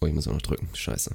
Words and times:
Oh, 0.00 0.06
ich 0.06 0.14
muss 0.14 0.26
auch 0.28 0.32
noch 0.32 0.42
drücken. 0.42 0.68
Scheiße. 0.72 1.10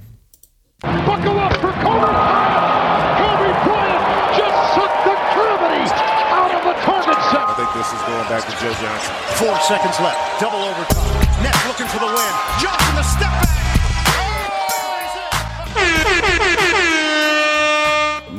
Buckle 0.82 1.42
up 1.42 1.54
for 1.58 1.72
Kobe 1.82 2.06
Bryant. 2.06 3.18
Kobe 3.18 3.50
Bryant 3.66 4.04
just 4.38 4.58
sucked 4.76 5.02
the 5.10 5.16
gravity 5.34 5.90
out 6.30 6.52
of 6.54 6.62
the 6.62 6.76
target 6.86 7.18
I 7.18 7.32
set. 7.32 7.56
think 7.58 7.70
this 7.74 7.90
is 7.90 8.02
going 8.06 8.28
back 8.30 8.44
to 8.46 8.54
Joe 8.62 8.74
Johnson. 8.78 9.14
Four 9.42 9.56
seconds 9.66 9.98
left. 10.00 10.20
Double 10.40 10.62
overtime. 10.62 11.42
Nets 11.42 11.66
looking 11.68 11.88
for 11.88 12.00
the 12.00 12.12
win. 12.14 12.34
Johnson 12.62 12.96
the 12.96 13.04
step 13.04 13.32
back. 13.42 13.65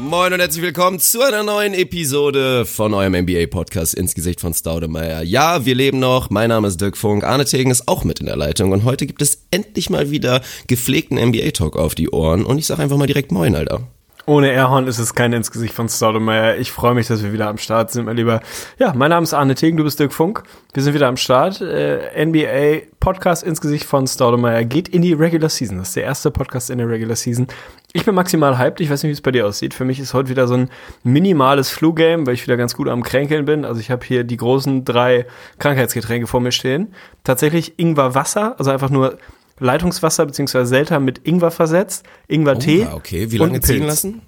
Moin 0.06 0.32
und 0.32 0.38
herzlich 0.38 0.62
willkommen 0.62 1.00
zu 1.00 1.20
einer 1.20 1.42
neuen 1.42 1.74
Episode 1.74 2.64
von 2.64 2.94
eurem 2.94 3.24
NBA-Podcast 3.24 3.92
ins 3.92 4.14
Gesicht 4.14 4.40
von 4.40 4.54
Staudemeyer. 4.54 5.22
Ja, 5.22 5.66
wir 5.66 5.74
leben 5.74 5.98
noch. 5.98 6.30
Mein 6.30 6.50
Name 6.50 6.68
ist 6.68 6.80
Dirk 6.80 6.96
Funk. 6.96 7.24
Arne 7.24 7.44
Tegen 7.44 7.72
ist 7.72 7.88
auch 7.88 8.04
mit 8.04 8.20
in 8.20 8.26
der 8.26 8.36
Leitung 8.36 8.70
und 8.70 8.84
heute 8.84 9.08
gibt 9.08 9.20
es 9.20 9.48
endlich 9.50 9.90
mal 9.90 10.12
wieder 10.12 10.42
gepflegten 10.68 11.18
NBA-Talk 11.18 11.74
auf 11.74 11.96
die 11.96 12.08
Ohren 12.10 12.44
und 12.44 12.56
ich 12.58 12.66
sag 12.66 12.78
einfach 12.78 12.96
mal 12.96 13.08
direkt 13.08 13.32
Moin, 13.32 13.56
Alter. 13.56 13.82
Ohne 14.28 14.50
Airhorn 14.50 14.88
ist 14.88 14.98
es 14.98 15.14
kein 15.14 15.32
ins 15.32 15.52
Gesicht 15.52 15.72
von 15.72 15.88
Staudemeyer. 15.88 16.56
Ich 16.56 16.72
freue 16.72 16.94
mich, 16.94 17.06
dass 17.06 17.22
wir 17.22 17.32
wieder 17.32 17.46
am 17.46 17.58
Start 17.58 17.92
sind, 17.92 18.06
mein 18.06 18.16
Lieber. 18.16 18.40
Ja, 18.76 18.92
mein 18.92 19.10
Name 19.10 19.22
ist 19.22 19.32
Arne 19.32 19.54
Tegen, 19.54 19.76
du 19.76 19.84
bist 19.84 20.00
Dirk 20.00 20.12
Funk. 20.12 20.42
Wir 20.74 20.82
sind 20.82 20.94
wieder 20.94 21.06
am 21.06 21.16
Start. 21.16 21.60
Äh, 21.60 22.24
NBA 22.26 22.88
Podcast 22.98 23.44
ins 23.44 23.60
Gesicht 23.60 23.84
von 23.84 24.04
Staudemeyer 24.08 24.64
geht 24.64 24.88
in 24.88 25.02
die 25.02 25.12
Regular 25.12 25.48
Season. 25.48 25.78
Das 25.78 25.88
ist 25.90 25.96
der 25.96 26.02
erste 26.02 26.32
Podcast 26.32 26.70
in 26.70 26.78
der 26.78 26.88
Regular 26.88 27.14
Season. 27.14 27.46
Ich 27.92 28.04
bin 28.04 28.16
maximal 28.16 28.58
hyped. 28.58 28.80
Ich 28.80 28.90
weiß 28.90 29.04
nicht, 29.04 29.10
wie 29.10 29.12
es 29.12 29.20
bei 29.20 29.30
dir 29.30 29.46
aussieht. 29.46 29.74
Für 29.74 29.84
mich 29.84 30.00
ist 30.00 30.12
heute 30.12 30.28
wieder 30.28 30.48
so 30.48 30.54
ein 30.54 30.70
minimales 31.04 31.70
Flu-Game, 31.70 32.26
weil 32.26 32.34
ich 32.34 32.42
wieder 32.42 32.56
ganz 32.56 32.74
gut 32.74 32.88
am 32.88 33.04
Kränkeln 33.04 33.44
bin. 33.44 33.64
Also 33.64 33.80
ich 33.80 33.92
habe 33.92 34.04
hier 34.04 34.24
die 34.24 34.38
großen 34.38 34.84
drei 34.84 35.26
Krankheitsgetränke 35.60 36.26
vor 36.26 36.40
mir 36.40 36.50
stehen. 36.50 36.92
Tatsächlich 37.22 37.78
Ingwer 37.78 38.16
Wasser, 38.16 38.56
also 38.58 38.72
einfach 38.72 38.90
nur 38.90 39.18
Leitungswasser 39.58 40.26
bzw. 40.26 40.64
Selter 40.64 41.00
mit 41.00 41.26
Ingwer 41.26 41.50
versetzt, 41.50 42.04
Ingwer-Tee. 42.28 42.86
Ah, 42.90 42.94
okay. 42.94 43.30
Wie 43.30 43.38
lange 43.38 43.60
ziehen 43.60 43.86
lassen? 43.86 44.22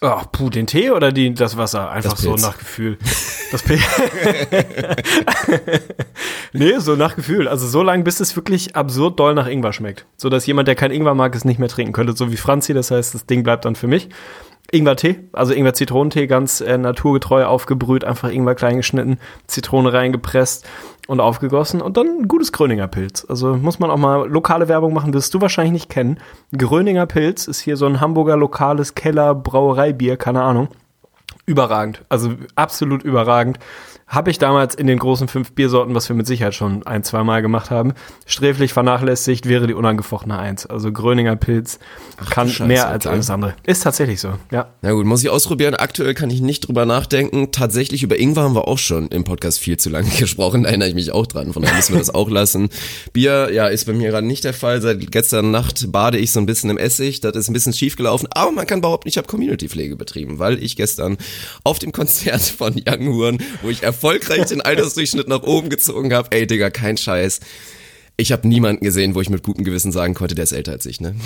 Oh, 0.00 0.20
puh, 0.30 0.50
den 0.50 0.66
Tee 0.66 0.90
oder 0.90 1.12
die, 1.12 1.32
das 1.32 1.56
Wasser? 1.56 1.90
Einfach 1.90 2.12
Das 2.12 2.20
so 2.20 2.34
nach 2.34 2.58
Gefühl. 2.58 2.98
Das 3.50 3.62
Pilz. 3.62 3.80
nee, 6.52 6.78
so 6.78 6.94
nach 6.94 7.16
Gefühl. 7.16 7.48
Also 7.48 7.66
so 7.66 7.82
lange, 7.82 8.02
bis 8.02 8.20
es 8.20 8.36
wirklich 8.36 8.76
absurd 8.76 9.18
doll 9.18 9.34
nach 9.34 9.46
Ingwer 9.46 9.72
schmeckt. 9.72 10.04
So 10.18 10.28
dass 10.28 10.44
jemand, 10.44 10.68
der 10.68 10.74
kein 10.74 10.90
Ingwer 10.90 11.14
mag, 11.14 11.34
es 11.34 11.46
nicht 11.46 11.58
mehr 11.58 11.70
trinken 11.70 11.94
könnte. 11.94 12.14
So 12.14 12.30
wie 12.30 12.36
Franzi, 12.36 12.74
das 12.74 12.90
heißt, 12.90 13.14
das 13.14 13.24
Ding 13.24 13.44
bleibt 13.44 13.64
dann 13.64 13.76
für 13.76 13.86
mich. 13.86 14.10
Ingwer-Tee, 14.72 15.20
also 15.32 15.54
Ingwer-Zitronentee, 15.54 16.26
ganz 16.26 16.60
äh, 16.60 16.76
naturgetreu 16.76 17.44
aufgebrüht, 17.44 18.04
einfach 18.04 18.30
Ingwer 18.30 18.54
klein 18.54 18.78
geschnitten, 18.78 19.18
Zitrone 19.46 19.92
reingepresst 19.92 20.66
und 21.06 21.20
aufgegossen 21.20 21.80
und 21.80 21.96
dann 21.96 22.06
ein 22.06 22.28
gutes 22.28 22.52
Gröninger 22.52 22.88
Pilz. 22.88 23.26
Also 23.28 23.56
muss 23.56 23.78
man 23.78 23.90
auch 23.90 23.98
mal 23.98 24.28
lokale 24.28 24.68
Werbung 24.68 24.94
machen, 24.94 25.12
wirst 25.12 25.34
du 25.34 25.40
wahrscheinlich 25.40 25.72
nicht 25.72 25.90
kennen. 25.90 26.18
Gröninger 26.56 27.06
Pilz 27.06 27.46
ist 27.46 27.60
hier 27.60 27.76
so 27.76 27.86
ein 27.86 28.00
Hamburger 28.00 28.36
lokales 28.36 28.94
Keller-Brauereibier, 28.94 30.16
keine 30.16 30.42
Ahnung. 30.42 30.68
Überragend, 31.46 32.02
also 32.08 32.32
absolut 32.54 33.02
überragend. 33.02 33.58
Habe 34.14 34.30
ich 34.30 34.38
damals 34.38 34.76
in 34.76 34.86
den 34.86 35.00
großen 35.00 35.26
fünf 35.26 35.52
Biersorten, 35.52 35.92
was 35.94 36.08
wir 36.08 36.14
mit 36.14 36.28
Sicherheit 36.28 36.54
schon 36.54 36.86
ein, 36.86 37.02
zwei 37.02 37.24
Mal 37.24 37.42
gemacht 37.42 37.70
haben, 37.70 37.94
sträflich 38.26 38.72
vernachlässigt, 38.72 39.48
wäre 39.48 39.66
die 39.66 39.74
unangefochtene 39.74 40.38
Eins. 40.38 40.66
Also 40.66 40.92
Gröninger 40.92 41.34
Pilz 41.34 41.80
kann 42.30 42.48
Scheiße, 42.48 42.64
mehr 42.68 42.88
als 42.88 43.08
alles 43.08 43.28
andere. 43.28 43.54
Ist 43.64 43.82
tatsächlich 43.82 44.20
so, 44.20 44.34
ja. 44.52 44.68
Na 44.82 44.92
gut, 44.92 45.04
muss 45.04 45.24
ich 45.24 45.30
ausprobieren. 45.30 45.74
Aktuell 45.74 46.14
kann 46.14 46.30
ich 46.30 46.40
nicht 46.40 46.68
drüber 46.68 46.86
nachdenken. 46.86 47.50
Tatsächlich 47.50 48.04
über 48.04 48.16
Ingwer 48.16 48.44
haben 48.44 48.54
wir 48.54 48.68
auch 48.68 48.78
schon 48.78 49.08
im 49.08 49.24
Podcast 49.24 49.58
viel 49.58 49.78
zu 49.78 49.90
lange 49.90 50.08
gesprochen. 50.18 50.62
Da 50.62 50.68
erinnere 50.68 50.88
ich 50.88 50.94
mich 50.94 51.10
auch 51.10 51.26
dran. 51.26 51.52
Von 51.52 51.62
daher 51.62 51.74
müssen 51.74 51.94
wir 51.94 51.98
das 51.98 52.14
auch 52.14 52.30
lassen. 52.30 52.68
Bier, 53.12 53.50
ja, 53.52 53.66
ist 53.66 53.86
bei 53.86 53.94
mir 53.94 54.10
gerade 54.10 54.26
nicht 54.26 54.44
der 54.44 54.54
Fall. 54.54 54.80
Seit 54.80 55.10
gestern 55.10 55.50
Nacht 55.50 55.90
bade 55.90 56.18
ich 56.18 56.30
so 56.30 56.38
ein 56.38 56.46
bisschen 56.46 56.70
im 56.70 56.78
Essig. 56.78 57.20
Das 57.20 57.34
ist 57.34 57.48
ein 57.48 57.52
bisschen 57.52 57.72
schief 57.72 57.96
gelaufen. 57.96 58.28
Aber 58.30 58.52
man 58.52 58.68
kann 58.68 58.80
behaupten, 58.80 59.08
ich 59.08 59.16
habe 59.16 59.26
Community-Pflege 59.26 59.96
betrieben, 59.96 60.38
weil 60.38 60.62
ich 60.62 60.76
gestern 60.76 61.16
auf 61.64 61.80
dem 61.80 61.90
Konzert 61.90 62.42
von 62.42 62.74
Young 62.74 63.08
Huren, 63.08 63.38
wo 63.62 63.70
ich 63.70 63.82
erfolgreich 64.04 64.44
den 64.46 64.60
Altersdurchschnitt 64.60 65.28
nach 65.28 65.42
oben 65.44 65.70
gezogen 65.70 66.12
habe, 66.12 66.28
ey 66.32 66.46
Digga, 66.46 66.68
kein 66.68 66.98
Scheiß. 66.98 67.40
Ich 68.16 68.30
habe 68.32 68.46
niemanden 68.46 68.84
gesehen, 68.84 69.14
wo 69.14 69.20
ich 69.22 69.30
mit 69.30 69.42
gutem 69.42 69.64
Gewissen 69.64 69.90
sagen 69.92 70.14
konnte, 70.14 70.34
der 70.34 70.44
ist 70.44 70.52
älter 70.52 70.72
als 70.72 70.86
ich, 70.86 71.00
ne? 71.00 71.16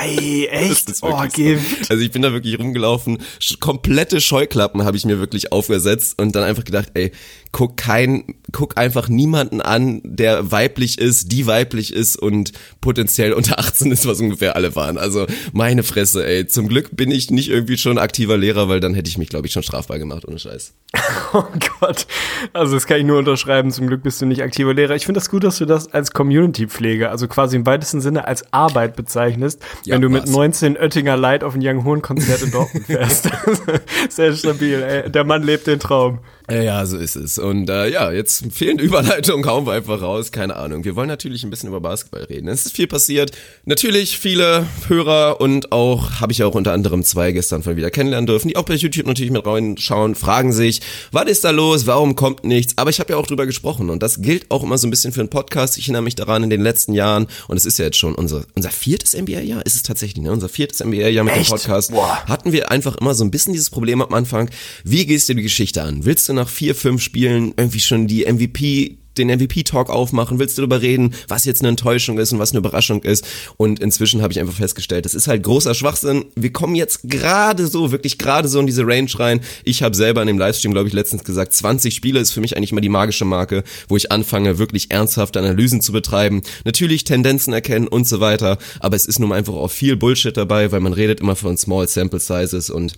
Ey, 0.00 0.46
echt? 0.50 0.88
Oh, 1.02 1.10
so. 1.10 1.56
Also 1.90 2.02
ich 2.02 2.10
bin 2.12 2.22
da 2.22 2.32
wirklich 2.32 2.58
rumgelaufen, 2.58 3.18
komplette 3.60 4.20
Scheuklappen 4.20 4.84
habe 4.84 4.96
ich 4.96 5.04
mir 5.04 5.18
wirklich 5.18 5.52
aufgesetzt 5.52 6.18
und 6.18 6.34
dann 6.34 6.44
einfach 6.44 6.64
gedacht, 6.64 6.90
ey, 6.94 7.10
guck 7.56 7.78
kein, 7.78 8.34
guck 8.52 8.76
einfach 8.76 9.08
niemanden 9.08 9.62
an, 9.62 10.02
der 10.04 10.52
weiblich 10.52 10.98
ist, 10.98 11.32
die 11.32 11.46
weiblich 11.46 11.90
ist 11.90 12.16
und 12.16 12.52
potenziell 12.82 13.32
unter 13.32 13.58
18 13.58 13.90
ist, 13.92 14.06
was 14.06 14.20
ungefähr 14.20 14.56
alle 14.56 14.76
waren. 14.76 14.98
Also 14.98 15.24
meine 15.54 15.82
Fresse, 15.82 16.26
ey. 16.26 16.46
Zum 16.46 16.68
Glück 16.68 16.94
bin 16.94 17.10
ich 17.10 17.30
nicht 17.30 17.48
irgendwie 17.48 17.78
schon 17.78 17.96
aktiver 17.96 18.36
Lehrer, 18.36 18.68
weil 18.68 18.80
dann 18.80 18.92
hätte 18.92 19.08
ich 19.08 19.16
mich, 19.16 19.30
glaube 19.30 19.46
ich, 19.46 19.54
schon 19.54 19.62
strafbar 19.62 19.98
gemacht, 19.98 20.28
ohne 20.28 20.38
Scheiß. 20.38 20.74
Oh 21.32 21.44
Gott. 21.80 22.06
Also 22.52 22.74
das 22.74 22.86
kann 22.86 22.98
ich 22.98 23.04
nur 23.04 23.18
unterschreiben. 23.18 23.70
Zum 23.70 23.88
Glück 23.88 24.02
bist 24.02 24.20
du 24.22 24.26
nicht 24.26 24.42
aktiver 24.42 24.72
Lehrer. 24.72 24.94
Ich 24.94 25.04
finde 25.04 25.18
das 25.18 25.28
gut, 25.28 25.44
dass 25.44 25.58
du 25.58 25.66
das 25.66 25.92
als 25.92 26.12
Community-Pflege, 26.12 27.10
also 27.10 27.26
quasi 27.26 27.56
im 27.56 27.66
weitesten 27.66 28.00
Sinne 28.00 28.26
als 28.26 28.52
Arbeit 28.52 28.96
bezeichnest, 28.96 29.60
Ja, 29.84 29.94
wenn 29.94 30.02
du 30.02 30.08
mit 30.08 30.22
was? 30.22 30.30
19 30.30 30.76
Oettinger 30.76 31.16
Light 31.16 31.42
auf 31.42 31.54
ein 31.54 31.60
Young 31.62 31.84
Horn 31.84 32.00
Konzert 32.00 32.42
in 32.42 32.52
Dortmund 32.52 32.86
fährst. 32.86 33.28
Sehr 34.08 34.34
stabil, 34.34 34.82
ey. 34.82 35.10
Der 35.10 35.24
Mann 35.24 35.42
lebt 35.42 35.66
den 35.66 35.80
Traum. 35.80 36.20
Ja, 36.48 36.86
so 36.86 36.96
ist 36.96 37.16
es. 37.16 37.38
Und 37.38 37.68
äh, 37.68 37.90
ja, 37.90 38.12
jetzt 38.12 38.44
fehlende 38.52 38.84
Überleitung, 38.84 39.44
hauen 39.46 39.66
wir 39.66 39.72
einfach 39.72 40.00
raus. 40.00 40.30
Keine 40.30 40.56
Ahnung. 40.56 40.84
Wir 40.84 40.94
wollen 40.94 41.08
natürlich 41.08 41.42
ein 41.42 41.50
bisschen 41.50 41.68
über 41.68 41.80
Basketball 41.80 42.22
reden. 42.24 42.48
Es 42.48 42.66
ist 42.66 42.76
viel 42.76 42.86
passiert. 42.86 43.32
Natürlich 43.64 44.18
viele 44.18 44.66
Hörer 44.86 45.40
und 45.40 45.72
auch, 45.72 46.20
habe 46.20 46.32
ich 46.32 46.44
auch 46.44 46.54
unter 46.54 46.72
anderem 46.72 47.02
zwei 47.02 47.32
gestern 47.32 47.62
von 47.64 47.76
wieder 47.76 47.90
kennenlernen 47.90 48.26
dürfen, 48.26 48.48
die 48.48 48.56
auch 48.56 48.62
bei 48.62 48.74
YouTube 48.74 49.06
natürlich 49.06 49.32
mit 49.32 49.44
reinschauen, 49.44 50.14
fragen 50.14 50.52
sich, 50.52 50.80
was 51.10 51.24
ist 51.24 51.44
da 51.44 51.50
los, 51.50 51.86
warum 51.86 52.14
kommt 52.14 52.44
nichts? 52.44 52.74
Aber 52.76 52.90
ich 52.90 53.00
habe 53.00 53.12
ja 53.12 53.18
auch 53.18 53.26
drüber 53.26 53.46
gesprochen 53.46 53.90
und 53.90 54.02
das 54.02 54.22
gilt 54.22 54.50
auch 54.50 54.62
immer 54.62 54.78
so 54.78 54.86
ein 54.86 54.90
bisschen 54.90 55.12
für 55.12 55.20
einen 55.20 55.30
Podcast. 55.30 55.78
Ich 55.78 55.84
erinnere 55.84 56.02
mich 56.02 56.14
daran 56.14 56.44
in 56.44 56.50
den 56.50 56.60
letzten 56.60 56.92
Jahren 56.92 57.26
und 57.48 57.56
es 57.56 57.66
ist 57.66 57.78
ja 57.78 57.86
jetzt 57.86 57.98
schon 57.98 58.14
unser, 58.14 58.44
unser 58.54 58.70
viertes 58.70 59.14
NBA-Jahr, 59.14 59.66
ist 59.66 59.74
es 59.74 59.82
tatsächlich, 59.82 60.22
ne? 60.22 60.30
Unser 60.30 60.48
viertes 60.48 60.84
NBA-Jahr 60.84 61.24
mit 61.24 61.34
Echt? 61.34 61.50
dem 61.50 61.56
Podcast. 61.56 61.90
Boah. 61.90 62.24
Hatten 62.26 62.52
wir 62.52 62.70
einfach 62.70 62.96
immer 62.96 63.14
so 63.14 63.24
ein 63.24 63.32
bisschen 63.32 63.52
dieses 63.52 63.70
Problem 63.70 64.00
am 64.00 64.14
Anfang. 64.14 64.48
Wie 64.84 65.06
gehst 65.06 65.28
du 65.28 65.34
die 65.34 65.42
Geschichte 65.42 65.82
an? 65.82 66.04
Willst 66.04 66.28
du 66.28 66.35
nach 66.36 66.48
vier, 66.48 66.74
fünf 66.74 67.02
Spielen 67.02 67.52
irgendwie 67.56 67.80
schon 67.80 68.06
die 68.06 68.24
MVP 68.24 68.98
den 69.18 69.28
MVP-Talk 69.28 69.90
aufmachen, 69.90 70.38
willst 70.38 70.58
du 70.58 70.62
darüber 70.62 70.82
reden, 70.82 71.14
was 71.28 71.44
jetzt 71.44 71.62
eine 71.62 71.68
Enttäuschung 71.68 72.18
ist 72.18 72.32
und 72.32 72.38
was 72.38 72.52
eine 72.52 72.58
Überraschung 72.58 73.02
ist. 73.02 73.26
Und 73.56 73.80
inzwischen 73.80 74.22
habe 74.22 74.32
ich 74.32 74.40
einfach 74.40 74.54
festgestellt, 74.54 75.04
das 75.04 75.14
ist 75.14 75.28
halt 75.28 75.42
großer 75.42 75.74
Schwachsinn. 75.74 76.26
Wir 76.34 76.52
kommen 76.52 76.74
jetzt 76.74 77.00
gerade 77.04 77.66
so, 77.66 77.92
wirklich 77.92 78.18
gerade 78.18 78.48
so 78.48 78.60
in 78.60 78.66
diese 78.66 78.86
Range 78.86 79.10
rein. 79.18 79.40
Ich 79.64 79.82
habe 79.82 79.96
selber 79.96 80.20
in 80.22 80.26
dem 80.26 80.38
Livestream, 80.38 80.72
glaube 80.72 80.88
ich, 80.88 80.94
letztens 80.94 81.24
gesagt, 81.24 81.52
20 81.52 81.94
Spiele 81.94 82.20
ist 82.20 82.32
für 82.32 82.40
mich 82.40 82.56
eigentlich 82.56 82.72
mal 82.72 82.80
die 82.80 82.88
magische 82.88 83.24
Marke, 83.24 83.64
wo 83.88 83.96
ich 83.96 84.12
anfange, 84.12 84.58
wirklich 84.58 84.90
ernsthafte 84.90 85.38
Analysen 85.38 85.80
zu 85.80 85.92
betreiben. 85.92 86.42
Natürlich 86.64 87.04
Tendenzen 87.04 87.52
erkennen 87.52 87.88
und 87.88 88.06
so 88.06 88.20
weiter, 88.20 88.58
aber 88.80 88.96
es 88.96 89.06
ist 89.06 89.18
nun 89.18 89.32
einfach 89.32 89.54
auch 89.54 89.70
viel 89.70 89.96
Bullshit 89.96 90.36
dabei, 90.36 90.72
weil 90.72 90.80
man 90.80 90.92
redet 90.92 91.20
immer 91.20 91.36
von 91.36 91.56
Small 91.56 91.88
Sample 91.88 92.20
Sizes 92.20 92.70
und 92.70 92.94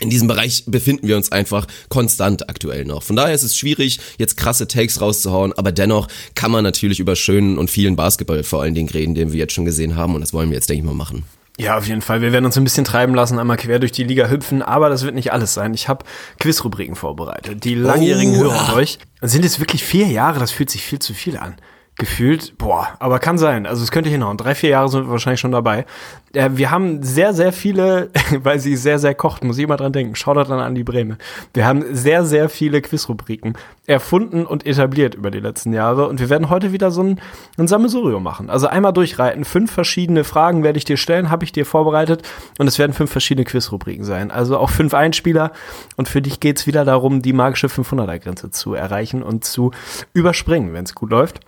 in 0.00 0.10
diesem 0.10 0.26
Bereich 0.28 0.64
befinden 0.66 1.06
wir 1.06 1.16
uns 1.16 1.30
einfach 1.30 1.66
konstant 1.88 2.48
aktuell 2.48 2.84
noch. 2.84 3.02
Von 3.02 3.16
daher 3.16 3.34
ist 3.34 3.42
es 3.44 3.56
schwierig, 3.56 4.00
jetzt 4.18 4.36
krasse 4.36 4.66
Takes 4.66 5.00
rauszuhauen, 5.00 5.52
aber 5.52 5.70
dennoch 5.70 6.08
kann 6.34 6.50
man 6.50 6.64
natürlich 6.64 6.98
über 6.98 7.14
schönen 7.14 7.58
und 7.58 7.70
vielen 7.70 7.94
Basketball 7.94 8.42
vor 8.42 8.62
allen 8.62 8.74
Dingen 8.74 8.88
reden, 8.88 9.14
den 9.14 9.32
wir 9.32 9.38
jetzt 9.38 9.52
schon 9.52 9.64
gesehen 9.64 9.96
haben 9.96 10.14
und 10.14 10.20
das 10.20 10.32
wollen 10.32 10.50
wir 10.50 10.56
jetzt, 10.56 10.68
denke 10.68 10.80
ich 10.80 10.86
mal, 10.86 10.94
machen. 10.94 11.24
Ja, 11.58 11.76
auf 11.76 11.86
jeden 11.86 12.00
Fall. 12.00 12.22
Wir 12.22 12.32
werden 12.32 12.46
uns 12.46 12.56
ein 12.56 12.64
bisschen 12.64 12.84
treiben 12.84 13.14
lassen, 13.14 13.38
einmal 13.38 13.58
quer 13.58 13.78
durch 13.78 13.92
die 13.92 14.04
Liga 14.04 14.28
hüpfen, 14.28 14.62
aber 14.62 14.88
das 14.88 15.02
wird 15.04 15.14
nicht 15.14 15.32
alles 15.32 15.52
sein. 15.52 15.74
Ich 15.74 15.86
habe 15.86 16.04
Quizrubriken 16.40 16.96
vorbereitet. 16.96 17.62
Die 17.62 17.74
langjährigen 17.74 18.34
Oh, 18.36 18.44
Hörer 18.44 18.66
von 18.66 18.74
euch. 18.76 18.98
Sind 19.20 19.44
es 19.44 19.60
wirklich 19.60 19.84
vier 19.84 20.06
Jahre? 20.08 20.40
Das 20.40 20.50
fühlt 20.50 20.70
sich 20.70 20.82
viel 20.82 20.98
zu 20.98 21.12
viel 21.12 21.36
an. 21.36 21.56
Gefühlt, 21.98 22.56
boah, 22.56 22.88
aber 23.00 23.18
kann 23.18 23.36
sein. 23.36 23.66
Also 23.66 23.82
es 23.82 23.90
könnte 23.90 24.08
hinhauen. 24.08 24.38
Drei, 24.38 24.54
vier 24.54 24.70
Jahre 24.70 24.88
sind 24.88 25.04
wir 25.04 25.10
wahrscheinlich 25.10 25.40
schon 25.40 25.52
dabei. 25.52 25.84
Äh, 26.32 26.48
wir 26.54 26.70
haben 26.70 27.02
sehr, 27.02 27.34
sehr 27.34 27.52
viele, 27.52 28.08
weil 28.42 28.60
sie 28.60 28.76
sehr, 28.76 28.98
sehr 28.98 29.14
kocht, 29.14 29.44
muss 29.44 29.58
ich 29.58 29.64
immer 29.64 29.76
dran 29.76 29.92
denken. 29.92 30.16
Schaut 30.16 30.38
dann 30.38 30.58
an 30.58 30.74
die 30.74 30.84
Breme. 30.84 31.18
Wir 31.52 31.66
haben 31.66 31.84
sehr, 31.94 32.24
sehr 32.24 32.48
viele 32.48 32.80
Quizrubriken 32.80 33.58
erfunden 33.86 34.46
und 34.46 34.64
etabliert 34.64 35.14
über 35.14 35.30
die 35.30 35.40
letzten 35.40 35.74
Jahre. 35.74 36.08
Und 36.08 36.18
wir 36.18 36.30
werden 36.30 36.48
heute 36.48 36.72
wieder 36.72 36.90
so 36.90 37.02
ein, 37.02 37.20
ein 37.58 37.68
Sammelsurium 37.68 38.22
machen. 38.22 38.48
Also 38.48 38.68
einmal 38.68 38.94
durchreiten. 38.94 39.44
Fünf 39.44 39.70
verschiedene 39.70 40.24
Fragen 40.24 40.64
werde 40.64 40.78
ich 40.78 40.86
dir 40.86 40.96
stellen, 40.96 41.28
habe 41.28 41.44
ich 41.44 41.52
dir 41.52 41.66
vorbereitet. 41.66 42.22
Und 42.58 42.68
es 42.68 42.78
werden 42.78 42.94
fünf 42.94 43.12
verschiedene 43.12 43.44
Quizrubriken 43.44 44.04
sein. 44.04 44.30
Also 44.30 44.56
auch 44.56 44.70
fünf 44.70 44.94
Einspieler. 44.94 45.52
Und 45.96 46.08
für 46.08 46.22
dich 46.22 46.40
geht's 46.40 46.66
wieder 46.66 46.86
darum, 46.86 47.20
die 47.20 47.34
magische 47.34 47.66
500er-Grenze 47.66 48.50
zu 48.50 48.72
erreichen 48.72 49.22
und 49.22 49.44
zu 49.44 49.72
überspringen, 50.14 50.72
wenn 50.72 50.84
es 50.84 50.94
gut 50.94 51.10
läuft. 51.10 51.40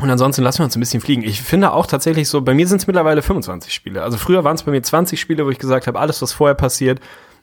Und 0.00 0.10
ansonsten 0.10 0.42
lassen 0.42 0.60
wir 0.60 0.64
uns 0.64 0.76
ein 0.76 0.80
bisschen 0.80 1.00
fliegen. 1.00 1.22
Ich 1.24 1.42
finde 1.42 1.72
auch 1.72 1.86
tatsächlich 1.86 2.28
so, 2.28 2.40
bei 2.40 2.54
mir 2.54 2.68
sind 2.68 2.80
es 2.80 2.86
mittlerweile 2.86 3.20
25 3.20 3.74
Spiele. 3.74 4.02
Also 4.02 4.16
früher 4.16 4.44
waren 4.44 4.54
es 4.54 4.62
bei 4.62 4.70
mir 4.70 4.82
20 4.82 5.20
Spiele, 5.20 5.44
wo 5.44 5.50
ich 5.50 5.58
gesagt 5.58 5.88
habe, 5.88 5.98
alles, 5.98 6.22
was 6.22 6.32
vorher 6.32 6.54
passiert, 6.54 7.00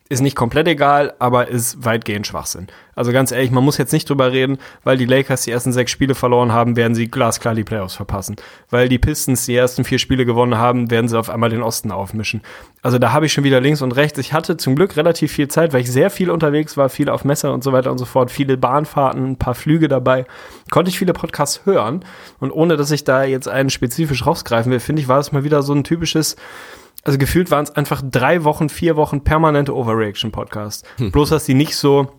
ist 0.07 0.21
nicht 0.21 0.35
komplett 0.35 0.67
egal, 0.67 1.15
aber 1.17 1.47
ist 1.47 1.83
weitgehend 1.83 2.27
Schwachsinn. 2.27 2.67
Also 2.93 3.11
ganz 3.11 3.31
ehrlich, 3.31 3.49
man 3.49 3.63
muss 3.63 3.79
jetzt 3.79 3.91
nicht 3.91 4.07
drüber 4.07 4.31
reden, 4.31 4.59
weil 4.83 4.97
die 4.97 5.05
Lakers 5.05 5.41
die 5.41 5.51
ersten 5.51 5.73
sechs 5.73 5.91
Spiele 5.91 6.13
verloren 6.13 6.53
haben, 6.53 6.75
werden 6.75 6.93
sie 6.93 7.07
glasklar 7.07 7.55
die 7.55 7.63
Playoffs 7.63 7.95
verpassen. 7.95 8.35
Weil 8.69 8.87
die 8.87 8.99
Pistons 8.99 9.47
die 9.47 9.55
ersten 9.55 9.83
vier 9.83 9.97
Spiele 9.97 10.25
gewonnen 10.25 10.59
haben, 10.59 10.91
werden 10.91 11.07
sie 11.07 11.17
auf 11.17 11.31
einmal 11.31 11.49
den 11.49 11.63
Osten 11.63 11.91
aufmischen. 11.91 12.41
Also 12.83 12.99
da 12.99 13.13
habe 13.13 13.25
ich 13.25 13.33
schon 13.33 13.43
wieder 13.43 13.59
links 13.59 13.81
und 13.81 13.93
rechts. 13.93 14.19
Ich 14.19 14.31
hatte 14.31 14.57
zum 14.57 14.75
Glück 14.75 14.95
relativ 14.95 15.31
viel 15.31 15.47
Zeit, 15.47 15.73
weil 15.73 15.81
ich 15.81 15.91
sehr 15.91 16.11
viel 16.11 16.29
unterwegs 16.29 16.77
war, 16.77 16.89
viel 16.89 17.09
auf 17.09 17.25
Messer 17.25 17.51
und 17.51 17.63
so 17.63 17.73
weiter 17.73 17.91
und 17.91 17.97
so 17.97 18.05
fort, 18.05 18.29
viele 18.29 18.57
Bahnfahrten, 18.57 19.31
ein 19.31 19.37
paar 19.37 19.55
Flüge 19.55 19.87
dabei. 19.87 20.25
Konnte 20.69 20.89
ich 20.89 20.99
viele 20.99 21.13
Podcasts 21.13 21.65
hören. 21.65 22.05
Und 22.39 22.51
ohne, 22.51 22.77
dass 22.77 22.91
ich 22.91 23.05
da 23.05 23.23
jetzt 23.23 23.47
einen 23.47 23.71
spezifisch 23.71 24.25
rausgreifen 24.27 24.71
will, 24.71 24.79
finde 24.79 25.01
ich, 25.01 25.07
war 25.07 25.19
es 25.19 25.31
mal 25.31 25.43
wieder 25.43 25.63
so 25.63 25.73
ein 25.73 25.83
typisches 25.83 26.35
also 27.05 27.17
gefühlt 27.17 27.51
waren 27.51 27.63
es 27.63 27.71
einfach 27.71 28.01
drei 28.03 28.43
Wochen, 28.43 28.67
vier 28.67 28.97
Wochen 28.97 29.23
permanente 29.23 29.73
Overreaction-Podcasts. 29.73 30.83
Hm. 30.97 31.11
Bloß, 31.11 31.29
dass 31.29 31.45
die 31.45 31.53
nicht 31.53 31.77
so 31.77 32.09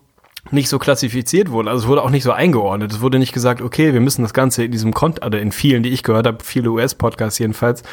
nicht 0.51 0.69
so 0.69 0.79
klassifiziert 0.79 1.51
wurden. 1.51 1.67
Also 1.67 1.83
es 1.83 1.87
wurde 1.89 2.03
auch 2.03 2.09
nicht 2.09 2.23
so 2.23 2.31
eingeordnet. 2.31 2.93
Es 2.93 3.01
wurde 3.01 3.19
nicht 3.19 3.33
gesagt, 3.33 3.61
okay, 3.61 3.93
wir 3.93 3.99
müssen 3.99 4.21
das 4.21 4.33
Ganze 4.33 4.63
in 4.63 4.71
diesem 4.71 4.93
Konto, 4.93 5.25
oder 5.25 5.41
in 5.41 5.51
vielen, 5.51 5.83
die 5.83 5.89
ich 5.89 6.03
gehört 6.03 6.25
habe, 6.25 6.37
viele 6.41 6.69
US-Podcasts 6.69 7.37
jedenfalls, 7.37 7.83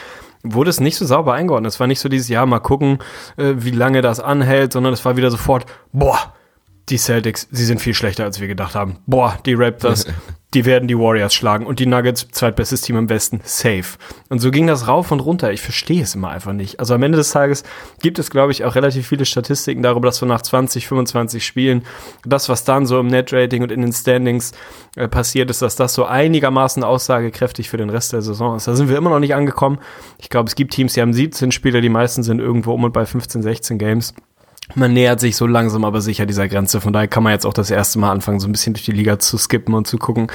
wurde 0.44 0.70
es 0.70 0.78
nicht 0.78 0.96
so 0.96 1.04
sauber 1.04 1.34
eingeordnet. 1.34 1.72
Es 1.72 1.80
war 1.80 1.88
nicht 1.88 1.98
so 1.98 2.08
dieses, 2.08 2.28
ja, 2.28 2.46
mal 2.46 2.60
gucken, 2.60 2.98
äh, 3.36 3.54
wie 3.56 3.72
lange 3.72 4.02
das 4.02 4.20
anhält, 4.20 4.72
sondern 4.72 4.92
es 4.92 5.04
war 5.04 5.16
wieder 5.16 5.32
sofort, 5.32 5.66
boah, 5.92 6.32
die 6.90 6.98
Celtics, 6.98 7.48
sie 7.50 7.64
sind 7.64 7.80
viel 7.80 7.94
schlechter, 7.94 8.24
als 8.24 8.40
wir 8.40 8.46
gedacht 8.46 8.74
haben. 8.74 8.98
Boah, 9.06 9.38
die 9.44 9.54
Raptors, 9.54 10.06
die 10.54 10.64
werden 10.64 10.88
die 10.88 10.98
Warriors 10.98 11.34
schlagen 11.34 11.66
und 11.66 11.80
die 11.80 11.86
Nuggets, 11.86 12.28
zweitbestes 12.30 12.80
Team 12.80 12.96
im 12.96 13.08
Westen, 13.08 13.40
safe. 13.44 13.98
Und 14.28 14.38
so 14.38 14.50
ging 14.50 14.66
das 14.66 14.86
rauf 14.86 15.10
und 15.10 15.20
runter. 15.20 15.52
Ich 15.52 15.60
verstehe 15.60 16.02
es 16.02 16.14
immer 16.14 16.30
einfach 16.30 16.52
nicht. 16.52 16.78
Also 16.78 16.94
am 16.94 17.02
Ende 17.02 17.18
des 17.18 17.30
Tages 17.30 17.64
gibt 18.00 18.18
es, 18.18 18.30
glaube 18.30 18.52
ich, 18.52 18.64
auch 18.64 18.74
relativ 18.74 19.08
viele 19.08 19.24
Statistiken 19.24 19.82
darüber, 19.82 20.06
dass 20.06 20.22
wir 20.22 20.28
nach 20.28 20.42
20, 20.42 20.86
25 20.86 21.44
Spielen, 21.44 21.82
das, 22.24 22.48
was 22.48 22.64
dann 22.64 22.86
so 22.86 23.00
im 23.00 23.08
Net-Rating 23.08 23.62
und 23.62 23.72
in 23.72 23.82
den 23.82 23.92
Standings 23.92 24.52
äh, 24.96 25.08
passiert 25.08 25.50
ist, 25.50 25.60
dass 25.60 25.76
das 25.76 25.94
so 25.94 26.04
einigermaßen 26.04 26.84
aussagekräftig 26.84 27.68
für 27.68 27.76
den 27.76 27.90
Rest 27.90 28.12
der 28.12 28.22
Saison 28.22 28.56
ist. 28.56 28.68
Da 28.68 28.76
sind 28.76 28.88
wir 28.88 28.96
immer 28.96 29.10
noch 29.10 29.20
nicht 29.20 29.34
angekommen. 29.34 29.78
Ich 30.18 30.30
glaube, 30.30 30.48
es 30.48 30.54
gibt 30.54 30.72
Teams, 30.72 30.94
die 30.94 31.00
haben 31.00 31.12
17 31.12 31.50
Spieler, 31.50 31.80
die 31.80 31.88
meisten 31.88 32.22
sind 32.22 32.38
irgendwo 32.38 32.72
um 32.72 32.84
und 32.84 32.92
bei 32.92 33.04
15, 33.04 33.42
16 33.42 33.78
Games 33.78 34.14
man 34.74 34.92
nähert 34.92 35.20
sich 35.20 35.36
so 35.36 35.46
langsam 35.46 35.84
aber 35.84 36.00
sicher 36.00 36.26
dieser 36.26 36.48
Grenze. 36.48 36.80
Von 36.80 36.92
daher 36.92 37.08
kann 37.08 37.22
man 37.22 37.32
jetzt 37.32 37.44
auch 37.44 37.52
das 37.52 37.70
erste 37.70 37.98
Mal 37.98 38.10
anfangen, 38.10 38.40
so 38.40 38.48
ein 38.48 38.52
bisschen 38.52 38.74
durch 38.74 38.84
die 38.84 38.92
Liga 38.92 39.18
zu 39.18 39.36
skippen 39.36 39.74
und 39.74 39.86
zu 39.86 39.98
gucken, 39.98 40.28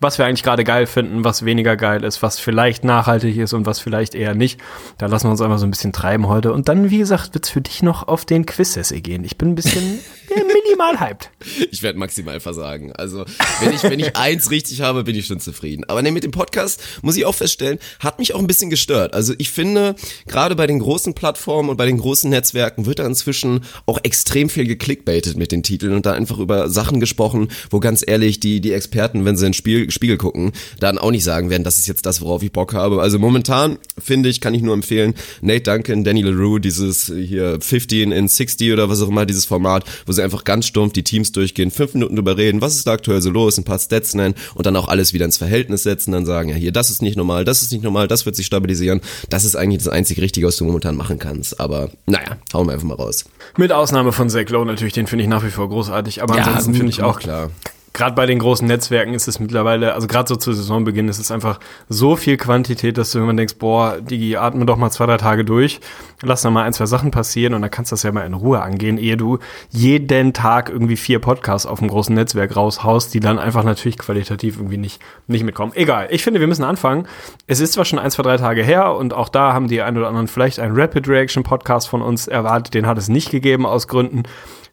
was 0.00 0.18
wir 0.18 0.26
eigentlich 0.26 0.42
gerade 0.42 0.64
geil 0.64 0.86
finden, 0.86 1.24
was 1.24 1.44
weniger 1.44 1.76
geil 1.76 2.04
ist, 2.04 2.22
was 2.22 2.38
vielleicht 2.38 2.84
nachhaltig 2.84 3.36
ist 3.36 3.52
und 3.52 3.66
was 3.66 3.80
vielleicht 3.80 4.14
eher 4.14 4.34
nicht. 4.34 4.60
Da 4.96 5.06
lassen 5.06 5.26
wir 5.26 5.30
uns 5.30 5.40
einfach 5.40 5.58
so 5.58 5.66
ein 5.66 5.70
bisschen 5.70 5.92
treiben 5.92 6.28
heute. 6.28 6.52
Und 6.52 6.68
dann, 6.68 6.90
wie 6.90 6.98
gesagt, 6.98 7.34
wird's 7.34 7.50
für 7.50 7.60
dich 7.60 7.82
noch 7.82 8.06
auf 8.06 8.24
den 8.24 8.46
Quiz-Essay 8.46 9.00
gehen. 9.00 9.24
Ich 9.24 9.38
bin 9.38 9.50
ein 9.50 9.54
bisschen 9.54 10.00
minimal 10.34 11.00
hyped. 11.00 11.30
Ich 11.70 11.82
werde 11.82 11.98
maximal 11.98 12.40
versagen. 12.40 12.92
Also, 12.92 13.24
wenn 13.60 13.72
ich, 13.72 13.82
wenn 13.82 14.00
ich 14.00 14.16
eins 14.16 14.50
richtig 14.50 14.80
habe, 14.80 15.04
bin 15.04 15.16
ich 15.16 15.26
schon 15.26 15.40
zufrieden. 15.40 15.84
Aber 15.84 16.02
ne, 16.02 16.10
mit 16.10 16.24
dem 16.24 16.30
Podcast, 16.30 16.82
muss 17.02 17.16
ich 17.16 17.24
auch 17.26 17.34
feststellen, 17.34 17.78
hat 18.00 18.18
mich 18.18 18.34
auch 18.34 18.38
ein 18.38 18.46
bisschen 18.46 18.70
gestört. 18.70 19.14
Also, 19.14 19.34
ich 19.38 19.50
finde, 19.50 19.94
gerade 20.26 20.56
bei 20.56 20.66
den 20.66 20.78
großen 20.78 21.14
Plattformen 21.14 21.68
und 21.68 21.76
bei 21.76 21.86
den 21.86 21.98
großen 21.98 22.30
Netzwerken 22.30 22.86
wird 22.86 22.98
da 22.98 23.06
inzwischen 23.06 23.64
auch 23.86 23.98
extrem 24.02 24.48
viel 24.48 24.66
geklickbaitet 24.66 25.36
mit 25.36 25.52
den 25.52 25.62
Titeln 25.62 25.94
und 25.94 26.06
da 26.06 26.12
einfach 26.12 26.38
über 26.38 26.68
Sachen 26.70 27.00
gesprochen, 27.00 27.48
wo 27.70 27.80
ganz 27.80 28.04
ehrlich 28.06 28.40
die, 28.40 28.60
die 28.60 28.72
Experten, 28.72 29.24
wenn 29.24 29.36
sie 29.36 29.46
ins 29.46 29.56
Spiel, 29.56 29.90
Spiegel 29.90 30.16
gucken, 30.16 30.52
dann 30.80 30.98
auch 30.98 31.10
nicht 31.10 31.24
sagen 31.24 31.50
werden, 31.50 31.64
das 31.64 31.78
ist 31.78 31.86
jetzt 31.86 32.06
das, 32.06 32.20
worauf 32.20 32.42
ich 32.42 32.52
Bock 32.52 32.74
habe. 32.74 33.00
Also, 33.00 33.18
momentan, 33.18 33.78
finde 33.98 34.28
ich, 34.28 34.40
kann 34.40 34.54
ich 34.54 34.62
nur 34.62 34.74
empfehlen, 34.74 35.14
Nate 35.40 35.62
Duncan, 35.62 36.04
Danny 36.04 36.22
LaRue, 36.22 36.60
dieses 36.60 37.06
hier 37.06 37.58
15 37.60 38.12
in 38.12 38.28
60 38.28 38.72
oder 38.72 38.88
was 38.88 39.02
auch 39.02 39.08
immer, 39.08 39.26
dieses 39.26 39.44
Format, 39.44 39.84
wo 40.06 40.12
sie 40.18 40.22
einfach 40.24 40.44
ganz 40.44 40.66
stumpf 40.66 40.92
die 40.92 41.02
Teams 41.02 41.32
durchgehen, 41.32 41.70
fünf 41.70 41.94
Minuten 41.94 42.16
drüber 42.16 42.36
reden, 42.36 42.60
was 42.60 42.76
ist 42.76 42.86
da 42.86 42.92
aktuell 42.92 43.20
so 43.20 43.30
los, 43.30 43.58
ein 43.58 43.64
paar 43.64 43.78
Stats 43.78 44.14
nennen 44.14 44.34
und 44.54 44.66
dann 44.66 44.76
auch 44.76 44.88
alles 44.88 45.12
wieder 45.12 45.24
ins 45.24 45.38
Verhältnis 45.38 45.82
setzen, 45.82 46.12
dann 46.12 46.26
sagen, 46.26 46.50
ja 46.50 46.56
hier, 46.56 46.72
das 46.72 46.90
ist 46.90 47.02
nicht 47.02 47.16
normal, 47.16 47.44
das 47.44 47.62
ist 47.62 47.72
nicht 47.72 47.82
normal, 47.82 48.08
das 48.08 48.26
wird 48.26 48.36
sich 48.36 48.46
stabilisieren. 48.46 49.00
Das 49.30 49.44
ist 49.44 49.56
eigentlich 49.56 49.82
das 49.82 49.88
einzig 49.88 50.20
Richtige, 50.20 50.46
was 50.46 50.56
du 50.56 50.64
momentan 50.64 50.96
machen 50.96 51.18
kannst. 51.18 51.60
Aber 51.60 51.90
naja, 52.06 52.36
hauen 52.52 52.66
wir 52.66 52.72
einfach 52.72 52.86
mal 52.86 52.94
raus. 52.94 53.24
Mit 53.56 53.72
Ausnahme 53.72 54.12
von 54.12 54.28
Zach 54.28 54.48
Lowe 54.48 54.66
natürlich, 54.66 54.92
den 54.92 55.06
finde 55.06 55.24
ich 55.24 55.28
nach 55.28 55.44
wie 55.44 55.50
vor 55.50 55.68
großartig, 55.68 56.22
aber 56.22 56.36
ja, 56.36 56.44
ansonsten 56.44 56.74
finde 56.74 56.90
ich 56.90 57.02
auch 57.02 57.18
klar 57.18 57.50
gerade 57.92 58.14
bei 58.14 58.26
den 58.26 58.38
großen 58.38 58.66
Netzwerken 58.66 59.14
ist 59.14 59.28
es 59.28 59.40
mittlerweile, 59.40 59.94
also 59.94 60.06
gerade 60.06 60.28
so 60.28 60.36
zu 60.36 60.52
Saisonbeginn 60.52 61.08
ist 61.08 61.18
es 61.18 61.30
einfach 61.30 61.60
so 61.88 62.16
viel 62.16 62.36
Quantität, 62.36 62.98
dass 62.98 63.12
du 63.12 63.18
immer 63.18 63.34
denkst, 63.34 63.56
boah, 63.58 63.98
die 64.00 64.36
atmen 64.36 64.66
doch 64.66 64.76
mal 64.76 64.90
zwei, 64.90 65.06
drei 65.06 65.16
Tage 65.16 65.44
durch, 65.44 65.80
lass 66.22 66.42
da 66.42 66.50
mal 66.50 66.64
ein, 66.64 66.72
zwei 66.72 66.86
Sachen 66.86 67.10
passieren 67.10 67.54
und 67.54 67.62
dann 67.62 67.70
kannst 67.70 67.92
du 67.92 67.94
das 67.94 68.02
ja 68.02 68.12
mal 68.12 68.26
in 68.26 68.34
Ruhe 68.34 68.60
angehen, 68.62 68.98
ehe 68.98 69.16
du 69.16 69.38
jeden 69.70 70.32
Tag 70.32 70.68
irgendwie 70.68 70.96
vier 70.96 71.18
Podcasts 71.18 71.66
auf 71.66 71.78
dem 71.78 71.88
großen 71.88 72.14
Netzwerk 72.14 72.56
raushaust, 72.56 73.12
die 73.14 73.20
dann 73.20 73.38
einfach 73.38 73.64
natürlich 73.64 73.98
qualitativ 73.98 74.56
irgendwie 74.56 74.78
nicht, 74.78 75.00
nicht 75.26 75.44
mitkommen. 75.44 75.72
Egal, 75.74 76.08
ich 76.10 76.22
finde, 76.22 76.40
wir 76.40 76.46
müssen 76.46 76.64
anfangen. 76.64 77.06
Es 77.46 77.60
ist 77.60 77.72
zwar 77.74 77.84
schon 77.84 77.98
ein, 77.98 78.10
zwei, 78.10 78.22
drei 78.22 78.36
Tage 78.36 78.62
her 78.62 78.94
und 78.94 79.14
auch 79.14 79.28
da 79.28 79.52
haben 79.52 79.68
die 79.68 79.82
ein 79.82 79.96
oder 79.96 80.08
anderen 80.08 80.28
vielleicht 80.28 80.60
einen 80.60 80.78
Rapid 80.78 81.08
Reaction 81.08 81.42
Podcast 81.42 81.88
von 81.88 82.02
uns 82.02 82.28
erwartet, 82.28 82.74
den 82.74 82.86
hat 82.86 82.98
es 82.98 83.08
nicht 83.08 83.30
gegeben 83.30 83.66
aus 83.66 83.88
Gründen. 83.88 84.24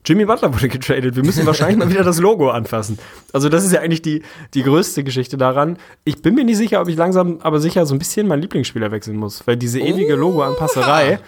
Jimmy 0.06 0.26
Butler 0.26 0.54
wurde 0.54 0.70
getradet. 0.70 1.16
Wir 1.16 1.24
müssen 1.24 1.46
wahrscheinlich 1.46 1.78
mal 1.78 1.90
wieder 1.90 2.04
das 2.04 2.20
Logo 2.20 2.50
anfassen. 2.50 3.00
Also 3.34 3.50
das 3.50 3.66
ist 3.66 3.72
ja 3.72 3.82
eigentlich 3.82 4.02
die, 4.02 4.22
die 4.54 4.64
größte 4.64 5.04
Geschichte 5.04 5.38
daran. 5.38 5.78
Ich 6.04 6.22
bin 6.22 6.36
mir 6.36 6.44
nicht 6.46 6.58
sicher, 6.58 6.82
ob 6.82 6.88
ich 6.88 6.96
langsam, 6.96 7.40
aber 7.42 7.60
sicher 7.60 7.86
so 7.86 7.96
ein 7.96 8.00
bisschen 8.00 8.28
meinen 8.28 8.42
Lieblingsspieler 8.42 8.92
wechseln 8.92 9.18
muss, 9.18 9.46
weil 9.48 9.58
diese 9.58 9.80
ewige. 9.80 10.16
Logo-Anpasserei. 10.16 11.20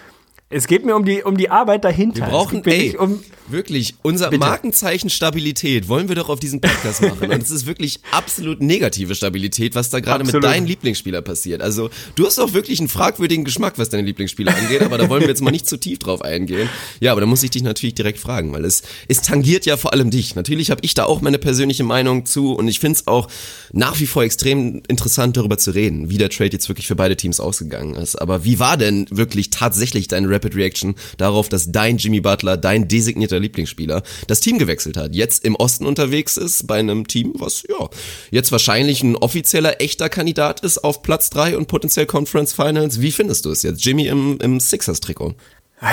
Es 0.50 0.66
geht 0.66 0.86
mir 0.86 0.96
um 0.96 1.04
die, 1.04 1.22
um 1.22 1.36
die 1.36 1.50
Arbeit 1.50 1.84
dahinter. 1.84 2.22
Wir 2.22 2.28
brauchen, 2.28 2.64
ey, 2.64 2.96
um, 2.96 3.20
wirklich, 3.48 3.96
unser 4.00 4.30
bitte. 4.30 4.40
Markenzeichen 4.40 5.10
Stabilität 5.10 5.88
wollen 5.88 6.08
wir 6.08 6.16
doch 6.16 6.30
auf 6.30 6.40
diesen 6.40 6.62
Podcast 6.62 7.02
machen. 7.02 7.30
Und 7.30 7.42
es 7.42 7.50
ist 7.50 7.66
wirklich 7.66 8.00
absolut 8.12 8.62
negative 8.62 9.14
Stabilität, 9.14 9.74
was 9.74 9.90
da 9.90 10.00
gerade 10.00 10.24
mit 10.24 10.42
deinem 10.42 10.64
Lieblingsspieler 10.64 11.20
passiert. 11.20 11.60
Also, 11.60 11.90
du 12.14 12.24
hast 12.24 12.38
auch 12.38 12.54
wirklich 12.54 12.78
einen 12.78 12.88
fragwürdigen 12.88 13.44
Geschmack, 13.44 13.74
was 13.76 13.90
deine 13.90 14.04
Lieblingsspieler 14.04 14.56
angeht, 14.56 14.80
aber 14.80 14.96
da 14.96 15.10
wollen 15.10 15.20
wir 15.20 15.28
jetzt 15.28 15.42
mal 15.42 15.50
nicht 15.50 15.66
zu 15.66 15.76
tief 15.76 15.98
drauf 15.98 16.22
eingehen. 16.22 16.70
Ja, 16.98 17.12
aber 17.12 17.20
da 17.20 17.26
muss 17.26 17.42
ich 17.42 17.50
dich 17.50 17.62
natürlich 17.62 17.94
direkt 17.94 18.18
fragen, 18.18 18.50
weil 18.54 18.64
es, 18.64 18.82
es 19.06 19.20
tangiert 19.20 19.66
ja 19.66 19.76
vor 19.76 19.92
allem 19.92 20.10
dich. 20.10 20.34
Natürlich 20.34 20.70
habe 20.70 20.80
ich 20.82 20.94
da 20.94 21.04
auch 21.04 21.20
meine 21.20 21.38
persönliche 21.38 21.84
Meinung 21.84 22.24
zu 22.24 22.54
und 22.54 22.68
ich 22.68 22.80
finde 22.80 22.96
es 22.96 23.06
auch 23.06 23.28
nach 23.72 24.00
wie 24.00 24.06
vor 24.06 24.22
extrem 24.22 24.80
interessant, 24.88 25.36
darüber 25.36 25.58
zu 25.58 25.72
reden, 25.72 26.08
wie 26.08 26.16
der 26.16 26.30
Trade 26.30 26.52
jetzt 26.52 26.70
wirklich 26.70 26.86
für 26.86 26.96
beide 26.96 27.16
Teams 27.16 27.38
ausgegangen 27.38 27.96
ist. 27.96 28.16
Aber 28.16 28.46
wie 28.46 28.58
war 28.58 28.78
denn 28.78 29.06
wirklich 29.10 29.50
tatsächlich 29.50 30.08
deine 30.08 30.37
Rapid 30.38 30.54
Reaction 30.54 30.94
darauf, 31.16 31.48
dass 31.48 31.72
dein 31.72 31.98
Jimmy 31.98 32.20
Butler, 32.20 32.56
dein 32.56 32.88
designierter 32.88 33.40
Lieblingsspieler, 33.40 34.02
das 34.26 34.40
Team 34.40 34.58
gewechselt 34.58 34.96
hat, 34.96 35.14
jetzt 35.14 35.44
im 35.44 35.56
Osten 35.56 35.86
unterwegs 35.86 36.36
ist 36.36 36.66
bei 36.66 36.78
einem 36.78 37.06
Team, 37.06 37.32
was 37.34 37.64
ja 37.68 37.88
jetzt 38.30 38.52
wahrscheinlich 38.52 39.02
ein 39.02 39.16
offizieller, 39.16 39.80
echter 39.80 40.08
Kandidat 40.08 40.60
ist 40.60 40.78
auf 40.84 41.02
Platz 41.02 41.30
drei 41.30 41.56
und 41.56 41.66
potenziell 41.66 42.06
Conference 42.06 42.52
Finals. 42.52 43.00
Wie 43.00 43.12
findest 43.12 43.44
du 43.44 43.50
es 43.50 43.62
jetzt? 43.62 43.84
Jimmy 43.84 44.06
im, 44.06 44.38
im 44.40 44.60
Sixers-Trikot. 44.60 45.34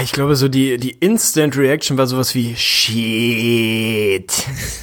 Ich 0.02 0.12
glaube, 0.12 0.36
so 0.36 0.48
die, 0.48 0.78
die 0.78 0.92
Instant 0.92 1.56
Reaction 1.58 1.98
war 1.98 2.08
sowas 2.08 2.34
wie 2.34 2.56
Shit 2.56 4.32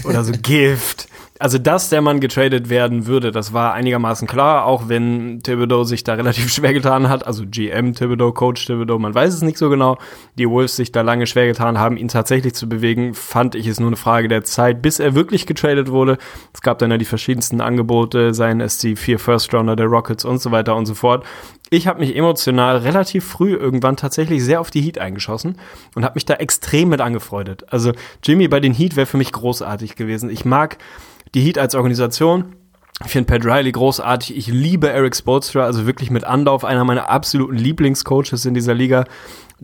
oder 0.05 0.23
so 0.23 0.33
Gift 0.33 1.09
also 1.43 1.59
dass 1.59 1.89
der 1.89 2.03
Mann 2.03 2.21
getradet 2.21 2.71
werden 2.71 3.07
würde, 3.07 3.33
das 3.33 3.53
war 3.53 3.73
einigermaßen 3.73 4.29
klar, 4.29 4.65
auch 4.65 4.89
wenn 4.89 5.43
Thibodeau 5.43 5.83
sich 5.83 6.05
da 6.05 6.15
relativ 6.15 6.53
schwer 6.55 6.73
getan 6.73 7.09
hat. 7.09 7.27
Also 7.27 7.45
GM 7.45 7.95
Thibodeau, 7.95 8.31
Coach 8.31 8.65
Thibodeau, 8.65 9.01
man 9.01 9.13
weiß 9.13 9.35
es 9.35 9.43
nicht 9.43 9.59
so 9.59 9.69
genau. 9.69 9.99
Die 10.39 10.49
Wolves 10.49 10.77
sich 10.77 10.93
da 10.93 11.01
lange 11.01 11.27
schwer 11.27 11.49
getan 11.49 11.81
haben, 11.81 11.97
ihn 11.97 12.07
tatsächlich 12.07 12.55
zu 12.55 12.69
bewegen, 12.69 13.15
fand 13.15 13.57
ich 13.57 13.67
es 13.67 13.81
nur 13.81 13.89
eine 13.89 13.97
Frage 13.97 14.29
der 14.29 14.45
Zeit, 14.45 14.83
bis 14.83 15.01
er 15.01 15.17
wirklich 15.17 15.47
getradet 15.47 15.91
wurde. 15.91 16.17
Es 16.55 16.61
gab 16.61 16.79
dann 16.79 16.93
ja 16.93 16.97
die 16.97 17.05
verschiedensten 17.05 17.61
Angebote, 17.61 18.35
seien 18.35 18.61
es 18.61 18.79
die 18.79 18.95
vier 18.95 19.19
First 19.19 19.53
Rounder 19.53 19.75
der 19.75 19.87
Rockets 19.87 20.25
und 20.25 20.41
so 20.41 20.53
weiter 20.53 20.77
und 20.77 20.87
so 20.87 20.95
fort. 20.95 21.25
Ich 21.71 21.89
habe 21.89 22.01
mich 22.01 22.15
emotional 22.15 22.77
relativ 22.77 23.25
früh 23.25 23.55
irgendwann 23.55 23.97
tatsächlich 23.97 24.45
sehr 24.45 24.61
auf 24.61 24.71
die 24.71 24.83
Heat 24.83 24.99
eingeschossen 24.99 25.57
und 25.95 26.05
habe 26.05 26.15
mich 26.15 26.27
da 26.27 26.35
extrem 26.35 26.91
mit 26.91 27.01
angefreundet. 27.01 27.65
Also 27.73 27.93
Jimmy 28.23 28.47
bei 28.47 28.61
den 28.61 28.75
Heat 28.75 28.95
wäre 28.95 29.07
für 29.07 29.17
mich 29.17 29.33
großartig 29.33 29.97
gewesen. 29.97 30.31
Ich 30.31 30.45
mag 30.45 30.77
die 31.35 31.41
Heat 31.41 31.59
als 31.59 31.75
Organisation. 31.75 32.57
Ich 33.05 33.11
finde 33.11 33.27
Pat 33.27 33.45
Riley 33.45 33.73
großartig. 33.73 34.37
Ich 34.37 34.47
liebe 34.47 34.89
Eric 34.91 35.17
Spoelstra, 35.17 35.65
also 35.65 35.87
wirklich 35.87 36.11
mit 36.11 36.25
Anlauf 36.25 36.65
einer 36.65 36.85
meiner 36.85 37.11
absoluten 37.11 37.57
Lieblingscoaches 37.57 38.45
in 38.45 38.55
dieser 38.55 38.75
Liga 38.75 39.05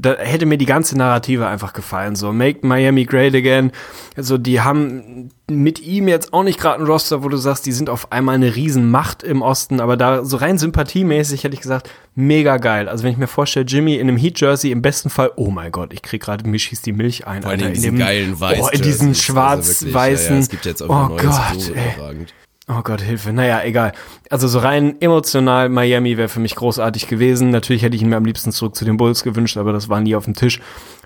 da 0.01 0.15
hätte 0.17 0.47
mir 0.47 0.59
die 0.59 0.67
ganze 0.67 0.97
Narrative 0.97 1.47
einfach 1.47 1.73
gefallen. 1.73 2.15
So, 2.15 2.33
make 2.33 2.65
Miami 2.65 3.05
great 3.05 3.35
again. 3.35 3.73
Also, 4.17 4.39
die 4.39 4.61
haben 4.61 5.31
mit 5.51 5.81
ihm 5.81 6.07
jetzt 6.07 6.33
auch 6.33 6.45
nicht 6.45 6.61
gerade 6.61 6.83
ein 6.83 6.87
Roster, 6.87 7.25
wo 7.25 7.29
du 7.29 7.37
sagst, 7.37 7.67
die 7.67 7.73
sind 7.73 7.91
auf 7.91 8.13
einmal 8.13 8.37
eine 8.37 8.55
Riesenmacht 8.55 9.23
im 9.23 9.43
Osten, 9.43 9.81
aber 9.81 9.97
da 9.97 10.25
so 10.25 10.37
rein 10.37 10.57
sympathiemäßig 10.57 11.43
hätte 11.43 11.55
ich 11.55 11.61
gesagt, 11.61 11.91
mega 12.15 12.59
geil. 12.59 12.89
Also 12.89 13.03
wenn 13.03 13.13
ich 13.13 13.19
mir 13.19 13.27
vorstelle, 13.27 13.67
Jimmy 13.67 13.97
in 13.97 14.09
einem 14.09 14.17
Heat-Jersey, 14.17 14.71
im 14.71 14.83
besten 14.83 15.11
Fall, 15.11 15.33
oh 15.37 15.51
mein 15.51 15.73
Gott, 15.73 15.93
ich 15.93 16.03
krieg 16.03 16.23
gerade, 16.23 16.49
mir 16.49 16.59
schießt 16.59 16.87
die 16.87 16.93
Milch 16.93 17.27
ein. 17.27 17.43
Vor 17.43 17.51
allem 17.51 17.73
in, 17.73 17.83
dem 17.83 17.99
geilen 17.99 18.39
Weiß. 18.39 18.61
Oh, 18.63 18.69
in 18.69 18.83
diesen 18.83 19.15
schwarz-weißen. 19.15 19.95
Also 19.95 20.35
ja, 20.35 20.39
es 20.39 20.49
gibt 20.49 20.65
jetzt 20.65 20.83
auch 20.83 21.11
oh 21.11 21.17
Gott, 21.17 21.73
ey. 21.75 22.27
Oh 22.71 22.83
Gott, 22.83 23.01
Hilfe. 23.01 23.33
Naja, 23.33 23.63
egal. 23.65 23.93
Also 24.29 24.47
so 24.47 24.59
rein 24.59 25.01
emotional, 25.01 25.71
Miami 25.71 26.19
wäre 26.19 26.29
für 26.29 26.41
mich 26.41 26.55
großartig 26.55 27.09
gewesen. 27.09 27.49
Natürlich 27.49 27.83
hätte 27.83 27.97
ich 27.97 28.03
ihn 28.03 28.11
mir 28.11 28.17
am 28.17 28.27
liebsten 28.27 28.53
zurück 28.53 28.77
zu 28.77 28.85
den 28.85 28.99
Bulls 28.99 29.23
gewünscht, 29.23 29.57
aber 29.57 29.73
das 29.73 29.89
war 29.89 30.01
nie 30.03 30.15
auf 30.15 30.27
dem 30.27 30.35
Tisch. 30.35 30.61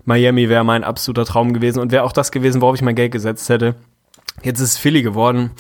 Miami 0.05 0.49
wäre 0.49 0.65
mein 0.65 0.83
absoluter 0.83 1.25
Traum 1.25 1.53
gewesen 1.53 1.79
und 1.79 1.93
wäre 1.93 2.03
auch 2.03 2.13
das 2.13 2.33
gewesen, 2.33 2.61
worauf 2.61 2.75
ich 2.75 2.83
mein 2.83 2.97
Geld 2.97 3.13
gesetzt 3.13 3.49
hätte. 3.49 3.77
Jetzt 4.43 4.59
ist 4.59 4.71
es 4.71 4.79
Philly 4.79 5.03
geworden. 5.03 5.53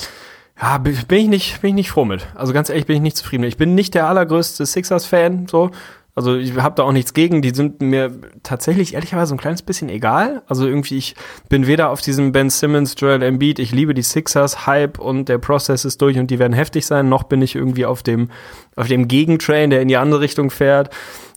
Ja, 0.61 0.79
bin 0.79 0.95
ich 0.95 1.29
nicht, 1.29 1.61
bin 1.61 1.71
ich 1.71 1.75
nicht 1.75 1.91
froh 1.91 2.05
mit. 2.05 2.27
Also 2.35 2.53
ganz 2.53 2.69
ehrlich 2.69 2.87
bin 2.87 2.97
ich 2.97 3.03
nicht 3.03 3.17
zufrieden. 3.17 3.45
Ich 3.45 3.57
bin 3.57 3.77
nicht 3.77 3.95
der 3.95 4.09
allergrößte 4.09 4.67
Sixers-Fan, 4.67 5.47
so. 5.47 5.71
Also 6.15 6.37
ich 6.37 6.55
habe 6.57 6.75
da 6.75 6.83
auch 6.83 6.93
nichts 6.93 7.15
gegen. 7.15 7.41
Die 7.41 7.55
sind 7.55 7.81
mir 7.81 8.13
tatsächlich 8.43 8.95
ehrlicherweise 8.95 9.35
ein 9.35 9.39
kleines 9.39 9.63
bisschen 9.63 9.89
egal. 9.89 10.43
Also 10.47 10.67
irgendwie, 10.67 10.99
ich 10.99 11.15
bin 11.49 11.67
weder 11.67 11.91
auf 11.91 12.03
diesem 12.03 12.33
Ben 12.33 12.51
Simmons, 12.51 12.95
Joel 12.99 13.23
Embiid, 13.23 13.59
ich 13.59 13.73
liebe 13.73 13.95
die 13.95 14.03
Sixers, 14.03 14.67
Hype 14.67 14.99
und 14.99 15.29
der 15.29 15.39
Prozess 15.39 15.85
ist 15.85 16.03
durch 16.03 16.19
und 16.19 16.31
die 16.31 16.39
werden 16.39 16.53
heftig 16.53 16.85
sein, 16.85 17.09
noch 17.09 17.23
bin 17.23 17.41
ich 17.41 17.55
irgendwie 17.55 17.87
auf 17.87 18.03
dem, 18.03 18.31
auf 18.77 18.89
dem 18.89 19.09
Gegentrain, 19.09 19.71
der 19.71 19.81
in 19.81 19.89
die 19.89 19.97
andere 19.97 20.21
Richtung 20.21 20.51
fährt 20.51 20.91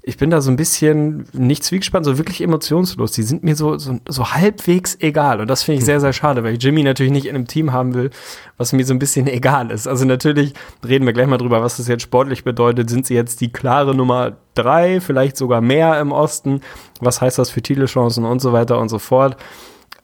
ich 0.07 0.17
bin 0.17 0.29
da 0.29 0.39
so 0.39 0.51
ein 0.51 0.55
bisschen 0.55 1.25
nicht 1.33 1.63
zwiegespannt, 1.63 2.05
so 2.05 2.19
wirklich 2.19 2.39
emotionslos. 2.41 3.13
Die 3.13 3.23
sind 3.23 3.43
mir 3.43 3.55
so, 3.55 3.79
so, 3.79 3.97
so 4.07 4.33
halbwegs 4.33 4.95
egal. 4.99 5.41
Und 5.41 5.47
das 5.47 5.63
finde 5.63 5.79
ich 5.79 5.85
sehr, 5.85 5.99
sehr 5.99 6.13
schade, 6.13 6.43
weil 6.43 6.53
ich 6.53 6.63
Jimmy 6.63 6.83
natürlich 6.83 7.11
nicht 7.11 7.25
in 7.25 7.33
einem 7.33 7.47
Team 7.47 7.73
haben 7.73 7.95
will, 7.95 8.11
was 8.55 8.71
mir 8.71 8.85
so 8.85 8.93
ein 8.93 8.99
bisschen 8.99 9.25
egal 9.27 9.71
ist. 9.71 9.87
Also 9.87 10.05
natürlich 10.05 10.53
reden 10.87 11.07
wir 11.07 11.13
gleich 11.13 11.25
mal 11.25 11.39
drüber, 11.39 11.63
was 11.63 11.77
das 11.77 11.87
jetzt 11.87 12.03
sportlich 12.03 12.43
bedeutet. 12.43 12.87
Sind 12.87 13.07
sie 13.07 13.15
jetzt 13.15 13.41
die 13.41 13.51
klare 13.51 13.95
Nummer 13.95 14.33
drei, 14.53 15.01
vielleicht 15.01 15.37
sogar 15.37 15.59
mehr 15.61 15.99
im 15.99 16.11
Osten? 16.11 16.61
Was 16.99 17.19
heißt 17.19 17.39
das 17.39 17.49
für 17.49 17.63
Titelchancen 17.63 18.25
und 18.25 18.41
so 18.41 18.53
weiter 18.53 18.77
und 18.79 18.89
so 18.89 18.99
fort? 18.99 19.37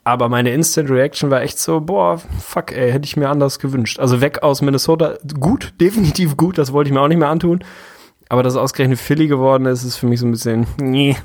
Aber 0.04 0.30
meine 0.30 0.52
Instant 0.52 0.90
Reaction 0.90 1.30
war 1.30 1.44
echt 1.44 1.60
so, 1.60 1.80
boah, 1.80 2.20
fuck, 2.40 2.72
ey, 2.72 2.92
hätte 2.92 3.06
ich 3.06 3.18
mir 3.18 3.30
anders 3.30 3.60
gewünscht. 3.60 4.00
Also 4.00 4.20
weg 4.20 4.42
aus 4.42 4.64
Minnesota, 4.64 5.20
gut, 5.40 5.74
definitiv 5.80 6.38
gut, 6.38 6.58
das 6.58 6.74
wollte 6.74 6.88
ich 6.88 6.94
mir 6.96 7.02
auch 7.02 7.08
nicht 7.08 7.20
mehr 7.20 7.30
antun. 7.30 7.64
Aber 8.32 8.44
dass 8.44 8.56
ausgerechnet 8.56 8.98
Philly 8.98 9.28
geworden 9.28 9.66
ist, 9.66 9.84
ist 9.84 9.98
für 9.98 10.08
mich 10.08 10.22
so 10.22 10.26
ein 10.26 10.32
bisschen, 10.32 10.66
nee, 10.82 11.18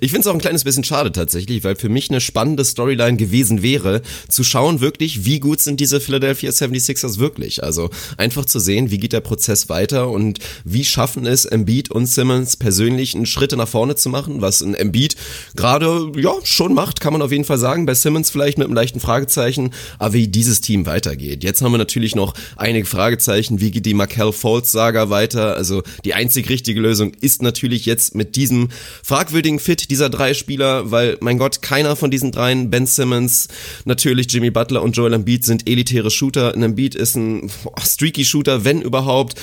ich 0.00 0.10
finde 0.10 0.22
es 0.22 0.26
auch 0.26 0.34
ein 0.34 0.40
kleines 0.40 0.64
bisschen 0.64 0.84
schade 0.84 1.12
tatsächlich, 1.12 1.64
weil 1.64 1.76
für 1.76 1.88
mich 1.88 2.10
eine 2.10 2.20
spannende 2.20 2.64
Storyline 2.64 3.16
gewesen 3.16 3.62
wäre, 3.62 4.02
zu 4.28 4.44
schauen 4.44 4.80
wirklich, 4.80 5.24
wie 5.24 5.40
gut 5.40 5.60
sind 5.60 5.80
diese 5.80 6.00
Philadelphia 6.00 6.50
76ers 6.50 7.18
wirklich. 7.18 7.62
Also 7.62 7.90
einfach 8.16 8.44
zu 8.44 8.58
sehen, 8.58 8.90
wie 8.90 8.98
geht 8.98 9.12
der 9.12 9.20
Prozess 9.20 9.68
weiter 9.68 10.08
und 10.10 10.38
wie 10.64 10.84
schaffen 10.84 11.26
es 11.26 11.44
Embiid 11.44 11.90
und 11.90 12.06
Simmons 12.06 12.56
persönlich 12.56 13.14
einen 13.14 13.26
Schritte 13.26 13.56
nach 13.56 13.68
vorne 13.68 13.96
zu 13.96 14.08
machen, 14.08 14.40
was 14.40 14.60
ein 14.60 14.74
Embiid 14.74 15.16
gerade 15.56 16.12
ja 16.16 16.34
schon 16.44 16.74
macht, 16.74 17.00
kann 17.00 17.12
man 17.12 17.22
auf 17.22 17.32
jeden 17.32 17.44
Fall 17.44 17.58
sagen. 17.58 17.86
Bei 17.86 17.94
Simmons 17.94 18.30
vielleicht 18.30 18.58
mit 18.58 18.66
einem 18.66 18.74
leichten 18.74 19.00
Fragezeichen, 19.00 19.70
aber 19.98 20.14
wie 20.14 20.28
dieses 20.28 20.60
Team 20.60 20.86
weitergeht. 20.86 21.44
Jetzt 21.44 21.62
haben 21.62 21.72
wir 21.72 21.78
natürlich 21.78 22.14
noch 22.14 22.34
einige 22.56 22.86
Fragezeichen, 22.86 23.60
wie 23.60 23.70
geht 23.70 23.86
die 23.86 23.94
Markel 23.94 24.32
Fultz 24.32 24.72
Saga 24.72 25.10
weiter? 25.10 25.56
Also 25.56 25.82
die 26.04 26.14
einzig 26.14 26.48
richtige 26.48 26.80
Lösung 26.80 27.12
ist 27.20 27.42
natürlich 27.42 27.86
jetzt 27.86 28.14
mit 28.14 28.36
diesem 28.36 28.68
fragwürdigen 29.02 29.58
fit, 29.68 29.90
dieser 29.90 30.08
drei 30.08 30.32
Spieler, 30.32 30.90
weil, 30.90 31.18
mein 31.20 31.36
Gott, 31.36 31.60
keiner 31.60 31.94
von 31.94 32.10
diesen 32.10 32.32
dreien, 32.32 32.70
Ben 32.70 32.86
Simmons, 32.86 33.48
natürlich 33.84 34.32
Jimmy 34.32 34.50
Butler 34.50 34.80
und 34.80 34.96
Joel 34.96 35.12
Embiid 35.12 35.44
sind 35.44 35.68
elitäre 35.68 36.10
Shooter. 36.10 36.54
Ein 36.54 36.62
Embiid 36.62 36.94
ist 36.94 37.16
ein 37.16 37.50
streaky 37.78 38.24
Shooter, 38.24 38.64
wenn 38.64 38.80
überhaupt. 38.80 39.34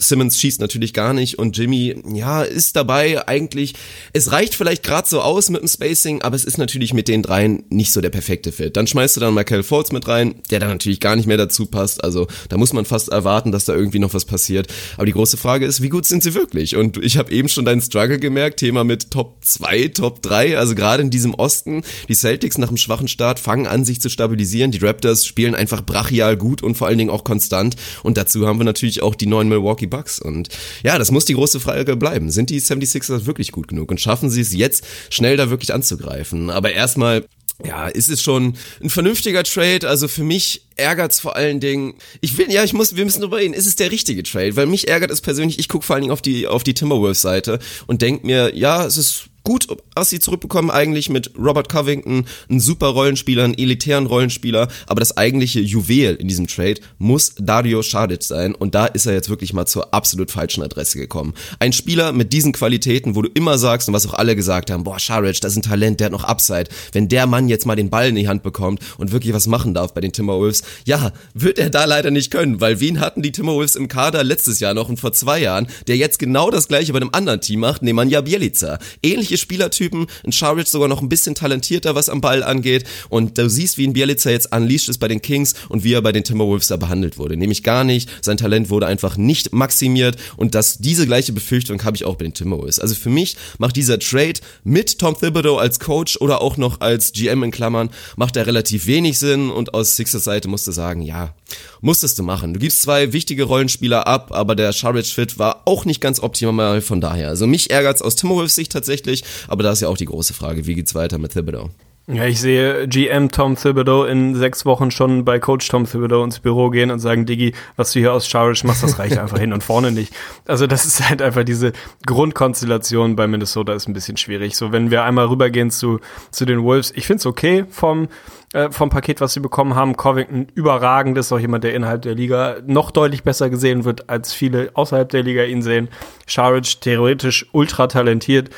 Simmons 0.00 0.38
schießt 0.40 0.60
natürlich 0.60 0.92
gar 0.92 1.12
nicht 1.12 1.38
und 1.38 1.56
Jimmy, 1.56 1.94
ja, 2.12 2.42
ist 2.42 2.74
dabei 2.76 3.28
eigentlich, 3.28 3.74
es 4.12 4.32
reicht 4.32 4.54
vielleicht 4.54 4.82
gerade 4.82 5.08
so 5.08 5.20
aus 5.20 5.50
mit 5.50 5.60
dem 5.60 5.68
Spacing, 5.68 6.22
aber 6.22 6.36
es 6.36 6.44
ist 6.44 6.58
natürlich 6.58 6.94
mit 6.94 7.06
den 7.06 7.22
dreien 7.22 7.64
nicht 7.68 7.92
so 7.92 8.00
der 8.00 8.10
perfekte 8.10 8.50
Fit. 8.50 8.76
Dann 8.76 8.86
schmeißt 8.86 9.16
du 9.16 9.20
dann 9.20 9.34
Michael 9.34 9.62
Fultz 9.62 9.92
mit 9.92 10.08
rein, 10.08 10.36
der 10.50 10.58
dann 10.58 10.70
natürlich 10.70 11.00
gar 11.00 11.16
nicht 11.16 11.26
mehr 11.26 11.36
dazu 11.36 11.66
passt, 11.66 12.02
also 12.02 12.26
da 12.48 12.56
muss 12.56 12.72
man 12.72 12.84
fast 12.84 13.10
erwarten, 13.10 13.52
dass 13.52 13.66
da 13.66 13.74
irgendwie 13.74 13.98
noch 13.98 14.14
was 14.14 14.24
passiert. 14.24 14.68
Aber 14.96 15.06
die 15.06 15.12
große 15.12 15.36
Frage 15.36 15.66
ist, 15.66 15.82
wie 15.82 15.90
gut 15.90 16.06
sind 16.06 16.22
sie 16.22 16.34
wirklich? 16.34 16.76
Und 16.76 16.96
ich 17.04 17.18
habe 17.18 17.30
eben 17.32 17.48
schon 17.48 17.64
deinen 17.64 17.82
Struggle 17.82 18.18
gemerkt, 18.18 18.60
Thema 18.60 18.84
mit 18.84 19.10
Top 19.10 19.36
2, 19.42 19.88
Top 19.88 20.22
3, 20.22 20.56
also 20.56 20.74
gerade 20.74 21.02
in 21.02 21.10
diesem 21.10 21.34
Osten, 21.34 21.82
die 22.08 22.14
Celtics 22.14 22.58
nach 22.58 22.68
einem 22.68 22.78
schwachen 22.78 23.08
Start 23.08 23.38
fangen 23.38 23.66
an, 23.66 23.84
sich 23.84 24.00
zu 24.00 24.08
stabilisieren, 24.08 24.70
die 24.70 24.78
Raptors 24.78 25.26
spielen 25.26 25.54
einfach 25.54 25.82
brachial 25.82 26.36
gut 26.36 26.62
und 26.62 26.76
vor 26.76 26.86
allen 26.86 26.98
Dingen 26.98 27.10
auch 27.10 27.24
konstant 27.24 27.76
und 28.02 28.16
dazu 28.16 28.46
haben 28.46 28.58
wir 28.58 28.64
natürlich 28.64 29.02
auch 29.02 29.14
die 29.14 29.26
neuen 29.26 29.48
Milwaukee 29.48 29.89
Bucks. 29.90 30.20
Und 30.20 30.48
ja, 30.82 30.98
das 30.98 31.10
muss 31.10 31.24
die 31.24 31.34
große 31.34 31.60
Frage 31.60 31.96
bleiben. 31.96 32.30
Sind 32.30 32.50
die 32.50 32.60
76ers 32.60 33.26
wirklich 33.26 33.52
gut 33.52 33.68
genug 33.68 33.90
und 33.90 34.00
schaffen 34.00 34.30
sie 34.30 34.40
es 34.40 34.52
jetzt 34.52 34.84
schnell 35.10 35.36
da 35.36 35.50
wirklich 35.50 35.74
anzugreifen? 35.74 36.50
Aber 36.50 36.72
erstmal 36.72 37.24
ja, 37.64 37.88
ist 37.88 38.08
es 38.08 38.22
schon 38.22 38.54
ein 38.82 38.90
vernünftiger 38.90 39.42
Trade. 39.42 39.88
Also 39.88 40.08
für 40.08 40.24
mich 40.24 40.62
ärgert's 40.76 41.20
vor 41.20 41.36
allen 41.36 41.60
Dingen. 41.60 41.94
Ich 42.20 42.36
will, 42.38 42.50
ja, 42.50 42.64
ich 42.64 42.72
muss, 42.72 42.96
wir 42.96 43.04
müssen 43.04 43.20
drüber 43.20 43.38
reden. 43.38 43.54
Ist 43.54 43.66
es 43.66 43.76
der 43.76 43.90
richtige 43.90 44.22
Trade? 44.22 44.56
Weil 44.56 44.66
mich 44.66 44.88
ärgert 44.88 45.10
es 45.10 45.20
persönlich. 45.20 45.58
Ich 45.58 45.68
gucke 45.68 45.84
vor 45.84 45.94
allen 45.94 46.02
Dingen 46.02 46.12
auf 46.12 46.22
die 46.22 46.46
auf 46.46 46.64
die 46.64 46.74
Timberwolves-Seite 46.74 47.58
und 47.86 48.02
denk 48.02 48.24
mir, 48.24 48.56
ja, 48.56 48.86
es 48.86 48.96
ist 48.96 49.26
gut, 49.50 49.66
was 49.96 50.10
sie 50.10 50.20
zurückbekommen 50.20 50.70
eigentlich 50.70 51.10
mit 51.10 51.32
Robert 51.36 51.68
Covington, 51.68 52.24
ein 52.48 52.60
super 52.60 52.86
Rollenspieler, 52.86 53.42
einen 53.42 53.58
elitären 53.58 54.06
Rollenspieler, 54.06 54.68
aber 54.86 55.00
das 55.00 55.16
eigentliche 55.16 55.58
Juwel 55.58 56.14
in 56.14 56.28
diesem 56.28 56.46
Trade 56.46 56.76
muss 56.98 57.34
Dario 57.36 57.82
Saric 57.82 58.22
sein 58.22 58.54
und 58.54 58.76
da 58.76 58.86
ist 58.86 59.06
er 59.06 59.14
jetzt 59.14 59.28
wirklich 59.28 59.52
mal 59.52 59.66
zur 59.66 59.92
absolut 59.92 60.30
falschen 60.30 60.62
Adresse 60.62 60.98
gekommen. 60.98 61.34
Ein 61.58 61.72
Spieler 61.72 62.12
mit 62.12 62.32
diesen 62.32 62.52
Qualitäten, 62.52 63.16
wo 63.16 63.22
du 63.22 63.30
immer 63.34 63.58
sagst 63.58 63.88
und 63.88 63.94
was 63.94 64.06
auch 64.06 64.14
alle 64.14 64.36
gesagt 64.36 64.70
haben, 64.70 64.84
boah, 64.84 65.00
Saric, 65.00 65.40
das 65.40 65.54
ist 65.54 65.58
ein 65.58 65.62
Talent, 65.62 65.98
der 65.98 66.04
hat 66.04 66.12
noch 66.12 66.22
Upside. 66.22 66.66
Wenn 66.92 67.08
der 67.08 67.26
Mann 67.26 67.48
jetzt 67.48 67.66
mal 67.66 67.74
den 67.74 67.90
Ball 67.90 68.10
in 68.10 68.14
die 68.14 68.28
Hand 68.28 68.44
bekommt 68.44 68.80
und 68.98 69.10
wirklich 69.10 69.34
was 69.34 69.48
machen 69.48 69.74
darf 69.74 69.94
bei 69.94 70.00
den 70.00 70.12
Timberwolves, 70.12 70.62
ja, 70.84 71.10
wird 71.34 71.58
er 71.58 71.70
da 71.70 71.86
leider 71.86 72.12
nicht 72.12 72.30
können, 72.30 72.60
weil 72.60 72.78
wen 72.78 73.00
hatten 73.00 73.20
die 73.20 73.32
Timberwolves 73.32 73.74
im 73.74 73.88
Kader 73.88 74.22
letztes 74.22 74.60
Jahr 74.60 74.74
noch 74.74 74.88
und 74.88 75.00
vor 75.00 75.12
zwei 75.12 75.40
Jahren, 75.40 75.66
der 75.88 75.96
jetzt 75.96 76.20
genau 76.20 76.52
das 76.52 76.68
gleiche 76.68 76.92
bei 76.92 77.00
einem 77.00 77.10
anderen 77.12 77.40
Team 77.40 77.58
macht, 77.58 77.82
Nemanja 77.82 78.20
Bielica. 78.20 78.78
Ähnliche 79.02 79.39
Spielertypen, 79.40 80.06
ein 80.24 80.32
Scharic 80.32 80.68
sogar 80.68 80.88
noch 80.88 81.02
ein 81.02 81.08
bisschen 81.08 81.34
talentierter, 81.34 81.94
was 81.94 82.08
am 82.08 82.20
Ball 82.20 82.42
angeht. 82.42 82.84
Und 83.08 83.38
du 83.38 83.48
siehst, 83.48 83.78
wie 83.78 83.86
ein 83.86 83.92
Bielica 83.92 84.30
jetzt 84.30 84.54
unleashed 84.54 84.88
ist 84.88 84.98
bei 84.98 85.08
den 85.08 85.22
Kings 85.22 85.54
und 85.68 85.84
wie 85.84 85.94
er 85.94 86.02
bei 86.02 86.12
den 86.12 86.24
Timberwolves 86.24 86.68
da 86.68 86.76
behandelt 86.76 87.18
wurde. 87.18 87.36
Nämlich 87.36 87.62
gar 87.62 87.84
nicht. 87.84 88.08
Sein 88.22 88.36
Talent 88.36 88.70
wurde 88.70 88.86
einfach 88.86 89.16
nicht 89.16 89.52
maximiert 89.52 90.16
und 90.36 90.54
das, 90.54 90.78
diese 90.78 91.06
gleiche 91.06 91.32
Befürchtung 91.32 91.82
habe 91.84 91.96
ich 91.96 92.04
auch 92.04 92.16
bei 92.16 92.24
den 92.24 92.34
Timberwolves. 92.34 92.78
Also 92.78 92.94
für 92.94 93.10
mich 93.10 93.36
macht 93.58 93.76
dieser 93.76 93.98
Trade 93.98 94.40
mit 94.64 94.98
Tom 94.98 95.18
Thibodeau 95.18 95.56
als 95.56 95.80
Coach 95.80 96.16
oder 96.20 96.40
auch 96.40 96.56
noch 96.56 96.80
als 96.80 97.12
GM 97.12 97.42
in 97.42 97.50
Klammern, 97.50 97.90
macht 98.16 98.36
er 98.36 98.46
relativ 98.46 98.86
wenig 98.86 99.18
Sinn 99.18 99.50
und 99.50 99.74
aus 99.74 99.96
Sixers 99.96 100.24
Seite 100.24 100.48
musst 100.48 100.66
du 100.66 100.72
sagen, 100.72 101.02
ja, 101.02 101.34
musstest 101.80 102.18
du 102.18 102.22
machen. 102.22 102.54
Du 102.54 102.60
gibst 102.60 102.82
zwei 102.82 103.12
wichtige 103.12 103.44
Rollenspieler 103.44 104.06
ab, 104.06 104.30
aber 104.32 104.54
der 104.54 104.72
Sharridge-Fit 104.72 105.38
war 105.38 105.62
auch 105.64 105.84
nicht 105.84 106.00
ganz 106.00 106.20
optimal 106.20 106.80
von 106.80 107.00
daher. 107.00 107.28
Also 107.28 107.46
mich 107.46 107.70
ärgert's 107.70 108.02
aus 108.02 108.16
Timberwolves 108.16 108.54
Sicht 108.54 108.72
tatsächlich, 108.72 109.24
aber 109.48 109.62
da 109.62 109.72
ist 109.72 109.80
ja 109.80 109.88
auch 109.88 109.96
die 109.96 110.06
große 110.06 110.34
Frage, 110.34 110.66
wie 110.66 110.74
geht's 110.74 110.94
weiter 110.94 111.18
mit 111.18 111.32
Thibodeau? 111.32 111.70
Ja, 112.12 112.24
ich 112.24 112.40
sehe 112.40 112.88
GM 112.88 113.30
Tom 113.30 113.54
Thibodeau 113.54 114.04
in 114.04 114.34
sechs 114.34 114.66
Wochen 114.66 114.90
schon 114.90 115.24
bei 115.24 115.38
Coach 115.38 115.68
Tom 115.68 115.84
Thibodeau 115.84 116.24
ins 116.24 116.40
Büro 116.40 116.70
gehen 116.70 116.90
und 116.90 116.98
sagen, 116.98 117.24
Diggi, 117.24 117.54
was 117.76 117.92
du 117.92 118.00
hier 118.00 118.12
aus 118.12 118.26
Charish 118.26 118.64
machst, 118.64 118.82
das 118.82 118.98
reicht 118.98 119.16
einfach 119.16 119.38
hin 119.38 119.52
und 119.52 119.62
vorne 119.62 119.92
nicht. 119.92 120.12
Also 120.44 120.66
das 120.66 120.86
ist 120.86 121.08
halt 121.08 121.22
einfach 121.22 121.44
diese 121.44 121.72
Grundkonstellation 122.06 123.14
bei 123.14 123.28
Minnesota 123.28 123.74
ist 123.74 123.86
ein 123.86 123.92
bisschen 123.92 124.16
schwierig. 124.16 124.56
So, 124.56 124.72
wenn 124.72 124.90
wir 124.90 125.04
einmal 125.04 125.26
rübergehen 125.26 125.70
zu, 125.70 126.00
zu 126.32 126.46
den 126.46 126.64
Wolves, 126.64 126.92
ich 126.96 127.06
find's 127.06 127.26
okay 127.26 127.64
vom, 127.70 128.08
äh, 128.52 128.70
vom 128.70 128.90
Paket, 128.90 129.20
was 129.20 129.32
sie 129.32 129.40
bekommen 129.40 129.74
haben. 129.74 129.96
Covington 129.96 130.48
überragend 130.54 131.16
ist 131.18 131.32
auch 131.32 131.38
jemand, 131.38 131.64
der 131.64 131.74
innerhalb 131.74 132.02
der 132.02 132.14
Liga 132.14 132.56
noch 132.66 132.90
deutlich 132.90 133.22
besser 133.22 133.50
gesehen 133.50 133.84
wird, 133.84 134.08
als 134.10 134.32
viele 134.32 134.70
außerhalb 134.74 135.08
der 135.08 135.22
Liga 135.22 135.44
ihn 135.44 135.62
sehen. 135.62 135.88
Charish 136.26 136.80
theoretisch 136.80 137.46
ultra 137.52 137.86
talentiert 137.86 138.50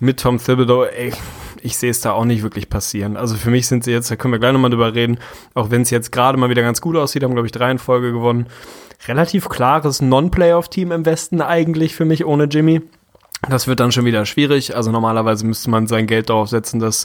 mit 0.00 0.20
Tom 0.20 0.38
Thibodeau, 0.38 0.84
ey, 0.84 1.12
ich 1.62 1.76
sehe 1.76 1.90
es 1.90 2.00
da 2.00 2.12
auch 2.12 2.24
nicht 2.24 2.42
wirklich 2.42 2.68
passieren. 2.68 3.16
Also 3.16 3.36
für 3.36 3.50
mich 3.50 3.66
sind 3.68 3.84
sie 3.84 3.92
jetzt, 3.92 4.10
da 4.10 4.16
können 4.16 4.32
wir 4.32 4.38
gleich 4.38 4.52
nochmal 4.52 4.70
drüber 4.70 4.94
reden, 4.94 5.18
auch 5.54 5.70
wenn 5.70 5.82
es 5.82 5.90
jetzt 5.90 6.12
gerade 6.12 6.36
mal 6.38 6.50
wieder 6.50 6.62
ganz 6.62 6.80
gut 6.80 6.96
aussieht, 6.96 7.22
haben, 7.22 7.32
glaube 7.32 7.46
ich, 7.46 7.52
drei 7.52 7.70
in 7.70 7.78
Folge 7.78 8.12
gewonnen. 8.12 8.46
Relativ 9.06 9.48
klares 9.48 10.00
Non-Playoff-Team 10.02 10.92
im 10.92 11.06
Westen 11.06 11.40
eigentlich 11.40 11.94
für 11.94 12.04
mich 12.04 12.24
ohne 12.24 12.44
Jimmy. 12.44 12.82
Das 13.48 13.66
wird 13.66 13.80
dann 13.80 13.92
schon 13.92 14.04
wieder 14.04 14.24
schwierig. 14.26 14.76
Also 14.76 14.90
normalerweise 14.90 15.46
müsste 15.46 15.70
man 15.70 15.86
sein 15.86 16.06
Geld 16.06 16.30
darauf 16.30 16.48
setzen, 16.48 16.80
dass 16.80 17.04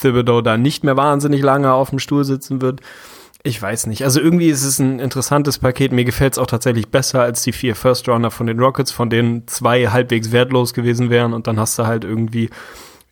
Thibodeau 0.00 0.40
da 0.40 0.56
nicht 0.56 0.84
mehr 0.84 0.96
wahnsinnig 0.96 1.42
lange 1.42 1.72
auf 1.72 1.90
dem 1.90 1.98
Stuhl 1.98 2.24
sitzen 2.24 2.60
wird. 2.60 2.80
Ich 3.42 3.60
weiß 3.60 3.86
nicht. 3.86 4.04
Also 4.04 4.20
irgendwie 4.20 4.48
ist 4.48 4.64
es 4.64 4.78
ein 4.78 4.98
interessantes 4.98 5.58
Paket. 5.58 5.92
Mir 5.92 6.04
gefällt 6.04 6.34
es 6.34 6.38
auch 6.38 6.46
tatsächlich 6.46 6.88
besser 6.88 7.22
als 7.22 7.42
die 7.42 7.52
vier 7.52 7.74
First 7.74 8.06
Runner 8.08 8.30
von 8.30 8.46
den 8.46 8.60
Rockets, 8.60 8.92
von 8.92 9.08
denen 9.08 9.46
zwei 9.46 9.86
halbwegs 9.86 10.30
wertlos 10.30 10.74
gewesen 10.74 11.08
wären. 11.08 11.32
Und 11.32 11.46
dann 11.46 11.58
hast 11.58 11.78
du 11.78 11.86
halt 11.86 12.04
irgendwie 12.04 12.50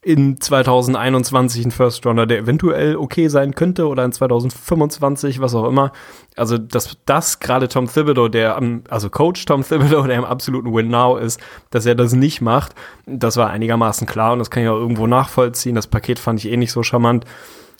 in 0.01 0.41
2021 0.41 1.65
einen 1.65 1.71
First 1.73 2.07
Runner, 2.07 2.25
der 2.25 2.39
eventuell 2.39 2.97
okay 2.97 3.29
sein 3.29 3.55
könnte 3.55 3.89
oder 3.89 4.05
in 4.05 4.13
2025, 4.13 5.41
was 5.41 5.55
auch 5.55 5.65
immer. 5.65 5.93
Also, 6.37 6.57
dass 6.57 6.97
das 7.05 7.41
gerade 7.41 7.69
Tom 7.69 7.89
Thibodeau, 7.89 8.29
der 8.29 8.57
am, 8.57 8.85
also 8.89 9.11
Coach 9.11 9.45
Tom 9.45 9.63
Thibodeau, 9.63 10.07
der 10.07 10.17
im 10.17 10.25
absoluten 10.25 10.73
Win 10.73 10.89
Now 10.89 11.17
ist, 11.17 11.41
dass 11.71 11.85
er 11.85 11.97
das 11.97 12.13
nicht 12.13 12.41
macht, 12.41 12.75
das 13.07 13.37
war 13.37 13.51
einigermaßen 13.51 14.07
klar 14.07 14.35
und 14.35 14.39
das 14.39 14.51
kann 14.51 14.63
ich 14.63 14.69
auch 14.69 14.79
irgendwo 14.79 15.07
nachvollziehen. 15.07 15.75
Das 15.75 15.89
Paket 15.89 16.19
fand 16.19 16.39
ich 16.45 16.51
eh 16.51 16.57
nicht 16.57 16.73
so 16.73 16.83
charmant. 16.83 17.25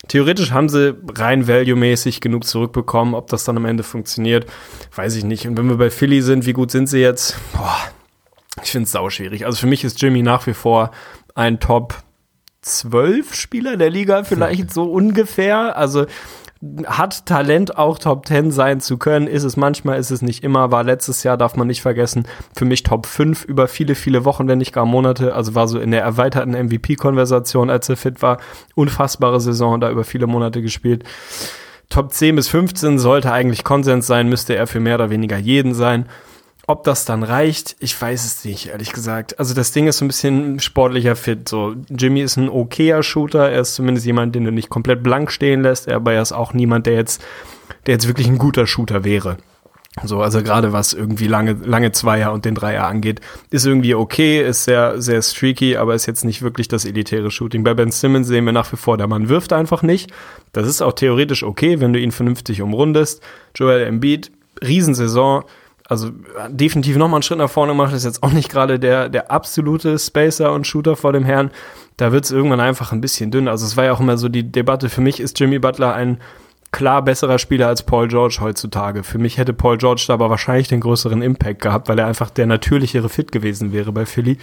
Theoretisch 0.07 0.53
haben 0.53 0.69
sie 0.69 0.97
rein 1.17 1.49
value-mäßig 1.49 2.21
genug 2.21 2.45
zurückbekommen. 2.45 3.15
Ob 3.15 3.29
das 3.29 3.45
dann 3.45 3.57
am 3.57 3.65
Ende 3.65 3.83
funktioniert, 3.83 4.47
weiß 4.95 5.17
ich 5.17 5.25
nicht. 5.25 5.47
Und 5.47 5.57
wenn 5.57 5.69
wir 5.69 5.77
bei 5.77 5.91
Philly 5.91 6.23
sind, 6.23 6.47
wie 6.47 6.53
gut 6.53 6.71
sind 6.71 6.89
sie 6.89 7.01
jetzt? 7.01 7.37
Boah, 7.53 7.79
ich 8.63 8.71
finde 8.71 8.85
es 8.85 8.93
sauschwierig. 8.93 9.45
Also 9.45 9.59
für 9.59 9.67
mich 9.67 9.83
ist 9.83 10.01
Jimmy 10.01 10.23
nach 10.23 10.47
wie 10.47 10.55
vor 10.55 10.93
ein 11.35 11.59
Top 11.59 11.95
12 12.63 13.35
Spieler 13.35 13.77
der 13.77 13.91
Liga, 13.91 14.25
vielleicht 14.25 14.73
so 14.73 14.85
ungefähr. 14.85 15.77
Also 15.77 16.07
hat 16.87 17.25
Talent 17.27 17.79
auch 17.79 17.99
Top 17.99 18.27
10 18.27 18.51
sein 18.51 18.81
zu 18.81 18.99
können, 18.99 19.29
ist 19.29 19.45
es 19.45 19.57
manchmal, 19.57 19.99
ist 19.99 20.11
es 20.11 20.23
nicht 20.23 20.43
immer, 20.43 20.73
war 20.73 20.83
letztes 20.83 21.23
Jahr, 21.23 21.37
darf 21.37 21.55
man 21.55 21.69
nicht 21.69 21.83
vergessen, 21.83 22.27
für 22.57 22.65
mich 22.65 22.83
Top 22.83 23.07
5 23.07 23.45
über 23.45 23.69
viele, 23.69 23.95
viele 23.95 24.25
Wochen, 24.25 24.49
wenn 24.49 24.59
nicht 24.59 24.73
gar 24.73 24.85
Monate, 24.85 25.35
also 25.35 25.55
war 25.55 25.69
so 25.69 25.79
in 25.79 25.93
der 25.93 26.03
erweiterten 26.03 26.53
MVP-Konversation, 26.53 27.71
als 27.71 27.89
er 27.89 27.97
fit 27.97 28.23
war, 28.23 28.39
unfassbare 28.75 29.41
Saison, 29.41 29.81
da 29.81 29.89
über 29.91 30.03
viele 30.03 30.27
Monate 30.27 30.61
gespielt. 30.61 31.05
Top 31.91 32.13
10 32.13 32.35
bis 32.35 32.49
15 32.49 32.99
sollte 32.99 33.33
eigentlich 33.33 33.63
Konsens 33.63 34.09
sein, 34.09 34.29
müsste 34.29 34.57
er 34.57 34.67
für 34.67 34.81
mehr 34.81 34.97
oder 34.97 35.11
weniger 35.11 35.39
jeden 35.39 35.75
sein. 35.75 36.07
Ob 36.71 36.85
das 36.85 37.07
dann 37.07 37.23
reicht, 37.23 37.77
ich 37.81 37.99
weiß 37.99 38.27
es 38.27 38.45
nicht, 38.45 38.67
ehrlich 38.67 38.93
gesagt. 38.93 39.39
Also 39.39 39.55
das 39.55 39.73
Ding 39.73 39.87
ist 39.87 39.97
so 39.97 40.05
ein 40.05 40.09
bisschen 40.09 40.61
sportlicher 40.61 41.17
fit. 41.17 41.49
So, 41.49 41.75
Jimmy 41.89 42.21
ist 42.21 42.37
ein 42.37 42.51
okayer 42.51 43.03
Shooter, 43.03 43.49
er 43.49 43.63
ist 43.63 43.75
zumindest 43.75 44.05
jemand, 44.05 44.35
den 44.35 44.45
du 44.45 44.53
nicht 44.53 44.69
komplett 44.69 45.03
blank 45.03 45.33
stehen 45.33 45.63
lässt, 45.63 45.89
aber 45.91 46.13
er 46.13 46.21
ist 46.21 46.33
auch 46.33 46.53
niemand, 46.53 46.85
der 46.85 46.93
jetzt, 46.93 47.25
der 47.87 47.95
jetzt 47.95 48.07
wirklich 48.07 48.27
ein 48.27 48.37
guter 48.37 48.67
Shooter 48.67 49.03
wäre. 49.03 49.39
So, 50.05 50.21
also 50.21 50.43
gerade 50.43 50.75
was 50.75 50.93
irgendwie 50.93 51.27
lange, 51.27 51.55
lange 51.55 51.93
Zweier 51.93 52.35
und 52.35 52.45
den 52.45 52.55
Dreier 52.55 52.87
angeht, 52.87 53.23
ist 53.51 53.65
irgendwie 53.65 53.95
okay, 53.95 54.47
ist 54.47 54.65
sehr, 54.65 55.01
sehr 55.01 55.23
streaky, 55.23 55.79
aber 55.79 55.95
ist 55.95 56.05
jetzt 56.05 56.27
nicht 56.27 56.43
wirklich 56.43 56.69
das 56.69 56.85
elitäre 56.85 57.31
Shooting. 57.31 57.65
Bei 57.65 57.73
Ben 57.73 57.91
Simmons 57.91 58.29
sehen 58.29 58.45
wir 58.45 58.53
nach 58.53 58.71
wie 58.71 58.77
vor, 58.77 58.99
der 58.99 59.09
Mann 59.09 59.31
wirft 59.31 59.55
einfach 59.55 59.83
nicht. 59.83 60.13
Das 60.53 60.69
ist 60.69 60.83
auch 60.83 60.93
theoretisch 60.93 61.45
okay, 61.45 61.81
wenn 61.81 61.95
du 61.95 61.99
ihn 61.99 62.13
vernünftig 62.13 62.61
umrundest. 62.61 63.23
Joel 63.55 63.85
Embiid, 63.85 64.31
Riesensaison, 64.63 65.45
also 65.89 66.11
definitiv 66.51 66.97
nochmal 66.97 67.17
einen 67.17 67.23
Schritt 67.23 67.39
nach 67.39 67.51
vorne 67.51 67.73
gemacht, 67.73 67.95
ist 67.95 68.05
jetzt 68.05 68.23
auch 68.23 68.33
nicht 68.33 68.51
gerade 68.51 68.79
der, 68.79 69.09
der 69.09 69.31
absolute 69.31 69.99
Spacer 69.99 70.53
und 70.53 70.67
Shooter 70.67 70.97
vor 70.97 71.15
dem 71.15 71.25
Herrn. 71.25 71.51
Da 71.97 72.13
wird 72.13 72.25
es 72.25 72.31
irgendwann 72.31 72.61
einfach 72.61 72.93
ein 72.93 73.01
bisschen 73.01 73.31
dünn. 73.31 73.49
Also 73.49 73.65
es 73.65 73.77
war 73.77 73.87
ja 73.87 73.93
auch 73.93 74.01
immer 74.01 74.19
so 74.19 74.29
die 74.29 74.53
Debatte, 74.53 74.91
für 74.91 75.01
mich 75.01 75.19
ist 75.19 75.41
Jimmy 75.41 75.59
Butler 75.59 75.95
ein 75.95 76.19
klar 76.71 77.03
besserer 77.03 77.39
Spieler 77.39 77.69
als 77.69 77.83
Paul 77.83 78.09
George 78.09 78.39
heutzutage. 78.41 79.03
Für 79.03 79.19
mich 79.19 79.39
hätte 79.39 79.55
Paul 79.55 79.79
George 79.79 80.05
da 80.07 80.15
aber 80.15 80.29
wahrscheinlich 80.29 80.69
den 80.69 80.81
größeren 80.81 81.23
Impact 81.23 81.63
gehabt, 81.63 81.89
weil 81.89 81.99
er 81.99 82.07
einfach 82.07 82.29
der 82.29 82.47
natürlichere 82.47 83.09
Fit 83.09 83.33
gewesen 83.33 83.73
wäre 83.73 83.91
bei 83.91 84.05
Philly. 84.05 84.37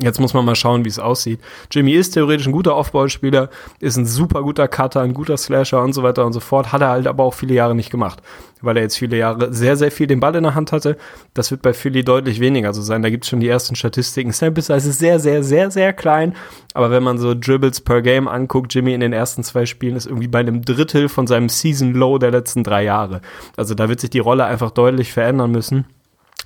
Jetzt 0.00 0.20
muss 0.20 0.32
man 0.32 0.44
mal 0.44 0.54
schauen, 0.54 0.84
wie 0.84 0.88
es 0.88 0.98
aussieht. 0.98 1.40
Jimmy 1.70 1.92
ist 1.92 2.12
theoretisch 2.12 2.46
ein 2.46 2.52
guter 2.52 2.76
Offball-Spieler, 2.76 3.50
ist 3.80 3.96
ein 3.96 4.06
super 4.06 4.42
guter 4.42 4.68
Cutter, 4.68 5.00
ein 5.00 5.12
guter 5.12 5.36
Slasher 5.36 5.82
und 5.82 5.92
so 5.92 6.02
weiter 6.02 6.24
und 6.24 6.32
so 6.32 6.40
fort. 6.40 6.72
Hat 6.72 6.80
er 6.80 6.88
halt 6.90 7.06
aber 7.06 7.24
auch 7.24 7.34
viele 7.34 7.54
Jahre 7.54 7.74
nicht 7.74 7.90
gemacht, 7.90 8.22
weil 8.62 8.76
er 8.76 8.84
jetzt 8.84 8.96
viele 8.96 9.16
Jahre 9.16 9.52
sehr, 9.52 9.76
sehr 9.76 9.90
viel 9.90 10.06
den 10.06 10.20
Ball 10.20 10.34
in 10.36 10.44
der 10.44 10.54
Hand 10.54 10.72
hatte. 10.72 10.96
Das 11.34 11.50
wird 11.50 11.62
bei 11.62 11.72
Philly 11.72 12.04
deutlich 12.04 12.40
weniger 12.40 12.72
so 12.72 12.80
sein. 12.80 13.02
Da 13.02 13.10
gibt 13.10 13.24
es 13.24 13.30
schon 13.30 13.40
die 13.40 13.48
ersten 13.48 13.74
Statistiken. 13.74 14.32
Sample 14.32 14.62
Size 14.62 14.88
ist 14.88 14.98
sehr, 14.98 15.18
sehr, 15.18 15.42
sehr, 15.42 15.70
sehr 15.70 15.92
klein. 15.92 16.34
Aber 16.74 16.90
wenn 16.90 17.02
man 17.02 17.18
so 17.18 17.34
Dribbles 17.34 17.80
per 17.80 18.02
Game 18.02 18.28
anguckt, 18.28 18.72
Jimmy 18.74 18.94
in 18.94 19.00
den 19.00 19.12
ersten 19.12 19.42
zwei 19.42 19.66
Spielen 19.66 19.96
ist 19.96 20.06
irgendwie 20.06 20.28
bei 20.28 20.40
einem 20.40 20.64
Drittel 20.64 21.08
von 21.08 21.26
seinem 21.26 21.48
Season 21.48 21.92
Low 21.92 22.18
der 22.18 22.30
letzten 22.30 22.64
drei 22.64 22.84
Jahre. 22.84 23.20
Also 23.56 23.74
da 23.74 23.88
wird 23.88 24.00
sich 24.00 24.10
die 24.10 24.20
Rolle 24.20 24.44
einfach 24.44 24.70
deutlich 24.70 25.12
verändern 25.12 25.50
müssen. 25.50 25.86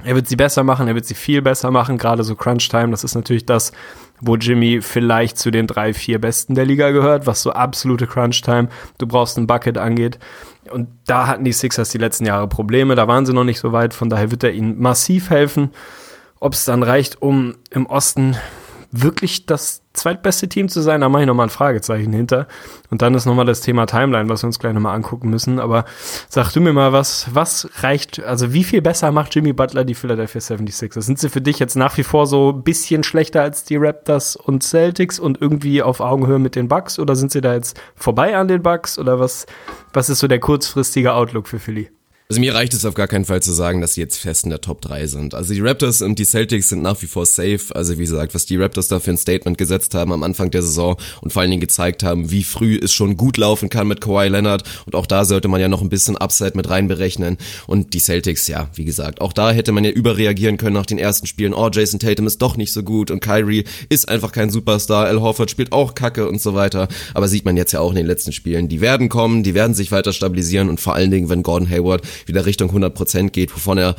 Er 0.04 0.14
wird 0.14 0.28
sie 0.28 0.36
besser 0.36 0.62
machen, 0.62 0.88
er 0.88 0.94
wird 0.94 1.06
sie 1.06 1.14
viel 1.14 1.40
besser 1.40 1.70
machen, 1.70 1.96
gerade 1.96 2.22
so 2.22 2.34
Crunch 2.34 2.68
Time. 2.68 2.90
Das 2.90 3.02
ist 3.02 3.14
natürlich 3.14 3.46
das, 3.46 3.72
wo 4.20 4.36
Jimmy 4.36 4.82
vielleicht 4.82 5.38
zu 5.38 5.50
den 5.50 5.66
drei, 5.66 5.94
vier 5.94 6.20
Besten 6.20 6.54
der 6.54 6.66
Liga 6.66 6.90
gehört, 6.90 7.26
was 7.26 7.42
so 7.42 7.52
absolute 7.52 8.06
Crunch 8.06 8.42
Time, 8.42 8.68
du 8.98 9.06
brauchst 9.06 9.38
ein 9.38 9.46
Bucket 9.46 9.78
angeht. 9.78 10.18
Und 10.70 10.88
da 11.06 11.26
hatten 11.26 11.44
die 11.44 11.52
Sixers 11.52 11.90
die 11.90 11.98
letzten 11.98 12.26
Jahre 12.26 12.48
Probleme, 12.48 12.94
da 12.94 13.08
waren 13.08 13.24
sie 13.24 13.32
noch 13.32 13.44
nicht 13.44 13.60
so 13.60 13.72
weit, 13.72 13.94
von 13.94 14.10
daher 14.10 14.30
wird 14.30 14.44
er 14.44 14.52
ihnen 14.52 14.78
massiv 14.78 15.30
helfen. 15.30 15.70
Ob 16.40 16.52
es 16.52 16.66
dann 16.66 16.82
reicht, 16.82 17.22
um 17.22 17.54
im 17.70 17.86
Osten 17.86 18.36
wirklich 18.90 19.46
das 19.46 19.82
zweitbeste 19.96 20.48
Team 20.48 20.68
zu 20.68 20.80
sein, 20.80 21.00
da 21.00 21.08
mache 21.08 21.22
ich 21.22 21.26
nochmal 21.26 21.46
ein 21.46 21.50
Fragezeichen 21.50 22.12
hinter. 22.12 22.46
Und 22.90 23.02
dann 23.02 23.14
ist 23.14 23.26
nochmal 23.26 23.46
das 23.46 23.60
Thema 23.60 23.86
Timeline, 23.86 24.28
was 24.28 24.42
wir 24.42 24.46
uns 24.46 24.58
gleich 24.58 24.72
nochmal 24.72 24.94
angucken 24.94 25.28
müssen. 25.30 25.58
Aber 25.58 25.84
sag 26.28 26.52
du 26.52 26.60
mir 26.60 26.72
mal, 26.72 26.92
was, 26.92 27.28
was 27.34 27.68
reicht, 27.80 28.22
also 28.22 28.52
wie 28.52 28.64
viel 28.64 28.82
besser 28.82 29.10
macht 29.10 29.34
Jimmy 29.34 29.52
Butler 29.52 29.84
die 29.84 29.94
Philadelphia 29.94 30.40
76ers? 30.40 31.02
Sind 31.02 31.18
sie 31.18 31.28
für 31.28 31.40
dich 31.40 31.58
jetzt 31.58 31.76
nach 31.76 31.96
wie 31.96 32.04
vor 32.04 32.26
so 32.26 32.52
ein 32.52 32.62
bisschen 32.62 33.02
schlechter 33.02 33.42
als 33.42 33.64
die 33.64 33.76
Raptors 33.76 34.36
und 34.36 34.62
Celtics 34.62 35.18
und 35.18 35.40
irgendwie 35.40 35.82
auf 35.82 36.00
Augenhöhe 36.00 36.38
mit 36.38 36.54
den 36.54 36.68
Bucks? 36.68 36.98
Oder 36.98 37.16
sind 37.16 37.32
sie 37.32 37.40
da 37.40 37.54
jetzt 37.54 37.80
vorbei 37.94 38.36
an 38.36 38.48
den 38.48 38.62
Bucks? 38.62 38.98
Oder 38.98 39.18
was, 39.18 39.46
was 39.92 40.08
ist 40.08 40.20
so 40.20 40.28
der 40.28 40.40
kurzfristige 40.40 41.12
Outlook 41.14 41.48
für 41.48 41.58
Philly? 41.58 41.90
Also 42.28 42.40
mir 42.40 42.56
reicht 42.56 42.74
es 42.74 42.84
auf 42.84 42.94
gar 42.94 43.06
keinen 43.06 43.24
Fall 43.24 43.40
zu 43.40 43.52
sagen, 43.52 43.80
dass 43.80 43.94
sie 43.94 44.00
jetzt 44.00 44.16
fest 44.16 44.42
in 44.42 44.50
der 44.50 44.60
Top 44.60 44.80
3 44.80 45.06
sind. 45.06 45.32
Also 45.32 45.54
die 45.54 45.60
Raptors 45.60 46.02
und 46.02 46.18
die 46.18 46.24
Celtics 46.24 46.70
sind 46.70 46.82
nach 46.82 47.00
wie 47.00 47.06
vor 47.06 47.24
safe. 47.24 47.60
Also 47.72 47.98
wie 47.98 48.02
gesagt, 48.02 48.34
was 48.34 48.46
die 48.46 48.56
Raptors 48.56 48.88
da 48.88 48.98
für 48.98 49.12
ein 49.12 49.16
Statement 49.16 49.56
gesetzt 49.56 49.94
haben 49.94 50.10
am 50.10 50.24
Anfang 50.24 50.50
der 50.50 50.62
Saison 50.62 50.96
und 51.20 51.32
vor 51.32 51.42
allen 51.42 51.52
Dingen 51.52 51.60
gezeigt 51.60 52.02
haben, 52.02 52.32
wie 52.32 52.42
früh 52.42 52.80
es 52.82 52.92
schon 52.92 53.16
gut 53.16 53.36
laufen 53.36 53.68
kann 53.68 53.86
mit 53.86 54.00
Kawhi 54.00 54.26
Leonard. 54.26 54.64
Und 54.86 54.96
auch 54.96 55.06
da 55.06 55.24
sollte 55.24 55.46
man 55.46 55.60
ja 55.60 55.68
noch 55.68 55.82
ein 55.82 55.88
bisschen 55.88 56.16
Upside 56.16 56.56
mit 56.56 56.68
reinberechnen. 56.68 57.36
Und 57.68 57.94
die 57.94 58.00
Celtics, 58.00 58.48
ja, 58.48 58.70
wie 58.74 58.84
gesagt, 58.84 59.20
auch 59.20 59.32
da 59.32 59.52
hätte 59.52 59.70
man 59.70 59.84
ja 59.84 59.92
überreagieren 59.92 60.56
können 60.56 60.74
nach 60.74 60.86
den 60.86 60.98
ersten 60.98 61.28
Spielen. 61.28 61.54
Oh, 61.54 61.70
Jason 61.72 62.00
Tatum 62.00 62.26
ist 62.26 62.42
doch 62.42 62.56
nicht 62.56 62.72
so 62.72 62.82
gut 62.82 63.12
und 63.12 63.20
Kyrie 63.20 63.62
ist 63.88 64.08
einfach 64.08 64.32
kein 64.32 64.50
Superstar. 64.50 65.06
Al 65.06 65.20
Horford 65.20 65.52
spielt 65.52 65.70
auch 65.70 65.94
Kacke 65.94 66.28
und 66.28 66.40
so 66.40 66.54
weiter. 66.54 66.88
Aber 67.14 67.28
sieht 67.28 67.44
man 67.44 67.56
jetzt 67.56 67.70
ja 67.70 67.78
auch 67.78 67.90
in 67.90 67.96
den 67.96 68.06
letzten 68.06 68.32
Spielen. 68.32 68.68
Die 68.68 68.80
werden 68.80 69.08
kommen, 69.08 69.44
die 69.44 69.54
werden 69.54 69.74
sich 69.74 69.92
weiter 69.92 70.12
stabilisieren 70.12 70.68
und 70.68 70.80
vor 70.80 70.96
allen 70.96 71.12
Dingen, 71.12 71.28
wenn 71.28 71.44
Gordon 71.44 71.70
Hayward 71.70 72.02
wieder 72.26 72.46
Richtung 72.46 72.70
100% 72.70 73.30
geht, 73.30 73.54
wovon 73.54 73.78
er 73.78 73.96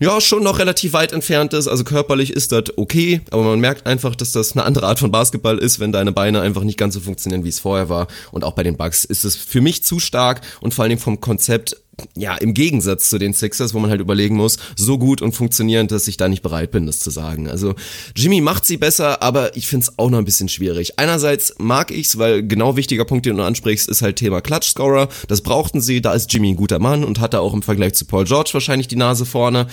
ja 0.00 0.20
schon 0.20 0.42
noch 0.42 0.58
relativ 0.58 0.92
weit 0.92 1.12
entfernt 1.12 1.52
ist. 1.52 1.66
Also 1.68 1.84
körperlich 1.84 2.32
ist 2.32 2.52
das 2.52 2.76
okay, 2.76 3.20
aber 3.30 3.42
man 3.42 3.60
merkt 3.60 3.86
einfach, 3.86 4.14
dass 4.14 4.32
das 4.32 4.52
eine 4.52 4.64
andere 4.64 4.86
Art 4.86 4.98
von 4.98 5.10
Basketball 5.10 5.58
ist, 5.58 5.80
wenn 5.80 5.92
deine 5.92 6.12
Beine 6.12 6.40
einfach 6.40 6.62
nicht 6.62 6.78
ganz 6.78 6.94
so 6.94 7.00
funktionieren, 7.00 7.44
wie 7.44 7.48
es 7.48 7.58
vorher 7.58 7.88
war. 7.88 8.06
Und 8.30 8.44
auch 8.44 8.52
bei 8.52 8.62
den 8.62 8.76
Bugs 8.76 9.04
ist 9.04 9.24
es 9.24 9.36
für 9.36 9.60
mich 9.60 9.82
zu 9.82 9.98
stark 9.98 10.42
und 10.60 10.74
vor 10.74 10.84
allen 10.84 10.90
Dingen 10.90 11.00
vom 11.00 11.20
Konzept 11.20 11.76
ja, 12.16 12.36
im 12.36 12.54
Gegensatz 12.54 13.10
zu 13.10 13.18
den 13.18 13.32
Sixers, 13.32 13.74
wo 13.74 13.78
man 13.78 13.90
halt 13.90 14.00
überlegen 14.00 14.36
muss, 14.36 14.58
so 14.76 14.98
gut 14.98 15.22
und 15.22 15.32
funktionierend, 15.32 15.90
dass 15.90 16.08
ich 16.08 16.16
da 16.16 16.28
nicht 16.28 16.42
bereit 16.42 16.70
bin, 16.70 16.86
das 16.86 17.00
zu 17.00 17.10
sagen. 17.10 17.48
Also 17.48 17.74
Jimmy 18.14 18.40
macht 18.40 18.64
sie 18.64 18.76
besser, 18.76 19.22
aber 19.22 19.56
ich 19.56 19.68
finde 19.68 19.84
es 19.84 19.98
auch 19.98 20.10
noch 20.10 20.18
ein 20.18 20.24
bisschen 20.24 20.48
schwierig. 20.48 20.98
Einerseits 20.98 21.54
mag 21.58 21.90
ich's, 21.90 22.18
weil 22.18 22.46
genau 22.46 22.76
wichtiger 22.76 23.04
Punkt, 23.04 23.26
den 23.26 23.36
du 23.36 23.42
ansprichst, 23.42 23.88
ist 23.88 24.02
halt 24.02 24.16
Thema 24.16 24.40
Klatschscorer. 24.40 25.08
Das 25.28 25.40
brauchten 25.40 25.80
sie, 25.80 26.00
da 26.00 26.12
ist 26.12 26.32
Jimmy 26.32 26.50
ein 26.50 26.56
guter 26.56 26.78
Mann 26.78 27.04
und 27.04 27.20
hat 27.20 27.34
da 27.34 27.40
auch 27.40 27.54
im 27.54 27.62
Vergleich 27.62 27.94
zu 27.94 28.04
Paul 28.04 28.24
George 28.24 28.50
wahrscheinlich 28.52 28.88
die 28.88 28.96
Nase 28.96 29.26
vorne. 29.26 29.66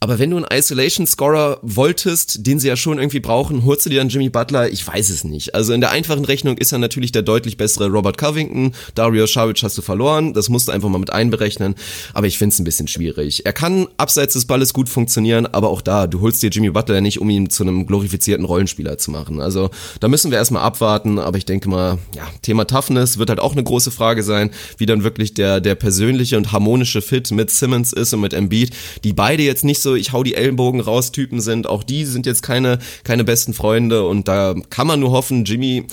Aber 0.00 0.20
wenn 0.20 0.30
du 0.30 0.36
einen 0.36 0.46
Isolation-Scorer 0.48 1.58
wolltest, 1.62 2.46
den 2.46 2.60
sie 2.60 2.68
ja 2.68 2.76
schon 2.76 2.98
irgendwie 2.98 3.18
brauchen, 3.18 3.64
holst 3.64 3.84
du 3.84 3.90
dir 3.90 3.98
dann 3.98 4.08
Jimmy 4.08 4.28
Butler? 4.28 4.70
Ich 4.70 4.86
weiß 4.86 5.10
es 5.10 5.24
nicht. 5.24 5.56
Also 5.56 5.72
in 5.72 5.80
der 5.80 5.90
einfachen 5.90 6.24
Rechnung 6.24 6.56
ist 6.56 6.70
er 6.70 6.78
natürlich 6.78 7.10
der 7.10 7.22
deutlich 7.22 7.56
bessere 7.56 7.88
Robert 7.88 8.16
Covington. 8.16 8.74
Dario 8.94 9.26
Saric 9.26 9.60
hast 9.64 9.76
du 9.76 9.82
verloren. 9.82 10.34
Das 10.34 10.48
musst 10.50 10.68
du 10.68 10.72
einfach 10.72 10.88
mal 10.88 10.98
mit 10.98 11.12
einberechnen. 11.12 11.74
Aber 12.14 12.28
ich 12.28 12.38
finde 12.38 12.52
es 12.54 12.60
ein 12.60 12.64
bisschen 12.64 12.86
schwierig. 12.86 13.44
Er 13.44 13.52
kann 13.52 13.88
abseits 13.96 14.34
des 14.34 14.44
Balles 14.44 14.72
gut 14.72 14.88
funktionieren, 14.88 15.46
aber 15.46 15.68
auch 15.68 15.80
da, 15.80 16.06
du 16.06 16.20
holst 16.20 16.44
dir 16.44 16.50
Jimmy 16.50 16.70
Butler 16.70 17.00
nicht, 17.00 17.20
um 17.20 17.28
ihn 17.28 17.50
zu 17.50 17.64
einem 17.64 17.84
glorifizierten 17.84 18.46
Rollenspieler 18.46 18.98
zu 18.98 19.10
machen. 19.10 19.40
Also 19.40 19.70
da 19.98 20.06
müssen 20.06 20.30
wir 20.30 20.38
erstmal 20.38 20.62
abwarten. 20.62 21.18
Aber 21.18 21.38
ich 21.38 21.44
denke 21.44 21.68
mal, 21.68 21.98
ja, 22.14 22.22
Thema 22.42 22.66
Toughness 22.66 23.18
wird 23.18 23.30
halt 23.30 23.40
auch 23.40 23.52
eine 23.52 23.64
große 23.64 23.90
Frage 23.90 24.22
sein, 24.22 24.52
wie 24.76 24.86
dann 24.86 25.02
wirklich 25.02 25.34
der, 25.34 25.60
der 25.60 25.74
persönliche 25.74 26.36
und 26.36 26.52
harmonische 26.52 27.02
Fit 27.02 27.32
mit 27.32 27.50
Simmons 27.50 27.92
ist 27.92 28.14
und 28.14 28.20
mit 28.20 28.32
Embiid, 28.32 28.70
die 29.02 29.12
beide 29.12 29.42
jetzt 29.42 29.64
nicht 29.64 29.80
so 29.80 29.87
so 29.88 29.94
ich 29.94 30.12
hau 30.12 30.22
die 30.22 30.34
Ellenbogen 30.34 30.80
raus 30.80 31.12
Typen 31.12 31.40
sind. 31.40 31.66
Auch 31.66 31.82
die 31.82 32.04
sind 32.04 32.26
jetzt 32.26 32.42
keine, 32.42 32.78
keine 33.04 33.24
besten 33.24 33.54
Freunde 33.54 34.04
und 34.06 34.28
da 34.28 34.54
kann 34.70 34.86
man 34.86 35.00
nur 35.00 35.12
hoffen, 35.12 35.44
Jimmy 35.44 35.86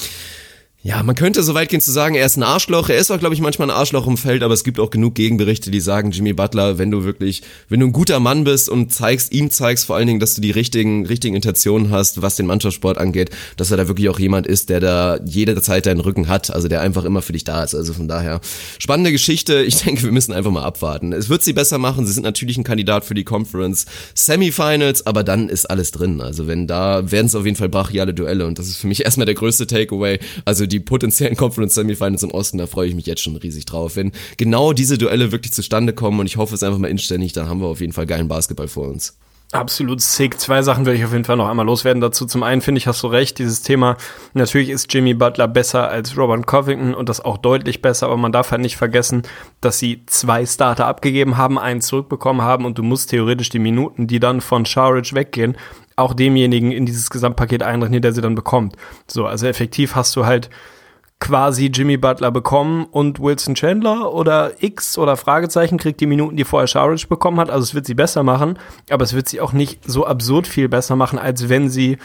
ja, 0.86 1.02
man 1.02 1.16
könnte 1.16 1.42
so 1.42 1.56
weit 1.56 1.70
gehen 1.70 1.82
zu 1.82 1.92
sagen, 1.92 2.14
er 2.14 2.28
ist 2.28 2.38
ein 2.38 2.44
Arschloch. 2.44 2.90
Er 2.90 2.98
ist 2.98 3.10
auch, 3.10 3.18
glaube 3.18 3.34
ich, 3.34 3.42
manchmal 3.42 3.72
ein 3.72 3.76
Arschloch 3.76 4.06
im 4.06 4.18
Feld, 4.18 4.44
aber 4.44 4.54
es 4.54 4.64
gibt 4.64 4.80
auch 4.80 4.92
genug 4.92 5.16
Gegenberichte, 5.16 5.72
die 5.72 5.80
sagen, 5.80 6.12
Jimmy 6.12 6.34
Butler, 6.34 6.78
wenn 6.78 6.92
du 6.92 7.04
wirklich, 7.04 7.42
wenn 7.70 7.80
du 7.80 7.88
ein 7.88 7.92
guter 7.92 8.20
Mann 8.20 8.44
bist 8.44 8.70
und 8.70 8.94
zeigst, 8.94 9.34
ihm 9.34 9.50
zeigst 9.50 9.86
vor 9.86 9.96
allen 9.96 10.06
Dingen, 10.06 10.20
dass 10.20 10.36
du 10.36 10.42
die 10.42 10.52
richtigen, 10.52 11.08
richtigen 11.08 11.36
Intentionen 11.36 11.90
hast, 11.90 12.22
was 12.22 12.36
den 12.36 12.46
Mannschaftssport 12.46 13.00
angeht, 13.00 13.32
dass 13.58 13.72
er 13.72 13.78
da 13.78 13.88
wirklich 13.88 14.10
auch 14.10 14.20
jemand 14.20 14.46
ist, 14.46 14.70
der 14.70 14.80
da 14.80 15.20
jede 15.26 15.60
Zeit 15.60 15.88
deinen 15.88 16.02
Rücken 16.02 16.28
hat, 16.28 16.52
also 16.52 16.68
der 16.68 16.82
einfach 16.82 17.04
immer 17.04 17.24
für 17.24 17.34
dich 17.34 17.46
da 17.46 17.64
ist. 17.64 17.74
Also 17.74 17.94
von 17.94 18.08
daher, 18.08 18.40
spannende 18.78 19.12
Geschichte. 19.12 19.64
Ich 19.64 19.78
denke, 19.84 20.04
wir 20.04 20.12
müssen 20.12 20.34
einfach 20.34 20.52
mal 20.52 20.66
abwarten. 20.66 21.14
Es 21.14 21.30
wird 21.30 21.42
sie 21.42 21.54
besser 21.54 21.80
machen. 21.80 22.06
Sie 22.06 22.14
sind 22.14 22.22
natürlich 22.22 22.58
ein 22.60 22.64
Kandidat 22.64 23.06
für 23.06 23.16
die 23.16 23.24
Conference 23.24 23.88
Semifinals, 24.14 25.08
aber 25.08 25.24
dann 25.24 25.50
ist 25.50 25.66
alles 25.66 25.90
drin. 25.90 26.22
Also 26.22 26.46
wenn 26.46 26.68
da, 26.68 27.12
werden 27.12 27.26
es 27.26 27.34
auf 27.34 27.46
jeden 27.46 27.58
Fall 27.58 27.70
brachiale 27.70 28.14
Duelle 28.14 28.46
und 28.46 28.60
das 28.60 28.68
ist 28.68 28.78
für 28.78 28.86
mich 28.86 29.04
erstmal 29.04 29.26
der 29.26 29.34
größte 29.34 29.66
Takeaway. 29.66 30.20
Also 30.46 30.68
die 30.68 30.75
die 30.76 30.80
potenziellen 30.82 31.36
Conference 31.36 31.74
Semifinals 31.74 32.24
im 32.24 32.32
Osten, 32.32 32.58
da 32.58 32.68
freue 32.68 32.88
ich 32.88 32.96
mich 32.96 33.06
jetzt 33.06 33.22
schon 33.22 33.36
riesig 33.36 33.66
drauf. 33.66 33.96
Wenn 33.96 34.12
genau 34.38 34.74
diese 34.74 34.98
Duelle 34.98 35.32
wirklich 35.32 35.54
zustande 35.54 35.94
kommen 35.94 36.20
und 36.20 36.26
ich 36.26 36.38
hoffe 36.38 36.54
es 36.54 36.64
einfach 36.64 36.80
mal 36.80 36.90
inständig, 36.90 37.34
dann 37.34 37.48
haben 37.48 37.62
wir 37.62 37.68
auf 37.68 37.82
jeden 37.82 37.94
Fall 37.94 38.06
geilen 38.06 38.28
Basketball 38.28 38.68
vor 38.68 38.90
uns. 38.90 39.18
Absolut 39.52 40.02
sick. 40.02 40.40
Zwei 40.40 40.64
Sachen 40.64 40.86
will 40.86 40.96
ich 40.96 41.06
auf 41.06 41.14
jeden 41.14 41.24
Fall 41.24 41.38
noch 41.38 41.48
einmal 41.48 41.66
loswerden 41.66 42.02
dazu. 42.02 42.26
Zum 42.26 42.44
einen 42.44 42.62
finde 42.62 42.80
ich, 42.80 42.88
hast 42.88 43.04
du 43.04 43.08
recht, 43.08 43.38
dieses 43.38 43.62
Thema, 43.62 43.96
natürlich 44.34 44.70
ist 44.70 44.92
Jimmy 44.94 45.14
Butler 45.14 45.48
besser 45.48 45.88
als 45.88 46.18
Robert 46.18 46.46
Covington 46.46 46.94
und 46.94 47.08
das 47.08 47.24
auch 47.24 47.38
deutlich 47.38 47.82
besser, 47.82 48.08
aber 48.08 48.18
man 48.18 48.32
darf 48.32 48.52
halt 48.52 48.62
nicht 48.62 48.76
vergessen, 48.76 49.22
dass 49.62 49.80
sie 49.80 50.04
zwei 50.08 50.46
Starter 50.46 50.88
abgegeben 50.88 51.38
haben, 51.38 51.58
einen 51.58 51.80
zurückbekommen 51.80 52.42
haben 52.42 52.66
und 52.66 52.78
du 52.78 52.84
musst 52.84 53.12
theoretisch 53.12 53.50
die 53.50 53.60
Minuten, 53.60 54.08
die 54.08 54.20
dann 54.20 54.42
von 54.42 54.66
Sharridge 54.66 55.14
weggehen, 55.14 55.56
auch 55.96 56.14
demjenigen 56.14 56.72
in 56.72 56.86
dieses 56.86 57.10
Gesamtpaket 57.10 57.64
einrechnen, 57.64 58.02
der 58.02 58.14
sie 58.14 58.22
dann 58.22 58.36
bekommt. 58.36 58.76
So, 59.08 59.26
also 59.26 59.48
effektiv 59.48 59.96
hast 59.96 60.16
du 60.16 60.26
halt 60.26 60.50
quasi 61.20 61.68
Jimmy 61.68 61.98
Butler 61.98 62.32
bekommen 62.32 62.86
und 62.86 63.20
Wilson 63.20 63.56
Chandler 63.56 64.14
oder 64.14 64.52
X 64.62 64.98
oder 64.98 65.16
Fragezeichen 65.16 65.78
kriegt 65.78 66.02
die 66.02 66.06
Minuten, 66.06 66.36
die 66.36 66.44
vorher 66.44 66.68
Sharridge 66.68 67.08
bekommen 67.08 67.40
hat. 67.40 67.50
Also 67.50 67.64
es 67.64 67.74
wird 67.74 67.86
sie 67.86 67.94
besser 67.94 68.24
machen, 68.24 68.60
aber 68.90 69.04
es 69.04 69.14
wird 69.14 69.30
sie 69.30 69.40
auch 69.40 69.54
nicht 69.54 69.80
so 69.90 70.06
absurd 70.06 70.46
viel 70.46 70.68
besser 70.68 70.96
machen, 70.96 71.18
als 71.18 71.48
wenn 71.48 71.70
sie 71.70 71.98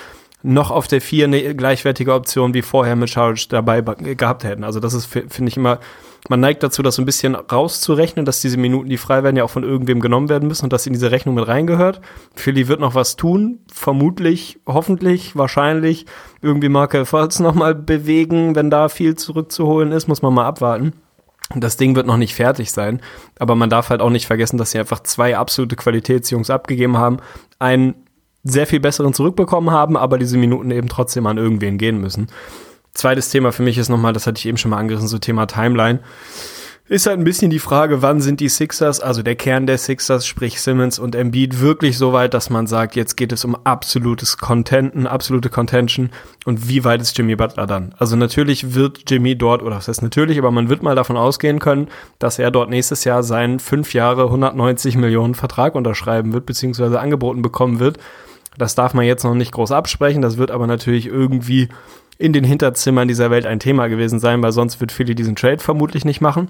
noch 0.43 0.71
auf 0.71 0.87
der 0.87 1.01
4 1.01 1.27
eine 1.27 1.55
gleichwertige 1.55 2.15
Option 2.15 2.55
wie 2.55 2.63
vorher 2.63 2.97
mit 2.97 3.11
Sharridge 3.11 3.47
dabei 3.51 3.83
gehabt 3.83 4.45
hätten. 4.45 4.65
Also 4.65 4.81
das 4.81 4.95
ist, 4.95 5.07
finde 5.07 5.49
ich 5.49 5.57
immer 5.57 5.81
man 6.29 6.41
neigt 6.41 6.63
dazu, 6.63 6.83
das 6.83 6.97
so 6.97 7.03
ein 7.03 7.07
bisschen 7.07 7.35
rauszurechnen, 7.35 8.25
dass 8.25 8.41
diese 8.41 8.59
Minuten, 8.59 8.89
die 8.89 8.99
frei 8.99 9.23
werden, 9.23 9.37
ja 9.37 9.45
auch 9.45 9.51
von 9.51 9.65
irgendwem 9.65 10.01
genommen 10.01 10.29
werden 10.29 10.49
müssen 10.49 10.65
und 10.65 10.73
dass 10.73 10.87
in 10.87 10.93
diese 10.93 11.11
Rechnung 11.11 11.35
mit 11.35 11.49
reingehört. 11.49 12.01
Philly 12.35 12.69
wird 12.69 12.81
noch 12.81 12.95
was 12.95 13.17
tun, 13.17 13.61
vermutlich, 13.73 14.59
hoffentlich, 14.67 15.35
wahrscheinlich. 15.37 16.07
Irgendwie 16.43 16.69
Marke 16.69 17.07
Fultz 17.07 17.41
noch 17.41 17.55
mal 17.55 17.75
bewegen, 17.75 18.55
wenn 18.55 18.71
da 18.71 18.89
viel 18.89 19.17
zurückzuholen 19.17 19.93
ist, 19.93 20.09
muss 20.09 20.23
man 20.23 20.35
mal 20.35 20.47
abwarten. 20.47 20.93
Das 21.57 21.77
Ding 21.77 21.97
wird 21.97 22.07
noch 22.07 22.17
nicht 22.17 22.35
fertig 22.35 22.71
sein, 22.71 23.01
aber 23.39 23.57
man 23.57 23.71
darf 23.71 23.91
halt 23.91 24.01
auch 24.01 24.11
nicht 24.11 24.27
vergessen, 24.27 24.57
dass 24.57 24.71
sie 24.71 24.79
einfach 24.79 25.01
zwei 25.01 25.37
absolute 25.37 25.75
Qualitätsjungs 25.75 26.49
abgegeben 26.49 26.97
haben, 26.97 27.17
einen 27.59 27.95
sehr 28.45 28.69
viel 28.69 28.79
besseren 28.79 29.15
zurückbekommen 29.15 29.71
haben, 29.71 29.97
aber 29.97 30.17
diese 30.17 30.39
Minuten 30.39 30.71
eben 30.71 30.89
trotzdem 30.89 31.27
an 31.27 31.39
irgendwen 31.39 31.77
gehen 31.77 32.01
müssen. 32.01 32.29
Zweites 32.95 33.31
Thema 33.31 33.53
für 33.53 33.63
mich 33.63 33.79
ist 33.79 33.89
nochmal, 33.89 34.13
das 34.13 34.27
hatte 34.27 34.39
ich 34.39 34.47
eben 34.47 34.57
schon 34.59 34.71
mal 34.71 34.79
angerissen, 34.79 35.09
so 35.09 35.19
Thema 35.19 35.47
Timeline. 35.47 36.01
Ist 36.91 37.07
halt 37.07 37.21
ein 37.21 37.25
bisschen 37.25 37.53
die 37.53 37.61
Frage, 37.61 38.03
wann 38.03 38.21
sind 38.21 38.41
die 38.41 38.49
Sixers, 38.49 38.99
also 38.99 39.23
der 39.23 39.37
Kern 39.37 39.69
der 39.69 39.79
Sixers, 39.79 40.27
sprich 40.27 40.61
Simmons 40.61 40.99
und 40.99 41.15
Embiid, 41.15 41.61
wirklich 41.61 41.97
so 41.97 42.13
weit, 42.13 42.35
dass 42.35 42.51
man 42.51 42.67
sagt, 42.67 42.97
jetzt 42.97 43.17
geht 43.17 43.31
es 43.31 43.45
um 43.45 43.55
absolutes 43.63 44.39
Contenten, 44.39 45.07
absolute 45.07 45.51
Contention 45.51 46.11
und 46.47 46.69
wie 46.69 46.83
weit 46.83 47.01
ist 47.01 47.17
Jimmy 47.17 47.37
Butler 47.37 47.69
dann? 47.69 47.95
Also 47.97 48.17
natürlich 48.17 48.75
wird 48.75 49.09
Jimmy 49.09 49.39
dort, 49.39 49.63
oder 49.63 49.77
was 49.77 49.87
heißt 49.87 50.03
natürlich, 50.03 50.37
aber 50.37 50.51
man 50.51 50.69
wird 50.69 50.83
mal 50.83 50.97
davon 50.97 51.17
ausgehen 51.17 51.61
können, 51.61 51.87
dass 52.19 52.41
er 52.41 52.51
dort 52.51 52.71
nächstes 52.71 53.05
Jahr 53.05 53.23
seinen 53.23 53.61
fünf 53.61 53.95
Jahre 53.95 54.25
190 54.25 54.97
Millionen 54.97 55.37
Vertrag 55.37 55.77
unterschreiben 55.77 56.33
wird, 56.33 56.45
beziehungsweise 56.45 56.99
angeboten 56.99 57.41
bekommen 57.41 57.79
wird. 57.79 57.99
Das 58.59 58.75
darf 58.75 58.95
man 58.95 59.05
jetzt 59.05 59.23
noch 59.23 59.37
nicht 59.37 59.53
groß 59.53 59.71
absprechen, 59.71 60.23
das 60.23 60.39
wird 60.39 60.51
aber 60.51 60.67
natürlich 60.67 61.07
irgendwie 61.07 61.69
in 62.21 62.35
den 62.35 62.45
Hinterzimmern 62.45 63.09
dieser 63.09 63.31
Welt 63.31 63.47
ein 63.47 63.61
Thema 63.61 63.87
gewesen 63.87 64.21
sein, 64.21 64.43
weil 64.43 64.53
sonst 64.53 64.79
wird 64.81 64.93
Philly 64.93 65.15
diesen 65.15 65.37
Trade 65.37 65.59
vermutlich 65.59 66.05
nicht 66.05 66.21
machen. 66.21 66.49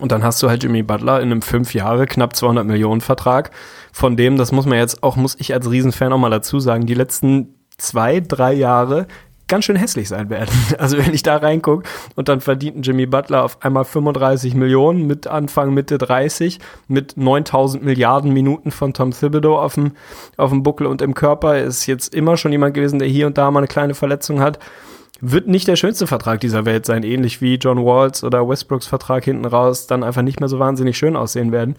Und 0.00 0.10
dann 0.12 0.24
hast 0.24 0.42
du 0.42 0.48
halt 0.48 0.62
Jimmy 0.62 0.82
Butler 0.82 1.20
in 1.20 1.30
einem 1.30 1.42
fünf 1.42 1.72
Jahre, 1.74 2.06
knapp 2.06 2.34
200 2.34 2.66
Millionen 2.66 3.00
Vertrag, 3.00 3.52
von 3.92 4.16
dem, 4.16 4.36
das 4.36 4.50
muss 4.50 4.66
man 4.66 4.78
jetzt 4.78 5.02
auch, 5.04 5.16
muss 5.16 5.36
ich 5.38 5.54
als 5.54 5.70
Riesenfan 5.70 6.12
auch 6.12 6.18
mal 6.18 6.30
dazu 6.30 6.58
sagen, 6.58 6.86
die 6.86 6.94
letzten 6.94 7.54
zwei, 7.78 8.20
drei 8.20 8.52
Jahre 8.52 9.06
ganz 9.46 9.64
schön 9.64 9.76
hässlich 9.76 10.08
sein 10.08 10.28
werden. 10.28 10.50
Also 10.78 10.98
wenn 10.98 11.14
ich 11.14 11.22
da 11.22 11.36
reingucke 11.36 11.88
und 12.16 12.28
dann 12.28 12.40
verdient 12.40 12.84
Jimmy 12.84 13.06
Butler 13.06 13.44
auf 13.44 13.62
einmal 13.62 13.84
35 13.84 14.54
Millionen 14.56 15.06
mit 15.06 15.28
Anfang 15.28 15.72
Mitte 15.72 15.98
30 15.98 16.58
mit 16.88 17.16
9000 17.16 17.84
Milliarden 17.84 18.32
Minuten 18.32 18.72
von 18.72 18.92
Tom 18.92 19.12
Thibodeau 19.12 19.56
auf 19.56 19.74
dem, 19.74 19.92
auf 20.36 20.50
dem 20.50 20.64
Buckel 20.64 20.88
und 20.88 21.00
im 21.00 21.14
Körper 21.14 21.58
ist 21.58 21.86
jetzt 21.86 22.12
immer 22.12 22.36
schon 22.36 22.50
jemand 22.50 22.74
gewesen, 22.74 22.98
der 22.98 23.06
hier 23.06 23.28
und 23.28 23.38
da 23.38 23.52
mal 23.52 23.60
eine 23.60 23.68
kleine 23.68 23.94
Verletzung 23.94 24.40
hat 24.40 24.58
wird 25.20 25.48
nicht 25.48 25.68
der 25.68 25.76
schönste 25.76 26.06
Vertrag 26.06 26.40
dieser 26.40 26.64
Welt 26.64 26.86
sein, 26.86 27.02
ähnlich 27.02 27.40
wie 27.40 27.54
John 27.54 27.84
Walls 27.84 28.22
oder 28.22 28.48
Westbrooks 28.48 28.86
Vertrag 28.86 29.24
hinten 29.24 29.46
raus 29.46 29.86
dann 29.86 30.04
einfach 30.04 30.22
nicht 30.22 30.40
mehr 30.40 30.48
so 30.48 30.58
wahnsinnig 30.58 30.96
schön 30.98 31.16
aussehen 31.16 31.52
werden. 31.52 31.76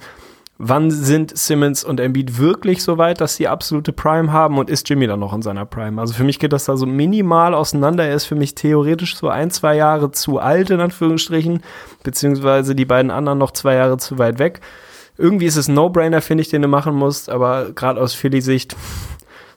Wann 0.59 0.89
sind 0.89 1.37
Simmons 1.37 1.83
und 1.83 1.99
Embiid 1.99 2.39
wirklich 2.39 2.81
so 2.81 2.97
weit, 2.97 3.21
dass 3.21 3.35
sie 3.35 3.47
absolute 3.47 3.93
Prime 3.93 4.31
haben 4.31 4.57
und 4.57 4.71
ist 4.71 4.89
Jimmy 4.89 5.05
dann 5.05 5.19
noch 5.19 5.33
in 5.33 5.43
seiner 5.43 5.65
Prime? 5.65 6.01
Also 6.01 6.15
für 6.15 6.23
mich 6.23 6.39
geht 6.39 6.51
das 6.51 6.65
da 6.65 6.75
so 6.77 6.87
minimal 6.87 7.53
auseinander. 7.53 8.05
Er 8.05 8.15
ist 8.15 8.25
für 8.25 8.33
mich 8.33 8.55
theoretisch 8.55 9.15
so 9.15 9.29
ein, 9.29 9.51
zwei 9.51 9.75
Jahre 9.75 10.09
zu 10.09 10.39
alt, 10.39 10.71
in 10.71 10.79
Anführungsstrichen, 10.79 11.61
beziehungsweise 12.01 12.73
die 12.73 12.85
beiden 12.85 13.11
anderen 13.11 13.37
noch 13.37 13.51
zwei 13.51 13.75
Jahre 13.75 13.97
zu 13.97 14.17
weit 14.17 14.39
weg. 14.39 14.61
Irgendwie 15.15 15.45
ist 15.45 15.57
es 15.57 15.67
ein 15.67 15.75
No-Brainer, 15.75 16.21
finde 16.21 16.41
ich, 16.41 16.49
den 16.49 16.63
du 16.63 16.67
machen 16.67 16.95
musst, 16.95 17.29
aber 17.29 17.71
gerade 17.73 18.01
aus 18.01 18.15
Philly-Sicht 18.15 18.75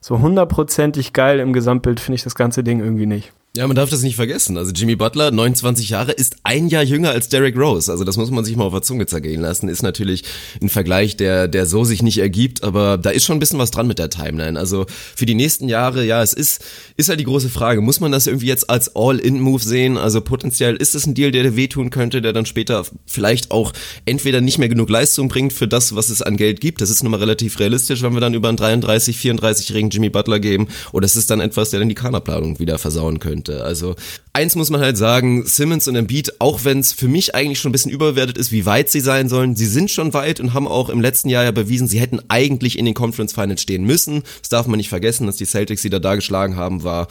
so 0.03 0.19
hundertprozentig 0.19 1.14
geil 1.14 1.40
im 1.40 1.55
Gesamtbild 1.55 1.99
finde 1.99 2.16
ich 2.16 2.25
das 2.25 2.35
ganze 2.35 2.62
Ding 2.62 2.81
irgendwie 2.81 3.07
nicht. 3.07 3.33
Ja, 3.57 3.67
man 3.67 3.75
darf 3.75 3.91
das 3.91 4.03
nicht 4.03 4.15
vergessen. 4.15 4.57
Also 4.57 4.71
Jimmy 4.71 4.95
Butler, 4.95 5.33
29 5.33 5.89
Jahre, 5.89 6.13
ist 6.13 6.37
ein 6.45 6.69
Jahr 6.69 6.85
jünger 6.85 7.11
als 7.11 7.31
Derrick 7.31 7.57
Rose. 7.57 7.91
Also 7.91 8.05
das 8.05 8.17
muss 8.17 8.31
man 8.31 8.45
sich 8.45 8.55
mal 8.55 8.63
auf 8.63 8.73
der 8.73 8.83
Zunge 8.83 9.07
zergehen 9.07 9.41
lassen. 9.41 9.69
Ist 9.69 9.83
natürlich 9.83 10.23
ein 10.63 10.69
Vergleich, 10.69 11.17
der, 11.17 11.49
der 11.49 11.67
so 11.67 11.83
sich 11.83 12.01
nicht 12.01 12.19
ergibt, 12.19 12.63
aber 12.63 12.97
da 12.97 13.11
ist 13.11 13.25
schon 13.25 13.39
ein 13.39 13.41
bisschen 13.41 13.59
was 13.59 13.73
dran 13.73 13.89
mit 13.89 13.99
der 13.99 14.09
Timeline. 14.09 14.57
Also 14.57 14.87
für 14.89 15.27
die 15.27 15.35
nächsten 15.35 15.69
Jahre, 15.69 16.07
ja, 16.07 16.23
es 16.23 16.33
ist, 16.33 16.65
ist 16.97 17.09
halt 17.09 17.19
die 17.19 17.25
große 17.25 17.49
Frage. 17.49 17.81
Muss 17.81 17.99
man 17.99 18.13
das 18.13 18.29
irgendwie 18.29 18.47
jetzt 18.47 18.71
als 18.71 18.95
All-In-Move 18.95 19.65
sehen? 19.65 19.99
Also 19.99 20.21
potenziell 20.21 20.77
ist 20.77 20.95
es 20.95 21.05
ein 21.07 21.15
Deal, 21.15 21.33
der 21.33 21.57
wehtun 21.57 21.91
könnte, 21.91 22.23
der 22.23 22.33
dann 22.33 22.47
später 22.47 22.85
vielleicht 23.05 23.51
auch 23.51 23.73
entweder 24.05 24.41
nicht 24.41 24.59
mehr 24.59 24.69
genug 24.69 24.91
Leistung 24.91 25.27
bringt 25.27 25.53
für 25.53 25.67
das, 25.67 25.97
was 25.97 26.11
es 26.11 26.23
an 26.23 26.37
Geld 26.37 26.61
gibt. 26.61 26.81
Das 26.83 26.89
ist 26.91 27.03
nun 27.03 27.11
mal 27.11 27.19
relativ 27.19 27.59
realistisch, 27.59 28.03
wenn 28.03 28.15
wir 28.15 28.21
dann 28.21 28.35
über 28.35 28.47
einen 28.47 28.59
33, 28.59 29.17
34-jährigen 29.17 29.91
Jimmy 29.91 30.09
Butler 30.09 30.39
geben. 30.39 30.69
Oder 30.93 31.07
es 31.07 31.17
ist 31.17 31.33
dann 31.33 31.41
etwas, 31.41 31.71
der 31.71 31.81
dann 31.81 31.89
die 31.89 31.97
Kaderplanung 31.97 32.61
wieder 32.61 32.79
versauen 32.79 33.19
könnte 33.19 33.39
könnte. 33.44 33.64
Also 33.64 33.96
eins 34.33 34.55
muss 34.55 34.71
man 34.71 34.81
halt 34.81 34.97
sagen, 34.97 35.45
Simmons 35.45 35.88
und 35.88 35.97
Embiid, 35.97 36.40
auch 36.40 36.64
wenn 36.64 36.79
es 36.79 36.93
für 36.93 37.09
mich 37.09 37.35
eigentlich 37.35 37.59
schon 37.59 37.71
ein 37.71 37.73
bisschen 37.73 37.90
überbewertet 37.90 38.38
ist, 38.38 38.53
wie 38.53 38.64
weit 38.64 38.88
sie 38.90 39.01
sein 39.01 39.29
sollen, 39.29 39.57
sie 39.57 39.66
sind 39.66 39.90
schon 39.90 40.14
weit 40.14 40.38
und 40.38 40.55
haben 40.55 40.69
auch 40.69 40.88
im 40.88 41.01
letzten 41.01 41.29
Jahr 41.29 41.43
ja 41.43 41.51
bewiesen, 41.51 41.88
sie 41.88 41.99
hätten 41.99 42.21
eigentlich 42.29 42.79
in 42.79 42.85
den 42.85 42.95
Conference 42.95 43.33
Finals 43.33 43.62
stehen 43.62 43.85
müssen. 43.85 44.23
Das 44.40 44.49
darf 44.49 44.69
man 44.69 44.77
nicht 44.77 44.88
vergessen, 44.88 45.27
dass 45.27 45.37
die 45.37 45.47
Celtics, 45.47 45.83
die 45.83 45.90
da 45.90 45.99
da 45.99 46.14
geschlagen 46.14 46.57
haben, 46.57 46.85
war 46.85 47.09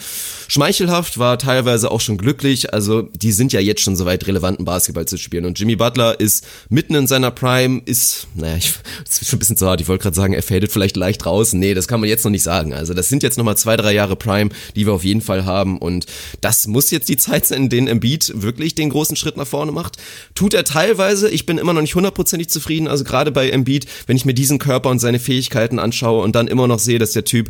schmeichelhaft, 0.47 1.17
war 1.17 1.37
teilweise 1.37 1.91
auch 1.91 1.99
schon 1.99 2.17
glücklich. 2.17 2.73
Also 2.73 3.01
die 3.01 3.33
sind 3.33 3.51
ja 3.51 3.59
jetzt 3.59 3.81
schon 3.81 3.97
so 3.97 4.05
weit, 4.05 4.25
relevanten 4.25 4.63
Basketball 4.63 5.05
zu 5.05 5.17
spielen. 5.17 5.45
Und 5.45 5.59
Jimmy 5.59 5.75
Butler 5.75 6.19
ist 6.19 6.47
mitten 6.69 6.95
in 6.95 7.07
seiner 7.07 7.31
Prime, 7.31 7.81
ist, 7.83 8.27
naja, 8.35 8.55
ich, 8.55 8.73
das 9.05 9.21
ist 9.21 9.29
schon 9.29 9.37
ein 9.37 9.39
bisschen 9.39 9.57
zu 9.57 9.67
hart. 9.67 9.81
Ich 9.81 9.89
wollte 9.89 10.03
gerade 10.03 10.15
sagen, 10.15 10.33
er 10.33 10.43
fadet 10.43 10.71
vielleicht 10.71 10.95
leicht 10.95 11.25
raus. 11.25 11.51
Nee, 11.51 11.73
das 11.73 11.89
kann 11.89 11.99
man 11.99 12.07
jetzt 12.07 12.23
noch 12.23 12.31
nicht 12.31 12.43
sagen. 12.43 12.73
Also 12.73 12.93
das 12.93 13.09
sind 13.09 13.23
jetzt 13.23 13.37
nochmal 13.37 13.57
zwei, 13.57 13.75
drei 13.75 13.93
Jahre 13.93 14.15
Prime, 14.15 14.51
die 14.77 14.85
wir 14.85 14.93
auf 14.93 15.03
jeden 15.03 15.21
Fall 15.21 15.43
haben. 15.43 15.77
Und 15.77 16.05
das 16.39 16.67
muss 16.67 16.91
jetzt 16.91 17.08
die 17.09 17.17
Zeit 17.17 17.45
sein, 17.47 17.63
in 17.63 17.69
denen 17.69 17.87
Embiid 17.87 18.31
wirklich 18.35 18.75
den 18.75 18.89
großen 18.89 19.15
Schritt 19.15 19.37
nach 19.37 19.47
vorne 19.47 19.71
macht. 19.71 19.97
Tut 20.35 20.53
er 20.53 20.63
teilweise. 20.63 21.29
Ich 21.29 21.45
bin 21.45 21.57
immer 21.57 21.73
noch 21.73 21.81
nicht 21.81 21.95
hundertprozentig 21.95 22.49
zufrieden. 22.49 22.87
Also 22.87 23.03
gerade 23.03 23.31
bei 23.31 23.49
Embiid, 23.49 23.85
wenn 24.07 24.15
ich 24.15 24.25
mir 24.25 24.33
diesen 24.33 24.59
Körper 24.59 24.89
und 24.89 24.99
seine 24.99 25.19
Fähigkeiten 25.19 25.79
anschaue 25.79 26.23
und 26.23 26.35
dann 26.35 26.47
immer 26.47 26.67
noch 26.67 26.79
sehe, 26.79 26.99
dass 26.99 27.11
der 27.11 27.25
Typ 27.25 27.49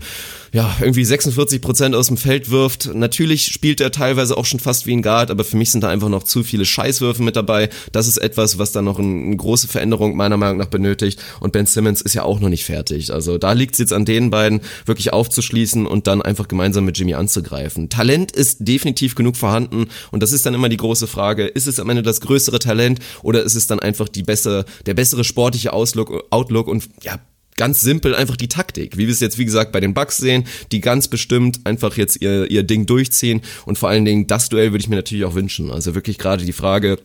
ja, 0.52 0.76
irgendwie 0.80 1.06
46 1.06 1.62
Prozent 1.62 1.96
aus 1.96 2.08
dem 2.08 2.18
Feld 2.18 2.50
wirft. 2.50 2.94
Natürlich 2.94 3.48
spielt 3.48 3.82
er 3.82 3.92
teilweise 3.92 4.36
auch 4.36 4.46
schon 4.46 4.60
fast 4.60 4.88
wie 4.88 4.94
ein 4.94 5.04
Guard, 5.04 5.30
aber 5.30 5.44
für 5.44 5.58
mich 5.58 5.70
sind 5.72 5.84
da 5.84 5.90
einfach 5.90 6.10
noch 6.10 6.24
zu 6.24 6.44
viele 6.44 6.66
Scheißwürfe 6.66 7.22
mit 7.22 7.36
dabei. 7.36 7.70
Das 7.92 8.08
ist 8.08 8.18
etwas, 8.18 8.58
was 8.58 8.72
da 8.72 8.82
noch 8.82 8.98
eine 8.98 9.36
große 9.36 9.68
Veränderung 9.68 10.16
meiner 10.16 10.38
Meinung 10.38 10.58
nach 10.58 10.68
benötigt. 10.68 11.20
Und 11.40 11.52
Ben 11.52 11.66
Simmons 11.66 12.02
ist 12.02 12.16
ja 12.16 12.24
auch 12.24 12.40
noch 12.40 12.50
nicht 12.50 12.66
fertig. 12.66 13.14
Also 13.14 13.38
da 13.38 13.52
liegt 13.52 13.74
es 13.74 13.80
jetzt 13.80 13.94
an 13.94 14.06
den 14.06 14.32
beiden, 14.32 14.62
wirklich 14.86 15.14
aufzuschließen 15.14 15.86
und 15.86 16.08
dann 16.08 16.22
einfach 16.22 16.48
gemeinsam 16.48 16.86
mit 16.86 16.98
Jimmy 16.98 17.14
anzugreifen. 17.14 17.90
Talent 17.90 18.32
ist 18.32 18.58
definitiv 18.62 19.16
genug 19.16 19.36
vorhanden 19.36 19.49
und 19.58 20.24
das 20.24 20.32
ist 20.32 20.46
dann 20.46 20.54
immer 20.54 20.70
die 20.70 20.78
große 20.78 21.08
Frage, 21.08 21.46
ist 21.46 21.68
es 21.68 21.80
am 21.80 21.90
Ende 21.90 22.04
das 22.04 22.22
größere 22.22 22.60
Talent 22.60 23.00
oder 23.24 23.44
ist 23.44 23.56
es 23.56 23.68
dann 23.68 23.80
einfach 23.80 24.08
die 24.08 24.24
bessere, 24.24 24.66
der 24.86 24.94
bessere 24.94 25.24
sportliche 25.24 25.74
Auslook, 25.74 26.26
Outlook 26.32 26.68
und 26.68 26.90
ja, 27.04 27.20
ganz 27.60 27.82
simpel 27.82 28.16
einfach 28.16 28.38
die 28.38 28.48
Taktik, 28.48 28.98
wie 28.98 29.08
wir 29.08 29.14
es 29.14 29.20
jetzt 29.20 29.38
wie 29.38 29.44
gesagt 29.44 29.74
bei 29.74 29.82
den 29.82 29.94
Bucks 29.94 30.16
sehen, 30.16 30.46
die 30.72 30.80
ganz 30.80 31.10
bestimmt 31.10 31.60
einfach 31.66 31.98
jetzt 31.98 32.22
ihr, 32.22 32.50
ihr 32.50 32.64
Ding 32.64 32.86
durchziehen. 32.86 33.42
Und 33.66 33.78
vor 33.78 33.90
allen 33.90 34.06
Dingen 34.06 34.28
das 34.28 34.48
Duell 34.48 34.72
würde 34.72 34.82
ich 34.82 34.88
mir 34.88 34.96
natürlich 34.96 35.26
auch 35.26 35.36
wünschen. 35.36 35.70
Also 35.70 35.94
wirklich 35.94 36.18
gerade 36.18 36.46
die 36.46 36.54
Frage, 36.54 37.00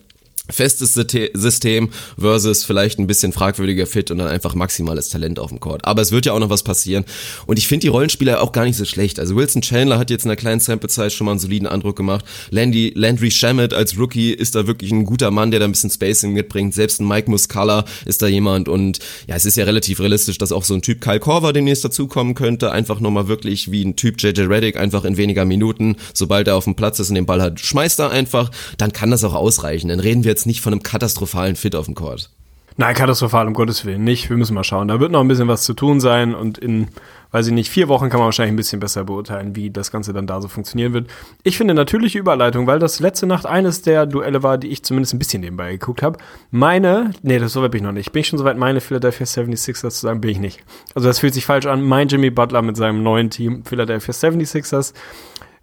festes 0.51 0.93
System 0.95 1.89
versus 2.19 2.65
vielleicht 2.65 2.99
ein 2.99 3.07
bisschen 3.07 3.33
fragwürdiger 3.33 3.87
Fit 3.87 4.11
und 4.11 4.19
dann 4.19 4.29
einfach 4.29 4.55
maximales 4.55 5.09
Talent 5.09 5.39
auf 5.39 5.49
dem 5.49 5.59
Court. 5.59 5.85
Aber 5.85 6.03
es 6.03 6.13
wird 6.13 6.27
ja 6.27 6.33
auch 6.33 6.39
noch 6.39 6.51
was 6.51 6.63
passieren. 6.63 7.05
Und 7.47 7.59
ich 7.59 7.67
finde 7.67 7.83
die 7.83 7.89
Rollenspieler 7.89 8.43
auch 8.43 8.53
gar 8.53 8.65
nicht 8.65 8.77
so 8.77 8.85
schlecht. 8.85 9.19
Also 9.19 9.37
Wilson 9.37 9.63
Chandler 9.63 9.99
hat 9.99 10.11
jetzt 10.11 10.25
in 10.25 10.31
einer 10.31 10.37
kleinen 10.37 10.61
Sample-Zeit 10.61 11.13
schon 11.13 11.25
mal 11.25 11.33
einen 11.33 11.41
soliden 11.41 11.67
Eindruck 11.67 11.97
gemacht. 11.97 12.27
Landy, 12.51 12.93
Landry 12.95 13.31
Shamet 13.31 13.73
als 13.73 13.99
Rookie 13.99 14.33
ist 14.33 14.55
da 14.55 14.67
wirklich 14.67 14.93
ein 14.93 15.07
guter 15.07 15.31
Mann, 15.31 15.51
der 15.51 15.61
da 15.61 15.67
ein 15.67 15.73
bisschen 15.73 15.91
Spacing 15.91 16.35
mitbringt. 16.35 16.75
Selbst 16.75 17.01
ein 17.01 17.09
Mike 17.09 17.31
Muscala 17.31 17.87
ist 18.05 18.21
da 18.21 18.27
jemand. 18.27 18.69
Und 18.69 18.99
ja, 19.27 19.37
es 19.37 19.47
ist 19.47 19.57
ja 19.57 19.65
relativ 19.65 20.01
realistisch, 20.01 20.37
dass 20.37 20.53
auch 20.53 20.65
so 20.65 20.75
ein 20.75 20.83
Typ 20.83 21.01
Kyle 21.01 21.21
Korver 21.21 21.55
demnächst 21.55 21.87
dazukommen 21.87 22.35
könnte. 22.35 22.71
Einfach 22.71 23.01
nochmal 23.01 23.29
wirklich 23.29 23.71
wie 23.71 23.83
ein 23.83 23.97
Typ 23.97 24.23
JJ 24.23 24.43
Reddick, 24.43 24.77
einfach 24.77 25.07
in 25.07 25.17
weniger 25.17 25.47
Minuten, 25.47 25.97
sobald 26.13 26.49
er 26.49 26.57
auf 26.57 26.65
dem 26.65 26.75
Platz 26.75 26.99
ist 26.99 27.09
und 27.09 27.15
den 27.15 27.25
Ball 27.25 27.41
hat, 27.41 27.61
schmeißt 27.61 27.99
er 28.01 28.11
einfach. 28.11 28.51
Dann 28.77 28.93
kann 28.93 29.11
das 29.11 29.25
auch 29.25 29.35
ausreichen. 29.35 29.89
Dann 29.89 30.01
reden 30.01 30.25
wir 30.25 30.34
jetzt 30.35 30.47
nicht 30.47 30.61
von 30.61 30.73
einem 30.73 30.83
katastrophalen 30.83 31.57
Fit 31.57 31.77
auf 31.77 31.87
dem 31.87 31.95
Court. 31.95 32.31
Nein, 32.77 32.97
katastrophal, 32.97 33.47
um 33.47 33.55
Gottes 33.55 33.85
Willen 33.85 34.03
nicht. 34.03 34.29
Wir 34.31 34.37
müssen 34.37 34.55
mal 34.55 34.65
schauen. 34.65 34.89
Da 34.89 34.99
wird 34.99 35.13
noch 35.13 35.21
ein 35.21 35.29
bisschen 35.29 35.47
was 35.47 35.63
zu 35.63 35.75
tun 35.75 36.01
sein 36.01 36.35
und 36.35 36.59
in, 36.59 36.89
weiß 37.31 37.47
ich 37.47 37.53
nicht, 37.53 37.71
vier 37.71 37.87
Wochen 37.87 38.09
kann 38.09 38.19
man 38.19 38.25
wahrscheinlich 38.25 38.53
ein 38.53 38.57
bisschen 38.57 38.81
besser 38.81 39.05
beurteilen, 39.05 39.55
wie 39.55 39.71
das 39.71 39.93
Ganze 39.93 40.13
dann 40.13 40.27
da 40.27 40.41
so 40.41 40.49
funktionieren 40.49 40.93
wird. 40.93 41.09
Ich 41.45 41.57
finde 41.57 41.73
natürliche 41.75 42.19
Überleitung, 42.19 42.67
weil 42.67 42.81
das 42.81 42.99
letzte 42.99 43.29
Nacht 43.29 43.47
eines 43.47 43.83
der 43.83 44.07
Duelle 44.07 44.43
war, 44.43 44.59
die 44.59 44.71
ich 44.71 44.83
zumindest 44.83 45.15
ein 45.15 45.21
bisschen 45.21 45.43
nebenbei 45.43 45.71
geguckt 45.71 46.03
habe. 46.03 46.19
Meine, 46.51 47.13
nee, 47.23 47.39
das 47.39 47.53
so 47.53 47.63
weit 47.63 47.71
bin 47.71 47.79
ich 47.79 47.85
noch 47.85 47.93
nicht. 47.93 48.11
Bin 48.11 48.23
ich 48.23 48.27
schon 48.27 48.41
soweit, 48.41 48.59
meine 48.59 48.81
Philadelphia 48.81 49.25
76ers 49.25 49.91
zu 49.91 49.91
sagen, 49.91 50.21
bin 50.21 50.31
ich 50.31 50.41
nicht. 50.41 50.59
Also 50.97 51.07
das 51.07 51.21
fühlt 51.21 51.35
sich 51.35 51.47
falsch 51.47 51.67
an. 51.67 51.81
Mein 51.81 52.09
Jimmy 52.09 52.31
Butler 52.31 52.63
mit 52.63 52.77
seinem 52.77 53.05
neuen 53.05 53.31
Team, 53.31 53.65
Philadelphia 53.65 54.13
76ers 54.13 54.95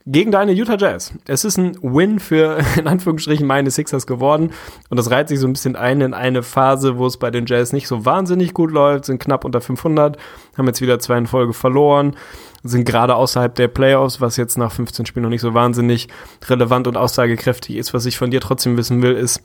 gegen 0.06 0.32
deine 0.32 0.52
Utah 0.52 0.78
Jazz. 0.78 1.14
Es 1.28 1.46
ist 1.46 1.58
ein 1.58 1.78
Win 1.82 2.20
für, 2.20 2.60
in 2.78 2.88
Anführungsstrichen, 2.88 3.46
meine 3.46 3.72
Sixers 3.72 4.08
geworden. 4.08 4.52
Und 4.90 4.98
das 4.98 5.12
reiht 5.12 5.30
sich 5.30 5.40
so 5.40 5.48
ein 5.48 5.54
bisschen 5.54 5.76
ein 5.76 6.02
in 6.02 6.14
eine 6.14 6.44
Phase, 6.44 6.98
wo 6.98 7.06
es 7.06 7.18
bei 7.18 7.32
den 7.32 7.46
Jazz 7.46 7.74
nicht 7.74 7.88
so 7.88 8.06
wahnsinnig 8.06 8.54
gut 8.54 8.72
läuft, 8.72 9.06
sind 9.06 9.20
knapp 9.20 9.46
unter 9.46 9.62
500, 9.62 10.18
haben 10.58 10.68
jetzt 10.68 10.82
wieder 10.82 11.00
zwei 11.00 11.18
in 11.18 11.28
Folge 11.28 11.54
verloren, 11.54 12.16
sind 12.64 12.86
gerade 12.86 13.16
außerhalb 13.16 13.54
der 13.56 13.68
Playoffs, 13.68 14.22
was 14.22 14.38
jetzt 14.38 14.58
nach 14.58 14.72
15 14.72 15.06
Spielen 15.06 15.24
noch 15.24 15.30
nicht 15.30 15.42
so 15.42 15.54
wahnsinnig 15.54 16.08
relevant 16.48 16.88
und 16.88 16.98
aussagekräftig 16.98 17.78
ist. 17.78 17.94
Was 17.94 18.06
ich 18.06 18.18
von 18.18 18.32
dir 18.32 18.42
trotzdem 18.42 18.78
wissen 18.78 19.02
will, 19.02 19.14
ist, 19.14 19.42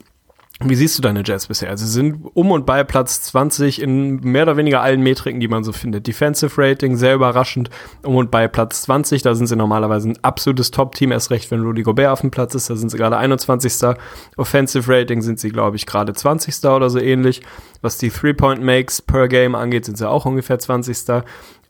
wie 0.59 0.73
siehst 0.73 0.97
du 0.97 1.03
deine 1.03 1.21
Jazz 1.23 1.45
bisher? 1.45 1.69
Also 1.69 1.85
sie 1.85 1.91
sind 1.91 2.19
um 2.33 2.49
und 2.49 2.65
bei 2.65 2.83
Platz 2.83 3.21
20 3.21 3.79
in 3.79 4.15
mehr 4.21 4.41
oder 4.41 4.57
weniger 4.57 4.81
allen 4.81 5.01
Metriken, 5.01 5.39
die 5.39 5.47
man 5.47 5.63
so 5.63 5.71
findet. 5.71 6.07
Defensive 6.07 6.59
Rating, 6.59 6.95
sehr 6.95 7.13
überraschend, 7.13 7.69
um 8.01 8.15
und 8.15 8.31
bei 8.31 8.47
Platz 8.47 8.81
20. 8.81 9.21
Da 9.21 9.35
sind 9.35 9.45
sie 9.45 9.55
normalerweise 9.55 10.09
ein 10.09 10.17
absolutes 10.23 10.71
Top-Team, 10.71 11.11
erst 11.11 11.29
recht, 11.29 11.51
wenn 11.51 11.61
Rudy 11.61 11.83
Gobert 11.83 12.09
auf 12.09 12.21
dem 12.21 12.31
Platz 12.31 12.55
ist. 12.55 12.71
Da 12.71 12.75
sind 12.75 12.89
sie 12.89 12.97
gerade 12.97 13.17
21. 13.17 13.95
Offensive 14.35 14.91
Rating 14.91 15.21
sind 15.21 15.39
sie, 15.39 15.49
glaube 15.49 15.75
ich, 15.75 15.85
gerade 15.85 16.13
20. 16.13 16.65
oder 16.65 16.89
so 16.89 16.97
ähnlich. 16.97 17.43
Was 17.83 17.99
die 17.99 18.09
Three-Point-Makes 18.09 19.03
per 19.03 19.27
Game 19.27 19.53
angeht, 19.53 19.85
sind 19.85 19.99
sie 19.99 20.09
auch 20.09 20.25
ungefähr 20.25 20.57
20. 20.57 21.23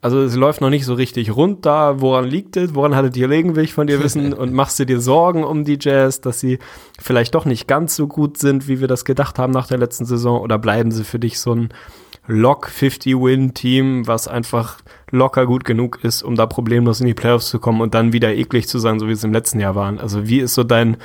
Also 0.08 0.22
es 0.22 0.38
läuft 0.38 0.62
noch 0.62 0.70
nicht 0.70 0.86
so 0.86 0.94
richtig 0.94 1.36
rund 1.36 1.66
da. 1.66 2.00
Woran 2.00 2.24
liegt 2.24 2.56
es? 2.56 2.74
Woran 2.74 2.96
hattet 2.96 3.18
ihr 3.18 3.28
legen, 3.28 3.58
will 3.58 3.66
ich 3.66 3.74
von 3.74 3.88
dir 3.88 4.02
wissen? 4.02 4.32
Und 4.42 4.54
machst 4.54 4.80
du 4.80 4.86
dir 4.86 5.02
Sorgen 5.02 5.44
um 5.44 5.66
die 5.66 5.78
Jazz, 5.78 6.22
dass 6.22 6.40
sie 6.40 6.60
vielleicht 6.98 7.36
doch 7.36 7.44
nicht 7.44 7.68
ganz 7.68 7.98
so 7.98 8.08
gut 8.08 8.38
sind, 8.38 8.70
wie 8.70 8.80
wir 8.80 8.88
das 8.88 9.04
gedacht 9.04 9.38
haben 9.38 9.52
nach 9.52 9.68
der 9.68 9.80
letzten 9.80 10.06
Saison? 10.06 10.40
Oder 10.40 10.60
bleiben 10.60 10.92
sie 10.92 11.04
für 11.04 11.20
dich 11.20 11.42
so 11.42 11.54
ein 11.54 11.74
Lock 12.26 12.70
50-Win-Team, 12.70 14.08
was 14.08 14.30
einfach 14.30 14.78
locker 15.12 15.46
gut 15.46 15.66
genug 15.66 16.00
ist, 16.06 16.24
um 16.24 16.36
da 16.36 16.46
problemlos 16.46 17.02
in 17.02 17.08
die 17.08 17.14
Playoffs 17.14 17.50
zu 17.50 17.60
kommen 17.60 17.82
und 17.82 17.94
dann 17.94 18.14
wieder 18.14 18.34
eklig 18.34 18.70
zu 18.70 18.80
sein, 18.80 19.00
so 19.00 19.10
wie 19.10 19.12
es 19.12 19.26
im 19.26 19.34
letzten 19.34 19.60
Jahr 19.60 19.76
waren? 19.76 20.00
Also 20.00 20.26
wie 20.26 20.40
ist 20.40 20.54
so 20.54 20.64
dein, 20.64 20.96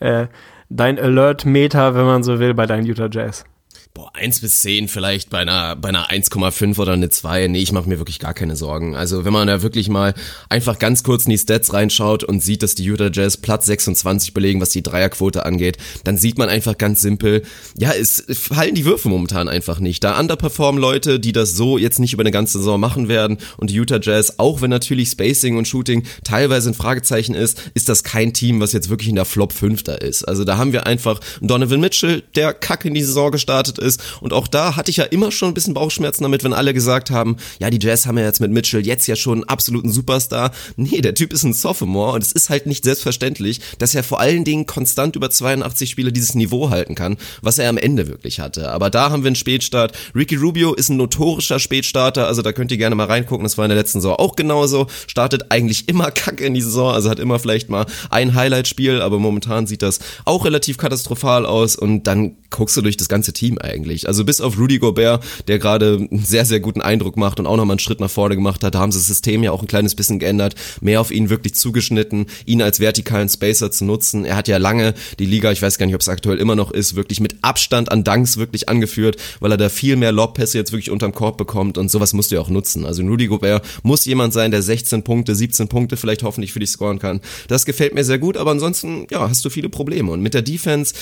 äh, 0.00 0.26
dein 0.70 0.98
Alert-Meter, 0.98 1.94
wenn 1.94 2.04
man 2.04 2.24
so 2.24 2.40
will, 2.40 2.54
bei 2.54 2.66
deinen 2.66 2.84
Utah 2.84 3.08
Jazz? 3.08 3.44
Boah, 3.92 4.12
1 4.14 4.40
bis 4.40 4.60
10 4.60 4.86
vielleicht 4.86 5.30
bei 5.30 5.38
einer, 5.38 5.74
bei 5.74 5.88
einer 5.88 6.10
1,5 6.10 6.78
oder 6.78 6.92
eine 6.92 7.08
2. 7.08 7.48
Nee, 7.48 7.58
ich 7.58 7.72
mache 7.72 7.88
mir 7.88 7.98
wirklich 7.98 8.20
gar 8.20 8.34
keine 8.34 8.54
Sorgen. 8.54 8.94
Also 8.94 9.24
wenn 9.24 9.32
man 9.32 9.48
da 9.48 9.62
wirklich 9.62 9.88
mal 9.88 10.14
einfach 10.48 10.78
ganz 10.78 11.02
kurz 11.02 11.24
in 11.24 11.32
die 11.32 11.38
Stats 11.38 11.72
reinschaut 11.72 12.22
und 12.22 12.40
sieht, 12.40 12.62
dass 12.62 12.76
die 12.76 12.84
Utah 12.84 13.10
Jazz 13.12 13.36
Platz 13.36 13.66
26 13.66 14.32
belegen, 14.32 14.60
was 14.60 14.70
die 14.70 14.84
Dreierquote 14.84 15.44
angeht, 15.44 15.76
dann 16.04 16.16
sieht 16.18 16.38
man 16.38 16.48
einfach 16.48 16.78
ganz 16.78 17.00
simpel, 17.00 17.42
ja, 17.76 17.90
es 17.90 18.24
fallen 18.30 18.76
die 18.76 18.84
Würfe 18.84 19.08
momentan 19.08 19.48
einfach 19.48 19.80
nicht. 19.80 20.04
Da 20.04 20.20
underperformen 20.20 20.80
Leute, 20.80 21.18
die 21.18 21.32
das 21.32 21.56
so 21.56 21.76
jetzt 21.76 21.98
nicht 21.98 22.12
über 22.12 22.22
eine 22.22 22.30
ganze 22.30 22.58
Saison 22.58 22.78
machen 22.78 23.08
werden 23.08 23.38
und 23.56 23.70
die 23.70 23.74
Utah 23.74 23.98
Jazz, 24.00 24.34
auch 24.38 24.62
wenn 24.62 24.70
natürlich 24.70 25.08
Spacing 25.08 25.56
und 25.56 25.66
Shooting 25.66 26.04
teilweise 26.22 26.70
ein 26.70 26.74
Fragezeichen 26.74 27.34
ist, 27.34 27.72
ist 27.74 27.88
das 27.88 28.04
kein 28.04 28.34
Team, 28.34 28.60
was 28.60 28.72
jetzt 28.72 28.88
wirklich 28.88 29.08
in 29.08 29.16
der 29.16 29.24
Flop 29.24 29.52
5 29.52 29.82
da 29.82 29.94
ist. 29.94 30.22
Also 30.22 30.44
da 30.44 30.58
haben 30.58 30.72
wir 30.72 30.86
einfach 30.86 31.18
Donovan 31.40 31.80
Mitchell, 31.80 32.22
der 32.36 32.54
kacke 32.54 32.86
in 32.86 32.94
die 32.94 33.02
Saison 33.02 33.32
gestartet 33.32 33.79
ist. 33.80 34.00
Und 34.20 34.32
auch 34.32 34.48
da 34.48 34.76
hatte 34.76 34.90
ich 34.90 34.98
ja 34.98 35.04
immer 35.04 35.32
schon 35.32 35.48
ein 35.48 35.54
bisschen 35.54 35.74
Bauchschmerzen 35.74 36.22
damit, 36.22 36.44
wenn 36.44 36.52
alle 36.52 36.74
gesagt 36.74 37.10
haben, 37.10 37.36
ja, 37.58 37.70
die 37.70 37.78
Jazz 37.80 38.06
haben 38.06 38.18
ja 38.18 38.24
jetzt 38.24 38.40
mit 38.40 38.50
Mitchell 38.50 38.86
jetzt 38.86 39.06
ja 39.06 39.16
schon 39.16 39.38
einen 39.38 39.44
absoluten 39.44 39.90
Superstar. 39.90 40.52
Nee, 40.76 41.00
der 41.00 41.14
Typ 41.14 41.32
ist 41.32 41.44
ein 41.44 41.52
Sophomore 41.52 42.14
und 42.14 42.22
es 42.22 42.32
ist 42.32 42.50
halt 42.50 42.66
nicht 42.66 42.84
selbstverständlich, 42.84 43.60
dass 43.78 43.94
er 43.94 44.02
vor 44.02 44.20
allen 44.20 44.44
Dingen 44.44 44.66
konstant 44.66 45.16
über 45.16 45.30
82 45.30 45.90
Spiele 45.90 46.12
dieses 46.12 46.34
Niveau 46.34 46.70
halten 46.70 46.94
kann, 46.94 47.16
was 47.42 47.58
er 47.58 47.68
am 47.68 47.78
Ende 47.78 48.08
wirklich 48.08 48.40
hatte. 48.40 48.70
Aber 48.70 48.90
da 48.90 49.10
haben 49.10 49.22
wir 49.22 49.28
einen 49.28 49.36
Spätstart. 49.36 49.96
Ricky 50.14 50.36
Rubio 50.36 50.74
ist 50.74 50.88
ein 50.88 50.96
notorischer 50.96 51.58
Spätstarter, 51.58 52.26
also 52.26 52.42
da 52.42 52.52
könnt 52.52 52.70
ihr 52.70 52.78
gerne 52.78 52.94
mal 52.94 53.06
reingucken, 53.06 53.44
das 53.44 53.58
war 53.58 53.64
in 53.64 53.70
der 53.70 53.78
letzten 53.78 54.00
Saison 54.00 54.16
auch 54.16 54.36
genauso. 54.36 54.86
Startet 55.06 55.50
eigentlich 55.50 55.88
immer 55.88 56.10
kacke 56.10 56.44
in 56.44 56.54
die 56.54 56.62
Saison, 56.62 56.92
also 56.92 57.10
hat 57.10 57.18
immer 57.18 57.38
vielleicht 57.38 57.68
mal 57.68 57.86
ein 58.10 58.34
Highlight-Spiel, 58.34 59.00
aber 59.00 59.18
momentan 59.18 59.66
sieht 59.66 59.82
das 59.82 60.00
auch 60.24 60.44
relativ 60.44 60.78
katastrophal 60.78 61.46
aus 61.46 61.76
und 61.76 62.04
dann 62.06 62.36
guckst 62.50 62.76
du 62.76 62.82
durch 62.82 62.96
das 62.96 63.08
ganze 63.08 63.32
Team 63.32 63.58
eigentlich. 63.70 64.08
Also 64.08 64.24
bis 64.24 64.40
auf 64.40 64.58
Rudy 64.58 64.78
Gobert, 64.78 65.24
der 65.48 65.58
gerade 65.58 66.06
einen 66.10 66.24
sehr, 66.24 66.44
sehr 66.44 66.60
guten 66.60 66.82
Eindruck 66.82 67.16
macht 67.16 67.38
und 67.40 67.46
auch 67.46 67.56
nochmal 67.56 67.74
einen 67.74 67.78
Schritt 67.78 68.00
nach 68.00 68.10
vorne 68.10 68.34
gemacht 68.34 68.62
hat, 68.64 68.74
da 68.74 68.80
haben 68.80 68.92
sie 68.92 68.98
das 68.98 69.06
System 69.06 69.42
ja 69.42 69.52
auch 69.52 69.62
ein 69.62 69.68
kleines 69.68 69.94
bisschen 69.94 70.18
geändert, 70.18 70.54
mehr 70.80 71.00
auf 71.00 71.10
ihn 71.10 71.30
wirklich 71.30 71.54
zugeschnitten, 71.54 72.26
ihn 72.46 72.62
als 72.62 72.80
vertikalen 72.80 73.28
Spacer 73.28 73.70
zu 73.70 73.84
nutzen. 73.84 74.24
Er 74.24 74.36
hat 74.36 74.48
ja 74.48 74.58
lange 74.58 74.94
die 75.18 75.26
Liga, 75.26 75.52
ich 75.52 75.62
weiß 75.62 75.78
gar 75.78 75.86
nicht, 75.86 75.94
ob 75.94 76.00
es 76.00 76.08
aktuell 76.08 76.38
immer 76.38 76.56
noch 76.56 76.70
ist, 76.70 76.96
wirklich 76.96 77.20
mit 77.20 77.36
Abstand 77.42 77.90
an 77.90 78.04
Dunks 78.04 78.36
wirklich 78.36 78.68
angeführt, 78.68 79.16
weil 79.40 79.52
er 79.52 79.56
da 79.56 79.68
viel 79.68 79.96
mehr 79.96 80.12
Lobpässe 80.12 80.58
jetzt 80.58 80.72
wirklich 80.72 80.90
unterm 80.90 81.12
Korb 81.12 81.38
bekommt 81.38 81.78
und 81.78 81.90
sowas 81.90 82.12
musst 82.12 82.30
du 82.30 82.36
ja 82.36 82.40
auch 82.40 82.48
nutzen. 82.50 82.84
Also 82.84 83.02
Rudy 83.02 83.26
Gobert 83.26 83.64
muss 83.82 84.04
jemand 84.04 84.32
sein, 84.32 84.50
der 84.50 84.62
16 84.62 85.02
Punkte, 85.02 85.34
17 85.34 85.68
Punkte 85.68 85.96
vielleicht 85.96 86.22
hoffentlich 86.22 86.52
für 86.52 86.60
dich 86.60 86.70
scoren 86.70 86.98
kann. 86.98 87.20
Das 87.48 87.64
gefällt 87.64 87.94
mir 87.94 88.04
sehr 88.04 88.18
gut, 88.18 88.36
aber 88.36 88.50
ansonsten, 88.50 89.06
ja, 89.10 89.28
hast 89.28 89.44
du 89.44 89.50
viele 89.50 89.68
Probleme. 89.68 90.10
Und 90.10 90.22
mit 90.22 90.34
der 90.34 90.42
Defense, 90.42 90.94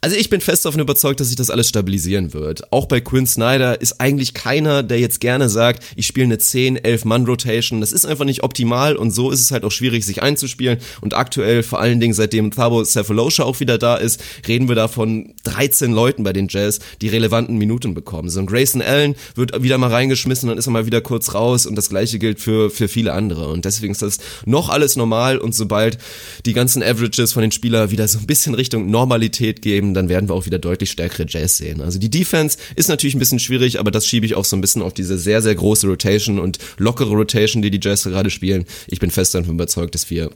also 0.00 0.16
ich 0.16 0.30
bin 0.30 0.40
fest 0.40 0.64
davon 0.64 0.80
überzeugt, 0.80 1.20
dass 1.20 1.28
sich 1.28 1.36
das 1.36 1.50
alles 1.50 1.68
stabilisieren 2.12 2.32
wird. 2.32 2.72
Auch 2.72 2.86
bei 2.86 3.00
Quinn 3.00 3.26
Snyder 3.26 3.80
ist 3.80 4.00
eigentlich 4.00 4.34
keiner, 4.34 4.82
der 4.82 4.98
jetzt 4.98 5.20
gerne 5.20 5.48
sagt, 5.48 5.84
ich 5.96 6.06
spiele 6.06 6.24
eine 6.24 6.38
10, 6.38 6.76
11 6.76 7.04
Mann 7.04 7.24
Rotation. 7.24 7.80
Das 7.80 7.92
ist 7.92 8.04
einfach 8.04 8.24
nicht 8.24 8.42
optimal 8.42 8.96
und 8.96 9.10
so 9.10 9.30
ist 9.30 9.40
es 9.40 9.50
halt 9.50 9.64
auch 9.64 9.70
schwierig, 9.70 10.04
sich 10.04 10.22
einzuspielen. 10.22 10.78
Und 11.00 11.14
aktuell, 11.14 11.62
vor 11.62 11.80
allen 11.80 12.00
Dingen 12.00 12.14
seitdem 12.14 12.50
Thabo 12.50 12.84
Cephalosha 12.84 13.44
auch 13.44 13.60
wieder 13.60 13.78
da 13.78 13.96
ist, 13.96 14.22
reden 14.46 14.68
wir 14.68 14.74
da 14.74 14.88
von 14.88 15.34
13 15.44 15.92
Leuten 15.92 16.24
bei 16.24 16.32
den 16.32 16.48
Jazz, 16.48 16.80
die 17.00 17.08
relevanten 17.08 17.56
Minuten 17.56 17.94
bekommen. 17.94 18.28
So 18.28 18.40
ein 18.40 18.46
Grayson 18.46 18.82
Allen 18.82 19.14
wird 19.34 19.62
wieder 19.62 19.78
mal 19.78 19.90
reingeschmissen, 19.90 20.48
dann 20.48 20.58
ist 20.58 20.66
er 20.66 20.72
mal 20.72 20.86
wieder 20.86 21.00
kurz 21.00 21.34
raus 21.34 21.66
und 21.66 21.76
das 21.76 21.88
gleiche 21.88 22.18
gilt 22.18 22.40
für, 22.40 22.70
für 22.70 22.88
viele 22.88 23.12
andere. 23.12 23.48
Und 23.48 23.64
deswegen 23.64 23.92
ist 23.92 24.02
das 24.02 24.18
noch 24.44 24.68
alles 24.68 24.96
normal 24.96 25.38
und 25.38 25.54
sobald 25.54 25.98
die 26.44 26.52
ganzen 26.52 26.82
Averages 26.82 27.32
von 27.32 27.42
den 27.42 27.52
Spielern 27.52 27.90
wieder 27.90 28.06
so 28.08 28.18
ein 28.18 28.26
bisschen 28.26 28.54
Richtung 28.54 28.90
Normalität 28.90 29.62
geben, 29.62 29.94
dann 29.94 30.08
werden 30.08 30.28
wir 30.28 30.34
auch 30.34 30.46
wieder 30.46 30.58
deutlich 30.58 30.90
stärkere 30.90 31.26
Jazz 31.28 31.56
sehen. 31.56 31.80
Also 31.80 31.98
die 32.02 32.10
Defense 32.10 32.58
ist 32.74 32.88
natürlich 32.88 33.14
ein 33.14 33.20
bisschen 33.20 33.38
schwierig, 33.38 33.78
aber 33.78 33.92
das 33.92 34.06
schiebe 34.06 34.26
ich 34.26 34.34
auch 34.34 34.44
so 34.44 34.56
ein 34.56 34.60
bisschen 34.60 34.82
auf 34.82 34.92
diese 34.92 35.16
sehr, 35.16 35.40
sehr 35.40 35.54
große 35.54 35.86
Rotation 35.86 36.40
und 36.40 36.58
lockere 36.78 37.10
Rotation, 37.10 37.62
die 37.62 37.70
die 37.70 37.80
Jazz 37.80 38.02
gerade 38.02 38.28
spielen. 38.28 38.64
Ich 38.88 38.98
bin 38.98 39.10
fest 39.10 39.34
davon 39.34 39.54
überzeugt, 39.54 39.94
dass 39.94 40.10
wir, 40.10 40.30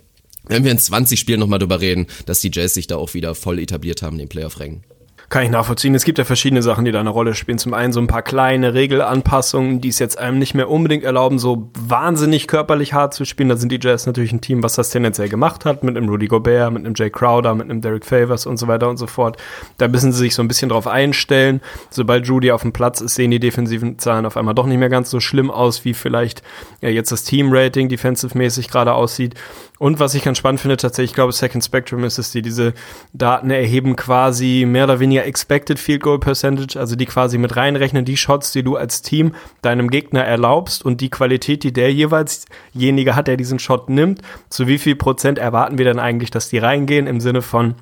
wenn 0.45 0.63
wir 0.63 0.71
in 0.71 0.79
20 0.79 1.19
Spielen 1.19 1.41
nochmal 1.41 1.59
drüber 1.59 1.81
reden, 1.81 2.07
dass 2.25 2.41
die 2.41 2.51
Jazz 2.53 2.75
sich 2.75 2.87
da 2.87 2.97
auch 2.97 3.15
wieder 3.15 3.35
voll 3.35 3.59
etabliert 3.59 4.03
haben 4.03 4.17
den 4.17 4.29
Playoff-Rängen. 4.29 4.85
Kann 5.29 5.43
ich 5.43 5.51
nachvollziehen. 5.51 5.95
Es 5.97 6.05
gibt 6.05 6.19
ja 6.19 6.25
verschiedene 6.25 6.63
Sachen, 6.63 6.85
die 6.85 6.93
da 6.93 7.01
eine 7.01 7.11
Rolle 7.11 7.35
spielen. 7.35 7.59
Zum 7.59 7.75
einen 7.75 7.93
so 7.93 8.01
ein 8.01 8.07
paar 8.07 8.23
kleine 8.23 8.75
Regelanpassungen, 8.75 9.81
die 9.81 9.89
es 9.89 9.99
jetzt 9.99 10.19
einem 10.19 10.39
nicht 10.39 10.55
mehr 10.55 10.71
unbedingt 10.71 11.03
erlauben, 11.03 11.41
so 11.41 11.69
wahnsinnig 11.77 12.47
körperlich 12.47 12.93
hart 12.93 13.13
zu 13.13 13.25
spielen. 13.25 13.49
Da 13.49 13.57
sind 13.57 13.73
die 13.73 13.81
Jazz 13.83 14.07
natürlich 14.07 14.33
ein 14.33 14.41
Team, 14.41 14.63
was 14.63 14.77
das 14.77 14.91
tendenziell 14.91 15.29
gemacht 15.29 15.65
hat, 15.65 15.83
mit 15.83 15.97
einem 15.97 16.09
Rudy 16.09 16.29
Gobert, 16.29 16.73
mit 16.73 16.85
einem 16.85 16.95
Jay 16.95 17.11
Crowder, 17.11 17.57
mit 17.57 17.69
einem 17.69 17.81
Derek 17.81 18.07
Favors 18.07 18.47
und 18.47 18.57
so 18.57 18.69
weiter 18.69 18.89
und 18.89 18.99
so 18.99 19.09
fort. 19.09 19.37
Da 19.79 19.89
müssen 19.89 20.13
sie 20.13 20.19
sich 20.19 20.35
so 20.37 20.43
ein 20.43 20.49
bisschen 20.49 20.69
drauf 20.69 20.87
einstellen. 20.87 21.61
Sobald 21.91 22.31
Rudy 22.31 22.53
auf 22.53 22.63
dem 22.63 22.73
Platz 22.73 23.01
ist, 23.01 23.17
sehen 23.17 23.33
die 23.33 23.41
defensiven 23.41 23.99
Zahlen 23.99 24.27
auf 24.27 24.37
einmal 24.37 24.55
doch 24.55 24.67
nicht 24.67 24.79
mehr 24.79 24.91
ganz 24.91 25.11
so 25.11 25.19
schlimm 25.19 25.51
aus, 25.51 25.85
wie 25.85 25.95
vielleicht 25.95 26.43
ja, 26.81 26.89
jetzt 26.89 27.11
das 27.11 27.25
Team-Rating 27.25 27.89
defensive-mäßig 27.89 28.69
gerade 28.69 28.95
aussieht. 28.95 29.35
Und 29.79 30.01
was 30.01 30.15
ich 30.15 30.25
ganz 30.25 30.39
spannend 30.39 30.61
finde, 30.61 30.79
tatsächlich, 30.79 31.11
ich 31.11 31.15
glaube, 31.15 31.33
Second 31.33 31.63
Spectrum 31.63 32.03
ist 32.05 32.19
es, 32.19 32.31
die 32.31 32.41
diese 32.41 32.73
Daten 33.13 33.51
erheben 33.51 33.95
quasi 33.95 34.65
mehr 34.67 34.85
oder 34.85 35.01
weniger 35.01 35.27
Expected 35.27 35.79
Field 35.79 36.03
Goal 36.03 36.19
Percentage, 36.19 36.79
also 36.79 36.97
die 36.97 37.05
quasi 37.05 37.37
mit 37.37 37.57
reinrechnen, 37.57 38.05
die 38.05 38.17
Shots, 38.17 38.53
die 38.53 38.63
du 38.63 38.77
als 38.77 39.03
Team 39.03 39.35
deinem 39.61 39.91
Gegner 39.91 40.25
erlaubst 40.25 40.85
und 40.85 41.03
die 41.03 41.11
Qualität, 41.11 41.63
die 41.63 41.73
der 41.73 41.93
jeweiljenigen 41.93 43.15
hat, 43.15 43.29
der 43.29 43.37
diesen 43.37 43.59
Shot 43.59 43.91
nimmt. 43.91 44.23
Zu 44.49 44.67
wie 44.67 44.79
viel 44.79 44.97
Prozent 44.97 45.39
erwarten 45.39 45.77
wir 45.77 45.85
dann 45.85 45.99
eigentlich, 45.99 46.31
dass 46.31 46.49
die 46.49 46.59
reingehen 46.59 47.07
im 47.07 47.21
Sinne 47.21 47.43
von 47.43 47.75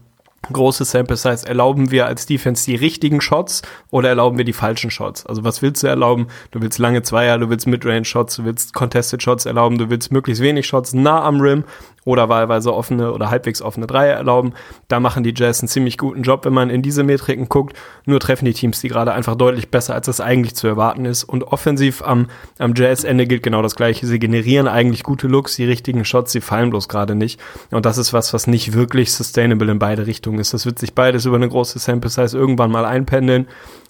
große 0.52 0.84
Sample 0.84 1.16
Size, 1.16 1.46
erlauben 1.46 1.90
wir 1.90 2.06
als 2.06 2.26
Defense 2.26 2.64
die 2.64 2.76
richtigen 2.76 3.20
Shots 3.20 3.62
oder 3.90 4.08
erlauben 4.08 4.38
wir 4.38 4.44
die 4.44 4.52
falschen 4.52 4.90
Shots? 4.90 5.26
Also 5.26 5.44
was 5.44 5.62
willst 5.62 5.82
du 5.82 5.86
erlauben? 5.86 6.28
Du 6.50 6.60
willst 6.60 6.78
lange 6.78 7.02
Zweier, 7.02 7.38
du 7.38 7.48
willst 7.48 7.66
Midrange 7.66 8.04
Shots, 8.04 8.36
du 8.36 8.44
willst 8.44 8.74
Contested 8.74 9.22
Shots 9.22 9.46
erlauben, 9.46 9.78
du 9.78 9.90
willst 9.90 10.12
möglichst 10.12 10.42
wenig 10.42 10.66
Shots 10.66 10.92
nah 10.92 11.22
am 11.22 11.40
Rim 11.40 11.64
oder 12.04 12.28
wahlweise 12.28 12.74
offene 12.74 13.12
oder 13.12 13.30
halbwegs 13.30 13.62
offene 13.62 13.86
Dreier 13.86 14.14
erlauben. 14.14 14.52
Da 14.88 15.00
machen 15.00 15.24
die 15.24 15.34
Jazz 15.36 15.60
einen 15.60 15.68
ziemlich 15.68 15.98
guten 15.98 16.22
Job, 16.22 16.44
wenn 16.44 16.52
man 16.52 16.70
in 16.70 16.82
diese 16.82 17.02
Metriken 17.02 17.48
guckt. 17.48 17.76
Nur 18.04 18.20
treffen 18.20 18.44
die 18.44 18.52
Teams 18.52 18.80
die 18.80 18.88
gerade 18.88 19.12
einfach 19.12 19.36
deutlich 19.36 19.70
besser, 19.70 19.94
als 19.94 20.06
das 20.06 20.20
eigentlich 20.20 20.54
zu 20.54 20.66
erwarten 20.66 21.04
ist. 21.06 21.24
Und 21.24 21.44
offensiv 21.44 22.02
am, 22.02 22.28
am 22.58 22.74
Jazz-Ende 22.74 23.26
gilt 23.26 23.42
genau 23.42 23.62
das 23.62 23.76
Gleiche. 23.76 24.06
Sie 24.06 24.18
generieren 24.18 24.68
eigentlich 24.68 25.02
gute 25.02 25.26
Looks, 25.26 25.56
die 25.56 25.64
richtigen 25.64 26.04
Shots, 26.04 26.32
sie 26.32 26.40
fallen 26.40 26.70
bloß 26.70 26.88
gerade 26.88 27.14
nicht. 27.14 27.40
Und 27.70 27.86
das 27.86 27.98
ist 27.98 28.12
was, 28.12 28.34
was 28.34 28.46
nicht 28.46 28.74
wirklich 28.74 29.12
sustainable 29.12 29.70
in 29.70 29.78
beide 29.78 30.06
Richtungen 30.06 30.38
ist. 30.38 30.52
Das 30.52 30.66
wird 30.66 30.78
sich 30.78 30.94
beides 30.94 31.24
über 31.24 31.36
eine 31.36 31.48
große 31.48 31.78
Sample 31.78 32.10
Size 32.10 32.36
irgendwann 32.36 32.70
mal 32.70 32.84
einpendeln. 32.84 33.46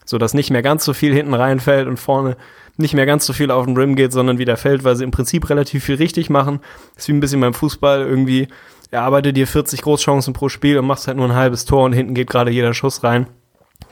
so 0.07 0.19
dass 0.19 0.35
nicht 0.35 0.51
mehr 0.51 0.63
ganz 0.63 0.85
so 0.85 0.93
viel 0.93 1.15
hinten 1.15 1.35
reinfällt 1.35 1.89
und 1.89 1.97
vorne 1.97 2.37
nicht 2.77 2.95
mehr 2.95 3.07
ganz 3.07 3.27
so 3.27 3.33
viel 3.33 3.51
auf 3.51 3.67
den 3.67 3.77
Rim 3.77 3.95
geht, 3.97 4.13
sondern 4.13 4.39
wieder 4.39 4.57
fällt, 4.57 4.85
weil 4.85 4.97
sie 4.97 5.05
im 5.05 5.11
Prinzip 5.11 5.49
relativ 5.49 5.85
viel 5.85 5.97
richtig 5.97 6.31
machen. 6.31 6.61
Das 6.95 7.05
ist 7.05 7.09
wie 7.09 7.13
ein 7.13 7.21
bisschen 7.21 7.41
beim 7.41 7.55
Fußball 7.55 8.01
irgendwie, 8.01 8.49
erarbeitet 8.91 9.37
dir 9.37 9.47
40 9.47 9.83
Großchancen 9.83 10.35
pro 10.35 10.49
Spiel 10.49 10.79
und 10.79 10.87
machst 10.87 11.07
halt 11.07 11.17
nur 11.17 11.27
ein 11.27 11.35
halbes 11.35 11.65
Tor 11.65 11.85
und 11.85 11.93
hinten 11.93 12.15
geht 12.15 12.31
gerade 12.31 12.51
jeder 12.51 12.75
Schuss 12.75 13.03
rein. 13.05 13.27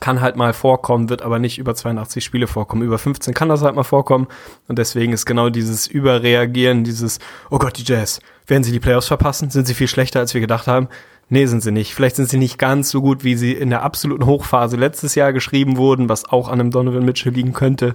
Kann 0.00 0.20
halt 0.20 0.36
mal 0.36 0.52
vorkommen, 0.52 1.08
wird 1.08 1.22
aber 1.22 1.38
nicht 1.38 1.58
über 1.58 1.74
82 1.74 2.24
Spiele 2.24 2.48
vorkommen. 2.48 2.82
Über 2.82 2.98
15 2.98 3.34
kann 3.34 3.48
das 3.48 3.62
halt 3.62 3.76
mal 3.76 3.84
vorkommen. 3.84 4.26
Und 4.66 4.78
deswegen 4.78 5.12
ist 5.12 5.26
genau 5.26 5.48
dieses 5.48 5.86
Überreagieren, 5.86 6.82
dieses, 6.82 7.20
oh 7.50 7.58
Gott, 7.58 7.78
die 7.78 7.84
Jazz, 7.84 8.20
werden 8.46 8.64
sie 8.64 8.72
die 8.72 8.80
Playoffs 8.80 9.06
verpassen? 9.06 9.50
Sind 9.50 9.66
sie 9.66 9.74
viel 9.74 9.88
schlechter, 9.88 10.18
als 10.18 10.34
wir 10.34 10.40
gedacht 10.40 10.66
haben? 10.66 10.88
Nee, 11.28 11.46
sind 11.46 11.62
sie 11.62 11.70
nicht. 11.70 11.94
Vielleicht 11.94 12.16
sind 12.16 12.28
sie 12.28 12.38
nicht 12.38 12.58
ganz 12.58 12.90
so 12.90 13.00
gut, 13.00 13.22
wie 13.22 13.36
sie 13.36 13.52
in 13.52 13.70
der 13.70 13.82
absoluten 13.82 14.26
Hochphase 14.26 14.76
letztes 14.76 15.14
Jahr 15.14 15.32
geschrieben 15.32 15.76
wurden, 15.76 16.08
was 16.08 16.28
auch 16.28 16.48
an 16.48 16.60
einem 16.60 16.70
Donovan 16.70 17.04
Mitchell 17.04 17.32
liegen 17.32 17.52
könnte. 17.52 17.94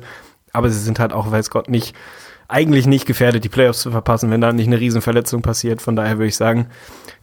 Aber 0.53 0.69
sie 0.69 0.79
sind 0.79 0.99
halt 0.99 1.13
auch, 1.13 1.31
weiß 1.31 1.49
Gott, 1.49 1.69
nicht, 1.69 1.95
eigentlich 2.47 2.87
nicht 2.87 3.05
gefährdet, 3.05 3.43
die 3.43 3.49
Playoffs 3.49 3.81
zu 3.81 3.91
verpassen, 3.91 4.31
wenn 4.31 4.41
da 4.41 4.53
nicht 4.53 4.67
eine 4.67 4.79
Riesenverletzung 4.79 5.41
passiert. 5.41 5.81
Von 5.81 5.95
daher 5.95 6.17
würde 6.17 6.27
ich 6.27 6.37
sagen, 6.37 6.67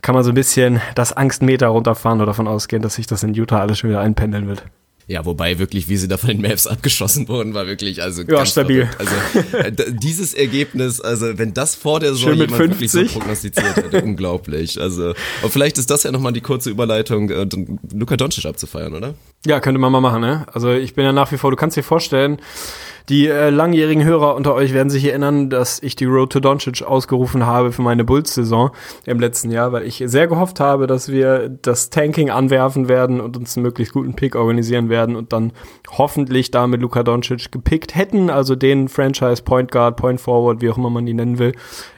kann 0.02 0.14
man 0.14 0.24
so 0.24 0.30
ein 0.30 0.34
bisschen 0.34 0.80
das 0.94 1.12
Angstmeter 1.12 1.68
runterfahren 1.68 2.18
oder 2.18 2.26
davon 2.26 2.46
ausgehen, 2.48 2.82
dass 2.82 2.96
sich 2.96 3.06
das 3.06 3.22
in 3.22 3.34
Utah 3.34 3.60
alles 3.60 3.78
schon 3.78 3.90
wieder 3.90 4.00
einpendeln 4.00 4.48
wird. 4.48 4.64
Ja, 5.06 5.26
wobei 5.26 5.58
wirklich, 5.58 5.88
wie 5.88 5.98
sie 5.98 6.08
da 6.08 6.16
von 6.16 6.30
den 6.30 6.40
Mavs 6.40 6.66
abgeschossen 6.66 7.28
wurden, 7.28 7.52
war 7.52 7.66
wirklich 7.66 8.02
also 8.02 8.22
ja, 8.22 8.28
ganz 8.28 8.50
stabil. 8.50 8.86
Verrückt. 8.86 9.80
Also 9.80 9.92
dieses 9.92 10.32
Ergebnis, 10.32 11.00
also 11.00 11.36
wenn 11.38 11.52
das 11.52 11.74
vor 11.74 12.00
der 12.00 12.14
Saison 12.14 12.32
jemand 12.32 12.52
50. 12.52 12.70
wirklich 12.70 12.90
so 12.90 13.18
prognostiziert 13.18 13.76
hätte, 13.76 14.02
unglaublich. 14.02 14.80
Also 14.80 15.14
und 15.42 15.52
vielleicht 15.52 15.76
ist 15.76 15.90
das 15.90 16.04
ja 16.04 16.12
nochmal 16.12 16.32
die 16.32 16.40
kurze 16.40 16.70
Überleitung, 16.70 17.30
äh, 17.30 17.46
Luka 17.92 18.16
Doncic 18.16 18.46
abzufeiern, 18.46 18.94
oder? 18.94 19.14
Ja, 19.44 19.60
könnte 19.60 19.78
man 19.78 19.92
mal 19.92 20.00
machen, 20.00 20.22
ne? 20.22 20.46
Also 20.52 20.72
ich 20.72 20.94
bin 20.94 21.04
ja 21.04 21.12
nach 21.12 21.30
wie 21.32 21.36
vor, 21.36 21.50
du 21.50 21.56
kannst 21.56 21.76
dir 21.76 21.82
vorstellen, 21.82 22.38
die 23.08 23.28
äh, 23.28 23.50
langjährigen 23.50 24.02
Hörer 24.02 24.34
unter 24.34 24.54
euch 24.54 24.72
werden 24.72 24.88
sich 24.88 25.04
erinnern, 25.04 25.50
dass 25.50 25.82
ich 25.82 25.94
die 25.94 26.06
Road 26.06 26.32
to 26.32 26.40
Doncic 26.40 26.82
ausgerufen 26.82 27.44
habe 27.44 27.70
für 27.70 27.82
meine 27.82 28.04
Bulls-Saison 28.04 28.70
im 29.04 29.20
letzten 29.20 29.50
Jahr, 29.50 29.72
weil 29.72 29.82
ich 29.84 30.02
sehr 30.06 30.26
gehofft 30.26 30.58
habe, 30.58 30.86
dass 30.86 31.10
wir 31.10 31.50
das 31.50 31.90
Tanking 31.90 32.30
anwerfen 32.30 32.88
werden 32.88 33.20
und 33.20 33.36
uns 33.36 33.56
einen 33.56 33.64
möglichst 33.64 33.92
guten 33.92 34.14
Pick 34.14 34.36
organisieren 34.36 34.88
werden 34.88 35.16
und 35.16 35.32
dann 35.34 35.52
hoffentlich 35.90 36.50
damit 36.50 36.80
Luka 36.80 37.02
Doncic 37.02 37.52
gepickt 37.52 37.94
hätten, 37.94 38.30
also 38.30 38.56
den 38.56 38.88
Franchise 38.88 39.42
Point 39.42 39.70
Guard, 39.70 39.96
Point 39.96 40.20
Forward, 40.20 40.62
wie 40.62 40.70
auch 40.70 40.78
immer 40.78 40.90
man 40.90 41.06
ihn 41.06 41.16
nennen 41.16 41.38
will, 41.38 41.52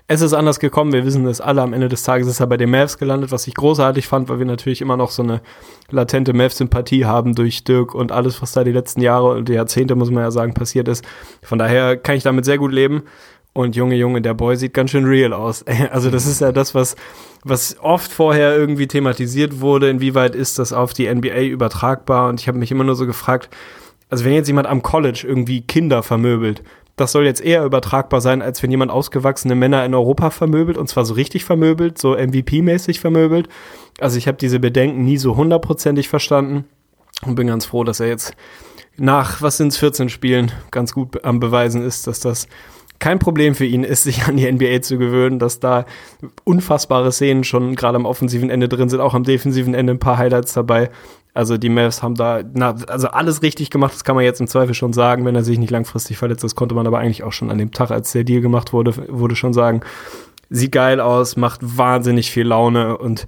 es 0.08 0.20
ist 0.20 0.34
anders 0.34 0.60
gekommen, 0.60 0.92
wir 0.92 1.04
wissen 1.04 1.26
es 1.26 1.40
alle. 1.40 1.62
Am 1.62 1.72
Ende 1.72 1.88
des 1.88 2.04
Tages 2.04 2.28
ist 2.28 2.38
er 2.38 2.46
bei 2.46 2.56
den 2.56 2.70
Mavs 2.70 2.96
gelandet, 2.96 3.32
was 3.32 3.46
ich 3.48 3.54
großartig 3.54 4.06
fand, 4.06 4.28
weil 4.28 4.38
wir 4.38 4.46
natürlich 4.46 4.80
immer 4.80 4.96
noch 4.96 5.10
so 5.10 5.22
eine 5.22 5.40
latente 5.90 6.32
Mavs-Sympathie 6.32 7.04
haben 7.04 7.34
durch 7.34 7.64
Dirk 7.64 7.94
und 7.94 8.12
alles, 8.12 8.40
was 8.40 8.52
da 8.52 8.62
die 8.62 8.72
letzten 8.72 9.00
Jahre 9.00 9.30
und 9.30 9.48
die 9.48 9.54
Jahrzehnte, 9.54 9.96
muss 9.96 10.10
man 10.10 10.22
ja 10.22 10.30
sagen, 10.30 10.54
passiert 10.54 10.86
ist. 10.86 11.04
Von 11.42 11.58
daher 11.58 11.96
kann 11.96 12.16
ich 12.16 12.22
damit 12.22 12.44
sehr 12.44 12.58
gut 12.58 12.72
leben. 12.72 13.02
Und 13.52 13.74
Junge, 13.74 13.96
Junge, 13.96 14.20
der 14.20 14.34
Boy 14.34 14.54
sieht 14.56 14.74
ganz 14.74 14.90
schön 14.90 15.06
real 15.06 15.32
aus. 15.32 15.64
Also 15.90 16.10
das 16.10 16.26
ist 16.26 16.40
ja 16.40 16.52
das, 16.52 16.74
was, 16.74 16.94
was 17.42 17.76
oft 17.80 18.12
vorher 18.12 18.56
irgendwie 18.56 18.86
thematisiert 18.86 19.60
wurde. 19.60 19.88
Inwieweit 19.88 20.36
ist 20.36 20.58
das 20.60 20.72
auf 20.72 20.92
die 20.92 21.12
NBA 21.12 21.40
übertragbar? 21.42 22.28
Und 22.28 22.40
ich 22.40 22.46
habe 22.46 22.58
mich 22.58 22.70
immer 22.70 22.84
nur 22.84 22.94
so 22.94 23.06
gefragt, 23.06 23.48
also 24.08 24.24
wenn 24.24 24.34
jetzt 24.34 24.46
jemand 24.46 24.68
am 24.68 24.82
College 24.82 25.24
irgendwie 25.26 25.62
Kinder 25.62 26.04
vermöbelt, 26.04 26.62
das 26.96 27.12
soll 27.12 27.26
jetzt 27.26 27.42
eher 27.42 27.64
übertragbar 27.64 28.22
sein, 28.22 28.40
als 28.40 28.62
wenn 28.62 28.70
jemand 28.70 28.90
ausgewachsene 28.90 29.54
Männer 29.54 29.84
in 29.84 29.94
Europa 29.94 30.30
vermöbelt, 30.30 30.78
und 30.78 30.88
zwar 30.88 31.04
so 31.04 31.14
richtig 31.14 31.44
vermöbelt, 31.44 31.98
so 31.98 32.16
MVP-mäßig 32.16 33.00
vermöbelt. 33.00 33.48
Also 34.00 34.16
ich 34.16 34.26
habe 34.26 34.38
diese 34.38 34.60
Bedenken 34.60 35.04
nie 35.04 35.18
so 35.18 35.36
hundertprozentig 35.36 36.08
verstanden 36.08 36.64
und 37.24 37.34
bin 37.34 37.46
ganz 37.46 37.66
froh, 37.66 37.84
dass 37.84 38.00
er 38.00 38.08
jetzt 38.08 38.34
nach, 38.96 39.42
was 39.42 39.58
sind's, 39.58 39.76
14 39.76 40.08
Spielen 40.08 40.52
ganz 40.70 40.94
gut 40.94 41.22
am 41.24 41.38
Beweisen 41.38 41.82
ist, 41.82 42.06
dass 42.06 42.20
das 42.20 42.48
kein 42.98 43.18
Problem 43.18 43.54
für 43.54 43.66
ihn 43.66 43.84
ist, 43.84 44.02
sich 44.04 44.24
an 44.24 44.38
die 44.38 44.50
NBA 44.50 44.80
zu 44.80 44.96
gewöhnen, 44.96 45.38
dass 45.38 45.60
da 45.60 45.84
unfassbare 46.44 47.12
Szenen 47.12 47.44
schon 47.44 47.76
gerade 47.76 47.96
am 47.96 48.06
offensiven 48.06 48.48
Ende 48.48 48.68
drin 48.68 48.88
sind, 48.88 49.00
auch 49.00 49.14
am 49.14 49.24
defensiven 49.24 49.74
Ende 49.74 49.92
ein 49.92 49.98
paar 49.98 50.16
Highlights 50.16 50.54
dabei. 50.54 50.90
Also 51.36 51.58
die 51.58 51.68
Mavs 51.68 52.02
haben 52.02 52.14
da 52.14 52.40
na, 52.54 52.74
also 52.88 53.08
alles 53.08 53.42
richtig 53.42 53.68
gemacht, 53.68 53.92
das 53.92 54.04
kann 54.04 54.16
man 54.16 54.24
jetzt 54.24 54.40
im 54.40 54.46
Zweifel 54.46 54.72
schon 54.72 54.94
sagen, 54.94 55.26
wenn 55.26 55.34
er 55.34 55.44
sich 55.44 55.58
nicht 55.58 55.70
langfristig 55.70 56.16
verletzt. 56.16 56.42
Das 56.42 56.54
konnte 56.54 56.74
man 56.74 56.86
aber 56.86 56.98
eigentlich 56.98 57.24
auch 57.24 57.32
schon 57.32 57.50
an 57.50 57.58
dem 57.58 57.72
Tag, 57.72 57.90
als 57.90 58.12
der 58.12 58.24
Deal 58.24 58.40
gemacht 58.40 58.72
wurde, 58.72 58.94
wurde 59.10 59.36
schon 59.36 59.52
sagen 59.52 59.82
sieht 60.48 60.72
geil 60.72 61.00
aus, 61.00 61.36
macht 61.36 61.60
wahnsinnig 61.62 62.30
viel 62.30 62.46
Laune 62.46 62.98
und 62.98 63.26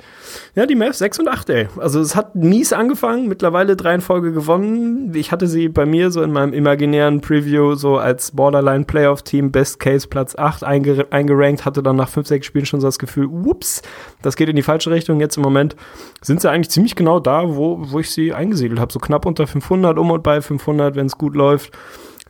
ja, 0.54 0.66
die 0.66 0.76
Mavs 0.76 0.98
6 0.98 1.20
und 1.20 1.28
8, 1.28 1.50
ey. 1.50 1.68
Also 1.78 2.00
es 2.00 2.14
hat 2.14 2.37
mies 2.37 2.72
angefangen, 2.72 3.28
mittlerweile 3.28 3.74
drei 3.74 3.94
in 3.94 4.00
Folge 4.00 4.33
gewonnen. 4.33 5.12
Ich 5.14 5.33
hatte 5.33 5.48
sie 5.48 5.68
bei 5.68 5.85
mir 5.85 6.11
so 6.11 6.22
in 6.22 6.33
meinem 6.33 6.52
imaginären 6.52 7.20
Preview 7.20 7.74
so 7.74 7.96
als 7.98 8.31
Borderline 8.31 8.85
Playoff 8.85 9.22
Team 9.22 9.50
Best 9.50 9.81
Case 9.81 10.07
Platz 10.07 10.37
8 10.37 10.62
einge 10.62 11.07
eingerankt, 11.11 11.64
hatte 11.64 11.83
dann 11.83 11.96
nach 11.96 12.09
5, 12.09 12.28
6 12.28 12.46
Spielen 12.46 12.66
schon 12.66 12.81
so 12.81 12.87
das 12.87 12.98
Gefühl, 12.98 13.26
ups, 13.26 13.83
das 14.22 14.37
geht 14.37 14.48
in 14.48 14.57
die 14.57 14.62
falsche 14.62 14.90
Richtung. 14.90 15.20
Jetzt 15.20 15.37
im 15.37 15.42
Moment 15.42 15.74
sind 16.20 16.40
sie 16.40 16.50
eigentlich 16.50 16.70
ziemlich 16.70 16.94
genau 16.94 17.18
da, 17.18 17.57
wo, 17.57 17.78
wo 17.90 17.98
ich 17.98 18.11
sie 18.11 18.33
eingesiedelt 18.33 18.78
habe, 18.78 18.92
so 18.92 19.00
knapp 19.00 19.26
unter 19.26 19.46
500, 19.46 19.98
um 19.98 20.11
und 20.11 20.22
bei 20.22 20.40
500, 20.40 20.94
wenn 20.94 21.07
es 21.07 21.18
gut 21.18 21.35
läuft 21.35 21.72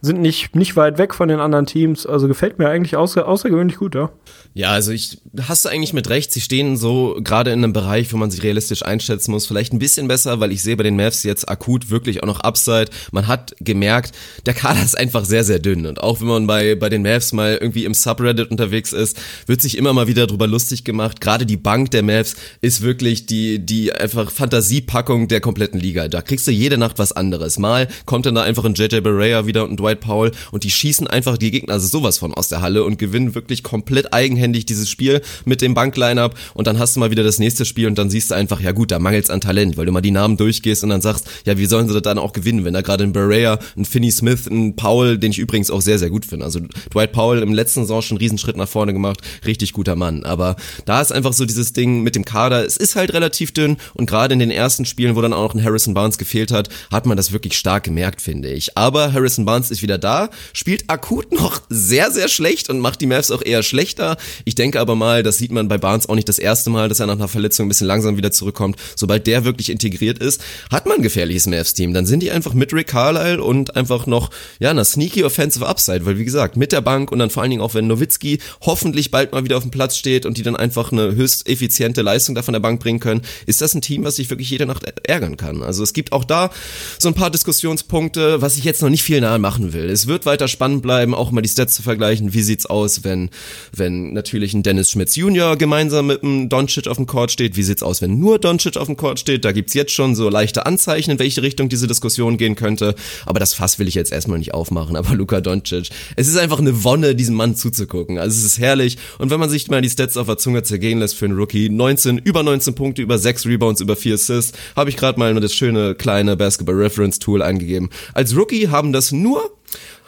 sind 0.01 0.21
nicht, 0.21 0.55
nicht 0.55 0.77
weit 0.77 0.99
weg 0.99 1.15
von 1.15 1.29
den 1.29 1.41
anderen 1.41 1.67
Teams. 1.67 2.07
Also 2.07 2.29
gefällt 2.29 2.59
mir 2.59 2.69
eigentlich 2.69 2.97
außer, 2.97 3.27
außergewöhnlich 3.27 3.77
gut, 3.77 3.95
ja. 3.95 4.11
Ja, 4.55 4.71
also 4.71 4.93
ich 4.93 5.19
hast 5.47 5.65
du 5.65 5.69
eigentlich 5.69 5.93
mit 5.93 6.09
recht. 6.09 6.33
Sie 6.33 6.41
stehen 6.41 6.77
so 6.77 7.19
gerade 7.23 7.53
in 7.53 7.63
einem 7.63 7.73
Bereich, 7.73 8.13
wo 8.13 8.17
man 8.17 8.31
sich 8.31 8.43
realistisch 8.43 8.85
einschätzen 8.85 9.31
muss. 9.31 9.47
Vielleicht 9.47 9.73
ein 9.73 9.79
bisschen 9.79 10.09
besser, 10.09 10.41
weil 10.41 10.53
ich 10.53 10.63
sehe 10.63 10.77
bei 10.77 10.83
den 10.83 10.97
Mavs 10.97 11.23
jetzt 11.23 11.49
akut 11.49 11.91
wirklich 11.91 12.23
auch 12.23 12.27
noch 12.27 12.41
Upside. 12.41 12.87
Man 13.13 13.27
hat 13.27 13.55
gemerkt, 13.61 14.13
der 14.47 14.55
Kader 14.55 14.83
ist 14.83 14.99
einfach 14.99 15.25
sehr, 15.25 15.45
sehr 15.45 15.59
dünn. 15.59 15.87
Und 15.87 16.03
auch 16.03 16.21
wenn 16.21 16.29
man 16.29 16.47
bei, 16.47 16.75
bei 16.75 16.89
den 16.89 17.03
Mavs 17.03 17.33
mal 17.33 17.59
irgendwie 17.61 17.85
im 17.85 17.95
Subreddit 17.95 18.51
unterwegs 18.51 18.93
ist, 18.93 19.19
wird 19.47 19.63
sich 19.63 19.77
immer 19.77 19.93
mal 19.93 20.07
wieder 20.07 20.27
drüber 20.27 20.47
lustig 20.47 20.85
gemacht. 20.85 21.21
Gerade 21.21 21.47
die 21.47 21.57
Bank 21.57 21.91
der 21.91 22.03
Mavs 22.03 22.37
ist 22.61 22.83
wirklich 22.83 23.27
die, 23.27 23.65
die 23.65 23.93
einfach 23.93 24.31
Fantasiepackung 24.31 25.29
der 25.29 25.41
kompletten 25.41 25.79
Liga. 25.79 26.09
Da 26.09 26.23
kriegst 26.23 26.47
du 26.47 26.51
jede 26.51 26.79
Nacht 26.79 26.99
was 26.99 27.13
anderes. 27.13 27.59
Mal 27.59 27.89
kommt 28.07 28.27
dann 28.27 28.35
da 28.35 28.43
einfach 28.43 28.65
ein 28.65 28.75
JJ 28.75 29.01
Barea 29.01 29.47
wieder 29.47 29.65
und 29.65 29.73
ein 29.73 29.77
Dwight 29.77 29.88
Powell 29.97 30.33
und 30.53 30.65
die 30.65 30.71
schießen 30.71 31.07
einfach 31.07 31.39
die 31.39 31.51
Gegner 31.51 31.75
also 31.75 31.87
sowas 31.87 32.19
von 32.19 32.33
aus 32.33 32.49
der 32.49 32.63
Halle 32.63 32.85
und 32.85 32.99
gewinnen 32.99 33.35
wirklich 33.35 33.63
komplett 33.63 34.13
eigenhändig 34.13 34.67
dieses 34.67 34.89
Spiel 34.89 35.21
mit 35.45 35.61
dem 35.61 35.75
Bankline-Up 35.75 36.35
und 36.55 36.67
dann 36.67 36.79
hast 36.79 36.97
du 36.97 37.01
mal 37.01 37.11
wieder 37.11 37.25
das 37.25 37.39
nächste 37.39 37.65
Spiel 37.65 37.87
und 37.87 37.99
dann 37.99 38.11
siehst 38.11 38.31
du 38.31 38.35
einfach, 38.35 38.61
ja 38.61 38.73
gut, 38.73 38.91
da 38.91 38.99
mangelt's 38.99 39.31
an 39.31 39.41
Talent, 39.41 39.77
weil 39.77 39.87
du 39.87 39.93
mal 39.93 40.01
die 40.01 40.11
Namen 40.11 40.37
durchgehst 40.37 40.85
und 40.85 40.91
dann 40.91 41.01
sagst, 41.01 41.27
ja, 41.45 41.59
wie 41.59 41.67
sollen 41.67 41.89
sie 41.89 41.95
das 41.95 42.03
dann 42.03 42.19
auch 42.19 42.33
gewinnen, 42.33 42.65
wenn 42.65 42.75
da 42.75 42.81
gerade 42.81 43.05
ein 43.05 43.13
Berea, 43.13 43.59
ein 43.77 43.85
Finney 43.85 44.11
Smith, 44.11 44.47
ein 44.47 44.77
Powell, 44.77 45.19
den 45.19 45.33
ich 45.33 45.39
übrigens 45.39 45.71
auch 45.71 45.81
sehr, 45.81 45.99
sehr 45.99 46.11
gut 46.11 46.25
finde. 46.25 46.45
Also 46.45 46.61
Dwight 46.93 47.13
Powell 47.13 47.43
im 47.43 47.53
letzten 47.53 47.83
Saison 47.83 48.03
schon 48.03 48.17
einen 48.17 48.23
Riesenschritt 48.23 48.57
nach 48.57 48.69
vorne 48.69 48.93
gemacht, 48.93 49.21
richtig 49.45 49.73
guter 49.73 49.97
Mann. 49.97 50.25
Aber 50.25 50.57
da 50.85 51.01
ist 51.01 51.13
einfach 51.13 51.33
so 51.33 51.45
dieses 51.45 51.73
Ding 51.73 52.03
mit 52.03 52.15
dem 52.15 52.25
Kader, 52.25 52.65
es 52.65 52.77
ist 52.77 52.97
halt 52.97 53.13
relativ 53.13 53.53
dünn 53.53 53.77
und 53.95 54.07
gerade 54.07 54.33
in 54.33 54.39
den 54.39 54.51
ersten 54.51 54.85
Spielen, 54.85 55.17
wo 55.17 55.21
dann 55.21 55.33
auch 55.33 55.49
noch 55.49 55.55
ein 55.55 55.65
Harrison 55.65 55.95
Barnes 55.95 56.19
gefehlt 56.19 56.53
hat, 56.53 56.69
hat 56.93 57.07
man 57.07 57.17
das 57.17 57.33
wirklich 57.33 57.57
stark 57.57 57.85
gemerkt, 57.85 58.21
finde 58.21 58.51
ich. 58.51 58.77
Aber 58.77 59.13
Harrison 59.13 59.45
Barnes 59.47 59.71
ist 59.79 59.83
wieder 59.83 59.99
da, 59.99 60.31
spielt 60.53 60.85
akut 60.89 61.33
noch 61.39 61.61
sehr, 61.69 62.11
sehr 62.11 62.29
schlecht 62.29 62.71
und 62.71 62.81
macht 62.81 63.01
die 63.01 63.07
Mavs 63.07 63.31
auch 63.31 63.43
eher 63.43 63.63
schlechter. 63.63 64.17
Ich 64.45 64.55
denke 64.55 64.81
aber 64.81 64.95
mal, 64.95 65.23
das 65.23 65.39
sieht 65.39 65.53
man 65.53 65.69
bei 65.69 65.79
Barnes 65.79 66.09
auch 66.09 66.15
nicht 66.15 66.29
das 66.29 66.39
erste 66.39 66.71
Mal, 66.71 66.89
dass 66.89 67.01
er 67.01 67.07
nach 67.07 67.15
einer 67.15 67.29
Verletzung 67.29 67.67
ein 67.67 67.69
bisschen 67.69 67.87
langsam 67.87 68.17
wieder 68.17 68.33
zurückkommt. 68.33 68.77
Sobald 68.97 69.27
der 69.27 69.45
wirklich 69.45 69.71
integriert 69.71 70.19
ist, 70.19 70.43
hat 70.71 70.87
man 70.87 70.97
ein 70.97 71.03
gefährliches 71.03 71.47
Mavs-Team. 71.47 71.95
Dann 71.95 72.07
sind 72.07 72.21
die 72.21 72.31
einfach 72.31 72.55
mit 72.55 72.73
Rick 72.73 72.89
Carlisle 72.89 73.43
und 73.43 73.77
einfach 73.77 74.07
noch, 74.07 74.31
ja, 74.59 74.71
einer 74.71 74.85
sneaky 74.85 75.25
offensive 75.25 75.67
Upside, 75.67 76.05
weil 76.05 76.19
wie 76.19 76.25
gesagt, 76.25 76.57
mit 76.57 76.73
der 76.73 76.81
Bank 76.81 77.13
und 77.13 77.19
dann 77.19 77.31
vor 77.31 77.43
allen 77.43 77.51
Dingen 77.51 77.63
auch, 77.63 77.75
wenn 77.75 77.87
Nowitzki 77.87 78.39
hoffentlich 78.63 79.11
bald 79.11 79.33
mal 79.33 79.45
wieder 79.45 79.57
auf 79.57 79.63
dem 79.63 79.71
Platz 79.71 79.97
steht 79.97 80.27
und 80.27 80.37
die 80.37 80.43
dann 80.43 80.57
einfach 80.57 80.93
eine 80.93 81.15
höchst 81.15 81.49
effiziente 81.49 82.03
Leistung 82.03 82.35
da 82.35 82.43
von 82.43 82.53
der 82.53 82.61
Bank 82.61 82.81
bringen 82.81 83.01
können, 83.01 83.23
ist 83.47 83.61
das 83.61 83.75
ein 83.75 83.83
Team, 83.83 84.05
was 84.05 84.17
sich 84.17 84.31
wirklich 84.31 84.51
jede 84.51 84.67
Nacht 84.67 84.85
ärgern 85.05 85.37
kann. 85.37 85.63
Also 85.63 85.83
es 85.83 85.93
gibt 85.93 86.13
auch 86.13 86.25
da 86.25 86.51
so 86.99 87.09
ein 87.09 87.15
paar 87.15 87.31
Diskussionspunkte, 87.31 88.41
was 88.43 88.57
ich 88.57 88.65
jetzt 88.65 88.83
noch 88.83 88.91
nicht 88.91 89.03
viel 89.03 89.21
nahe 89.21 89.39
machen 89.39 89.68
will. 89.73 89.91
Es 89.91 90.07
wird 90.07 90.27
weiter 90.27 90.49
spannend 90.49 90.83
bleiben, 90.83 91.15
auch 91.15 91.31
mal 91.31 91.43
die 91.43 91.49
Stats 91.49 91.75
zu 91.75 91.83
vergleichen. 91.83 92.35
Wie 92.35 92.43
sieht's 92.43 92.67
aus, 92.67 93.05
wenn, 93.05 93.31
wenn 93.75 94.13
natürlich 94.13 94.55
ein 94.55 94.63
Dennis 94.63 94.91
Schmitz 94.91 95.17
Junior 95.17 95.57
gemeinsam 95.57 96.07
mit 96.07 96.23
einem 96.23 96.49
Doncic 96.49 96.87
auf 96.87 96.97
dem 96.97 97.07
Court 97.07 97.31
steht? 97.31 97.57
Wie 97.57 97.63
sieht's 97.63 97.83
aus, 97.83 98.03
wenn 98.03 98.19
nur 98.19 98.39
Doncic 98.39 98.77
auf 98.77 98.87
dem 98.87 98.97
Court 98.97 99.19
steht? 99.21 99.45
Da 99.45 99.53
gibt's 99.53 99.75
jetzt 99.75 99.93
schon 99.93 100.15
so 100.15 100.29
leichte 100.29 100.67
Anzeichen, 100.67 101.13
in 101.13 101.19
welche 101.19 101.43
Richtung 101.43 101.69
diese 101.69 101.87
Diskussion 101.87 102.37
gehen 102.37 102.55
könnte. 102.55 102.95
Aber 103.27 103.41
das 103.41 103.55
Fass 103.55 103.79
will 103.79 103.89
ich 103.89 103.95
jetzt 103.95 104.13
erstmal 104.13 104.39
nicht 104.39 104.55
aufmachen. 104.55 104.97
Aber 104.97 105.15
Luka 105.15 105.41
Doncic, 105.41 105.91
es 106.17 106.29
ist 106.29 106.37
einfach 106.37 106.59
eine 106.59 106.85
Wonne, 106.85 107.15
diesem 107.15 107.37
Mann 107.37 107.57
zuzugucken. 107.57 108.19
Also 108.19 108.39
es 108.39 108.45
ist 108.45 108.59
herrlich. 108.59 108.99
Und 109.19 109.31
wenn 109.31 109.41
man 109.41 109.51
sich 109.51 109.69
mal 109.69 109.83
die 109.83 109.91
Stats 109.91 110.17
auf 110.17 110.27
der 110.27 110.39
Zunge 110.39 110.63
zergehen 110.63 110.99
lässt 110.99 111.17
für 111.17 111.27
einen 111.27 111.37
Rookie, 111.37 111.69
19, 111.69 112.19
über 112.19 112.43
19 112.43 112.75
Punkte, 112.75 113.03
über 113.03 113.19
6 113.19 113.47
Rebounds, 113.47 113.81
über 113.81 113.97
4 113.97 114.15
Assists, 114.15 114.57
habe 114.77 114.91
ich 114.91 114.97
gerade 114.97 115.19
mal 115.19 115.35
das 115.39 115.55
schöne 115.55 115.95
kleine 115.95 116.37
Basketball 116.37 116.77
Reference 116.77 117.19
Tool 117.19 117.43
eingegeben. 117.43 117.91
Als 118.15 118.35
Rookie 118.37 118.69
haben 118.69 118.93
das 118.93 119.13
nur 119.13 119.51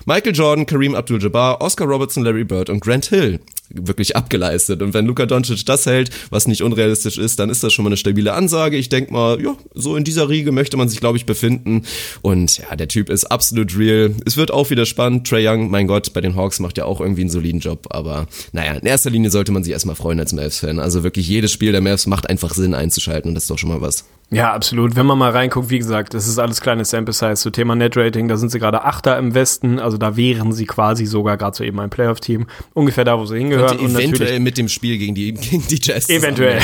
Michael 0.07 0.35
Jordan, 0.35 0.67
Kareem 0.67 0.95
Abdul-Jabbar, 0.95 1.61
Oscar 1.61 1.87
Robertson, 1.87 2.25
Larry 2.25 2.45
Bird 2.45 2.71
und 2.71 2.81
Grant 2.81 3.07
Hill 3.07 3.41
wirklich 3.71 4.17
abgeleistet. 4.17 4.83
Und 4.83 4.95
wenn 4.95 5.07
Luka 5.07 5.27
Doncic 5.27 5.65
das 5.65 5.87
hält, 5.87 6.11
was 6.31 6.47
nicht 6.47 6.63
unrealistisch 6.63 7.19
ist, 7.19 7.39
dann 7.39 7.51
ist 7.51 7.63
das 7.63 7.73
schon 7.73 7.85
mal 7.85 7.91
eine 7.91 7.97
stabile 7.97 8.33
Ansage. 8.33 8.77
Ich 8.77 8.89
denk 8.89 9.11
mal, 9.11 9.41
ja, 9.41 9.57
so 9.75 9.97
in 9.97 10.05
dieser 10.05 10.29
Riege 10.29 10.53
möchte 10.53 10.77
man 10.77 10.89
sich, 10.89 11.01
glaube 11.01 11.19
ich, 11.19 11.27
befinden. 11.27 11.85
Und 12.23 12.59
ja, 12.59 12.75
der 12.77 12.89
Typ 12.89 13.11
ist 13.11 13.25
absolut 13.25 13.77
real. 13.79 14.15
Es 14.27 14.37
wird 14.37 14.51
auch 14.51 14.71
wieder 14.71 14.87
spannend. 14.87 15.27
Trey 15.27 15.47
Young, 15.47 15.71
mein 15.71 15.87
Gott, 15.87 16.13
bei 16.13 16.21
den 16.21 16.37
Hawks 16.37 16.61
macht 16.61 16.79
ja 16.79 16.85
auch 16.85 17.01
irgendwie 17.01 17.23
einen 17.23 17.31
soliden 17.31 17.61
Job. 17.61 17.87
Aber 17.91 18.27
naja, 18.53 18.75
in 18.75 18.87
erster 18.87 19.11
Linie 19.11 19.31
sollte 19.31 19.53
man 19.53 19.63
sich 19.63 19.73
erstmal 19.73 19.97
freuen 19.97 20.21
als 20.21 20.33
Mavs-Fan. 20.33 20.79
Also 20.79 21.03
wirklich 21.03 21.29
jedes 21.29 21.53
Spiel 21.53 21.73
der 21.73 21.81
Mavs 21.81 22.07
macht 22.07 22.29
einfach 22.29 22.55
Sinn 22.55 22.75
einzuschalten 22.75 23.31
und 23.31 23.35
das 23.35 23.45
ist 23.45 23.51
doch 23.51 23.59
schon 23.59 23.71
mal 23.71 23.81
was. 23.81 24.05
Ja, 24.33 24.53
absolut. 24.53 24.95
Wenn 24.95 25.07
man 25.07 25.19
mal 25.19 25.33
reinguckt, 25.33 25.71
wie 25.71 25.79
gesagt, 25.79 26.15
das 26.15 26.29
ist 26.29 26.39
alles 26.39 26.61
kleine 26.61 26.85
Sample 26.85 27.13
Size. 27.13 27.35
Zu 27.35 27.51
Thema 27.51 27.75
Net-Rating, 27.75 28.29
da 28.29 28.37
sind 28.37 28.51
sie 28.51 28.61
gerade 28.61 28.85
Achter 28.85 29.19
im 29.19 29.35
Westen, 29.35 29.81
also 29.81 29.99
da 29.99 30.17
wären 30.17 30.53
sie 30.53 30.67
quasi 30.67 31.05
sogar 31.05 31.37
gerade 31.37 31.57
so 31.57 31.65
eben 31.65 31.81
ein 31.81 31.91
Playoff-Team. 31.91 32.47
Ungefähr 32.73 33.05
da, 33.05 33.19
wo 33.19 33.27
sie 33.27 33.39
hingehören. 33.39 33.79
Könnte 33.79 34.01
eventuell 34.01 34.39
mit 34.39 34.57
dem 34.57 34.69
Spiel 34.69 34.99
gegen 34.99 35.17
die, 35.17 35.33
gegen 35.35 35.67
die 35.67 35.81
Jazz 35.83 36.09
Eventuell. 36.09 36.61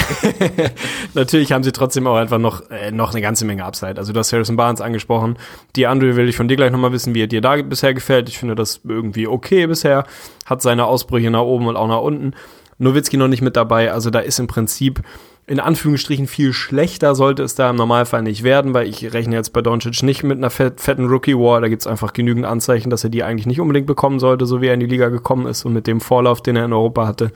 natürlich 1.14 1.50
haben 1.50 1.64
sie 1.64 1.72
trotzdem 1.72 2.06
auch 2.06 2.14
einfach 2.14 2.38
noch, 2.38 2.70
äh, 2.70 2.92
noch 2.92 3.12
eine 3.12 3.20
ganze 3.20 3.44
Menge 3.44 3.64
Upside. 3.64 3.96
Also 3.96 4.12
du 4.12 4.18
hast 4.20 4.32
Harrison 4.32 4.54
Barnes 4.54 4.80
angesprochen. 4.80 5.36
Die 5.74 5.88
Andre 5.88 6.14
will 6.14 6.28
ich 6.28 6.36
von 6.36 6.46
dir 6.46 6.56
gleich 6.56 6.70
nochmal 6.70 6.92
wissen, 6.92 7.16
wie 7.16 7.22
er 7.22 7.26
dir 7.26 7.40
da 7.40 7.60
bisher 7.62 7.94
gefällt. 7.94 8.28
Ich 8.28 8.38
finde 8.38 8.54
das 8.54 8.80
irgendwie 8.84 9.26
okay 9.26 9.66
bisher. 9.66 10.04
Hat 10.44 10.62
seine 10.62 10.86
Ausbrüche 10.86 11.32
nach 11.32 11.42
oben 11.42 11.66
und 11.66 11.74
auch 11.74 11.88
nach 11.88 12.00
unten. 12.00 12.34
Nowitzki 12.78 13.16
noch 13.16 13.28
nicht 13.28 13.42
mit 13.42 13.56
dabei. 13.56 13.90
Also 13.90 14.10
da 14.10 14.20
ist 14.20 14.38
im 14.38 14.46
Prinzip 14.46 15.02
in 15.48 15.60
Anführungsstrichen 15.60 16.26
viel 16.26 16.52
schlechter 16.52 17.14
sollte 17.14 17.44
es 17.44 17.54
da 17.54 17.70
im 17.70 17.76
Normalfall 17.76 18.22
nicht 18.22 18.42
werden, 18.42 18.74
weil 18.74 18.88
ich 18.88 19.12
rechne 19.12 19.36
jetzt 19.36 19.52
bei 19.52 19.62
Doncic 19.62 20.02
nicht 20.02 20.24
mit 20.24 20.38
einer 20.38 20.50
fetten 20.50 21.06
Rookie-War. 21.06 21.60
Da 21.60 21.68
gibt 21.68 21.82
es 21.82 21.86
einfach 21.86 22.12
genügend 22.12 22.44
Anzeichen, 22.46 22.90
dass 22.90 23.04
er 23.04 23.10
die 23.10 23.22
eigentlich 23.22 23.46
nicht 23.46 23.60
unbedingt 23.60 23.86
bekommen 23.86 24.18
sollte, 24.18 24.44
so 24.44 24.60
wie 24.60 24.66
er 24.66 24.74
in 24.74 24.80
die 24.80 24.86
Liga 24.86 25.08
gekommen 25.08 25.46
ist 25.46 25.64
und 25.64 25.72
mit 25.72 25.86
dem 25.86 26.00
Vorlauf, 26.00 26.42
den 26.42 26.56
er 26.56 26.64
in 26.64 26.72
Europa 26.72 27.06
hatte. 27.06 27.30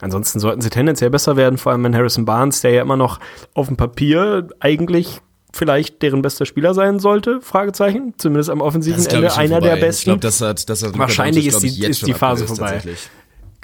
Ansonsten 0.00 0.40
sollten 0.40 0.62
sie 0.62 0.70
tendenziell 0.70 1.10
besser 1.10 1.36
werden, 1.36 1.56
vor 1.56 1.70
allem 1.70 1.84
wenn 1.84 1.94
Harrison 1.94 2.24
Barnes, 2.24 2.60
der 2.60 2.72
ja 2.72 2.82
immer 2.82 2.96
noch 2.96 3.20
auf 3.54 3.68
dem 3.68 3.76
Papier 3.76 4.48
eigentlich 4.58 5.20
vielleicht 5.52 6.02
deren 6.02 6.22
bester 6.22 6.46
Spieler 6.46 6.74
sein 6.74 6.98
sollte, 6.98 7.40
Fragezeichen, 7.40 8.14
zumindest 8.18 8.50
am 8.50 8.60
offensiven 8.60 9.06
Ende 9.06 9.36
einer 9.36 9.60
der 9.60 9.76
besten. 9.76 10.00
Ich 10.00 10.04
glaube, 10.04 10.20
das 10.20 10.40
hat, 10.40 10.68
das 10.68 10.82
hat 10.82 10.98
Wahrscheinlich 10.98 11.46
ist 11.46 11.62
die, 11.62 11.84
ist 11.84 12.04
die 12.04 12.14
Phase 12.14 12.48
vorbei. 12.48 12.82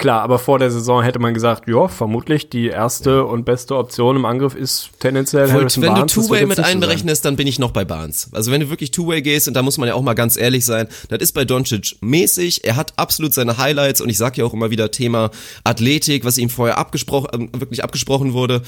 Klar, 0.00 0.22
aber 0.22 0.38
vor 0.38 0.58
der 0.58 0.70
Saison 0.70 1.02
hätte 1.02 1.18
man 1.18 1.34
gesagt, 1.34 1.68
ja, 1.68 1.86
vermutlich 1.86 2.48
die 2.48 2.68
erste 2.68 3.10
ja. 3.10 3.20
und 3.20 3.44
beste 3.44 3.76
Option 3.76 4.16
im 4.16 4.24
Angriff 4.24 4.54
ist 4.54 4.88
tendenziell 4.98 5.46
Voll, 5.46 5.60
Harrison 5.60 5.82
Wenn 5.82 5.92
Barnes, 5.92 6.14
du 6.14 6.22
Two-Way 6.22 6.46
mit 6.46 6.58
einberechnest, 6.58 7.22
dann 7.26 7.36
bin 7.36 7.46
ich 7.46 7.58
noch 7.58 7.70
bei 7.70 7.84
Barnes. 7.84 8.30
Also 8.32 8.50
wenn 8.50 8.62
du 8.62 8.70
wirklich 8.70 8.92
Two-Way 8.92 9.20
gehst, 9.20 9.46
und 9.46 9.52
da 9.52 9.60
muss 9.60 9.76
man 9.76 9.88
ja 9.88 9.94
auch 9.94 10.00
mal 10.00 10.14
ganz 10.14 10.38
ehrlich 10.38 10.64
sein, 10.64 10.88
das 11.10 11.18
ist 11.18 11.32
bei 11.32 11.44
Doncic 11.44 11.96
mäßig, 12.00 12.64
er 12.64 12.76
hat 12.76 12.94
absolut 12.96 13.34
seine 13.34 13.58
Highlights 13.58 14.00
und 14.00 14.08
ich 14.08 14.16
sag 14.16 14.38
ja 14.38 14.46
auch 14.46 14.54
immer 14.54 14.70
wieder 14.70 14.90
Thema 14.90 15.30
Athletik, 15.64 16.24
was 16.24 16.38
ihm 16.38 16.48
vorher 16.48 16.78
abgesprochen, 16.78 17.50
äh, 17.52 17.60
wirklich 17.60 17.84
abgesprochen 17.84 18.32
wurde 18.32 18.62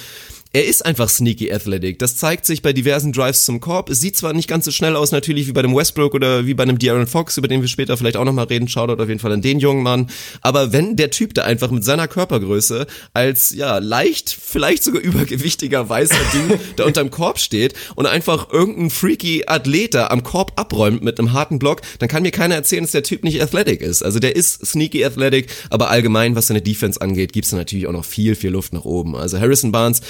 er 0.55 0.66
ist 0.66 0.84
einfach 0.84 1.09
sneaky 1.09 1.50
athletic. 1.50 1.98
Das 1.98 2.16
zeigt 2.16 2.44
sich 2.44 2.61
bei 2.61 2.74
diversen 2.74 3.12
Drives 3.12 3.46
zum 3.46 3.61
Korb. 3.61 3.88
Es 3.88 4.00
sieht 4.00 4.18
zwar 4.18 4.34
nicht 4.34 4.48
ganz 4.48 4.66
so 4.66 4.70
schnell 4.70 4.96
aus, 4.96 5.11
natürlich 5.11 5.46
wie 5.46 5.53
bei 5.53 5.62
dem 5.62 5.74
Westbrook 5.74 6.12
oder 6.12 6.46
wie 6.46 6.53
bei 6.53 6.62
einem 6.62 6.76
De'Aaron 6.76 7.07
Fox, 7.07 7.38
über 7.38 7.48
den 7.48 7.62
wir 7.62 7.68
später 7.68 7.96
vielleicht 7.96 8.18
auch 8.18 8.24
nochmal 8.26 8.44
reden. 8.44 8.68
Schaut 8.68 8.90
auf 8.90 9.09
jeden 9.09 9.18
Fall 9.18 9.32
an 9.32 9.40
den 9.40 9.61
jungen 9.61 9.82
Mann. 9.82 10.11
Aber 10.42 10.72
wenn 10.72 10.96
der 10.96 11.11
Typ 11.11 11.32
da 11.32 11.44
einfach 11.44 11.70
mit 11.70 11.84
seiner 11.84 12.07
Körpergröße 12.07 12.86
als, 13.14 13.50
ja, 13.50 13.78
leicht, 13.78 14.36
vielleicht 14.38 14.84
sogar 14.84 15.00
übergewichtiger 15.03 15.88
weißer 15.88 16.20
Dude 16.32 16.61
da 16.76 16.84
unterm 16.84 17.11
Korb 17.11 17.38
steht 17.38 17.72
und 17.94 18.05
einfach 18.05 18.53
irgendein 18.53 18.90
freaky 18.90 19.44
Athlet 19.46 19.94
da 19.94 20.09
am 20.09 20.22
Korb 20.22 20.53
abräumt 20.57 21.03
mit 21.03 21.18
einem 21.18 21.32
harten 21.32 21.59
Block, 21.59 21.80
dann 21.98 22.11
kann 22.11 22.22
mir 22.22 22.30
keiner 22.30 22.57
erzählen, 22.57 22.84
dass 22.84 22.92
der 22.92 23.03
Typ 23.03 23.24
nicht 23.24 23.40
athletic 23.40 23.80
ist. 23.80 24.03
Also 24.03 24.18
der 24.18 24.36
ist 24.36 24.66
sneaky 24.66 25.03
athletic, 25.03 25.48
aber 25.70 25.88
allgemein, 25.88 26.36
was 26.36 26.48
seine 26.48 26.61
Defense 26.61 27.00
angeht, 27.00 27.32
gibt's 27.32 27.50
da 27.50 27.57
natürlich 27.57 27.86
auch 27.86 27.92
noch 27.92 28.05
viel, 28.05 28.34
viel 28.34 28.50
Luft 28.50 28.74
nach 28.74 28.84
oben. 28.84 29.16
Also 29.16 29.40
Harrison 29.40 29.72
Barnes 29.72 30.03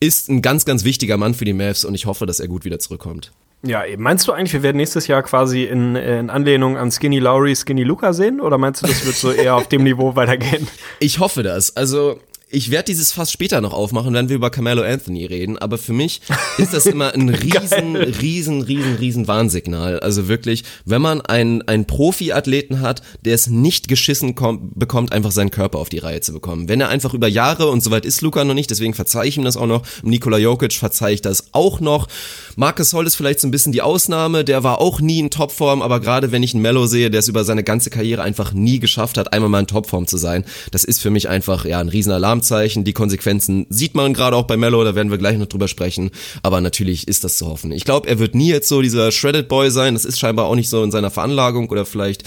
ist 0.00 0.28
ein 0.30 0.42
ganz, 0.42 0.64
ganz 0.64 0.84
wichtiger 0.84 1.16
Mann 1.16 1.34
für 1.34 1.44
die 1.44 1.52
Mavs 1.52 1.84
und 1.84 1.94
ich 1.94 2.06
hoffe, 2.06 2.26
dass 2.26 2.40
er 2.40 2.48
gut 2.48 2.64
wieder 2.64 2.78
zurückkommt. 2.78 3.32
Ja, 3.62 3.84
eben. 3.84 4.02
Meinst 4.02 4.26
du 4.26 4.32
eigentlich, 4.32 4.54
wir 4.54 4.62
werden 4.62 4.78
nächstes 4.78 5.06
Jahr 5.06 5.22
quasi 5.22 5.64
in, 5.64 5.94
in 5.94 6.30
Anlehnung 6.30 6.78
an 6.78 6.90
Skinny 6.90 7.18
Lowry, 7.18 7.54
Skinny 7.54 7.82
Luca 7.82 8.14
sehen? 8.14 8.40
Oder 8.40 8.56
meinst 8.56 8.82
du, 8.82 8.86
das 8.86 9.04
wird 9.04 9.16
so 9.16 9.30
eher 9.30 9.54
auf 9.56 9.68
dem 9.68 9.84
Niveau 9.84 10.16
weitergehen? 10.16 10.66
Ich 10.98 11.18
hoffe 11.18 11.42
das. 11.42 11.76
Also, 11.76 12.18
ich 12.52 12.70
werde 12.70 12.86
dieses 12.86 13.12
Fass 13.12 13.30
später 13.30 13.60
noch 13.60 13.72
aufmachen, 13.72 14.12
wenn 14.12 14.28
wir 14.28 14.36
über 14.36 14.50
Carmelo 14.50 14.82
Anthony 14.82 15.24
reden, 15.24 15.56
aber 15.56 15.78
für 15.78 15.92
mich 15.92 16.20
ist 16.58 16.74
das 16.74 16.86
immer 16.86 17.14
ein 17.14 17.28
riesen, 17.28 17.96
riesen, 17.96 18.62
riesen, 18.62 18.94
riesen 18.96 19.28
Warnsignal. 19.28 20.00
Also 20.00 20.26
wirklich, 20.26 20.64
wenn 20.84 21.00
man 21.00 21.20
einen, 21.20 21.62
einen 21.62 21.86
Profi-Athleten 21.86 22.80
hat, 22.80 23.02
der 23.24 23.34
es 23.34 23.46
nicht 23.46 23.86
geschissen 23.86 24.34
kommt, 24.34 24.78
bekommt, 24.78 25.12
einfach 25.12 25.30
seinen 25.30 25.52
Körper 25.52 25.78
auf 25.78 25.88
die 25.88 25.98
Reihe 25.98 26.20
zu 26.20 26.32
bekommen. 26.32 26.68
Wenn 26.68 26.80
er 26.80 26.88
einfach 26.88 27.14
über 27.14 27.28
Jahre, 27.28 27.68
und 27.68 27.82
soweit 27.82 28.04
ist 28.04 28.20
Luca 28.20 28.44
noch 28.44 28.54
nicht, 28.54 28.70
deswegen 28.70 28.94
verzeihe 28.94 29.28
ich 29.28 29.36
ihm 29.36 29.44
das 29.44 29.56
auch 29.56 29.66
noch, 29.66 29.82
Nikola 30.02 30.38
Jokic 30.38 30.72
verzeihe 30.72 31.14
ich 31.14 31.22
das 31.22 31.48
auch 31.52 31.78
noch. 31.78 32.08
Marcus 32.56 32.92
Holl 32.92 33.06
ist 33.06 33.14
vielleicht 33.14 33.40
so 33.40 33.46
ein 33.46 33.52
bisschen 33.52 33.72
die 33.72 33.82
Ausnahme, 33.82 34.44
der 34.44 34.64
war 34.64 34.80
auch 34.80 35.00
nie 35.00 35.20
in 35.20 35.30
Topform, 35.30 35.82
aber 35.82 36.00
gerade 36.00 36.32
wenn 36.32 36.42
ich 36.42 36.54
einen 36.54 36.62
Mello 36.62 36.86
sehe, 36.86 37.10
der 37.10 37.20
es 37.20 37.28
über 37.28 37.44
seine 37.44 37.62
ganze 37.62 37.90
Karriere 37.90 38.22
einfach 38.22 38.52
nie 38.52 38.80
geschafft 38.80 39.18
hat, 39.18 39.32
einmal 39.32 39.48
mal 39.48 39.60
in 39.60 39.66
Topform 39.68 40.08
zu 40.08 40.16
sein, 40.16 40.44
das 40.72 40.82
ist 40.82 41.00
für 41.00 41.10
mich 41.10 41.28
einfach, 41.28 41.64
ja, 41.64 41.78
ein 41.78 41.88
riesen 41.88 42.12
Alarm 42.12 42.39
Alarmzeichen. 42.40 42.84
Die 42.84 42.92
Konsequenzen 42.92 43.66
sieht 43.68 43.94
man 43.94 44.14
gerade 44.14 44.36
auch 44.36 44.46
bei 44.46 44.56
Mello, 44.56 44.82
da 44.84 44.94
werden 44.94 45.10
wir 45.10 45.18
gleich 45.18 45.38
noch 45.38 45.46
drüber 45.46 45.68
sprechen. 45.68 46.10
Aber 46.42 46.60
natürlich 46.60 47.06
ist 47.06 47.24
das 47.24 47.36
zu 47.36 47.46
hoffen. 47.46 47.72
Ich 47.72 47.84
glaube, 47.84 48.08
er 48.08 48.18
wird 48.18 48.34
nie 48.34 48.48
jetzt 48.48 48.68
so 48.68 48.82
dieser 48.82 49.12
Shredded 49.12 49.48
Boy 49.48 49.70
sein. 49.70 49.94
Das 49.94 50.04
ist 50.04 50.18
scheinbar 50.18 50.46
auch 50.46 50.56
nicht 50.56 50.68
so 50.68 50.82
in 50.82 50.90
seiner 50.90 51.10
Veranlagung 51.10 51.68
oder 51.68 51.84
vielleicht 51.84 52.24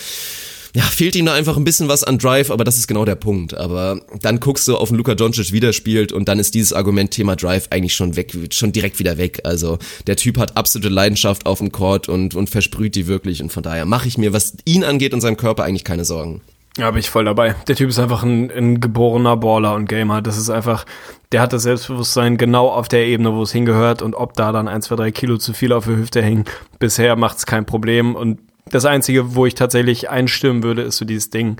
ja, 0.76 0.82
fehlt 0.82 1.16
ihm 1.16 1.28
da 1.28 1.36
einfach 1.36 1.56
ein 1.56 1.64
bisschen 1.64 1.88
was 1.88 2.04
an 2.04 2.18
Drive, 2.18 2.50
aber 2.50 2.64
das 2.64 2.80
ist 2.80 2.88
genau 2.88 3.06
der 3.06 3.14
Punkt. 3.14 3.54
Aber 3.54 4.02
dann 4.22 4.40
guckst 4.40 4.68
du 4.68 4.76
auf 4.76 4.90
den 4.90 4.98
Luka 4.98 5.14
Doncic 5.14 5.52
wieder 5.52 5.72
spielt 5.72 6.12
und 6.12 6.28
dann 6.28 6.40
ist 6.40 6.56
dieses 6.56 6.74
Argument 6.74 7.12
Thema 7.12 7.36
Drive 7.36 7.68
eigentlich 7.70 7.94
schon 7.94 8.16
weg, 8.16 8.34
schon 8.52 8.72
direkt 8.72 8.98
wieder 8.98 9.20
weg. 9.20 9.42
Also 9.44 9.78
der 10.08 10.16
Typ 10.16 10.40
hat 10.40 10.58
absolute 10.58 10.90
Leidenschaft 10.90 11.46
auf 11.46 11.60
dem 11.60 11.72
Court 11.72 12.10
und, 12.10 12.34
und 12.34 12.50
versprüht 12.50 12.96
die 12.96 13.06
wirklich 13.06 13.44
und 13.44 13.52
von 13.52 13.62
daher 13.62 13.86
mache 13.86 14.08
ich 14.08 14.18
mir, 14.18 14.34
was 14.34 14.54
ihn 14.66 14.84
angeht 14.84 15.14
und 15.14 15.22
seinen 15.22 15.38
Körper 15.38 15.64
eigentlich 15.64 15.84
keine 15.84 16.06
Sorgen. 16.06 16.42
Ja, 16.78 16.90
bin 16.90 17.00
ich 17.00 17.10
voll 17.10 17.26
dabei. 17.26 17.56
Der 17.68 17.76
Typ 17.76 17.90
ist 17.90 18.00
einfach 18.00 18.24
ein, 18.24 18.50
ein 18.50 18.80
geborener 18.80 19.38
Baller 19.38 19.76
und 19.76 19.88
Gamer. 19.88 20.24
Das 20.24 20.38
ist 20.38 20.50
einfach, 20.50 20.86
der 21.32 21.42
hat 21.42 21.54
das 21.54 21.64
Selbstbewusstsein 21.64 22.38
genau 22.38 22.70
auf 22.70 22.88
der 22.88 23.06
Ebene, 23.06 23.34
wo 23.34 23.44
es 23.44 23.52
hingehört 23.52 24.02
und 24.02 24.16
ob 24.16 24.34
da 24.34 24.52
dann 24.52 24.68
ein, 24.68 24.82
zwei, 24.82 24.96
drei 24.96 25.12
Kilo 25.12 25.38
zu 25.38 25.54
viel 25.54 25.72
auf 25.72 25.86
der 25.86 25.98
Hüfte 25.98 26.24
hängen, 26.24 26.46
bisher 26.80 27.16
macht's 27.16 27.46
kein 27.46 27.66
Problem 27.66 28.16
und 28.16 28.40
das 28.72 28.86
Einzige, 28.86 29.36
wo 29.36 29.46
ich 29.46 29.56
tatsächlich 29.56 30.10
einstimmen 30.10 30.64
würde, 30.64 30.84
ist 30.84 30.98
so 30.98 31.06
dieses 31.06 31.30
Ding. 31.30 31.58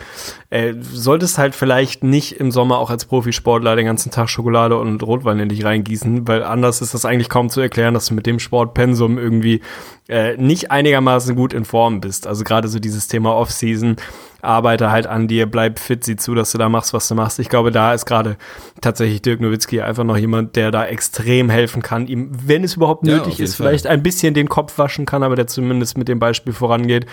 Äh, 0.50 0.74
solltest 0.80 1.38
halt 1.38 1.54
vielleicht 1.54 2.04
nicht 2.04 2.40
im 2.40 2.50
Sommer 2.50 2.80
auch 2.80 2.90
als 2.90 3.06
Profisportler 3.06 3.76
den 3.76 3.86
ganzen 3.86 4.10
Tag 4.10 4.30
Schokolade 4.30 4.78
und 4.78 5.04
Rotwein 5.04 5.40
in 5.40 5.50
dich 5.50 5.64
reingießen, 5.64 6.28
weil 6.28 6.44
anders 6.44 6.82
ist 6.82 6.94
das 6.94 7.06
eigentlich 7.06 7.30
kaum 7.30 7.50
zu 7.50 7.62
erklären, 7.62 7.94
dass 7.94 8.08
du 8.08 8.16
mit 8.16 8.26
dem 8.26 8.40
Sportpensum 8.40 9.20
irgendwie 9.20 9.62
äh, 10.08 10.38
nicht 10.38 10.72
einigermaßen 10.72 11.36
gut 11.36 11.54
in 11.54 11.66
Form 11.66 12.02
bist. 12.02 12.26
Also 12.26 12.44
gerade 12.44 12.68
so 12.68 12.80
dieses 12.80 13.08
Thema 13.08 13.36
Off-Season 13.36 13.98
arbeite 14.44 14.92
halt 14.92 15.08
an 15.08 15.28
dir, 15.28 15.46
bleib 15.46 15.80
fit, 15.80 16.04
sieh 16.04 16.16
zu, 16.16 16.36
dass 16.36 16.52
du 16.52 16.58
da 16.58 16.70
machst, 16.70 16.94
was 16.94 17.08
du 17.08 17.16
machst. 17.16 17.40
Ich 17.40 17.50
glaube, 17.50 17.72
da 17.72 17.94
ist 17.94 18.06
gerade 18.06 18.38
tatsächlich 18.82 19.22
Dirk 19.22 19.42
Nowitzki 19.42 19.82
einfach 19.82 20.04
noch 20.04 20.18
jemand, 20.18 20.56
der 20.56 20.72
da 20.72 20.86
extrem 20.86 21.50
helfen 21.50 21.82
kann, 21.82 22.08
ihm, 22.08 22.30
wenn 22.46 22.64
es 22.64 22.76
überhaupt 22.76 23.04
nötig 23.04 23.38
ja, 23.38 23.46
ist, 23.46 23.56
Fall. 23.56 23.68
vielleicht 23.68 23.88
ein 23.88 24.04
bisschen 24.04 24.34
den 24.34 24.50
Kopf 24.50 24.78
waschen 24.78 25.06
kann, 25.06 25.24
aber 25.24 25.36
der 25.36 25.48
zumindest 25.48 25.98
mit 25.98 26.08
dem 26.08 26.20
Beispiel 26.20 26.54
vorangeht. 26.54 27.06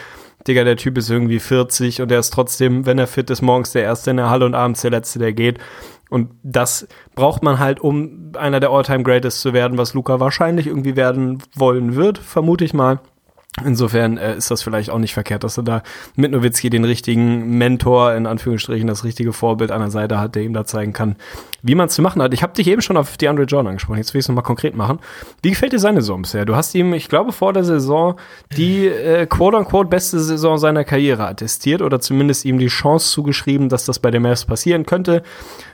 Digga, 0.46 0.64
der 0.64 0.76
Typ 0.76 0.96
ist 0.96 1.10
irgendwie 1.10 1.38
40 1.38 2.00
und 2.02 2.10
er 2.10 2.18
ist 2.18 2.32
trotzdem, 2.32 2.86
wenn 2.86 2.98
er 2.98 3.06
fit 3.06 3.30
ist, 3.30 3.42
morgens 3.42 3.72
der 3.72 3.82
Erste 3.82 4.10
in 4.10 4.16
der 4.16 4.30
Halle 4.30 4.46
und 4.46 4.54
abends 4.54 4.80
der 4.80 4.90
Letzte, 4.90 5.18
der 5.18 5.32
geht. 5.32 5.58
Und 6.08 6.30
das 6.42 6.88
braucht 7.14 7.42
man 7.42 7.58
halt, 7.58 7.80
um 7.80 8.32
einer 8.36 8.58
der 8.58 8.70
All-Time 8.70 9.04
Greatest 9.04 9.42
zu 9.42 9.52
werden, 9.52 9.78
was 9.78 9.94
Luca 9.94 10.18
wahrscheinlich 10.18 10.66
irgendwie 10.66 10.96
werden 10.96 11.42
wollen 11.54 11.94
wird, 11.94 12.18
vermute 12.18 12.64
ich 12.64 12.74
mal. 12.74 13.00
Insofern 13.64 14.16
äh, 14.18 14.36
ist 14.36 14.50
das 14.50 14.62
vielleicht 14.62 14.90
auch 14.90 14.98
nicht 14.98 15.14
verkehrt, 15.14 15.44
dass 15.44 15.56
er 15.56 15.62
da 15.62 15.82
mit 16.16 16.32
Nowitzki 16.32 16.70
den 16.70 16.84
richtigen 16.84 17.58
Mentor, 17.58 18.14
in 18.14 18.26
Anführungsstrichen 18.26 18.86
das 18.86 19.04
richtige 19.04 19.32
Vorbild 19.32 19.70
an 19.70 19.80
der 19.80 19.90
Seite 19.90 20.18
hat, 20.18 20.34
der 20.34 20.42
ihm 20.42 20.52
da 20.52 20.64
zeigen 20.64 20.92
kann, 20.92 21.16
wie 21.62 21.74
man 21.74 21.88
es 21.88 21.94
zu 21.94 22.02
machen 22.02 22.22
hat. 22.22 22.32
Ich 22.34 22.42
habe 22.42 22.54
dich 22.54 22.66
eben 22.66 22.82
schon 22.82 22.96
auf 22.96 23.16
die 23.16 23.28
Andre 23.28 23.44
Jordan 23.44 23.68
angesprochen, 23.68 23.98
jetzt 23.98 24.14
will 24.14 24.20
ich 24.20 24.24
es 24.24 24.28
nochmal 24.28 24.44
konkret 24.44 24.74
machen. 24.74 24.98
Wie 25.42 25.50
gefällt 25.50 25.72
dir 25.72 25.78
seine 25.78 26.00
Saison 26.00 26.22
bisher? 26.22 26.44
Du 26.44 26.56
hast 26.56 26.74
ihm, 26.74 26.94
ich 26.94 27.08
glaube, 27.08 27.32
vor 27.32 27.52
der 27.52 27.64
Saison 27.64 28.16
die 28.56 28.86
äh, 28.86 29.26
quote-unquote 29.26 29.88
beste 29.88 30.20
Saison 30.20 30.58
seiner 30.58 30.84
Karriere 30.84 31.26
attestiert 31.26 31.82
oder 31.82 32.00
zumindest 32.00 32.44
ihm 32.44 32.58
die 32.58 32.68
Chance 32.68 33.10
zugeschrieben, 33.10 33.68
dass 33.68 33.84
das 33.84 33.98
bei 33.98 34.10
den 34.10 34.22
Mavs 34.22 34.44
passieren 34.44 34.86
könnte. 34.86 35.22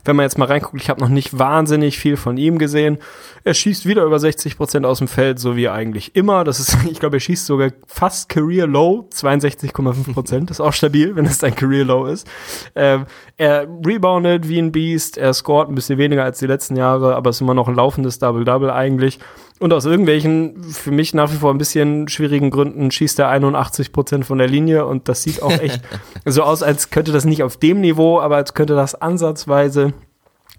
Wenn 0.04 0.16
man 0.16 0.24
jetzt 0.24 0.38
mal 0.38 0.46
reinguckt, 0.46 0.80
ich 0.80 0.88
habe 0.88 1.00
noch 1.00 1.08
nicht 1.08 1.38
wahnsinnig 1.38 1.98
viel 1.98 2.16
von 2.16 2.36
ihm 2.36 2.58
gesehen. 2.58 2.98
Er 3.44 3.54
schießt 3.54 3.86
wieder 3.86 4.04
über 4.04 4.18
60 4.18 4.56
Prozent 4.56 4.86
aus 4.86 4.98
dem 4.98 5.08
Feld, 5.08 5.38
so 5.38 5.56
wie 5.56 5.68
eigentlich 5.68 6.16
immer. 6.16 6.44
Das 6.44 6.60
ist, 6.60 6.76
ich 6.90 7.00
glaube, 7.00 7.16
er 7.16 7.20
schießt 7.20 7.46
sogar 7.46 7.70
fast 7.86 8.28
Career 8.28 8.66
Low, 8.66 9.08
62,5 9.12 10.12
Prozent. 10.12 10.50
ist 10.50 10.60
auch 10.60 10.72
stabil, 10.72 11.14
wenn 11.16 11.26
es 11.26 11.38
dein 11.38 11.54
Career 11.54 11.84
Low 11.84 12.06
ist. 12.06 12.26
Ähm, 12.74 13.06
er 13.36 13.66
reboundet 13.84 14.48
wie 14.48 14.58
ein 14.58 14.72
Beast, 14.72 15.18
er 15.18 15.34
scored 15.34 15.68
ein 15.68 15.74
bisschen 15.74 15.98
weniger 15.98 16.24
als 16.24 16.38
die 16.38 16.46
letzten 16.46 16.76
Jahre, 16.76 17.16
aber 17.16 17.30
ist 17.30 17.40
immer 17.40 17.54
noch 17.54 17.68
ein 17.68 17.74
laufendes 17.74 18.18
Double-Double 18.18 18.70
eigentlich. 18.70 19.18
Und 19.58 19.72
aus 19.72 19.86
irgendwelchen, 19.86 20.62
für 20.64 20.90
mich 20.90 21.14
nach 21.14 21.32
wie 21.32 21.36
vor 21.36 21.50
ein 21.50 21.58
bisschen 21.58 22.08
schwierigen 22.08 22.50
Gründen, 22.50 22.90
schießt 22.90 23.18
er 23.18 23.28
81 23.30 23.92
Prozent 23.92 24.26
von 24.26 24.38
der 24.38 24.48
Linie 24.48 24.84
und 24.84 25.08
das 25.08 25.22
sieht 25.22 25.42
auch 25.42 25.50
echt 25.50 25.80
so 26.26 26.42
aus, 26.42 26.62
als 26.62 26.90
könnte 26.90 27.12
das 27.12 27.24
nicht 27.24 27.42
auf 27.42 27.56
dem 27.56 27.80
Niveau, 27.80 28.20
aber 28.20 28.36
als 28.36 28.52
könnte 28.52 28.74
das 28.74 28.94
ansatzweise 28.94 29.94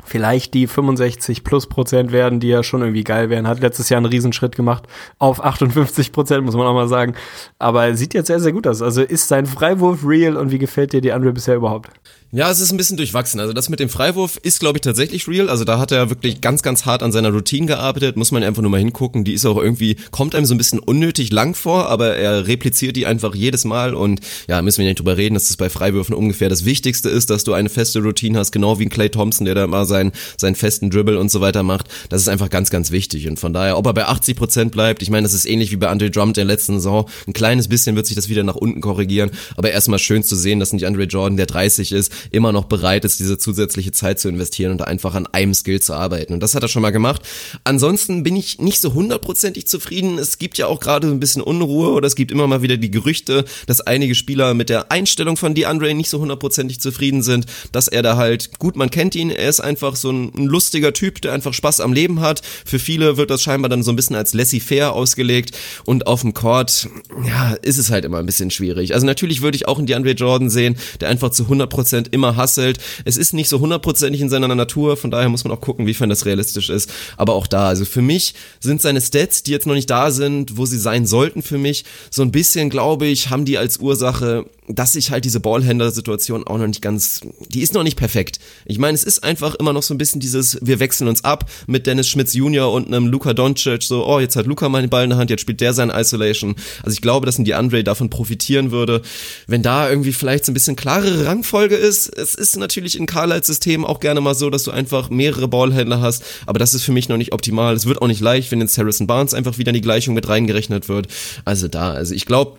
vielleicht 0.03 0.53
die 0.53 0.67
65 0.67 1.43
plus 1.43 1.67
Prozent 1.67 2.11
werden, 2.11 2.39
die 2.39 2.47
ja 2.47 2.63
schon 2.63 2.81
irgendwie 2.81 3.03
geil 3.03 3.29
wären. 3.29 3.47
Hat 3.47 3.59
letztes 3.59 3.89
Jahr 3.89 3.97
einen 3.97 4.05
Riesenschritt 4.05 4.55
gemacht 4.55 4.83
auf 5.19 5.43
58 5.43 6.11
Prozent, 6.11 6.45
muss 6.45 6.55
man 6.55 6.67
auch 6.67 6.73
mal 6.73 6.87
sagen. 6.87 7.13
Aber 7.59 7.85
er 7.85 7.95
sieht 7.95 8.13
jetzt 8.13 8.27
sehr, 8.27 8.39
sehr 8.39 8.53
gut 8.53 8.67
aus. 8.67 8.81
Also 8.81 9.01
ist 9.01 9.27
sein 9.27 9.45
Freiwurf 9.45 10.05
real 10.05 10.37
und 10.37 10.51
wie 10.51 10.59
gefällt 10.59 10.93
dir 10.93 11.01
die 11.01 11.13
Andre 11.13 11.33
bisher 11.33 11.55
überhaupt? 11.55 11.89
Ja, 12.33 12.51
es 12.51 12.59
ist 12.59 12.73
ein 12.73 12.77
bisschen 12.77 12.97
durchwachsen. 12.97 13.39
Also 13.39 13.53
das 13.53 13.69
mit 13.69 13.79
dem 13.79 13.87
Freiwurf 13.87 14.37
ist, 14.43 14.59
glaube 14.59 14.77
ich, 14.77 14.81
tatsächlich 14.81 15.29
real. 15.29 15.49
Also 15.49 15.63
da 15.63 15.79
hat 15.79 15.93
er 15.93 16.09
wirklich 16.09 16.41
ganz, 16.41 16.61
ganz 16.61 16.85
hart 16.85 17.01
an 17.01 17.13
seiner 17.13 17.29
Routine 17.29 17.67
gearbeitet. 17.67 18.17
Muss 18.17 18.31
man 18.31 18.43
einfach 18.43 18.61
nur 18.61 18.69
mal 18.69 18.79
hingucken. 18.79 19.23
Die 19.23 19.31
ist 19.31 19.45
auch 19.45 19.55
irgendwie, 19.55 19.95
kommt 20.11 20.35
einem 20.35 20.45
so 20.45 20.53
ein 20.53 20.57
bisschen 20.57 20.79
unnötig 20.79 21.31
lang 21.31 21.55
vor, 21.55 21.87
aber 21.87 22.17
er 22.17 22.45
repliziert 22.45 22.97
die 22.97 23.05
einfach 23.05 23.33
jedes 23.33 23.63
Mal. 23.63 23.93
Und 23.93 24.19
ja, 24.49 24.61
müssen 24.61 24.79
wir 24.79 24.85
nicht 24.87 24.99
drüber 24.99 25.15
reden, 25.15 25.35
dass 25.35 25.47
das 25.47 25.55
bei 25.55 25.69
Freiwürfen 25.69 26.13
ungefähr 26.13 26.49
das 26.49 26.65
Wichtigste 26.65 27.07
ist, 27.07 27.29
dass 27.29 27.45
du 27.45 27.53
eine 27.53 27.69
feste 27.69 27.99
Routine 27.99 28.37
hast, 28.39 28.51
genau 28.51 28.77
wie 28.77 28.87
ein 28.87 28.89
Clay 28.89 29.07
Thompson, 29.07 29.45
der 29.45 29.55
da 29.55 29.65
mal 29.65 29.85
seinen, 29.85 30.11
seinen 30.35 30.55
festen 30.55 30.89
Dribble 30.89 31.17
und 31.17 31.31
so 31.31 31.39
weiter 31.39 31.63
macht. 31.63 31.87
Das 32.09 32.21
ist 32.21 32.27
einfach 32.27 32.49
ganz, 32.49 32.69
ganz 32.69 32.91
wichtig. 32.91 33.29
Und 33.29 33.39
von 33.39 33.53
daher, 33.53 33.77
ob 33.77 33.85
er 33.85 33.93
bei 33.93 34.05
80 34.05 34.35
Prozent 34.35 34.71
bleibt, 34.73 35.01
ich 35.01 35.09
meine, 35.09 35.23
das 35.23 35.33
ist 35.33 35.45
ähnlich 35.45 35.71
wie 35.71 35.77
bei 35.77 35.87
Andre 35.87 36.11
Drummond 36.11 36.35
der 36.35 36.45
letzten 36.45 36.73
Saison. 36.73 37.09
Ein 37.25 37.31
kleines 37.31 37.69
bisschen 37.69 37.95
wird 37.95 38.05
sich 38.05 38.17
das 38.17 38.27
wieder 38.27 38.43
nach 38.43 38.55
unten 38.55 38.81
korrigieren. 38.81 39.31
Aber 39.55 39.71
erstmal 39.71 39.99
schön 39.99 40.23
zu 40.23 40.35
sehen, 40.35 40.59
dass 40.59 40.73
nicht 40.73 40.85
Andre 40.85 41.03
Jordan, 41.03 41.37
der 41.37 41.45
30 41.45 41.93
ist, 41.93 42.11
immer 42.31 42.51
noch 42.51 42.65
bereit 42.65 43.05
ist, 43.05 43.19
diese 43.19 43.37
zusätzliche 43.37 43.91
Zeit 43.91 44.19
zu 44.19 44.29
investieren 44.29 44.71
und 44.71 44.81
einfach 44.81 45.15
an 45.15 45.27
einem 45.27 45.53
Skill 45.53 45.81
zu 45.81 45.93
arbeiten. 45.93 46.33
Und 46.33 46.41
das 46.41 46.55
hat 46.55 46.63
er 46.63 46.69
schon 46.69 46.81
mal 46.81 46.91
gemacht. 46.91 47.21
Ansonsten 47.63 48.23
bin 48.23 48.35
ich 48.35 48.59
nicht 48.59 48.81
so 48.81 48.93
hundertprozentig 48.93 49.67
zufrieden. 49.67 50.17
Es 50.17 50.37
gibt 50.37 50.57
ja 50.57 50.67
auch 50.67 50.79
gerade 50.79 51.07
so 51.07 51.13
ein 51.13 51.19
bisschen 51.19 51.41
Unruhe 51.41 51.91
oder 51.91 52.07
es 52.07 52.15
gibt 52.15 52.31
immer 52.31 52.47
mal 52.47 52.61
wieder 52.61 52.77
die 52.77 52.91
Gerüchte, 52.91 53.45
dass 53.65 53.81
einige 53.81 54.15
Spieler 54.15 54.53
mit 54.53 54.69
der 54.69 54.91
Einstellung 54.91 55.37
von 55.37 55.53
DeAndre 55.53 55.93
nicht 55.93 56.09
so 56.09 56.19
hundertprozentig 56.19 56.79
zufrieden 56.79 57.21
sind, 57.23 57.45
dass 57.71 57.87
er 57.87 58.01
da 58.01 58.17
halt, 58.17 58.59
gut, 58.59 58.75
man 58.75 58.89
kennt 58.89 59.15
ihn, 59.15 59.29
er 59.29 59.49
ist 59.49 59.59
einfach 59.59 59.95
so 59.95 60.11
ein, 60.11 60.31
ein 60.35 60.45
lustiger 60.45 60.93
Typ, 60.93 61.21
der 61.21 61.33
einfach 61.33 61.53
Spaß 61.53 61.79
am 61.81 61.93
Leben 61.93 62.21
hat. 62.21 62.41
Für 62.65 62.79
viele 62.79 63.17
wird 63.17 63.29
das 63.29 63.41
scheinbar 63.43 63.69
dann 63.69 63.83
so 63.83 63.91
ein 63.91 63.95
bisschen 63.95 64.15
als 64.15 64.33
laissez-faire 64.33 64.93
ausgelegt 64.93 65.57
und 65.85 66.07
auf 66.07 66.21
dem 66.21 66.33
Court, 66.33 66.89
ja, 67.25 67.53
ist 67.61 67.77
es 67.77 67.89
halt 67.89 68.05
immer 68.05 68.19
ein 68.19 68.25
bisschen 68.25 68.51
schwierig. 68.51 68.93
Also 68.93 69.05
natürlich 69.05 69.41
würde 69.41 69.55
ich 69.55 69.67
auch 69.67 69.77
einen 69.77 69.87
DeAndre 69.87 70.11
Jordan 70.11 70.49
sehen, 70.49 70.77
der 71.01 71.09
einfach 71.09 71.29
zu 71.29 71.43
100% 71.43 72.06
immer 72.11 72.37
hustelt, 72.37 72.79
es 73.05 73.17
ist 73.17 73.33
nicht 73.33 73.49
so 73.49 73.59
hundertprozentig 73.59 74.21
in 74.21 74.29
seiner 74.29 74.53
Natur, 74.53 74.97
von 74.97 75.11
daher 75.11 75.29
muss 75.29 75.43
man 75.43 75.53
auch 75.53 75.61
gucken, 75.61 75.85
wiefern 75.87 76.09
das 76.09 76.25
realistisch 76.25 76.69
ist. 76.69 76.91
Aber 77.17 77.33
auch 77.33 77.47
da, 77.47 77.67
also 77.67 77.85
für 77.85 78.01
mich 78.01 78.33
sind 78.59 78.81
seine 78.81 79.01
Stats, 79.01 79.43
die 79.43 79.51
jetzt 79.51 79.67
noch 79.67 79.75
nicht 79.75 79.89
da 79.89 80.11
sind, 80.11 80.57
wo 80.57 80.65
sie 80.65 80.77
sein 80.77 81.05
sollten 81.05 81.41
für 81.41 81.57
mich, 81.57 81.85
so 82.09 82.21
ein 82.21 82.31
bisschen, 82.31 82.69
glaube 82.69 83.07
ich, 83.07 83.29
haben 83.29 83.45
die 83.45 83.57
als 83.57 83.77
Ursache 83.77 84.45
dass 84.67 84.93
sich 84.93 85.11
halt 85.11 85.23
diese 85.25 85.39
Ballhändler-Situation 85.39 86.45
auch 86.45 86.57
noch 86.57 86.67
nicht 86.67 86.81
ganz, 86.81 87.21
die 87.49 87.61
ist 87.61 87.73
noch 87.73 87.83
nicht 87.83 87.97
perfekt. 87.97 88.39
Ich 88.65 88.79
meine, 88.79 88.95
es 88.95 89.03
ist 89.03 89.23
einfach 89.23 89.55
immer 89.55 89.71
noch 89.71 89.83
so 89.83 89.93
ein 89.93 89.97
bisschen 89.97 90.19
dieses, 90.19 90.57
wir 90.61 90.79
wechseln 90.79 91.07
uns 91.07 91.23
ab 91.23 91.49
mit 91.67 91.87
Dennis 91.87 92.09
Schmitz 92.09 92.33
Jr. 92.33 92.71
und 92.71 92.87
einem 92.87 93.07
Luka 93.07 93.33
Doncic, 93.33 93.83
so, 93.83 94.05
oh, 94.05 94.19
jetzt 94.19 94.35
hat 94.35 94.45
Luka 94.45 94.67
mal 94.67 94.81
den 94.81 94.89
Ball 94.89 95.05
in 95.05 95.11
der 95.11 95.19
Hand, 95.19 95.29
jetzt 95.29 95.41
spielt 95.41 95.61
der 95.61 95.73
sein 95.73 95.89
Isolation. 95.89 96.55
Also 96.83 96.93
ich 96.93 97.01
glaube, 97.01 97.25
dass 97.25 97.37
ein 97.37 97.45
DeAndre 97.45 97.83
davon 97.83 98.09
profitieren 98.09 98.71
würde, 98.71 99.01
wenn 99.47 99.63
da 99.63 99.89
irgendwie 99.89 100.11
vielleicht 100.11 100.45
so 100.45 100.51
ein 100.51 100.53
bisschen 100.53 100.75
klarere 100.75 101.25
Rangfolge 101.25 101.75
ist. 101.75 102.09
Es 102.09 102.35
ist 102.35 102.57
natürlich 102.57 102.97
in 102.97 103.05
Carlisles 103.05 103.47
System 103.47 103.85
auch 103.85 104.01
gerne 104.01 104.19
mal 104.19 104.35
so, 104.35 104.49
dass 104.49 104.63
du 104.63 104.71
einfach 104.71 105.09
mehrere 105.09 105.47
Ballhändler 105.47 106.01
hast, 106.01 106.23
aber 106.45 106.59
das 106.59 106.73
ist 106.73 106.83
für 106.83 106.91
mich 106.91 107.07
noch 107.07 107.17
nicht 107.17 107.31
optimal. 107.31 107.75
Es 107.75 107.85
wird 107.85 108.01
auch 108.01 108.07
nicht 108.07 108.21
leicht, 108.21 108.51
wenn 108.51 108.59
jetzt 108.59 108.77
Harrison 108.77 109.07
Barnes 109.07 109.33
einfach 109.33 109.57
wieder 109.57 109.69
in 109.69 109.75
die 109.75 109.81
Gleichung 109.81 110.13
mit 110.13 110.27
reingerechnet 110.27 110.89
wird. 110.89 111.07
Also 111.45 111.67
da, 111.69 111.91
also 111.91 112.13
ich 112.13 112.25
glaube, 112.25 112.57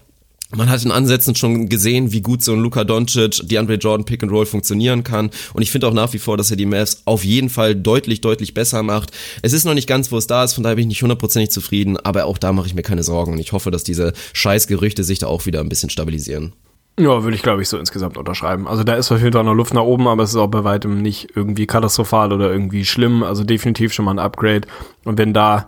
man 0.56 0.70
hat 0.70 0.82
in 0.84 0.90
Ansätzen 0.90 1.34
schon 1.34 1.68
gesehen, 1.68 2.12
wie 2.12 2.22
gut 2.22 2.42
so 2.42 2.52
ein 2.52 2.60
Luka 2.60 2.84
Doncic, 2.84 3.46
die 3.46 3.58
Andre 3.58 3.74
Jordan 3.74 4.06
Pick 4.06 4.22
and 4.22 4.32
Roll 4.32 4.46
funktionieren 4.46 5.04
kann. 5.04 5.30
Und 5.52 5.62
ich 5.62 5.70
finde 5.70 5.86
auch 5.86 5.92
nach 5.92 6.12
wie 6.14 6.18
vor, 6.18 6.36
dass 6.36 6.50
er 6.50 6.56
die 6.56 6.66
Mavs 6.66 7.02
auf 7.04 7.24
jeden 7.24 7.50
Fall 7.50 7.74
deutlich, 7.74 8.22
deutlich 8.22 8.54
besser 8.54 8.82
macht. 8.82 9.10
Es 9.42 9.52
ist 9.52 9.64
noch 9.64 9.74
nicht 9.74 9.88
ganz, 9.88 10.10
wo 10.10 10.16
es 10.16 10.26
da 10.26 10.44
ist, 10.44 10.54
von 10.54 10.64
daher 10.64 10.76
bin 10.76 10.84
ich 10.84 10.88
nicht 10.88 11.02
hundertprozentig 11.02 11.50
zufrieden, 11.50 11.98
aber 11.98 12.24
auch 12.24 12.38
da 12.38 12.52
mache 12.52 12.66
ich 12.66 12.74
mir 12.74 12.82
keine 12.82 13.02
Sorgen. 13.02 13.32
Und 13.32 13.38
ich 13.38 13.52
hoffe, 13.52 13.70
dass 13.70 13.84
diese 13.84 14.14
Scheißgerüchte 14.32 15.04
sich 15.04 15.18
da 15.18 15.26
auch 15.26 15.44
wieder 15.44 15.60
ein 15.60 15.68
bisschen 15.68 15.90
stabilisieren. 15.90 16.54
Ja, 16.98 17.22
würde 17.22 17.36
ich 17.36 17.42
glaube 17.42 17.62
ich 17.62 17.68
so 17.68 17.78
insgesamt 17.78 18.16
unterschreiben. 18.16 18.66
Also 18.66 18.82
da 18.82 18.94
ist 18.94 19.12
auf 19.12 19.20
jeden 19.20 19.32
Fall 19.32 19.44
noch 19.44 19.54
Luft 19.54 19.72
nach 19.72 19.82
oben, 19.82 20.08
aber 20.08 20.24
es 20.24 20.30
ist 20.30 20.36
auch 20.36 20.48
bei 20.48 20.64
weitem 20.64 21.00
nicht 21.00 21.28
irgendwie 21.36 21.66
katastrophal 21.66 22.32
oder 22.32 22.50
irgendwie 22.50 22.84
schlimm. 22.84 23.22
Also 23.22 23.44
definitiv 23.44 23.92
schon 23.92 24.04
mal 24.04 24.10
ein 24.12 24.18
Upgrade. 24.18 24.62
Und 25.04 25.16
wenn 25.16 25.32
da 25.32 25.66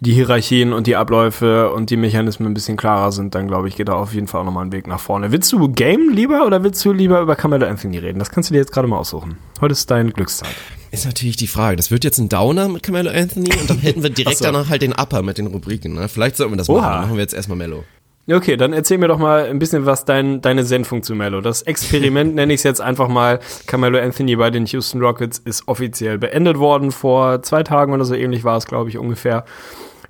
die 0.00 0.12
Hierarchien 0.12 0.72
und 0.72 0.86
die 0.86 0.94
Abläufe 0.96 1.72
und 1.72 1.90
die 1.90 1.96
Mechanismen 1.96 2.48
ein 2.48 2.54
bisschen 2.54 2.76
klarer 2.76 3.10
sind, 3.10 3.34
dann 3.34 3.48
glaube 3.48 3.68
ich, 3.68 3.76
geht 3.76 3.88
da 3.88 3.94
auf 3.94 4.14
jeden 4.14 4.28
Fall 4.28 4.40
auch 4.42 4.44
nochmal 4.44 4.64
ein 4.66 4.72
Weg 4.72 4.86
nach 4.86 5.00
vorne. 5.00 5.32
Willst 5.32 5.52
du 5.52 5.68
Game 5.68 6.10
lieber 6.10 6.46
oder 6.46 6.62
willst 6.62 6.84
du 6.84 6.92
lieber 6.92 7.20
über 7.20 7.34
Carmelo 7.34 7.66
Anthony 7.66 7.98
reden? 7.98 8.18
Das 8.20 8.30
kannst 8.30 8.48
du 8.50 8.54
dir 8.54 8.60
jetzt 8.60 8.72
gerade 8.72 8.86
mal 8.86 8.98
aussuchen. 8.98 9.36
Heute 9.60 9.72
ist 9.72 9.90
deine 9.90 10.12
Glückszeit. 10.12 10.54
Ist 10.90 11.04
natürlich 11.04 11.36
die 11.36 11.48
Frage. 11.48 11.76
Das 11.76 11.90
wird 11.90 12.04
jetzt 12.04 12.18
ein 12.18 12.28
Downer 12.28 12.68
mit 12.68 12.82
Carmelo 12.82 13.10
Anthony 13.10 13.50
und 13.60 13.68
dann 13.68 13.78
hätten 13.78 14.02
wir 14.02 14.10
direkt 14.14 14.38
so. 14.38 14.44
danach 14.44 14.68
halt 14.68 14.80
den 14.82 14.92
Upper 14.92 15.22
mit 15.22 15.36
den 15.38 15.48
Rubriken. 15.48 15.94
Ne? 15.94 16.08
Vielleicht 16.08 16.36
sollten 16.36 16.52
wir 16.52 16.56
das 16.58 16.68
Oha. 16.68 16.80
machen. 16.80 16.92
Dann 16.92 17.00
machen 17.02 17.16
wir 17.16 17.22
jetzt 17.22 17.34
erstmal 17.34 17.58
Mello. 17.58 17.84
Okay, 18.30 18.58
dann 18.58 18.74
erzähl 18.74 18.98
mir 18.98 19.08
doch 19.08 19.18
mal 19.18 19.46
ein 19.46 19.58
bisschen 19.58 19.86
was 19.86 20.04
dein, 20.04 20.42
deine 20.42 20.62
Sendung 20.64 21.02
zu 21.02 21.14
Mello. 21.14 21.40
Das 21.40 21.62
Experiment 21.62 22.34
nenne 22.34 22.52
ich 22.52 22.60
es 22.60 22.64
jetzt 22.64 22.80
einfach 22.80 23.08
mal. 23.08 23.40
Carmelo 23.66 23.98
Anthony 23.98 24.36
bei 24.36 24.50
den 24.50 24.66
Houston 24.66 25.00
Rockets 25.00 25.38
ist 25.38 25.66
offiziell 25.66 26.18
beendet 26.18 26.58
worden. 26.58 26.92
Vor 26.92 27.42
zwei 27.42 27.62
Tagen 27.62 27.94
oder 27.94 28.04
so 28.04 28.14
ähnlich 28.14 28.44
war 28.44 28.58
es, 28.58 28.66
glaube 28.66 28.90
ich, 28.90 28.98
ungefähr. 28.98 29.46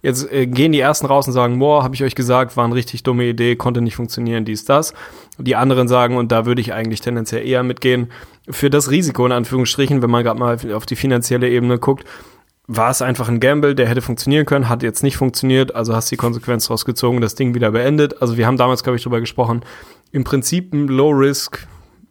Jetzt 0.02 0.32
äh, 0.32 0.46
gehen 0.48 0.72
die 0.72 0.80
ersten 0.80 1.06
raus 1.06 1.28
und 1.28 1.32
sagen, 1.32 1.60
boah, 1.60 1.84
habe 1.84 1.94
ich 1.94 2.02
euch 2.02 2.16
gesagt, 2.16 2.56
war 2.56 2.64
eine 2.64 2.74
richtig 2.74 3.04
dumme 3.04 3.24
Idee, 3.24 3.54
konnte 3.54 3.80
nicht 3.80 3.96
funktionieren, 3.96 4.44
dies, 4.44 4.64
das. 4.64 4.94
Die 5.38 5.54
anderen 5.54 5.86
sagen, 5.86 6.16
und 6.16 6.32
da 6.32 6.44
würde 6.44 6.60
ich 6.60 6.72
eigentlich 6.72 7.00
tendenziell 7.00 7.46
eher 7.46 7.62
mitgehen, 7.62 8.10
für 8.50 8.70
das 8.70 8.90
Risiko 8.90 9.26
in 9.26 9.32
Anführungsstrichen, 9.32 10.02
wenn 10.02 10.10
man 10.10 10.24
gerade 10.24 10.40
mal 10.40 10.56
auf 10.72 10.86
die 10.86 10.96
finanzielle 10.96 11.48
Ebene 11.48 11.78
guckt, 11.78 12.04
war 12.68 12.90
es 12.90 13.00
einfach 13.00 13.28
ein 13.28 13.40
Gamble, 13.40 13.74
der 13.74 13.88
hätte 13.88 14.02
funktionieren 14.02 14.44
können, 14.44 14.68
hat 14.68 14.82
jetzt 14.82 15.02
nicht 15.02 15.16
funktioniert, 15.16 15.74
also 15.74 15.96
hast 15.96 16.10
die 16.10 16.18
Konsequenz 16.18 16.68
rausgezogen, 16.68 17.22
das 17.22 17.34
Ding 17.34 17.54
wieder 17.54 17.70
beendet. 17.72 18.20
Also 18.20 18.36
wir 18.36 18.46
haben 18.46 18.58
damals, 18.58 18.82
glaube 18.82 18.96
ich, 18.96 19.02
drüber 19.02 19.20
gesprochen. 19.20 19.62
Im 20.12 20.22
Prinzip 20.22 20.74
ein 20.74 20.86
Low-Risk, 20.86 21.66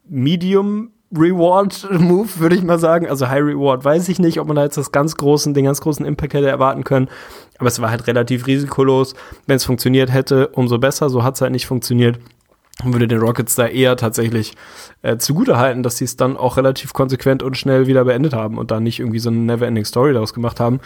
Medium 0.10 0.90
Reward-Move, 1.16 2.30
würde 2.40 2.56
ich 2.56 2.64
mal 2.64 2.80
sagen. 2.80 3.08
Also 3.08 3.30
High 3.30 3.44
Reward 3.44 3.86
weiß 3.86 4.10
ich 4.10 4.18
nicht, 4.18 4.40
ob 4.40 4.48
man 4.48 4.56
da 4.56 4.64
jetzt 4.64 4.78
das 4.78 4.92
ganz 4.92 5.16
großen, 5.16 5.54
den 5.54 5.66
ganz 5.66 5.80
großen 5.80 6.06
Impact 6.06 6.34
hätte 6.34 6.50
erwarten 6.50 6.84
können. 6.84 7.08
Aber 7.60 7.68
es 7.68 7.80
war 7.80 7.92
halt 7.92 8.08
relativ 8.08 8.48
risikolos. 8.48 9.14
Wenn 9.46 9.58
es 9.58 9.66
funktioniert 9.66 10.12
hätte, 10.12 10.48
umso 10.50 10.80
besser. 10.80 11.10
So 11.10 11.24
hat 11.24 11.36
es 11.36 11.42
halt 11.42 11.52
nicht 11.52 11.68
funktioniert 11.68 12.18
würde 12.84 13.08
den 13.08 13.20
Rockets 13.20 13.56
da 13.56 13.68
eher 13.68 13.98
tatsächlich 13.98 14.54
äh, 15.02 15.18
zugutehalten, 15.18 15.84
dass 15.84 15.98
sie 15.98 16.06
es 16.06 16.16
dann 16.16 16.38
auch 16.38 16.58
relativ 16.58 16.94
konsequent 16.94 17.42
und 17.42 17.58
schnell 17.58 17.88
wieder 17.88 18.06
beendet 18.06 18.34
haben 18.34 18.58
und 18.58 18.72
da 18.72 18.80
nicht 18.80 19.00
irgendwie 19.00 19.20
so 19.20 19.30
eine 19.30 19.40
Never-Ending 19.40 19.86
Story 19.86 20.14
daraus 20.14 20.34
gemacht 20.34 20.60
haben. 20.60 20.80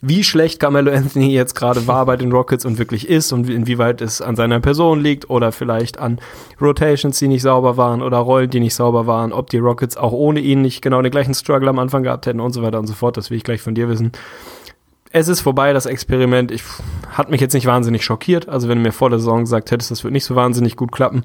Wie 0.00 0.22
schlecht 0.22 0.60
Carmelo 0.60 0.92
Anthony 0.92 1.32
jetzt 1.32 1.54
gerade 1.54 1.86
war 1.86 2.06
bei 2.06 2.16
den 2.16 2.30
Rockets 2.30 2.64
und 2.64 2.78
wirklich 2.78 3.08
ist 3.08 3.32
und 3.32 3.48
inwieweit 3.48 4.00
es 4.00 4.20
an 4.20 4.36
seiner 4.36 4.60
Person 4.60 5.00
liegt 5.00 5.30
oder 5.30 5.50
vielleicht 5.50 5.98
an 5.98 6.20
Rotations, 6.60 7.18
die 7.18 7.28
nicht 7.28 7.42
sauber 7.42 7.76
waren 7.76 8.02
oder 8.02 8.18
Rollen, 8.18 8.50
die 8.50 8.60
nicht 8.60 8.74
sauber 8.74 9.06
waren, 9.06 9.32
ob 9.32 9.50
die 9.50 9.58
Rockets 9.58 9.96
auch 9.96 10.12
ohne 10.12 10.40
ihn 10.40 10.62
nicht 10.62 10.82
genau 10.82 11.02
den 11.02 11.10
gleichen 11.10 11.34
Struggle 11.34 11.70
am 11.70 11.78
Anfang 11.78 12.02
gehabt 12.02 12.26
hätten 12.26 12.40
und 12.40 12.52
so 12.52 12.62
weiter 12.62 12.78
und 12.78 12.86
so 12.86 12.94
fort, 12.94 13.16
das 13.16 13.30
will 13.30 13.38
ich 13.38 13.44
gleich 13.44 13.62
von 13.62 13.74
dir 13.74 13.88
wissen 13.88 14.12
es 15.12 15.28
ist 15.28 15.40
vorbei, 15.40 15.72
das 15.72 15.86
Experiment. 15.86 16.50
Ich 16.50 16.62
hat 17.10 17.30
mich 17.30 17.40
jetzt 17.40 17.54
nicht 17.54 17.66
wahnsinnig 17.66 18.04
schockiert. 18.04 18.48
Also 18.48 18.68
wenn 18.68 18.78
du 18.78 18.84
mir 18.84 18.92
vor 18.92 19.10
der 19.10 19.18
Saison 19.18 19.40
gesagt 19.40 19.70
hättest, 19.70 19.90
das 19.90 20.04
wird 20.04 20.12
nicht 20.12 20.24
so 20.24 20.36
wahnsinnig 20.36 20.76
gut 20.76 20.92
klappen, 20.92 21.24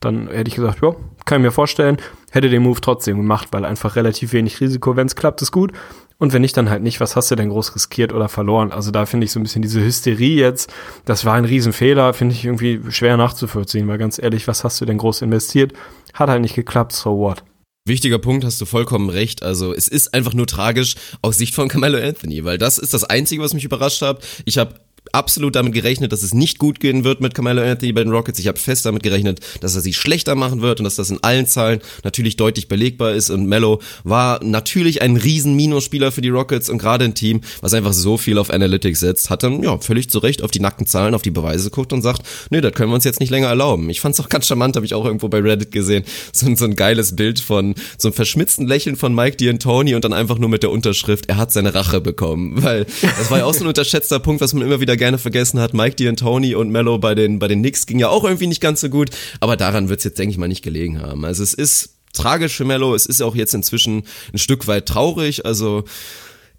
dann 0.00 0.28
hätte 0.28 0.48
ich 0.48 0.54
gesagt, 0.54 0.80
ja, 0.82 0.94
kann 1.24 1.40
ich 1.40 1.46
mir 1.46 1.50
vorstellen. 1.50 1.98
Hätte 2.30 2.48
den 2.48 2.62
Move 2.62 2.80
trotzdem 2.80 3.16
gemacht, 3.16 3.48
weil 3.50 3.64
einfach 3.64 3.96
relativ 3.96 4.32
wenig 4.32 4.60
Risiko. 4.60 4.96
Wenn 4.96 5.06
es 5.06 5.16
klappt, 5.16 5.42
ist 5.42 5.52
gut. 5.52 5.72
Und 6.18 6.32
wenn 6.32 6.42
nicht, 6.42 6.56
dann 6.56 6.68
halt 6.68 6.82
nicht. 6.82 7.00
Was 7.00 7.14
hast 7.16 7.30
du 7.30 7.36
denn 7.36 7.48
groß 7.48 7.74
riskiert 7.74 8.12
oder 8.12 8.28
verloren? 8.28 8.72
Also 8.72 8.90
da 8.90 9.06
finde 9.06 9.24
ich 9.24 9.32
so 9.32 9.38
ein 9.38 9.44
bisschen 9.44 9.62
diese 9.62 9.80
Hysterie 9.80 10.36
jetzt. 10.36 10.72
Das 11.04 11.24
war 11.24 11.34
ein 11.34 11.44
Riesenfehler, 11.44 12.12
finde 12.12 12.34
ich 12.34 12.44
irgendwie 12.44 12.80
schwer 12.90 13.16
nachzuvollziehen, 13.16 13.86
weil 13.86 13.98
ganz 13.98 14.20
ehrlich, 14.20 14.48
was 14.48 14.64
hast 14.64 14.80
du 14.80 14.84
denn 14.84 14.98
groß 14.98 15.22
investiert? 15.22 15.72
Hat 16.14 16.28
halt 16.28 16.42
nicht 16.42 16.54
geklappt, 16.54 16.92
so 16.92 17.18
what? 17.18 17.44
Wichtiger 17.84 18.18
Punkt, 18.18 18.44
hast 18.44 18.60
du 18.60 18.66
vollkommen 18.66 19.08
recht. 19.08 19.42
Also 19.42 19.72
es 19.72 19.88
ist 19.88 20.12
einfach 20.12 20.34
nur 20.34 20.46
tragisch 20.46 20.96
aus 21.22 21.38
Sicht 21.38 21.54
von 21.54 21.68
Carmelo 21.68 21.98
Anthony, 21.98 22.44
weil 22.44 22.58
das 22.58 22.78
ist 22.78 22.92
das 22.92 23.04
Einzige, 23.04 23.42
was 23.42 23.54
mich 23.54 23.64
überrascht 23.64 24.02
hat. 24.02 24.26
Ich 24.44 24.58
habe 24.58 24.74
absolut 25.12 25.56
damit 25.56 25.72
gerechnet, 25.72 26.12
dass 26.12 26.22
es 26.22 26.34
nicht 26.34 26.58
gut 26.58 26.80
gehen 26.80 27.04
wird 27.04 27.20
mit 27.20 27.34
Carmelo 27.34 27.62
Anthony 27.62 27.92
bei 27.92 28.02
den 28.02 28.12
Rockets. 28.12 28.38
Ich 28.38 28.48
habe 28.48 28.58
fest 28.58 28.86
damit 28.86 29.02
gerechnet, 29.02 29.40
dass 29.60 29.74
er 29.74 29.80
sie 29.80 29.94
schlechter 29.94 30.34
machen 30.34 30.62
wird 30.62 30.80
und 30.80 30.84
dass 30.84 30.96
das 30.96 31.10
in 31.10 31.22
allen 31.22 31.46
Zahlen 31.46 31.80
natürlich 32.04 32.36
deutlich 32.36 32.68
belegbar 32.68 33.12
ist. 33.12 33.30
Und 33.30 33.46
Melo 33.46 33.80
war 34.04 34.42
natürlich 34.44 35.02
ein 35.02 35.16
riesen 35.16 35.54
Minusspieler 35.54 36.12
für 36.12 36.20
die 36.20 36.28
Rockets 36.28 36.68
und 36.68 36.78
gerade 36.78 37.04
ein 37.04 37.14
Team, 37.14 37.40
was 37.60 37.74
einfach 37.74 37.92
so 37.92 38.16
viel 38.16 38.38
auf 38.38 38.50
Analytics 38.50 39.00
setzt, 39.00 39.30
hat 39.30 39.42
dann 39.42 39.62
ja 39.62 39.78
völlig 39.78 40.10
zu 40.10 40.18
Recht 40.18 40.42
auf 40.42 40.50
die 40.50 40.60
nackten 40.60 40.86
Zahlen, 40.86 41.14
auf 41.14 41.22
die 41.22 41.30
Beweise 41.30 41.70
guckt 41.70 41.92
und 41.92 42.02
sagt, 42.02 42.22
nee, 42.50 42.60
das 42.60 42.72
können 42.72 42.90
wir 42.90 42.94
uns 42.94 43.04
jetzt 43.04 43.20
nicht 43.20 43.30
länger 43.30 43.48
erlauben. 43.48 43.90
Ich 43.90 44.00
fand's 44.00 44.20
auch 44.20 44.28
ganz 44.28 44.46
charmant, 44.46 44.76
habe 44.76 44.86
ich 44.86 44.94
auch 44.94 45.04
irgendwo 45.04 45.28
bei 45.28 45.40
Reddit 45.40 45.72
gesehen, 45.72 46.04
so, 46.32 46.54
so 46.54 46.64
ein 46.64 46.76
geiles 46.76 47.16
Bild 47.16 47.40
von 47.40 47.74
so 47.96 48.08
einem 48.08 48.14
verschmitzten 48.14 48.66
Lächeln 48.66 48.96
von 48.96 49.14
Mike 49.14 49.36
D'Antoni 49.38 49.94
und 49.94 50.04
dann 50.04 50.12
einfach 50.12 50.38
nur 50.38 50.48
mit 50.48 50.62
der 50.62 50.70
Unterschrift, 50.70 51.26
er 51.28 51.36
hat 51.36 51.52
seine 51.52 51.74
Rache 51.74 52.00
bekommen, 52.00 52.62
weil 52.62 52.86
das 53.00 53.30
war 53.30 53.38
ja 53.38 53.44
auch 53.44 53.54
so 53.54 53.64
ein 53.64 53.66
unterschätzter 53.68 54.18
Punkt, 54.18 54.40
was 54.40 54.52
man 54.52 54.62
immer 54.62 54.80
wieder 54.80 54.96
gerne 54.98 55.18
vergessen 55.18 55.60
hat. 55.60 55.74
Mike 55.74 55.96
D'Antoni 55.96 56.54
und 56.54 56.70
Mello 56.70 56.98
bei 56.98 57.14
den, 57.14 57.38
bei 57.38 57.48
den 57.48 57.60
Knicks 57.60 57.86
ging 57.86 57.98
ja 57.98 58.08
auch 58.08 58.24
irgendwie 58.24 58.46
nicht 58.46 58.60
ganz 58.60 58.80
so 58.80 58.88
gut, 58.88 59.10
aber 59.40 59.56
daran 59.56 59.88
wird's 59.88 60.04
jetzt, 60.04 60.18
denke 60.18 60.32
ich 60.32 60.38
mal, 60.38 60.48
nicht 60.48 60.62
gelegen 60.62 61.00
haben. 61.00 61.24
Also 61.24 61.42
es 61.42 61.54
ist 61.54 61.94
tragisch 62.12 62.56
für 62.56 62.64
Mello, 62.64 62.94
es 62.94 63.06
ist 63.06 63.22
auch 63.22 63.34
jetzt 63.34 63.54
inzwischen 63.54 64.02
ein 64.32 64.38
Stück 64.38 64.66
weit 64.66 64.86
traurig, 64.86 65.46
also 65.46 65.84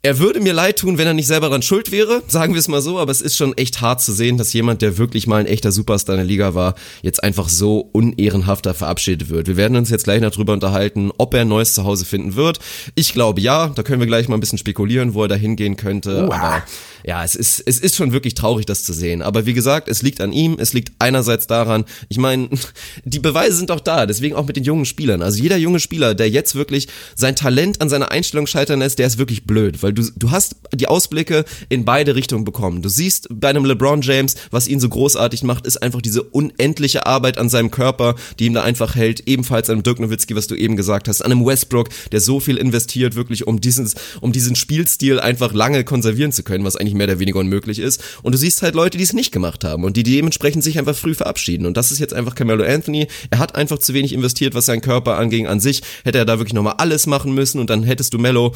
er 0.01 0.17
würde 0.17 0.39
mir 0.39 0.53
leid 0.53 0.79
tun, 0.79 0.97
wenn 0.97 1.07
er 1.07 1.13
nicht 1.13 1.27
selber 1.27 1.49
dran 1.49 1.61
schuld 1.61 1.91
wäre, 1.91 2.23
sagen 2.27 2.53
wir 2.53 2.59
es 2.59 2.69
mal 2.69 2.81
so, 2.81 2.99
aber 2.99 3.11
es 3.11 3.21
ist 3.21 3.35
schon 3.35 3.57
echt 3.57 3.81
hart 3.81 4.01
zu 4.01 4.13
sehen, 4.13 4.37
dass 4.37 4.53
jemand, 4.53 4.81
der 4.81 4.97
wirklich 4.97 5.27
mal 5.27 5.37
ein 5.41 5.45
echter 5.45 5.73
Superstar 5.73 6.15
in 6.15 6.19
der 6.19 6.25
Liga 6.25 6.55
war, 6.55 6.75
jetzt 7.01 7.21
einfach 7.21 7.49
so 7.49 7.89
unehrenhafter 7.91 8.73
verabschiedet 8.73 9.29
wird. 9.29 9.47
Wir 9.47 9.57
werden 9.57 9.75
uns 9.75 9.89
jetzt 9.89 10.05
gleich 10.05 10.21
noch 10.21 10.31
drüber 10.31 10.53
unterhalten, 10.53 11.11
ob 11.17 11.33
er 11.33 11.41
ein 11.41 11.49
neues 11.49 11.73
Zuhause 11.73 12.05
finden 12.05 12.35
wird. 12.35 12.59
Ich 12.95 13.13
glaube 13.13 13.41
ja, 13.41 13.67
da 13.67 13.83
können 13.83 13.99
wir 13.99 14.07
gleich 14.07 14.29
mal 14.29 14.37
ein 14.37 14.39
bisschen 14.39 14.57
spekulieren, 14.57 15.13
wo 15.13 15.23
er 15.23 15.27
da 15.27 15.35
hingehen 15.35 15.75
könnte. 15.75 16.27
Uah. 16.27 16.35
Aber 16.35 16.63
ja, 17.05 17.23
es 17.23 17.35
ist, 17.35 17.63
es 17.65 17.79
ist 17.79 17.95
schon 17.95 18.11
wirklich 18.11 18.33
traurig, 18.33 18.65
das 18.65 18.83
zu 18.83 18.93
sehen. 18.93 19.21
Aber 19.21 19.45
wie 19.45 19.53
gesagt, 19.53 19.87
es 19.87 20.01
liegt 20.01 20.21
an 20.21 20.31
ihm, 20.31 20.57
es 20.59 20.73
liegt 20.73 20.91
einerseits 20.99 21.47
daran, 21.47 21.85
ich 22.09 22.17
meine, 22.17 22.49
die 23.05 23.19
Beweise 23.19 23.55
sind 23.55 23.69
doch 23.69 23.79
da, 23.79 24.05
deswegen 24.05 24.35
auch 24.35 24.45
mit 24.45 24.55
den 24.55 24.63
jungen 24.63 24.85
Spielern. 24.85 25.21
Also 25.21 25.41
jeder 25.41 25.57
junge 25.57 25.79
Spieler, 25.79 26.15
der 26.15 26.29
jetzt 26.29 26.55
wirklich 26.55 26.87
sein 27.15 27.35
Talent 27.35 27.81
an 27.81 27.89
seiner 27.89 28.11
Einstellung 28.11 28.47
scheitern 28.47 28.79
lässt, 28.79 28.99
der 28.99 29.07
ist 29.07 29.17
wirklich 29.17 29.45
blöd, 29.45 29.81
weil 29.81 29.93
du, 29.93 30.03
du 30.15 30.31
hast 30.31 30.55
die 30.73 30.87
Ausblicke 30.87 31.45
in 31.69 31.85
beide 31.85 32.15
Richtungen 32.15 32.43
bekommen. 32.43 32.81
Du 32.81 32.89
siehst 32.89 33.27
bei 33.31 33.49
einem 33.49 33.65
LeBron 33.65 34.01
James, 34.01 34.35
was 34.51 34.67
ihn 34.67 34.79
so 34.79 34.89
großartig 34.89 35.43
macht, 35.43 35.65
ist 35.65 35.81
einfach 35.81 36.01
diese 36.01 36.23
unendliche 36.23 37.05
Arbeit 37.05 37.37
an 37.37 37.49
seinem 37.49 37.71
Körper, 37.71 38.15
die 38.39 38.45
ihm 38.45 38.53
da 38.53 38.63
einfach 38.63 38.95
hält. 38.95 39.27
Ebenfalls 39.27 39.69
an 39.69 39.75
einem 39.75 39.83
Dirk 39.83 39.99
Nowitzki, 39.99 40.35
was 40.35 40.47
du 40.47 40.55
eben 40.55 40.75
gesagt 40.75 41.07
hast, 41.07 41.21
an 41.21 41.31
einem 41.31 41.45
Westbrook, 41.45 41.89
der 42.11 42.21
so 42.21 42.39
viel 42.39 42.57
investiert, 42.57 43.15
wirklich 43.15 43.47
um 43.47 43.61
dieses, 43.61 43.95
um 44.21 44.31
diesen 44.31 44.55
Spielstil 44.55 45.19
einfach 45.19 45.53
lange 45.53 45.83
konservieren 45.83 46.31
zu 46.31 46.43
können, 46.43 46.63
was 46.63 46.75
eigentlich 46.75 46.88
mehr 46.93 47.07
oder 47.07 47.19
weniger 47.19 47.39
unmöglich 47.39 47.79
ist. 47.79 48.01
Und 48.23 48.33
du 48.33 48.37
siehst 48.37 48.61
halt 48.61 48.75
Leute, 48.75 48.97
die 48.97 49.03
es 49.03 49.13
nicht 49.13 49.31
gemacht 49.31 49.63
haben 49.63 49.83
und 49.83 49.97
die 49.97 50.03
dementsprechend 50.03 50.63
sich 50.63 50.79
einfach 50.79 50.95
früh 50.95 51.13
verabschieden. 51.13 51.65
Und 51.65 51.77
das 51.77 51.91
ist 51.91 51.99
jetzt 51.99 52.13
einfach 52.13 52.35
Carmelo 52.35 52.63
Anthony. 52.63 53.07
Er 53.29 53.39
hat 53.39 53.55
einfach 53.55 53.79
zu 53.79 53.93
wenig 53.93 54.13
investiert, 54.13 54.53
was 54.53 54.65
seinen 54.65 54.81
Körper 54.81 55.17
anging. 55.17 55.47
An 55.47 55.59
sich 55.59 55.81
hätte 56.03 56.17
er 56.17 56.25
da 56.25 56.39
wirklich 56.39 56.53
nochmal 56.53 56.75
alles 56.77 57.07
machen 57.07 57.33
müssen 57.33 57.59
und 57.59 57.69
dann 57.69 57.83
hättest 57.83 58.13
du 58.13 58.17
Mello 58.17 58.53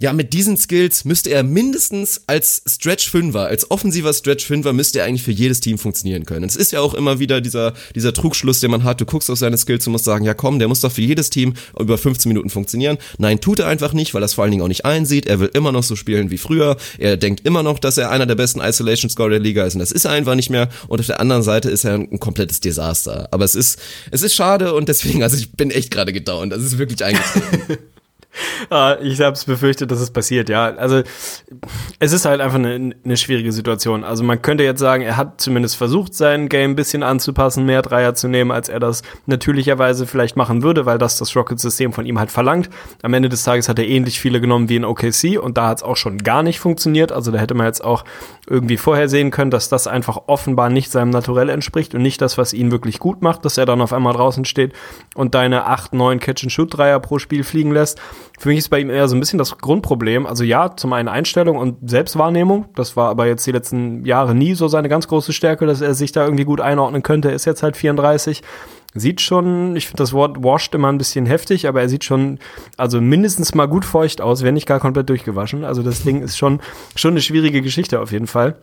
ja, 0.00 0.12
mit 0.12 0.32
diesen 0.32 0.56
Skills 0.56 1.04
müsste 1.04 1.30
er 1.30 1.42
mindestens 1.42 2.22
als 2.28 2.62
Stretch 2.66 3.10
Fünfer, 3.10 3.46
als 3.46 3.68
offensiver 3.70 4.12
Stretch 4.12 4.46
Fünfer 4.46 4.72
müsste 4.72 5.00
er 5.00 5.06
eigentlich 5.06 5.24
für 5.24 5.32
jedes 5.32 5.58
Team 5.60 5.76
funktionieren 5.76 6.24
können. 6.24 6.44
Es 6.44 6.54
ist 6.54 6.70
ja 6.70 6.80
auch 6.80 6.94
immer 6.94 7.18
wieder 7.18 7.40
dieser, 7.40 7.74
dieser 7.96 8.12
Trugschluss, 8.12 8.60
den 8.60 8.70
man 8.70 8.84
hat. 8.84 9.00
Du 9.00 9.06
guckst 9.06 9.28
auf 9.28 9.38
seine 9.38 9.58
Skills 9.58 9.86
und 9.86 9.92
musst 9.92 10.04
sagen, 10.04 10.24
ja 10.24 10.34
komm, 10.34 10.60
der 10.60 10.68
muss 10.68 10.80
doch 10.80 10.92
für 10.92 11.02
jedes 11.02 11.30
Team 11.30 11.54
über 11.78 11.98
15 11.98 12.28
Minuten 12.28 12.48
funktionieren. 12.48 12.98
Nein, 13.18 13.40
tut 13.40 13.58
er 13.58 13.66
einfach 13.66 13.92
nicht, 13.92 14.14
weil 14.14 14.22
er 14.22 14.26
es 14.26 14.34
vor 14.34 14.44
allen 14.44 14.52
Dingen 14.52 14.62
auch 14.62 14.68
nicht 14.68 14.84
einsieht. 14.84 15.26
Er 15.26 15.40
will 15.40 15.50
immer 15.52 15.72
noch 15.72 15.82
so 15.82 15.96
spielen 15.96 16.30
wie 16.30 16.38
früher. 16.38 16.76
Er 16.98 17.16
denkt 17.16 17.44
immer 17.44 17.64
noch, 17.64 17.80
dass 17.80 17.98
er 17.98 18.10
einer 18.10 18.26
der 18.26 18.36
besten 18.36 18.60
Isolation 18.60 19.10
Scorer 19.10 19.30
der 19.30 19.40
Liga 19.40 19.64
ist 19.64 19.74
und 19.74 19.80
das 19.80 19.90
ist 19.90 20.04
er 20.04 20.12
einfach 20.12 20.36
nicht 20.36 20.50
mehr. 20.50 20.68
Und 20.86 21.00
auf 21.00 21.06
der 21.06 21.18
anderen 21.18 21.42
Seite 21.42 21.70
ist 21.70 21.84
er 21.84 21.94
ein 21.94 22.20
komplettes 22.20 22.60
Desaster. 22.60 23.28
Aber 23.32 23.44
es 23.44 23.56
ist, 23.56 23.80
es 24.12 24.22
ist 24.22 24.34
schade 24.34 24.74
und 24.74 24.88
deswegen, 24.88 25.24
also 25.24 25.36
ich 25.36 25.52
bin 25.52 25.72
echt 25.72 25.90
gerade 25.90 26.12
gedauert. 26.12 26.52
Das 26.52 26.62
ist 26.62 26.78
wirklich 26.78 27.04
eingetreten. 27.04 27.78
Ah, 28.70 28.96
ich 29.00 29.20
habe 29.20 29.32
es 29.32 29.44
befürchtet, 29.44 29.90
dass 29.90 30.00
es 30.00 30.10
passiert, 30.10 30.48
ja. 30.48 30.66
Also 30.74 31.02
es 31.98 32.12
ist 32.12 32.24
halt 32.24 32.40
einfach 32.40 32.58
eine, 32.58 32.94
eine 33.04 33.16
schwierige 33.16 33.52
Situation. 33.52 34.04
Also 34.04 34.24
man 34.24 34.42
könnte 34.42 34.64
jetzt 34.64 34.80
sagen, 34.80 35.02
er 35.02 35.16
hat 35.16 35.40
zumindest 35.40 35.76
versucht, 35.76 36.14
sein 36.14 36.48
Game 36.48 36.72
ein 36.72 36.76
bisschen 36.76 37.02
anzupassen, 37.02 37.64
mehr 37.64 37.82
Dreier 37.82 38.14
zu 38.14 38.28
nehmen, 38.28 38.50
als 38.50 38.68
er 38.68 38.80
das 38.80 39.02
natürlicherweise 39.26 40.06
vielleicht 40.06 40.36
machen 40.36 40.62
würde, 40.62 40.86
weil 40.86 40.98
das 40.98 41.16
das 41.16 41.34
Rocket-System 41.34 41.92
von 41.92 42.04
ihm 42.04 42.18
halt 42.18 42.30
verlangt. 42.30 42.68
Am 43.02 43.14
Ende 43.14 43.28
des 43.28 43.42
Tages 43.42 43.68
hat 43.68 43.78
er 43.78 43.86
ähnlich 43.86 44.20
viele 44.20 44.40
genommen 44.40 44.68
wie 44.68 44.76
in 44.76 44.84
OKC 44.84 45.38
und 45.40 45.56
da 45.56 45.68
hat 45.68 45.78
es 45.78 45.82
auch 45.82 45.96
schon 45.96 46.18
gar 46.18 46.42
nicht 46.42 46.60
funktioniert. 46.60 47.12
Also 47.12 47.30
da 47.30 47.38
hätte 47.38 47.54
man 47.54 47.66
jetzt 47.66 47.82
auch 47.82 48.04
irgendwie 48.48 48.76
vorhersehen 48.76 49.30
können, 49.30 49.50
dass 49.50 49.68
das 49.68 49.86
einfach 49.86 50.22
offenbar 50.26 50.68
nicht 50.68 50.90
seinem 50.90 51.10
Naturell 51.10 51.48
entspricht 51.48 51.94
und 51.94 52.02
nicht 52.02 52.20
das, 52.20 52.38
was 52.38 52.52
ihn 52.52 52.70
wirklich 52.70 52.98
gut 52.98 53.22
macht, 53.22 53.44
dass 53.44 53.58
er 53.58 53.66
dann 53.66 53.80
auf 53.80 53.92
einmal 53.92 54.12
draußen 54.12 54.44
steht 54.44 54.72
und 55.14 55.34
deine 55.34 55.66
8, 55.66 55.94
9 55.94 56.20
Catch-and-Shoot-Dreier 56.20 57.00
pro 57.00 57.18
Spiel 57.18 57.44
fliegen 57.44 57.72
lässt. 57.72 58.00
Für 58.38 58.50
mich 58.50 58.58
ist 58.58 58.68
bei 58.68 58.78
ihm 58.78 58.88
eher 58.88 59.08
so 59.08 59.16
ein 59.16 59.20
bisschen 59.20 59.38
das 59.38 59.58
Grundproblem. 59.58 60.24
Also 60.24 60.44
ja, 60.44 60.74
zum 60.76 60.92
einen 60.92 61.08
Einstellung 61.08 61.56
und 61.56 61.90
Selbstwahrnehmung. 61.90 62.66
Das 62.76 62.96
war 62.96 63.10
aber 63.10 63.26
jetzt 63.26 63.46
die 63.46 63.52
letzten 63.52 64.04
Jahre 64.04 64.34
nie 64.34 64.54
so 64.54 64.68
seine 64.68 64.88
ganz 64.88 65.08
große 65.08 65.32
Stärke, 65.32 65.66
dass 65.66 65.80
er 65.80 65.94
sich 65.94 66.12
da 66.12 66.24
irgendwie 66.24 66.44
gut 66.44 66.60
einordnen 66.60 67.02
könnte. 67.02 67.28
Er 67.28 67.34
ist 67.34 67.46
jetzt 67.46 67.64
halt 67.64 67.76
34. 67.76 68.42
Sieht 68.94 69.20
schon, 69.20 69.76
ich 69.76 69.86
finde 69.86 70.02
das 70.02 70.12
Wort 70.12 70.42
washed 70.42 70.74
immer 70.74 70.88
ein 70.88 70.98
bisschen 70.98 71.26
heftig, 71.26 71.68
aber 71.68 71.82
er 71.82 71.88
sieht 71.88 72.04
schon, 72.04 72.38
also 72.76 73.00
mindestens 73.00 73.54
mal 73.54 73.66
gut 73.66 73.84
feucht 73.84 74.20
aus, 74.20 74.42
wenn 74.42 74.54
nicht 74.54 74.66
gar 74.66 74.80
komplett 74.80 75.08
durchgewaschen. 75.08 75.64
Also 75.64 75.82
das 75.82 76.04
Ding 76.04 76.22
ist 76.22 76.38
schon, 76.38 76.60
schon 76.94 77.10
eine 77.12 77.20
schwierige 77.20 77.60
Geschichte 77.60 78.00
auf 78.00 78.12
jeden 78.12 78.28
Fall. 78.28 78.56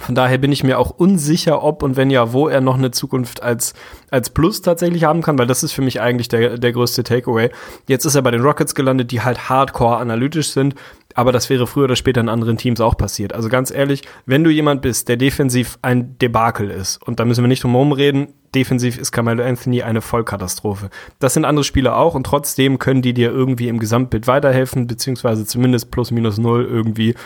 Von 0.00 0.14
daher 0.14 0.38
bin 0.38 0.52
ich 0.52 0.64
mir 0.64 0.78
auch 0.78 0.90
unsicher, 0.90 1.62
ob 1.62 1.82
und 1.82 1.96
wenn 1.96 2.10
ja, 2.10 2.32
wo 2.32 2.48
er 2.48 2.60
noch 2.60 2.76
eine 2.78 2.90
Zukunft 2.90 3.42
als, 3.42 3.74
als 4.10 4.30
Plus 4.30 4.62
tatsächlich 4.62 5.04
haben 5.04 5.22
kann, 5.22 5.38
weil 5.38 5.46
das 5.46 5.62
ist 5.62 5.72
für 5.72 5.82
mich 5.82 6.00
eigentlich 6.00 6.28
der, 6.28 6.58
der 6.58 6.72
größte 6.72 7.04
Takeaway. 7.04 7.50
Jetzt 7.86 8.04
ist 8.04 8.14
er 8.14 8.22
bei 8.22 8.30
den 8.30 8.42
Rockets 8.42 8.74
gelandet, 8.74 9.10
die 9.10 9.20
halt 9.20 9.48
hardcore 9.48 9.98
analytisch 9.98 10.50
sind, 10.50 10.74
aber 11.18 11.32
das 11.32 11.50
wäre 11.50 11.66
früher 11.66 11.86
oder 11.86 11.96
später 11.96 12.20
in 12.20 12.28
anderen 12.28 12.58
Teams 12.58 12.80
auch 12.80 12.96
passiert. 12.96 13.32
Also 13.32 13.48
ganz 13.48 13.72
ehrlich, 13.72 14.02
wenn 14.24 14.44
du 14.44 14.50
jemand 14.50 14.82
bist, 14.82 15.08
der 15.08 15.16
defensiv 15.16 15.76
ein 15.82 16.16
Debakel 16.18 16.70
ist, 16.70 17.02
und 17.04 17.18
da 17.18 17.24
müssen 17.24 17.42
wir 17.42 17.48
nicht 17.48 17.64
drum 17.64 17.72
herum 17.72 17.90
reden, 17.90 18.28
defensiv 18.54 18.96
ist 18.96 19.10
Carmelo 19.10 19.42
Anthony 19.42 19.82
eine 19.82 20.00
Vollkatastrophe. 20.00 20.90
Das 21.18 21.34
sind 21.34 21.44
andere 21.44 21.64
Spieler 21.64 21.96
auch 21.96 22.14
und 22.14 22.22
trotzdem 22.22 22.78
können 22.78 23.02
die 23.02 23.14
dir 23.14 23.32
irgendwie 23.32 23.66
im 23.66 23.80
Gesamtbild 23.80 24.28
weiterhelfen, 24.28 24.86
beziehungsweise 24.86 25.44
zumindest 25.44 25.90
plus 25.90 26.12
minus 26.12 26.38
null 26.38 26.64
irgendwie 26.64 27.16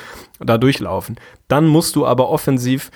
da 0.40 0.56
durchlaufen. 0.56 1.16
Dann 1.48 1.66
musst 1.66 1.94
du 1.94 2.06
aber 2.06 2.30
offensiv 2.30 2.90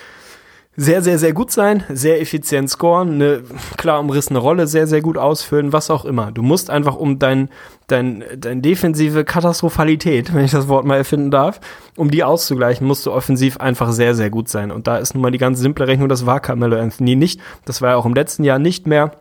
sehr, 0.77 1.03
sehr, 1.03 1.18
sehr 1.18 1.33
gut 1.33 1.51
sein, 1.51 1.85
sehr 1.89 2.20
effizient 2.20 2.68
scoren, 2.68 3.14
eine 3.14 3.43
klar 3.77 4.01
umrissene 4.01 4.39
Rolle 4.39 4.66
sehr, 4.66 4.87
sehr 4.87 5.01
gut 5.01 5.16
ausfüllen, 5.16 5.72
was 5.72 5.91
auch 5.91 6.05
immer. 6.05 6.33
Du 6.33 6.43
musst 6.43 6.68
einfach 6.68 6.97
um 6.97 7.18
dein, 7.18 7.49
dein, 7.87 8.24
dein 8.37 8.61
defensive 8.61 9.24
Katastrophalität, 9.24 10.35
wenn 10.35 10.45
ich 10.45 10.51
das 10.51 10.68
Wort 10.68 10.85
mal 10.85 10.97
erfinden 10.97 11.31
darf, 11.31 11.61
um 11.97 12.11
die 12.11 12.24
auszugleichen, 12.24 12.87
musst 12.87 13.07
du 13.07 13.12
offensiv 13.12 13.57
einfach 13.59 13.91
sehr, 13.93 14.14
sehr 14.14 14.29
gut 14.29 14.49
sein. 14.49 14.70
Und 14.70 14.87
da 14.87 14.99
ist 14.99 15.14
nun 15.14 15.22
mal 15.22 15.31
die 15.31 15.39
ganz 15.39 15.59
simple 15.59 15.89
Rechnung, 15.89 16.09
das 16.09 16.27
war 16.27 16.41
Carmelo 16.41 16.79
Anthony 16.79 17.16
nicht. 17.16 17.41
Das 17.64 17.81
war 17.81 17.91
ja 17.91 17.97
auch 17.97 18.07
im 18.07 18.14
letzten 18.14 18.45
Jahr 18.45 18.59
nicht 18.59 18.87
mehr. 18.87 19.12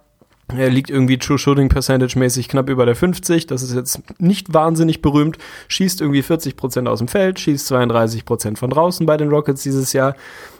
Er 0.55 0.69
liegt 0.69 0.91
irgendwie 0.91 1.17
True 1.17 1.39
Shooting 1.39 1.69
Percentage 1.69 2.19
mäßig 2.19 2.49
knapp 2.49 2.69
über 2.69 2.85
der 2.85 2.95
50. 2.95 3.47
Das 3.47 3.63
ist 3.63 3.73
jetzt 3.73 4.01
nicht 4.19 4.53
wahnsinnig 4.53 5.01
berühmt. 5.01 5.39
Schießt 5.69 6.01
irgendwie 6.01 6.21
40 6.21 6.55
Prozent 6.55 6.87
aus 6.87 6.99
dem 6.99 7.07
Feld, 7.07 7.39
schießt 7.39 7.65
32 7.65 8.25
Prozent 8.25 8.59
von 8.59 8.69
draußen 8.69 9.07
bei 9.07 9.17
den 9.17 9.29
Rockets 9.29 9.63
dieses 9.63 9.91
Jahr 9.93 10.15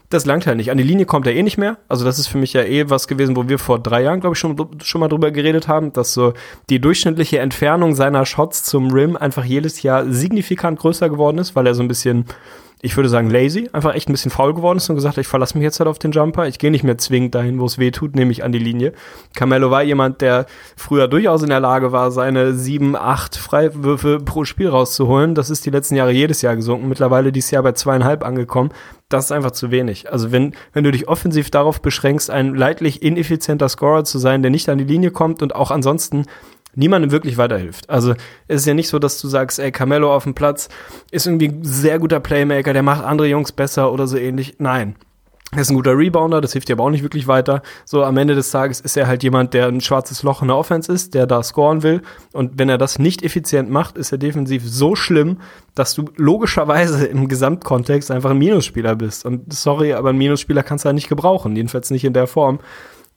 das 0.09 0.25
langt 0.25 0.45
halt 0.45 0.57
nicht. 0.57 0.71
An 0.71 0.77
die 0.77 0.83
Linie 0.83 1.05
kommt 1.05 1.27
er 1.27 1.33
eh 1.33 1.43
nicht 1.43 1.57
mehr. 1.57 1.77
Also 1.87 2.05
das 2.05 2.19
ist 2.19 2.27
für 2.27 2.37
mich 2.37 2.53
ja 2.53 2.61
eh 2.63 2.89
was 2.89 3.07
gewesen, 3.07 3.35
wo 3.35 3.47
wir 3.49 3.59
vor 3.59 3.79
drei 3.79 4.03
Jahren, 4.03 4.19
glaube 4.19 4.35
ich, 4.35 4.39
schon, 4.39 4.55
schon 4.83 5.01
mal 5.01 5.07
drüber 5.07 5.31
geredet 5.31 5.67
haben, 5.67 5.93
dass 5.93 6.13
so 6.13 6.33
die 6.69 6.79
durchschnittliche 6.79 7.39
Entfernung 7.39 7.95
seiner 7.95 8.25
Shots 8.25 8.63
zum 8.63 8.91
Rim 8.91 9.15
einfach 9.15 9.45
jedes 9.45 9.81
Jahr 9.81 10.05
signifikant 10.11 10.79
größer 10.79 11.09
geworden 11.09 11.39
ist, 11.39 11.55
weil 11.55 11.67
er 11.67 11.75
so 11.75 11.81
ein 11.81 11.87
bisschen 11.87 12.25
ich 12.82 12.95
würde 12.95 13.09
sagen, 13.09 13.30
lazy, 13.30 13.69
einfach 13.73 13.95
echt 13.95 14.09
ein 14.09 14.11
bisschen 14.11 14.32
faul 14.32 14.53
geworden 14.53 14.78
ist 14.78 14.89
und 14.89 14.95
gesagt, 14.95 15.17
ich 15.17 15.28
verlasse 15.28 15.57
mich 15.57 15.63
jetzt 15.63 15.80
halt 15.80 15.88
auf 15.88 15.97
den 15.97 16.11
Jumper. 16.11 16.47
Ich 16.47 16.59
gehe 16.59 16.71
nicht 16.71 16.84
mehr 16.84 16.97
zwingend 16.97 17.34
dahin, 17.34 17.59
wo 17.59 17.65
es 17.65 17.78
weh 17.78 17.91
tut, 17.91 18.15
nämlich 18.15 18.43
an 18.43 18.51
die 18.51 18.59
Linie. 18.59 18.93
Carmelo 19.36 19.71
war 19.71 19.82
jemand, 19.82 20.21
der 20.21 20.45
früher 20.76 21.07
durchaus 21.07 21.41
in 21.41 21.49
der 21.49 21.59
Lage 21.59 21.91
war, 21.91 22.11
seine 22.11 22.53
sieben, 22.53 22.95
acht 22.95 23.38
Freiwürfe 23.38 24.19
pro 24.19 24.45
Spiel 24.45 24.69
rauszuholen. 24.69 25.36
Das 25.36 25.49
ist 25.49 25.65
die 25.65 25.71
letzten 25.71 25.95
Jahre 25.95 26.11
jedes 26.11 26.41
Jahr 26.41 26.55
gesunken. 26.55 26.88
Mittlerweile 26.88 27.32
dieses 27.32 27.51
Jahr 27.51 27.63
bei 27.63 27.71
zweieinhalb 27.71 28.23
angekommen. 28.23 28.69
Das 29.09 29.26
ist 29.26 29.32
einfach 29.32 29.51
zu 29.51 29.71
wenig. 29.71 30.11
Also 30.11 30.32
wenn, 30.32 30.53
wenn 30.73 30.84
du 30.84 30.91
dich 30.91 31.07
offensiv 31.07 31.49
darauf 31.51 31.82
beschränkst, 31.82 32.30
ein 32.30 32.55
leidlich 32.55 33.01
ineffizienter 33.01 33.69
Scorer 33.69 34.03
zu 34.03 34.19
sein, 34.19 34.41
der 34.41 34.51
nicht 34.51 34.67
an 34.67 34.78
die 34.78 34.84
Linie 34.84 35.11
kommt 35.11 35.41
und 35.41 35.55
auch 35.55 35.71
ansonsten 35.71 36.26
niemandem 36.76 37.11
wirklich 37.11 37.38
weiterhilft. 37.38 37.89
Also 37.89 38.13
es 38.47 38.61
ist 38.61 38.65
ja 38.65 38.73
nicht 38.73 38.89
so, 38.89 38.99
dass 38.99 39.19
du 39.21 39.28
sagst, 39.28 39.59
ey, 39.59 39.71
Carmelo 39.71 40.13
auf 40.13 40.23
dem 40.23 40.36
Platz 40.36 40.69
ist 41.11 41.26
irgendwie 41.26 41.49
ein 41.49 41.63
sehr 41.63 41.99
guter 41.99 42.19
Playmaker, 42.19 42.73
der 42.73 42.84
macht 42.84 43.03
andere 43.03 43.28
Jungs 43.28 43.51
besser 43.51 43.91
oder 43.91 44.07
so 44.07 44.17
ähnlich. 44.17 44.55
Nein. 44.59 44.95
Er 45.51 45.61
ist 45.61 45.69
ein 45.69 45.76
guter 45.76 45.97
Rebounder, 45.97 46.41
das 46.41 46.51
hilft 46.51 46.67
dir 46.67 46.73
aber 46.73 46.84
auch 46.84 46.89
nicht 46.89 47.03
wirklich 47.03 47.28
weiter. 47.28 47.61
So 47.86 48.03
am 48.03 48.17
Ende 48.17 48.36
des 48.36 48.51
Tages 48.51 48.82
ist 48.82 48.97
er 48.97 49.07
halt 49.07 49.23
jemand, 49.23 49.53
der 49.53 49.67
ein 49.67 49.80
schwarzes 49.80 50.21
Loch 50.21 50.41
in 50.41 50.49
der 50.49 50.57
Offense 50.57 50.91
ist, 50.91 51.13
der 51.13 51.28
da 51.28 51.41
scoren 51.43 51.82
will. 51.82 52.01
Und 52.34 52.59
wenn 52.59 52.67
er 52.67 52.78
das 52.78 52.99
nicht 52.99 53.23
effizient 53.23 53.69
macht, 53.69 53.97
ist 53.97 54.11
er 54.11 54.17
defensiv 54.17 54.63
so 54.65 54.95
schlimm, 54.95 55.38
dass 55.73 55.93
du 55.93 56.05
logischerweise 56.17 57.05
im 57.05 57.30
Gesamtkontext 57.30 58.11
einfach 58.11 58.32
ein 58.32 58.38
Minusspieler 58.38 58.95
bist. 58.95 59.26
Und 59.26 59.53
sorry, 59.53 59.93
aber 59.93 60.09
ein 60.09 60.17
Minusspieler 60.17 60.63
kannst 60.63 60.84
du 60.84 60.88
halt 60.88 60.95
nicht 60.95 61.09
gebrauchen, 61.09 61.55
jedenfalls 61.55 61.89
nicht 61.89 62.03
in 62.03 62.13
der 62.13 62.28
Form. 62.28 62.59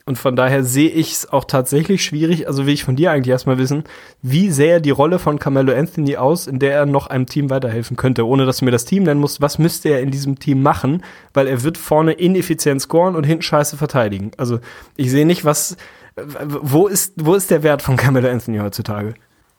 Und 0.08 0.16
von 0.16 0.36
daher 0.36 0.64
sehe 0.64 0.88
ich 0.88 1.12
es 1.12 1.30
auch 1.30 1.44
tatsächlich 1.44 2.02
schwierig, 2.02 2.48
also 2.48 2.64
will 2.64 2.72
ich 2.72 2.82
von 2.82 2.96
dir 2.96 3.10
eigentlich 3.10 3.30
erstmal 3.30 3.58
wissen, 3.58 3.84
wie 4.22 4.50
sähe 4.50 4.80
die 4.80 4.88
Rolle 4.88 5.18
von 5.18 5.38
Carmelo 5.38 5.74
Anthony 5.74 6.16
aus, 6.16 6.46
in 6.46 6.58
der 6.58 6.72
er 6.72 6.86
noch 6.86 7.08
einem 7.08 7.26
Team 7.26 7.50
weiterhelfen 7.50 7.98
könnte, 7.98 8.26
ohne 8.26 8.46
dass 8.46 8.56
du 8.56 8.64
mir 8.64 8.70
das 8.70 8.86
Team 8.86 9.02
nennen 9.02 9.20
musst, 9.20 9.42
was 9.42 9.58
müsste 9.58 9.90
er 9.90 10.00
in 10.00 10.10
diesem 10.10 10.38
Team 10.38 10.62
machen, 10.62 11.04
weil 11.34 11.46
er 11.46 11.62
wird 11.62 11.76
vorne 11.76 12.12
ineffizient 12.12 12.80
scoren 12.80 13.16
und 13.16 13.24
hinten 13.24 13.42
scheiße 13.42 13.76
verteidigen. 13.76 14.30
Also 14.38 14.60
ich 14.96 15.10
sehe 15.10 15.26
nicht, 15.26 15.44
was, 15.44 15.76
wo 16.16 16.86
ist, 16.86 17.12
wo 17.16 17.34
ist 17.34 17.50
der 17.50 17.62
Wert 17.62 17.82
von 17.82 17.98
Carmelo 17.98 18.30
Anthony 18.30 18.60
heutzutage? 18.60 19.12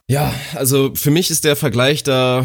Ja, 0.08 0.34
also 0.56 0.95
für 0.95 1.12
mich 1.12 1.30
ist 1.30 1.45
der 1.45 1.58
Vergleich 1.58 2.02
da 2.02 2.43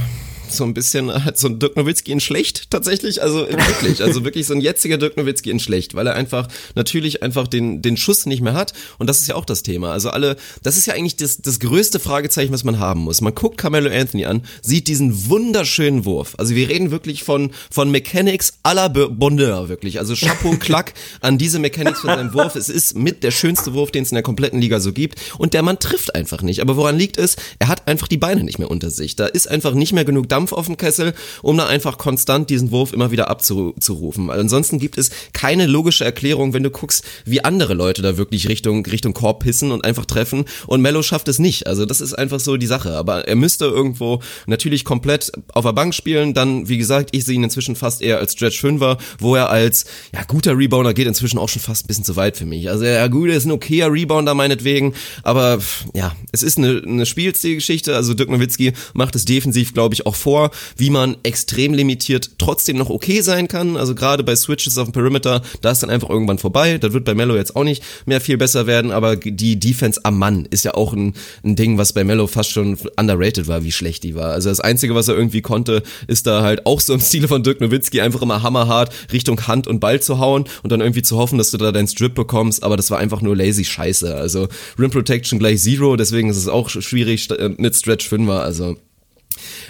so 0.48 0.64
ein 0.64 0.74
bisschen 0.74 1.24
halt 1.24 1.38
so 1.38 1.48
ein 1.48 1.58
Dirk 1.58 1.76
Nowitzki 1.76 2.12
in 2.12 2.20
schlecht 2.20 2.70
tatsächlich, 2.70 3.22
also 3.22 3.48
wirklich, 3.48 4.02
also 4.02 4.24
wirklich 4.24 4.46
so 4.46 4.54
ein 4.54 4.60
jetziger 4.60 4.98
Dirk 4.98 5.16
Nowitzki 5.16 5.50
in 5.50 5.60
schlecht, 5.60 5.94
weil 5.94 6.06
er 6.06 6.14
einfach 6.14 6.48
natürlich 6.74 7.22
einfach 7.22 7.48
den 7.48 7.82
den 7.82 7.96
Schuss 7.96 8.26
nicht 8.26 8.40
mehr 8.40 8.54
hat 8.54 8.72
und 8.98 9.08
das 9.08 9.20
ist 9.20 9.28
ja 9.28 9.34
auch 9.34 9.44
das 9.44 9.62
Thema. 9.62 9.92
Also 9.92 10.10
alle, 10.10 10.36
das 10.62 10.76
ist 10.76 10.86
ja 10.86 10.94
eigentlich 10.94 11.16
das 11.16 11.38
das 11.38 11.60
größte 11.60 11.98
Fragezeichen, 11.98 12.52
was 12.52 12.64
man 12.64 12.78
haben 12.78 13.00
muss. 13.00 13.20
Man 13.20 13.34
guckt 13.34 13.58
Carmelo 13.58 13.90
Anthony 13.90 14.26
an, 14.26 14.42
sieht 14.62 14.88
diesen 14.88 15.28
wunderschönen 15.28 16.04
Wurf. 16.04 16.34
Also 16.38 16.54
wir 16.54 16.68
reden 16.68 16.90
wirklich 16.90 17.24
von 17.24 17.52
von 17.70 17.90
Mechanics 17.90 18.54
à 18.62 18.74
la 18.74 18.88
Bondeur 18.88 19.68
wirklich. 19.68 19.98
Also 19.98 20.14
Chapeau 20.14 20.56
Klack 20.58 20.94
an 21.20 21.38
diese 21.38 21.58
Mechanics 21.58 22.00
von 22.00 22.10
seinem 22.10 22.34
Wurf. 22.34 22.56
Es 22.56 22.68
ist 22.68 22.96
mit 22.96 23.22
der 23.22 23.30
schönste 23.30 23.74
Wurf, 23.74 23.90
den 23.90 24.02
es 24.02 24.10
in 24.10 24.16
der 24.16 24.22
kompletten 24.22 24.60
Liga 24.60 24.80
so 24.80 24.92
gibt 24.92 25.20
und 25.38 25.54
der 25.54 25.62
Mann 25.62 25.78
trifft 25.78 26.14
einfach 26.14 26.42
nicht. 26.42 26.60
Aber 26.60 26.76
woran 26.76 26.98
liegt 26.98 27.16
es? 27.16 27.36
Er 27.58 27.68
hat 27.68 27.88
einfach 27.88 28.08
die 28.08 28.16
Beine 28.16 28.44
nicht 28.44 28.58
mehr 28.58 28.70
unter 28.70 28.90
sich. 28.90 29.16
Da 29.16 29.26
ist 29.26 29.48
einfach 29.48 29.74
nicht 29.74 29.92
mehr 29.92 30.04
genug 30.04 30.28
Dampf 30.34 30.52
auf 30.52 30.66
dem 30.66 30.76
Kessel, 30.76 31.14
um 31.42 31.56
da 31.56 31.66
einfach 31.66 31.96
konstant 31.96 32.50
diesen 32.50 32.72
Wurf 32.72 32.92
immer 32.92 33.12
wieder 33.12 33.30
abzurufen. 33.30 34.30
Ansonsten 34.30 34.80
gibt 34.80 34.98
es 34.98 35.10
keine 35.32 35.66
logische 35.66 36.04
Erklärung, 36.04 36.52
wenn 36.52 36.64
du 36.64 36.70
guckst, 36.70 37.04
wie 37.24 37.44
andere 37.44 37.74
Leute 37.74 38.02
da 38.02 38.16
wirklich 38.16 38.48
Richtung, 38.48 38.84
Richtung 38.84 39.14
Korb 39.14 39.44
pissen 39.44 39.70
und 39.70 39.84
einfach 39.84 40.06
treffen 40.06 40.44
und 40.66 40.80
Mello 40.80 41.02
schafft 41.02 41.28
es 41.28 41.38
nicht. 41.38 41.68
Also 41.68 41.86
das 41.86 42.00
ist 42.00 42.14
einfach 42.14 42.40
so 42.40 42.56
die 42.56 42.66
Sache. 42.66 42.96
Aber 42.96 43.28
er 43.28 43.36
müsste 43.36 43.66
irgendwo 43.66 44.20
natürlich 44.46 44.84
komplett 44.84 45.30
auf 45.52 45.64
der 45.64 45.72
Bank 45.72 45.94
spielen. 45.94 46.34
Dann, 46.34 46.68
wie 46.68 46.78
gesagt, 46.78 47.10
ich 47.12 47.24
sehe 47.24 47.36
ihn 47.36 47.44
inzwischen 47.44 47.76
fast 47.76 48.02
eher 48.02 48.18
als 48.18 48.32
Stretch 48.32 48.60
Fünfer, 48.60 48.98
wo 49.20 49.36
er 49.36 49.50
als 49.50 49.84
ja, 50.12 50.24
guter 50.24 50.58
Rebounder 50.58 50.94
geht 50.94 51.06
inzwischen 51.06 51.38
auch 51.38 51.48
schon 51.48 51.62
fast 51.62 51.84
ein 51.84 51.86
bisschen 51.86 52.04
zu 52.04 52.16
weit 52.16 52.36
für 52.36 52.46
mich. 52.46 52.68
Also 52.68 52.84
ja 52.84 53.06
gut, 53.06 53.30
er 53.30 53.36
ist 53.36 53.44
ein 53.44 53.52
okayer 53.52 53.92
Rebounder 53.92 54.34
meinetwegen, 54.34 54.94
aber 55.22 55.60
ja, 55.92 56.16
es 56.32 56.42
ist 56.42 56.58
eine, 56.58 56.82
eine 56.84 57.06
Spielstilgeschichte. 57.06 57.94
Also 57.94 58.14
Dirk 58.14 58.30
Nowitzki 58.30 58.72
macht 58.94 59.14
es 59.14 59.24
defensiv, 59.24 59.74
glaube 59.74 59.94
ich, 59.94 60.06
auch 60.06 60.16
vor 60.24 60.50
wie 60.76 60.90
man 60.90 61.16
extrem 61.22 61.74
limitiert 61.74 62.32
trotzdem 62.38 62.78
noch 62.78 62.88
okay 62.88 63.20
sein 63.20 63.46
kann. 63.46 63.76
Also 63.76 63.94
gerade 63.94 64.24
bei 64.24 64.34
Switches 64.34 64.78
auf 64.78 64.88
dem 64.88 64.92
Perimeter, 64.92 65.42
da 65.60 65.70
ist 65.70 65.82
dann 65.82 65.90
einfach 65.90 66.08
irgendwann 66.08 66.38
vorbei. 66.38 66.78
Das 66.78 66.92
wird 66.94 67.04
bei 67.04 67.14
Mello 67.14 67.36
jetzt 67.36 67.54
auch 67.56 67.64
nicht 67.64 67.82
mehr 68.06 68.20
viel 68.20 68.38
besser 68.38 68.66
werden, 68.66 68.90
aber 68.90 69.16
die 69.16 69.60
Defense 69.60 70.00
am 70.02 70.18
Mann 70.18 70.46
ist 70.50 70.64
ja 70.64 70.74
auch 70.74 70.94
ein, 70.94 71.12
ein 71.44 71.56
Ding, 71.56 71.76
was 71.76 71.92
bei 71.92 72.04
Mello 72.04 72.26
fast 72.26 72.50
schon 72.50 72.78
underrated 72.96 73.46
war, 73.48 73.64
wie 73.64 73.72
schlecht 73.72 74.02
die 74.02 74.14
war. 74.14 74.30
Also 74.30 74.48
das 74.48 74.60
Einzige, 74.60 74.94
was 74.94 75.08
er 75.08 75.14
irgendwie 75.14 75.42
konnte, 75.42 75.82
ist 76.06 76.26
da 76.26 76.42
halt 76.42 76.64
auch 76.64 76.80
so 76.80 76.94
im 76.94 77.00
Stile 77.00 77.28
von 77.28 77.42
Dirk 77.42 77.60
Nowitzki 77.60 78.00
einfach 78.00 78.22
immer 78.22 78.42
hammerhart 78.42 78.92
Richtung 79.12 79.46
Hand 79.46 79.66
und 79.66 79.80
Ball 79.80 80.00
zu 80.00 80.18
hauen 80.18 80.44
und 80.62 80.72
dann 80.72 80.80
irgendwie 80.80 81.02
zu 81.02 81.18
hoffen, 81.18 81.36
dass 81.36 81.50
du 81.50 81.58
da 81.58 81.70
deinen 81.70 81.88
Strip 81.88 82.14
bekommst, 82.14 82.62
aber 82.62 82.76
das 82.76 82.90
war 82.90 82.98
einfach 82.98 83.20
nur 83.20 83.36
lazy 83.36 83.64
Scheiße. 83.64 84.14
Also 84.14 84.48
Rim 84.78 84.90
Protection 84.90 85.38
gleich 85.38 85.60
Zero, 85.60 85.96
deswegen 85.96 86.30
ist 86.30 86.38
es 86.38 86.48
auch 86.48 86.70
schwierig 86.70 87.28
mit 87.58 87.76
Stretch 87.76 88.10
5er, 88.10 88.38
also 88.38 88.76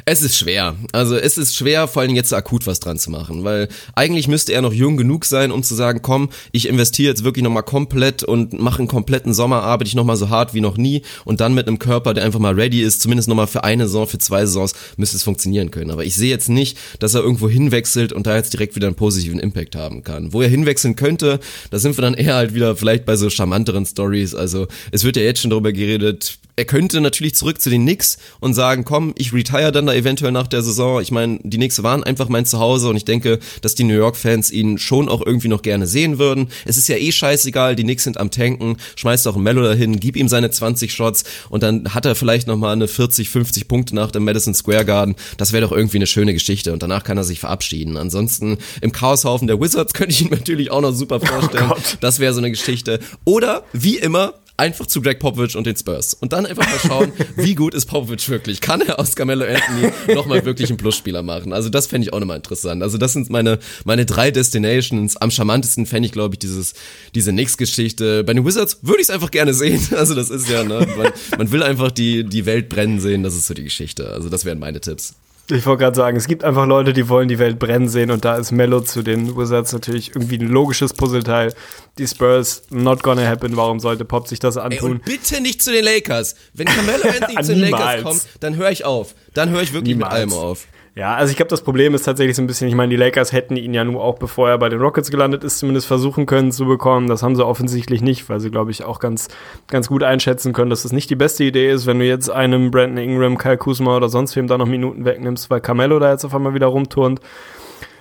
es 0.04 0.22
ist 0.22 0.36
schwer. 0.36 0.74
Also 0.92 1.16
es 1.16 1.38
ist 1.38 1.54
schwer, 1.54 1.88
vor 1.88 2.02
allem 2.02 2.14
jetzt 2.14 2.32
akut 2.32 2.66
was 2.66 2.80
dran 2.80 2.98
zu 2.98 3.10
machen, 3.10 3.44
weil 3.44 3.68
eigentlich 3.94 4.28
müsste 4.28 4.52
er 4.52 4.62
noch 4.62 4.72
jung 4.72 4.96
genug 4.96 5.24
sein, 5.24 5.50
um 5.50 5.62
zu 5.62 5.74
sagen, 5.74 6.00
komm, 6.02 6.28
ich 6.52 6.68
investiere 6.68 7.10
jetzt 7.10 7.24
wirklich 7.24 7.42
nochmal 7.42 7.62
komplett 7.62 8.22
und 8.22 8.58
mache 8.60 8.78
einen 8.78 8.88
kompletten 8.88 9.34
Sommer, 9.34 9.62
arbeite 9.62 9.88
ich 9.88 9.94
nochmal 9.94 10.16
so 10.16 10.28
hart 10.28 10.54
wie 10.54 10.60
noch 10.60 10.76
nie 10.76 11.02
und 11.24 11.40
dann 11.40 11.54
mit 11.54 11.66
einem 11.68 11.78
Körper, 11.78 12.14
der 12.14 12.24
einfach 12.24 12.40
mal 12.40 12.54
ready 12.54 12.82
ist, 12.82 13.00
zumindest 13.00 13.28
nochmal 13.28 13.46
für 13.46 13.64
eine 13.64 13.86
Saison, 13.86 14.06
für 14.06 14.18
zwei 14.18 14.44
Saisons, 14.46 14.74
müsste 14.96 15.16
es 15.16 15.22
funktionieren 15.22 15.70
können. 15.70 15.90
Aber 15.90 16.04
ich 16.04 16.14
sehe 16.14 16.30
jetzt 16.30 16.48
nicht, 16.48 16.78
dass 16.98 17.14
er 17.14 17.22
irgendwo 17.22 17.48
hinwechselt 17.48 18.12
und 18.12 18.26
da 18.26 18.36
jetzt 18.36 18.52
direkt 18.52 18.76
wieder 18.76 18.86
einen 18.86 18.96
positiven 18.96 19.38
Impact 19.38 19.76
haben 19.76 20.02
kann. 20.02 20.32
Wo 20.32 20.42
er 20.42 20.48
hinwechseln 20.48 20.96
könnte, 20.96 21.40
da 21.70 21.78
sind 21.78 21.96
wir 21.96 22.02
dann 22.02 22.14
eher 22.14 22.34
halt 22.34 22.54
wieder 22.54 22.76
vielleicht 22.76 23.04
bei 23.04 23.16
so 23.16 23.30
charmanteren 23.30 23.86
Stories. 23.86 24.34
Also 24.34 24.66
es 24.90 25.04
wird 25.04 25.16
ja 25.16 25.22
jetzt 25.22 25.40
schon 25.40 25.50
darüber 25.50 25.72
geredet, 25.72 26.38
er 26.56 26.64
könnte 26.64 27.00
natürlich 27.00 27.34
zurück 27.34 27.60
zu 27.60 27.70
den 27.70 27.82
Knicks 27.82 28.18
und 28.40 28.54
sagen, 28.54 28.84
komm, 28.84 29.12
ich 29.18 29.32
retire 29.32 29.72
dann 29.72 29.86
da 29.86 29.94
eventuell 29.94 30.32
nach 30.32 30.46
der 30.46 30.62
Saison. 30.62 31.00
Ich 31.00 31.10
meine, 31.10 31.40
die 31.42 31.56
Knicks 31.56 31.82
waren 31.82 32.04
einfach 32.04 32.28
mein 32.28 32.46
Zuhause 32.46 32.88
und 32.88 32.96
ich 32.96 33.04
denke, 33.04 33.40
dass 33.60 33.74
die 33.74 33.84
New 33.84 33.94
York 33.94 34.16
Fans 34.16 34.50
ihn 34.50 34.78
schon 34.78 35.08
auch 35.08 35.24
irgendwie 35.24 35.48
noch 35.48 35.62
gerne 35.62 35.86
sehen 35.86 36.18
würden. 36.18 36.48
Es 36.64 36.76
ist 36.76 36.88
ja 36.88 36.96
eh 36.96 37.10
scheißegal, 37.10 37.74
die 37.74 37.82
Knicks 37.82 38.04
sind 38.04 38.18
am 38.18 38.30
Tanken, 38.30 38.76
schmeißt 38.96 39.26
auch 39.26 39.36
ein 39.36 39.42
Mello 39.42 39.62
dahin, 39.62 39.98
gib 39.98 40.16
ihm 40.16 40.28
seine 40.28 40.50
20 40.50 40.92
Shots 40.92 41.24
und 41.48 41.62
dann 41.62 41.92
hat 41.92 42.06
er 42.06 42.14
vielleicht 42.14 42.46
noch 42.46 42.56
mal 42.56 42.72
eine 42.72 42.86
40, 42.86 43.28
50 43.28 43.66
Punkte 43.66 43.94
nach 43.94 44.12
dem 44.12 44.24
Madison 44.24 44.54
Square 44.54 44.84
Garden. 44.84 45.16
Das 45.36 45.52
wäre 45.52 45.66
doch 45.66 45.72
irgendwie 45.72 45.98
eine 45.98 46.06
schöne 46.06 46.32
Geschichte 46.32 46.72
und 46.72 46.82
danach 46.82 47.02
kann 47.02 47.16
er 47.16 47.24
sich 47.24 47.40
verabschieden. 47.40 47.96
Ansonsten 47.96 48.58
im 48.80 48.92
Chaoshaufen 48.92 49.48
der 49.48 49.60
Wizards 49.60 49.92
könnte 49.94 50.12
ich 50.12 50.22
ihn 50.22 50.30
natürlich 50.30 50.70
auch 50.70 50.80
noch 50.80 50.92
super 50.92 51.20
vorstellen. 51.20 51.70
Oh 51.70 51.76
das 52.00 52.20
wäre 52.20 52.32
so 52.32 52.38
eine 52.38 52.50
Geschichte. 52.50 53.00
Oder 53.24 53.64
wie 53.72 53.96
immer 53.96 54.34
einfach 54.56 54.86
zu 54.86 55.02
Greg 55.02 55.18
Popovich 55.18 55.56
und 55.56 55.66
den 55.66 55.76
Spurs. 55.76 56.14
Und 56.14 56.32
dann 56.32 56.46
einfach 56.46 56.66
mal 56.66 56.78
schauen, 56.78 57.12
wie 57.36 57.54
gut 57.54 57.74
ist 57.74 57.86
Popovich 57.86 58.28
wirklich? 58.28 58.60
Kann 58.60 58.80
er 58.80 58.98
aus 59.00 59.16
Carmelo 59.16 59.44
Anthony 59.44 60.14
nochmal 60.14 60.44
wirklich 60.44 60.68
einen 60.68 60.76
Plusspieler 60.76 61.22
machen? 61.22 61.52
Also 61.52 61.68
das 61.68 61.86
fände 61.86 62.06
ich 62.06 62.12
auch 62.12 62.20
nochmal 62.20 62.36
interessant. 62.36 62.82
Also 62.82 62.98
das 62.98 63.12
sind 63.12 63.30
meine, 63.30 63.58
meine 63.84 64.06
drei 64.06 64.30
Destinations. 64.30 65.16
Am 65.16 65.30
charmantesten 65.30 65.86
fände 65.86 66.06
ich, 66.06 66.12
glaube 66.12 66.34
ich, 66.34 66.38
dieses, 66.38 66.74
diese 67.14 67.32
Knicks-Geschichte. 67.32 68.24
Bei 68.24 68.34
den 68.34 68.44
Wizards 68.44 68.78
würde 68.82 69.00
ich 69.00 69.08
es 69.08 69.10
einfach 69.10 69.30
gerne 69.30 69.54
sehen. 69.54 69.80
Also 70.04 70.14
das 70.14 70.28
ist 70.28 70.50
ja, 70.50 70.64
ne, 70.64 70.86
man, 70.96 71.12
man 71.38 71.52
will 71.52 71.62
einfach 71.62 71.90
die, 71.90 72.24
die 72.24 72.46
Welt 72.46 72.68
brennen 72.68 73.00
sehen. 73.00 73.22
Das 73.22 73.34
ist 73.34 73.46
so 73.46 73.54
die 73.54 73.64
Geschichte. 73.64 74.10
Also 74.10 74.28
das 74.28 74.44
wären 74.44 74.58
meine 74.58 74.80
Tipps. 74.80 75.14
Ich 75.50 75.66
wollte 75.66 75.82
gerade 75.82 75.96
sagen, 75.96 76.16
es 76.16 76.26
gibt 76.26 76.42
einfach 76.42 76.66
Leute, 76.66 76.94
die 76.94 77.08
wollen 77.08 77.28
die 77.28 77.38
Welt 77.38 77.58
brennen 77.58 77.88
sehen 77.88 78.10
und 78.10 78.24
da 78.24 78.36
ist 78.36 78.50
Mello 78.50 78.80
zu 78.80 79.02
den 79.02 79.36
Wizards 79.36 79.74
natürlich 79.74 80.14
irgendwie 80.14 80.38
ein 80.38 80.48
logisches 80.48 80.94
Puzzleteil. 80.94 81.52
Die 81.98 82.06
Spurs, 82.06 82.62
not 82.70 83.02
gonna 83.02 83.26
happen, 83.26 83.54
warum 83.56 83.78
sollte 83.78 84.06
Pop 84.06 84.26
sich 84.26 84.38
das 84.38 84.56
antun? 84.56 84.72
Ey, 84.78 84.94
und 84.94 85.04
bitte 85.04 85.42
nicht 85.42 85.62
zu 85.62 85.70
den 85.70 85.84
Lakers. 85.84 86.34
Wenn 86.54 86.66
Carmelo 86.66 87.02
endlich 87.20 87.38
zu 87.42 87.54
den 87.54 87.70
Lakers 87.70 88.02
kommt, 88.02 88.26
dann 88.40 88.56
höre 88.56 88.70
ich 88.70 88.86
auf. 88.86 89.14
Dann 89.34 89.50
höre 89.50 89.60
ich 89.60 89.74
wirklich 89.74 89.96
Niemals. 89.96 90.12
mit 90.14 90.18
allem 90.18 90.32
auf. 90.32 90.66
Ja, 90.96 91.16
also 91.16 91.32
ich 91.32 91.36
glaube, 91.36 91.50
das 91.50 91.62
Problem 91.62 91.92
ist 91.94 92.04
tatsächlich 92.04 92.36
so 92.36 92.42
ein 92.42 92.46
bisschen, 92.46 92.68
ich 92.68 92.76
meine, 92.76 92.90
die 92.90 92.96
Lakers 92.96 93.32
hätten 93.32 93.56
ihn 93.56 93.74
ja 93.74 93.82
nur 93.82 94.00
auch, 94.00 94.16
bevor 94.16 94.48
er 94.48 94.58
bei 94.58 94.68
den 94.68 94.80
Rockets 94.80 95.10
gelandet 95.10 95.42
ist, 95.42 95.58
zumindest 95.58 95.88
versuchen 95.88 96.24
können 96.24 96.52
zu 96.52 96.66
bekommen. 96.66 97.08
Das 97.08 97.24
haben 97.24 97.34
sie 97.34 97.44
offensichtlich 97.44 98.00
nicht, 98.00 98.28
weil 98.28 98.38
sie, 98.38 98.52
glaube 98.52 98.70
ich, 98.70 98.84
auch 98.84 99.00
ganz, 99.00 99.26
ganz 99.66 99.88
gut 99.88 100.04
einschätzen 100.04 100.52
können, 100.52 100.70
dass 100.70 100.84
das 100.84 100.92
nicht 100.92 101.10
die 101.10 101.16
beste 101.16 101.42
Idee 101.42 101.68
ist, 101.68 101.86
wenn 101.86 101.98
du 101.98 102.06
jetzt 102.06 102.30
einem 102.30 102.70
Brandon 102.70 102.98
Ingram, 102.98 103.38
Kyle 103.38 103.58
Kuzma 103.58 103.96
oder 103.96 104.08
sonst 104.08 104.36
wem 104.36 104.46
da 104.46 104.56
noch 104.56 104.66
Minuten 104.66 105.04
wegnimmst, 105.04 105.50
weil 105.50 105.60
Carmelo 105.60 105.98
da 105.98 106.12
jetzt 106.12 106.24
auf 106.24 106.34
einmal 106.34 106.54
wieder 106.54 106.66
rumturnt. 106.68 107.20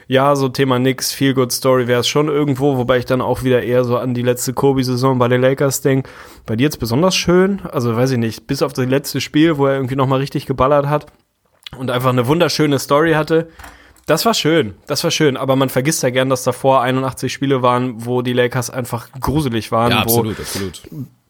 Ja, 0.08 0.36
so 0.36 0.48
Thema 0.50 0.78
nix, 0.78 1.14
Feel 1.14 1.34
Good 1.34 1.52
Story 1.52 1.88
wäre 1.88 2.02
es 2.02 2.08
schon 2.08 2.28
irgendwo, 2.28 2.78
wobei 2.78 3.00
ich 3.00 3.06
dann 3.06 3.22
auch 3.22 3.42
wieder 3.42 3.64
eher 3.64 3.86
so 3.86 3.98
an 3.98 4.14
die 4.14 4.22
letzte 4.22 4.54
Kobe-Saison 4.54 5.18
bei 5.18 5.30
den 5.30 5.42
Lakers 5.42 5.82
denke. 5.82 6.12
Bei 6.46 6.56
dir 6.56 6.66
jetzt 6.66 6.80
besonders 6.80 7.16
schön, 7.16 7.62
also 7.72 7.96
weiß 7.96 8.12
ich 8.12 8.20
nicht, 8.20 8.46
bis 8.46 8.62
auf 8.62 8.74
das 8.74 8.86
letzte 8.86 9.20
Spiel, 9.20 9.58
wo 9.58 9.66
er 9.66 9.74
irgendwie 9.74 9.96
nochmal 9.96 10.20
richtig 10.20 10.46
geballert 10.46 10.88
hat 10.88 11.08
und 11.74 11.92
einfach 11.92 12.10
eine 12.10 12.28
wunderschöne 12.28 12.80
Story 12.80 13.14
hatte. 13.14 13.50
Das 14.06 14.26
war 14.26 14.34
schön, 14.34 14.74
das 14.88 15.04
war 15.04 15.12
schön, 15.12 15.38
aber 15.38 15.56
man 15.56 15.70
vergisst 15.70 16.04
ja 16.04 16.10
gern, 16.10 16.30
dass 16.30 16.44
davor 16.44 16.82
81 16.82 17.32
Spiele 17.32 17.62
waren, 17.62 18.06
wo 18.06 18.22
die 18.22 18.34
Lakers 18.34 18.70
einfach 18.70 19.10
gruselig 19.20 19.72
waren. 19.72 19.92
Ja, 19.92 20.00
absolut, 20.00 20.40
absolut. 20.40 20.82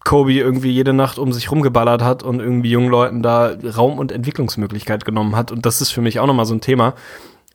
Kobe 0.04 0.34
irgendwie 0.34 0.72
jede 0.72 0.92
Nacht 0.92 1.18
um 1.18 1.32
sich 1.32 1.52
rumgeballert 1.52 2.02
hat 2.02 2.24
und 2.24 2.40
irgendwie 2.40 2.72
jungen 2.72 2.90
Leuten 2.90 3.22
da 3.22 3.56
Raum 3.78 4.00
und 4.00 4.12
Entwicklungsmöglichkeit 4.12 5.06
genommen 5.06 5.36
hat. 5.36 5.52
Und 5.52 5.66
das 5.66 5.82
ist 5.82 5.92
für 5.92 6.02
mich 6.02 6.20
auch 6.20 6.28
nochmal 6.28 6.46
so 6.46 6.54
ein 6.54 6.62
Thema 6.62 6.94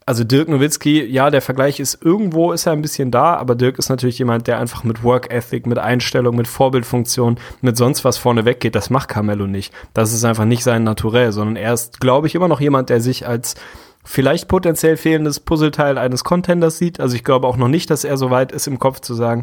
also 0.08 0.24
Dirk 0.24 0.48
Nowitzki, 0.48 1.04
ja, 1.04 1.28
der 1.28 1.42
Vergleich 1.42 1.80
ist 1.80 2.02
irgendwo 2.02 2.52
ist 2.52 2.64
er 2.64 2.72
ein 2.72 2.80
bisschen 2.80 3.10
da, 3.10 3.34
aber 3.34 3.54
Dirk 3.54 3.78
ist 3.78 3.90
natürlich 3.90 4.18
jemand, 4.18 4.46
der 4.46 4.58
einfach 4.58 4.82
mit 4.82 5.04
Work 5.04 5.30
Ethic, 5.30 5.66
mit 5.66 5.78
Einstellung, 5.78 6.34
mit 6.34 6.48
Vorbildfunktion, 6.48 7.38
mit 7.60 7.76
sonst 7.76 8.06
was 8.06 8.16
vorne 8.16 8.46
weggeht. 8.46 8.74
Das 8.74 8.88
macht 8.88 9.10
Carmelo 9.10 9.46
nicht. 9.46 9.70
Das 9.92 10.14
ist 10.14 10.24
einfach 10.24 10.46
nicht 10.46 10.64
sein 10.64 10.82
Naturell, 10.82 11.30
sondern 11.32 11.56
er 11.56 11.74
ist, 11.74 12.00
glaube 12.00 12.26
ich, 12.26 12.34
immer 12.34 12.48
noch 12.48 12.62
jemand, 12.62 12.88
der 12.88 13.02
sich 13.02 13.28
als 13.28 13.54
vielleicht 14.02 14.48
potenziell 14.48 14.96
fehlendes 14.96 15.40
Puzzleteil 15.40 15.98
eines 15.98 16.24
Contenders 16.24 16.78
sieht. 16.78 17.00
Also 17.00 17.14
ich 17.14 17.22
glaube 17.22 17.46
auch 17.46 17.58
noch 17.58 17.68
nicht, 17.68 17.90
dass 17.90 18.04
er 18.04 18.16
so 18.16 18.30
weit 18.30 18.50
ist 18.50 18.66
im 18.66 18.78
Kopf 18.78 19.00
zu 19.00 19.12
sagen, 19.12 19.42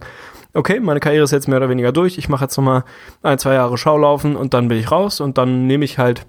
okay, 0.55 0.79
meine 0.79 0.99
Karriere 0.99 1.25
ist 1.25 1.31
jetzt 1.31 1.47
mehr 1.47 1.57
oder 1.57 1.69
weniger 1.69 1.91
durch, 1.91 2.17
ich 2.17 2.27
mache 2.27 2.45
jetzt 2.45 2.57
noch 2.57 2.63
mal 2.63 2.85
ein, 3.21 3.37
zwei 3.37 3.53
Jahre 3.53 3.77
Schaulaufen 3.77 4.35
und 4.35 4.55
dann 4.55 4.67
bin 4.67 4.79
ich 4.79 4.89
raus 4.89 5.21
und 5.21 5.37
dann 5.37 5.67
nehme 5.67 5.85
ich 5.85 5.99
halt 5.99 6.25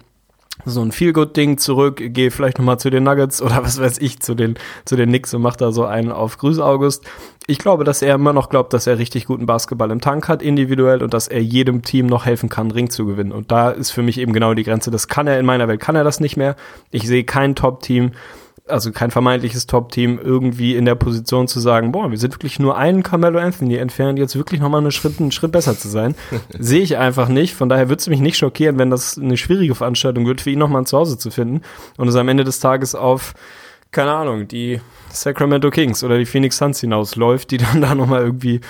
so 0.65 0.81
ein 0.81 0.91
Feel-Good-Ding 0.91 1.57
zurück, 1.57 2.01
gehe 2.01 2.31
vielleicht 2.31 2.57
nochmal 2.57 2.79
zu 2.79 2.89
den 2.89 3.03
Nuggets 3.03 3.41
oder 3.41 3.63
was 3.63 3.79
weiß 3.79 3.99
ich, 3.99 4.19
zu 4.19 4.35
den, 4.35 4.55
zu 4.85 4.95
den 4.95 5.09
Knicks 5.09 5.33
und 5.33 5.41
macht 5.41 5.61
da 5.61 5.71
so 5.71 5.85
einen 5.85 6.11
auf 6.11 6.37
Grüß 6.37 6.59
August. 6.59 7.05
Ich 7.45 7.59
glaube, 7.59 7.83
dass 7.83 8.01
er 8.01 8.15
immer 8.15 8.33
noch 8.33 8.49
glaubt, 8.49 8.73
dass 8.73 8.87
er 8.87 8.99
richtig 8.99 9.25
guten 9.25 9.45
Basketball 9.45 9.91
im 9.91 10.01
Tank 10.01 10.27
hat, 10.27 10.41
individuell, 10.41 11.01
und 11.01 11.13
dass 11.13 11.27
er 11.27 11.41
jedem 11.41 11.81
Team 11.81 12.07
noch 12.07 12.25
helfen 12.25 12.49
kann, 12.49 12.71
Ring 12.71 12.89
zu 12.89 13.05
gewinnen. 13.05 13.31
Und 13.31 13.51
da 13.51 13.69
ist 13.69 13.91
für 13.91 14.03
mich 14.03 14.17
eben 14.19 14.33
genau 14.33 14.53
die 14.53 14.63
Grenze. 14.63 14.91
Das 14.91 15.07
kann 15.07 15.27
er 15.27 15.39
in 15.39 15.45
meiner 15.45 15.67
Welt, 15.67 15.79
kann 15.79 15.95
er 15.95 16.03
das 16.03 16.19
nicht 16.19 16.35
mehr. 16.35 16.55
Ich 16.91 17.07
sehe 17.07 17.23
kein 17.23 17.55
Top-Team, 17.55 18.11
also 18.67 18.91
kein 18.91 19.11
vermeintliches 19.11 19.67
Top-Team 19.67 20.19
irgendwie 20.21 20.75
in 20.75 20.85
der 20.85 20.95
Position 20.95 21.47
zu 21.47 21.59
sagen, 21.59 21.91
boah, 21.91 22.11
wir 22.11 22.17
sind 22.17 22.33
wirklich 22.33 22.59
nur 22.59 22.77
einen 22.77 23.03
Carmelo 23.03 23.39
Anthony 23.39 23.75
entfernt, 23.75 24.19
jetzt 24.19 24.35
wirklich 24.35 24.59
nochmal 24.59 24.81
einen 24.81 24.91
Schritt, 24.91 25.19
einen 25.19 25.31
Schritt 25.31 25.51
besser 25.51 25.77
zu 25.77 25.87
sein. 25.87 26.15
Sehe 26.59 26.81
ich 26.81 26.97
einfach 26.97 27.27
nicht. 27.29 27.55
Von 27.55 27.69
daher 27.69 27.89
würde 27.89 27.99
es 27.99 28.07
mich 28.07 28.19
nicht 28.19 28.37
schockieren, 28.37 28.77
wenn 28.77 28.89
das 28.89 29.17
eine 29.17 29.37
schwierige 29.37 29.75
Veranstaltung 29.75 30.25
wird, 30.25 30.41
für 30.41 30.51
ihn 30.51 30.59
nochmal 30.59 30.81
ein 30.81 30.85
Zuhause 30.85 31.17
zu 31.17 31.31
finden 31.31 31.61
und 31.97 32.07
es 32.07 32.15
am 32.15 32.27
Ende 32.27 32.43
des 32.43 32.59
Tages 32.59 32.95
auf, 32.95 33.33
keine 33.91 34.11
Ahnung, 34.11 34.47
die 34.47 34.81
Sacramento 35.21 35.69
Kings 35.69 36.03
oder 36.03 36.17
die 36.17 36.25
Phoenix 36.25 36.57
Suns 36.57 36.79
hinausläuft, 36.79 37.51
die 37.51 37.57
dann 37.57 37.81
da 37.81 37.95
nochmal 37.95 38.21
irgendwie 38.21 38.61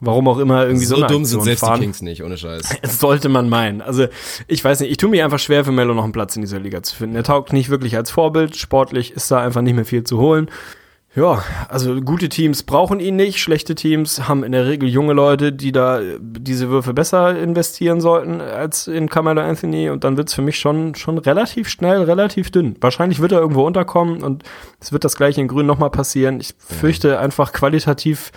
warum 0.00 0.28
auch 0.28 0.38
immer 0.38 0.66
irgendwie 0.66 0.84
so, 0.84 0.96
so 0.96 1.02
eine 1.02 1.12
dumm 1.12 1.24
sind 1.24 1.42
selbst 1.42 1.60
fahren. 1.60 1.80
die 1.80 1.86
Kings 1.86 2.02
nicht, 2.02 2.22
ohne 2.22 2.36
Scheiß. 2.36 2.76
Das 2.82 2.98
sollte 2.98 3.28
man 3.28 3.48
meinen. 3.48 3.80
Also, 3.80 4.06
ich 4.46 4.62
weiß 4.62 4.80
nicht, 4.80 4.90
ich 4.90 4.96
tue 4.96 5.08
mir 5.08 5.24
einfach 5.24 5.38
schwer, 5.38 5.64
für 5.64 5.72
Melo 5.72 5.94
noch 5.94 6.04
einen 6.04 6.12
Platz 6.12 6.36
in 6.36 6.42
dieser 6.42 6.60
Liga 6.60 6.82
zu 6.82 6.94
finden. 6.96 7.16
Er 7.16 7.22
taugt 7.22 7.52
nicht 7.52 7.70
wirklich 7.70 7.96
als 7.96 8.10
Vorbild. 8.10 8.56
Sportlich 8.56 9.12
ist 9.12 9.30
da 9.30 9.40
einfach 9.40 9.62
nicht 9.62 9.74
mehr 9.74 9.84
viel 9.84 10.04
zu 10.04 10.18
holen. 10.18 10.50
Ja, 11.16 11.44
also 11.68 12.00
gute 12.00 12.28
Teams 12.28 12.64
brauchen 12.64 12.98
ihn 12.98 13.14
nicht. 13.14 13.38
Schlechte 13.38 13.76
Teams 13.76 14.28
haben 14.28 14.42
in 14.42 14.50
der 14.50 14.66
Regel 14.66 14.88
junge 14.88 15.12
Leute, 15.12 15.52
die 15.52 15.70
da 15.70 16.00
diese 16.20 16.70
Würfe 16.70 16.92
besser 16.92 17.38
investieren 17.38 18.00
sollten 18.00 18.40
als 18.40 18.88
in 18.88 19.08
Carmelo 19.08 19.40
Anthony. 19.40 19.90
Und 19.90 20.02
dann 20.02 20.16
wird's 20.16 20.34
für 20.34 20.42
mich 20.42 20.58
schon, 20.58 20.96
schon 20.96 21.18
relativ 21.18 21.68
schnell, 21.68 22.02
relativ 22.02 22.50
dünn. 22.50 22.74
Wahrscheinlich 22.80 23.20
wird 23.20 23.30
er 23.30 23.38
irgendwo 23.38 23.64
unterkommen 23.64 24.24
und 24.24 24.42
es 24.80 24.90
wird 24.92 25.04
das 25.04 25.16
gleiche 25.16 25.40
in 25.40 25.46
Grün 25.46 25.66
nochmal 25.66 25.90
passieren. 25.90 26.40
Ich 26.40 26.54
fürchte 26.58 27.20
einfach 27.20 27.52
qualitativ 27.52 28.32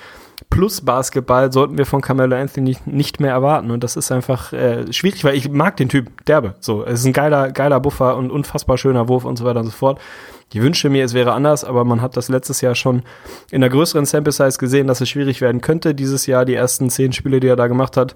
plus 0.52 0.82
Basketball 0.82 1.52
sollten 1.52 1.80
wir 1.80 1.88
von 1.88 2.02
Carmelo 2.02 2.36
Anthony 2.36 2.78
nicht 2.86 3.20
mehr 3.20 3.32
erwarten. 3.32 3.72
Und 3.72 3.84
das 3.84 3.96
ist 3.96 4.12
einfach 4.12 4.54
äh, 4.54 4.94
schwierig, 4.94 5.24
weil 5.24 5.36
ich 5.36 5.50
mag 5.50 5.78
den 5.78 5.90
Typ 5.90 6.26
derbe. 6.28 6.54
So, 6.60 6.86
es 6.86 7.00
ist 7.00 7.06
ein 7.08 7.14
geiler, 7.14 7.52
geiler 7.52 7.80
Buffer 7.80 8.16
und 8.18 8.30
unfassbar 8.30 8.78
schöner 8.78 9.08
Wurf 9.08 9.26
und 9.26 9.38
so 9.38 9.46
weiter 9.46 9.62
und 9.62 9.66
so 9.66 9.72
fort. 9.72 10.00
Ich 10.54 10.62
wünsche 10.62 10.90
mir, 10.90 11.04
es 11.04 11.14
wäre 11.14 11.34
anders, 11.34 11.66
aber 11.66 11.84
man 11.84 12.02
hat 12.02 12.16
das 12.16 12.30
letztes 12.30 12.62
Jahr 12.62 12.74
schon 12.74 13.04
in 13.52 13.62
einer 13.62 13.70
größeren 13.70 14.06
Sample 14.06 14.32
Size 14.32 14.58
gesehen, 14.58 14.88
dass 14.88 15.02
es 15.02 15.10
schwierig 15.10 15.42
werden 15.42 15.60
könnte. 15.60 15.94
Dieses 15.94 16.26
Jahr, 16.26 16.46
die 16.46 16.56
ersten 16.56 16.90
zehn 16.90 17.12
Spiele, 17.12 17.42
die 17.42 17.48
er 17.48 17.58
da 17.58 17.68
gemacht 17.68 17.98
hat, 17.98 18.16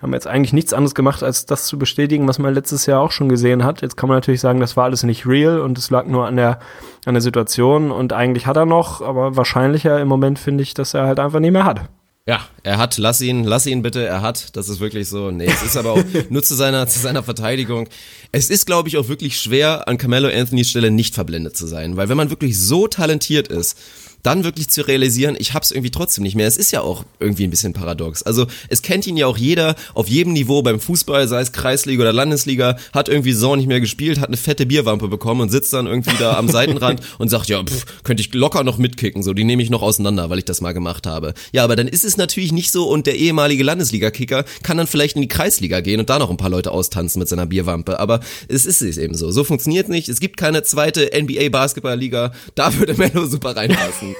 haben 0.00 0.14
jetzt 0.14 0.26
eigentlich 0.26 0.54
nichts 0.54 0.72
anderes 0.72 0.94
gemacht, 0.94 1.22
als 1.22 1.44
das 1.44 1.66
zu 1.66 1.78
bestätigen, 1.78 2.26
was 2.26 2.38
man 2.38 2.54
letztes 2.54 2.86
Jahr 2.86 3.02
auch 3.02 3.10
schon 3.10 3.28
gesehen 3.28 3.62
hat. 3.62 3.82
Jetzt 3.82 3.96
kann 3.96 4.08
man 4.08 4.16
natürlich 4.16 4.40
sagen, 4.40 4.60
das 4.60 4.76
war 4.78 4.84
alles 4.84 5.02
nicht 5.02 5.26
real 5.26 5.60
und 5.60 5.76
es 5.76 5.90
lag 5.90 6.06
nur 6.06 6.26
an 6.26 6.36
der, 6.36 6.60
an 7.04 7.12
der 7.12 7.20
Situation 7.20 7.90
und 7.90 8.14
eigentlich 8.14 8.46
hat 8.46 8.56
er 8.56 8.66
noch, 8.66 9.02
aber 9.02 9.36
wahrscheinlicher 9.36 10.00
im 10.00 10.08
Moment 10.08 10.38
finde 10.38 10.62
ich, 10.62 10.72
dass 10.72 10.94
er 10.94 11.06
halt 11.06 11.20
einfach 11.20 11.40
nicht 11.40 11.52
mehr 11.52 11.64
hat. 11.64 11.82
Ja, 12.28 12.44
er 12.64 12.78
hat, 12.78 12.98
lass 12.98 13.20
ihn, 13.20 13.44
lass 13.44 13.66
ihn 13.66 13.82
bitte, 13.82 14.04
er 14.04 14.20
hat, 14.20 14.56
das 14.56 14.68
ist 14.68 14.80
wirklich 14.80 15.08
so, 15.08 15.30
nee, 15.30 15.46
es 15.46 15.62
ist 15.62 15.76
aber 15.76 15.92
auch 15.92 16.02
nur 16.28 16.42
zu 16.42 16.56
seiner, 16.56 16.88
zu 16.88 16.98
seiner 16.98 17.22
Verteidigung. 17.22 17.88
Es 18.32 18.50
ist, 18.50 18.66
glaube 18.66 18.88
ich, 18.88 18.96
auch 18.96 19.06
wirklich 19.06 19.40
schwer, 19.40 19.86
an 19.86 19.96
Carmelo 19.96 20.28
Anthonys 20.28 20.68
Stelle 20.68 20.90
nicht 20.90 21.14
verblendet 21.14 21.56
zu 21.56 21.68
sein, 21.68 21.96
weil 21.96 22.08
wenn 22.08 22.16
man 22.16 22.30
wirklich 22.30 22.58
so 22.58 22.88
talentiert 22.88 23.46
ist, 23.46 23.78
dann 24.26 24.42
wirklich 24.42 24.68
zu 24.68 24.86
realisieren, 24.86 25.36
ich 25.38 25.54
hab's 25.54 25.70
irgendwie 25.70 25.92
trotzdem 25.92 26.24
nicht 26.24 26.34
mehr. 26.34 26.48
Es 26.48 26.56
ist 26.56 26.72
ja 26.72 26.80
auch 26.80 27.04
irgendwie 27.20 27.44
ein 27.44 27.50
bisschen 27.50 27.72
paradox. 27.72 28.24
Also 28.24 28.46
es 28.68 28.82
kennt 28.82 29.06
ihn 29.06 29.16
ja 29.16 29.28
auch 29.28 29.38
jeder 29.38 29.76
auf 29.94 30.08
jedem 30.08 30.32
Niveau 30.32 30.62
beim 30.62 30.80
Fußball, 30.80 31.28
sei 31.28 31.40
es 31.40 31.52
Kreisliga 31.52 32.02
oder 32.02 32.12
Landesliga, 32.12 32.76
hat 32.92 33.08
irgendwie 33.08 33.32
Saison 33.32 33.56
nicht 33.56 33.68
mehr 33.68 33.80
gespielt, 33.80 34.18
hat 34.18 34.26
eine 34.26 34.36
fette 34.36 34.66
Bierwampe 34.66 35.06
bekommen 35.06 35.42
und 35.42 35.50
sitzt 35.50 35.72
dann 35.72 35.86
irgendwie 35.86 36.16
da 36.18 36.36
am 36.36 36.48
Seitenrand 36.48 37.02
und 37.18 37.28
sagt, 37.28 37.48
ja, 37.48 37.62
pff, 37.62 38.02
könnte 38.02 38.20
ich 38.20 38.34
locker 38.34 38.64
noch 38.64 38.78
mitkicken, 38.78 39.22
so, 39.22 39.32
die 39.32 39.44
nehme 39.44 39.62
ich 39.62 39.70
noch 39.70 39.82
auseinander, 39.82 40.28
weil 40.28 40.38
ich 40.38 40.44
das 40.44 40.60
mal 40.60 40.72
gemacht 40.72 41.06
habe. 41.06 41.32
Ja, 41.52 41.62
aber 41.62 41.76
dann 41.76 41.86
ist 41.86 42.04
es 42.04 42.16
natürlich 42.16 42.50
nicht 42.50 42.72
so 42.72 42.88
und 42.88 43.06
der 43.06 43.14
ehemalige 43.14 43.62
Landesliga-Kicker 43.62 44.44
kann 44.64 44.76
dann 44.76 44.88
vielleicht 44.88 45.14
in 45.14 45.22
die 45.22 45.28
Kreisliga 45.28 45.80
gehen 45.80 46.00
und 46.00 46.10
da 46.10 46.18
noch 46.18 46.30
ein 46.30 46.36
paar 46.36 46.50
Leute 46.50 46.72
austanzen 46.72 47.20
mit 47.20 47.28
seiner 47.28 47.46
Bierwampe, 47.46 48.00
aber 48.00 48.18
es 48.48 48.66
ist 48.66 48.82
es 48.82 48.98
eben 48.98 49.14
so. 49.14 49.30
So 49.30 49.44
funktioniert 49.44 49.88
nicht. 49.88 50.08
Es 50.08 50.18
gibt 50.18 50.36
keine 50.36 50.64
zweite 50.64 51.12
NBA-Basketball-Liga, 51.14 52.32
da 52.56 52.74
würde 52.76 52.94
Mello 52.94 53.26
super 53.26 53.54
reinpassen. 53.54 54.15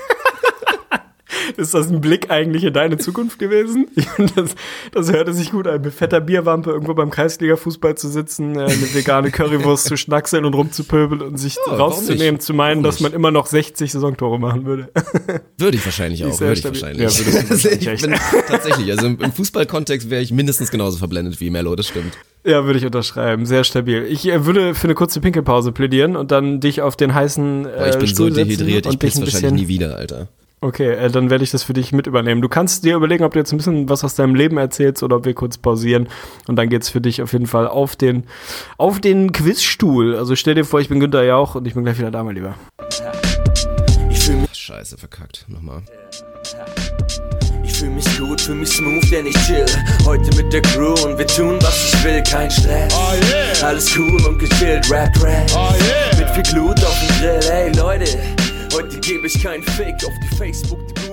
Ist 1.56 1.74
das 1.74 1.88
ein 1.90 2.00
Blick 2.00 2.30
eigentlich 2.30 2.64
in 2.64 2.72
deine 2.72 2.98
Zukunft 2.98 3.38
gewesen? 3.38 3.88
Das, 4.34 4.54
das 4.92 5.12
hörte 5.12 5.32
sich 5.32 5.50
gut 5.50 5.66
an, 5.66 5.82
mit 5.82 5.92
fetter 5.92 6.20
Bierwampe 6.20 6.70
irgendwo 6.70 6.94
beim 6.94 7.10
Kreisliga-Fußball 7.10 7.96
zu 7.96 8.08
sitzen, 8.08 8.56
äh, 8.56 8.64
eine 8.64 8.94
vegane 8.94 9.30
Currywurst 9.30 9.86
zu 9.86 9.96
schnackseln 9.96 10.44
und 10.44 10.54
rumzupöbeln 10.54 11.22
und 11.22 11.36
sich 11.38 11.56
warum 11.66 11.80
rauszunehmen, 11.80 12.40
zu 12.40 12.54
meinen, 12.54 12.82
dass 12.82 13.00
man 13.00 13.12
immer 13.12 13.30
noch 13.30 13.46
60 13.46 13.92
Saisontore 13.92 14.38
machen 14.38 14.64
würde. 14.64 14.88
Würde 15.58 15.76
ich 15.76 15.84
wahrscheinlich 15.84 16.24
auch, 16.24 16.38
würde 16.40 16.54
ich 16.54 16.64
wahrscheinlich. 16.64 16.98
Ja, 16.98 17.26
wahrscheinlich 17.50 17.86
ich 17.86 18.02
bin 18.02 18.14
tatsächlich, 18.48 18.90
also 18.90 19.06
im, 19.06 19.20
im 19.20 19.32
Fußballkontext 19.32 20.10
wäre 20.10 20.22
ich 20.22 20.32
mindestens 20.32 20.70
genauso 20.70 20.98
verblendet 20.98 21.40
wie 21.40 21.50
Mello, 21.50 21.74
das 21.76 21.88
stimmt. 21.88 22.16
Ja, 22.44 22.64
würde 22.64 22.78
ich 22.78 22.86
unterschreiben. 22.86 23.44
Sehr 23.44 23.64
stabil. 23.64 24.06
Ich 24.08 24.26
äh, 24.28 24.46
würde 24.46 24.74
für 24.74 24.84
eine 24.84 24.94
kurze 24.94 25.20
Pinkelpause 25.20 25.72
plädieren 25.72 26.14
und 26.14 26.30
dann 26.30 26.60
dich 26.60 26.80
auf 26.80 26.96
den 26.96 27.12
heißen 27.12 27.66
äh, 27.66 27.68
Boah, 27.68 27.88
ich 27.88 27.98
bin 27.98 28.06
so 28.06 28.14
Stuhl 28.14 28.32
setzen 28.32 28.48
dehydriert, 28.48 28.86
ich 28.86 28.92
und 28.92 29.02
dich 29.02 29.10
piss 29.10 29.18
ein 29.18 29.22
wahrscheinlich 29.22 29.62
nie 29.62 29.68
wieder, 29.68 29.96
Alter. 29.96 30.28
Okay, 30.62 30.90
äh, 30.92 31.10
dann 31.10 31.28
werde 31.28 31.44
ich 31.44 31.50
das 31.50 31.64
für 31.64 31.74
dich 31.74 31.92
mit 31.92 32.06
übernehmen. 32.06 32.40
Du 32.40 32.48
kannst 32.48 32.84
dir 32.84 32.96
überlegen, 32.96 33.24
ob 33.24 33.34
du 33.34 33.38
jetzt 33.38 33.52
ein 33.52 33.58
bisschen 33.58 33.90
was 33.90 34.04
aus 34.04 34.14
deinem 34.14 34.34
Leben 34.34 34.56
erzählst 34.56 35.02
oder 35.02 35.16
ob 35.16 35.26
wir 35.26 35.34
kurz 35.34 35.58
pausieren. 35.58 36.08
Und 36.48 36.56
dann 36.56 36.70
geht's 36.70 36.88
für 36.88 37.02
dich 37.02 37.20
auf 37.20 37.34
jeden 37.34 37.46
Fall 37.46 37.68
auf 37.68 37.94
den, 37.94 38.24
auf 38.78 38.98
den 38.98 39.32
Quizstuhl. 39.32 40.16
Also 40.16 40.34
stell 40.34 40.54
dir 40.54 40.64
vor, 40.64 40.80
ich 40.80 40.88
bin 40.88 40.98
Günther 40.98 41.24
Jauch 41.24 41.56
und 41.56 41.66
ich 41.66 41.74
bin 41.74 41.84
gleich 41.84 41.98
wieder 41.98 42.10
da, 42.10 42.24
mein 42.24 42.36
Lieber. 42.36 42.54
Ich 44.08 44.18
fühle 44.18 44.38
mich, 44.38 44.54
Scheiße, 44.54 44.96
verkackt. 44.96 45.44
Nochmal. 45.46 45.82
ich 47.62 47.72
fühl 47.74 47.90
mich 47.90 48.18
gut, 48.18 48.40
fühl 48.40 48.54
mich 48.54 48.70
smooth, 48.70 49.12
denn 49.12 49.26
ich 49.26 49.36
chill. 49.44 49.66
Heute 50.06 50.34
mit 50.42 50.50
der 50.54 50.62
Crew 50.62 50.94
und 51.04 51.18
wir 51.18 51.26
tun, 51.26 51.58
was 51.60 51.92
ich 51.92 52.02
will, 52.02 52.22
kein 52.22 52.50
Stress. 52.50 52.94
Oh 52.94 53.12
yeah. 53.12 53.68
Alles 53.68 53.94
cool 53.98 54.24
und 54.26 54.38
gechillt, 54.38 54.90
Rap, 54.90 55.10
Rap. 55.22 55.50
Oh 55.54 55.74
yeah. 55.84 56.18
Mit 56.18 56.30
viel 56.30 56.54
Glut 56.54 56.82
auf 56.82 56.98
dem 56.98 57.18
Grill, 57.18 57.52
ey 57.52 57.72
Leute. 57.76 58.35
Heute 58.76 59.00
gebe 59.00 59.26
ich 59.26 59.42
keinen 59.42 59.62
Fake 59.62 60.04
auf 60.04 60.12
die 60.22 60.36
Facebook, 60.36 60.94
die. 60.94 61.05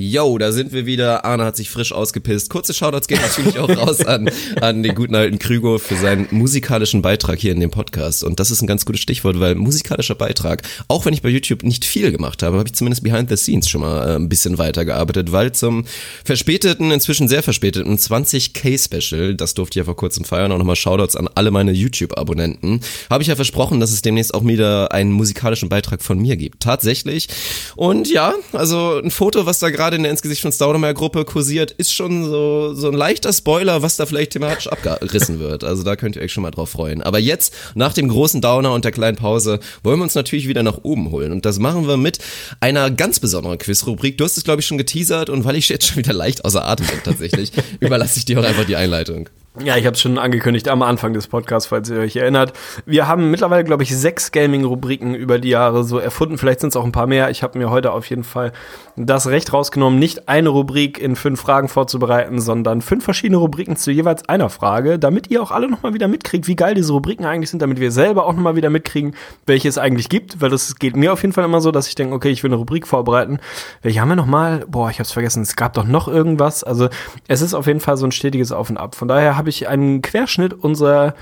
Yo, 0.00 0.38
da 0.38 0.52
sind 0.52 0.72
wir 0.72 0.86
wieder. 0.86 1.24
Arne 1.24 1.44
hat 1.44 1.56
sich 1.56 1.70
frisch 1.70 1.90
ausgepisst. 1.90 2.50
Kurze 2.50 2.72
Shoutouts 2.72 3.08
gehen 3.08 3.18
natürlich 3.20 3.58
auch 3.58 3.68
raus 3.68 4.00
an, 4.06 4.30
an 4.60 4.84
den 4.84 4.94
guten 4.94 5.16
alten 5.16 5.40
Krügo 5.40 5.78
für 5.78 5.96
seinen 5.96 6.28
musikalischen 6.30 7.02
Beitrag 7.02 7.40
hier 7.40 7.50
in 7.50 7.58
dem 7.58 7.72
Podcast. 7.72 8.22
Und 8.22 8.38
das 8.38 8.52
ist 8.52 8.62
ein 8.62 8.68
ganz 8.68 8.84
gutes 8.84 9.00
Stichwort, 9.00 9.40
weil 9.40 9.56
musikalischer 9.56 10.14
Beitrag, 10.14 10.62
auch 10.86 11.04
wenn 11.04 11.14
ich 11.14 11.22
bei 11.22 11.28
YouTube 11.28 11.64
nicht 11.64 11.84
viel 11.84 12.12
gemacht 12.12 12.44
habe, 12.44 12.58
habe 12.58 12.68
ich 12.68 12.76
zumindest 12.76 13.02
behind 13.02 13.28
the 13.28 13.36
scenes 13.36 13.68
schon 13.68 13.80
mal 13.80 14.08
äh, 14.08 14.14
ein 14.14 14.28
bisschen 14.28 14.56
weitergearbeitet, 14.56 15.32
weil 15.32 15.50
zum 15.50 15.84
verspäteten, 16.24 16.92
inzwischen 16.92 17.26
sehr 17.26 17.42
verspäteten 17.42 17.98
20k 17.98 18.80
Special, 18.80 19.34
das 19.34 19.54
durfte 19.54 19.72
ich 19.72 19.82
ja 19.82 19.84
vor 19.84 19.96
kurzem 19.96 20.24
feiern, 20.24 20.52
auch 20.52 20.58
nochmal 20.58 20.76
Shoutouts 20.76 21.16
an 21.16 21.28
alle 21.34 21.50
meine 21.50 21.72
YouTube-Abonnenten, 21.72 22.82
habe 23.10 23.24
ich 23.24 23.28
ja 23.28 23.34
versprochen, 23.34 23.80
dass 23.80 23.90
es 23.90 24.02
demnächst 24.02 24.32
auch 24.32 24.46
wieder 24.46 24.92
einen 24.92 25.10
musikalischen 25.10 25.68
Beitrag 25.68 26.02
von 26.02 26.20
mir 26.20 26.36
gibt. 26.36 26.62
Tatsächlich. 26.62 27.26
Und 27.74 28.08
ja, 28.08 28.34
also 28.52 29.00
ein 29.02 29.10
Foto, 29.10 29.44
was 29.44 29.58
da 29.58 29.70
gerade 29.70 29.87
in 29.96 30.02
der 30.02 30.12
Ins-Gesicht 30.12 30.42
von 30.42 30.52
Staudemeyer 30.52 30.94
Gruppe 30.94 31.24
kursiert, 31.24 31.70
ist 31.72 31.92
schon 31.92 32.24
so, 32.24 32.74
so 32.74 32.88
ein 32.88 32.94
leichter 32.94 33.32
Spoiler, 33.32 33.82
was 33.82 33.96
da 33.96 34.06
vielleicht 34.06 34.32
thematisch 34.32 34.66
abgerissen 34.72 35.38
wird. 35.38 35.64
Also 35.64 35.82
da 35.82 35.96
könnt 35.96 36.16
ihr 36.16 36.22
euch 36.22 36.32
schon 36.32 36.42
mal 36.42 36.50
drauf 36.50 36.70
freuen. 36.70 37.02
Aber 37.02 37.18
jetzt, 37.18 37.54
nach 37.74 37.92
dem 37.92 38.08
großen 38.08 38.40
Downer 38.40 38.72
und 38.72 38.84
der 38.84 38.92
kleinen 38.92 39.16
Pause, 39.16 39.60
wollen 39.82 39.98
wir 39.98 40.04
uns 40.04 40.14
natürlich 40.14 40.48
wieder 40.48 40.62
nach 40.62 40.78
oben 40.82 41.10
holen. 41.10 41.32
Und 41.32 41.44
das 41.44 41.58
machen 41.58 41.86
wir 41.86 41.96
mit 41.96 42.18
einer 42.60 42.90
ganz 42.90 43.20
besonderen 43.20 43.58
Quizrubrik. 43.58 44.18
Du 44.18 44.24
hast 44.24 44.36
es, 44.36 44.44
glaube 44.44 44.60
ich, 44.60 44.66
schon 44.66 44.78
geteasert 44.78 45.30
und 45.30 45.44
weil 45.44 45.56
ich 45.56 45.68
jetzt 45.68 45.86
schon 45.86 45.96
wieder 45.96 46.12
leicht 46.12 46.44
außer 46.44 46.66
Atem 46.66 46.86
bin 46.86 47.00
tatsächlich, 47.04 47.52
überlasse 47.80 48.18
ich 48.18 48.24
dir 48.24 48.40
auch 48.40 48.44
einfach 48.44 48.64
die 48.64 48.76
Einleitung. 48.76 49.28
Ja, 49.64 49.76
ich 49.76 49.86
habe 49.86 49.94
es 49.94 50.00
schon 50.00 50.18
angekündigt 50.18 50.68
am 50.68 50.82
Anfang 50.82 51.12
des 51.12 51.26
Podcasts, 51.26 51.68
falls 51.68 51.90
ihr 51.90 51.98
euch 51.98 52.14
erinnert. 52.14 52.52
Wir 52.86 53.08
haben 53.08 53.30
mittlerweile, 53.32 53.64
glaube 53.64 53.82
ich, 53.82 53.96
sechs 53.96 54.30
Gaming-Rubriken 54.30 55.14
über 55.16 55.40
die 55.40 55.48
Jahre 55.48 55.82
so 55.82 55.98
erfunden. 55.98 56.38
Vielleicht 56.38 56.60
sind 56.60 56.68
es 56.68 56.76
auch 56.76 56.84
ein 56.84 56.92
paar 56.92 57.08
mehr. 57.08 57.30
Ich 57.30 57.42
habe 57.42 57.58
mir 57.58 57.68
heute 57.68 57.90
auf 57.92 58.08
jeden 58.08 58.22
Fall 58.22 58.52
das 58.94 59.26
Recht 59.26 59.52
rausgenommen, 59.52 59.98
nicht 59.98 60.28
eine 60.28 60.48
Rubrik 60.48 60.98
in 60.98 61.16
fünf 61.16 61.40
Fragen 61.40 61.68
vorzubereiten, 61.68 62.40
sondern 62.40 62.82
fünf 62.82 63.04
verschiedene 63.04 63.38
Rubriken 63.38 63.76
zu 63.76 63.90
jeweils 63.90 64.28
einer 64.28 64.48
Frage, 64.48 64.98
damit 64.98 65.28
ihr 65.30 65.42
auch 65.42 65.50
alle 65.50 65.68
nochmal 65.68 65.92
wieder 65.92 66.08
mitkriegt, 66.08 66.46
wie 66.46 66.56
geil 66.56 66.74
diese 66.74 66.92
Rubriken 66.92 67.24
eigentlich 67.24 67.50
sind, 67.50 67.60
damit 67.60 67.80
wir 67.80 67.90
selber 67.90 68.26
auch 68.26 68.34
nochmal 68.34 68.54
wieder 68.56 68.70
mitkriegen, 68.70 69.14
welche 69.46 69.68
es 69.68 69.78
eigentlich 69.78 70.08
gibt. 70.08 70.40
Weil 70.40 70.50
das 70.50 70.76
geht 70.76 70.96
mir 70.96 71.12
auf 71.12 71.22
jeden 71.22 71.32
Fall 71.32 71.44
immer 71.44 71.60
so, 71.60 71.72
dass 71.72 71.88
ich 71.88 71.96
denke, 71.96 72.14
okay, 72.14 72.30
ich 72.30 72.44
will 72.44 72.50
eine 72.50 72.56
Rubrik 72.56 72.86
vorbereiten. 72.86 73.40
Welche 73.82 74.00
haben 74.00 74.08
wir 74.08 74.16
nochmal? 74.16 74.64
Boah, 74.68 74.90
ich 74.90 74.96
habe 74.96 75.04
es 75.04 75.12
vergessen. 75.12 75.42
Es 75.42 75.56
gab 75.56 75.74
doch 75.74 75.84
noch 75.84 76.06
irgendwas. 76.06 76.62
Also 76.62 76.88
es 77.26 77.42
ist 77.42 77.54
auf 77.54 77.66
jeden 77.66 77.80
Fall 77.80 77.96
so 77.96 78.06
ein 78.06 78.12
stetiges 78.12 78.52
Auf 78.52 78.70
und 78.70 78.76
Ab. 78.76 78.94
Von 78.94 79.08
daher 79.08 79.36
habe 79.36 79.47
habe 79.48 79.50
ich 79.50 79.66
einen 79.66 80.02
Querschnitt 80.02 80.52
unserer, 80.52 81.14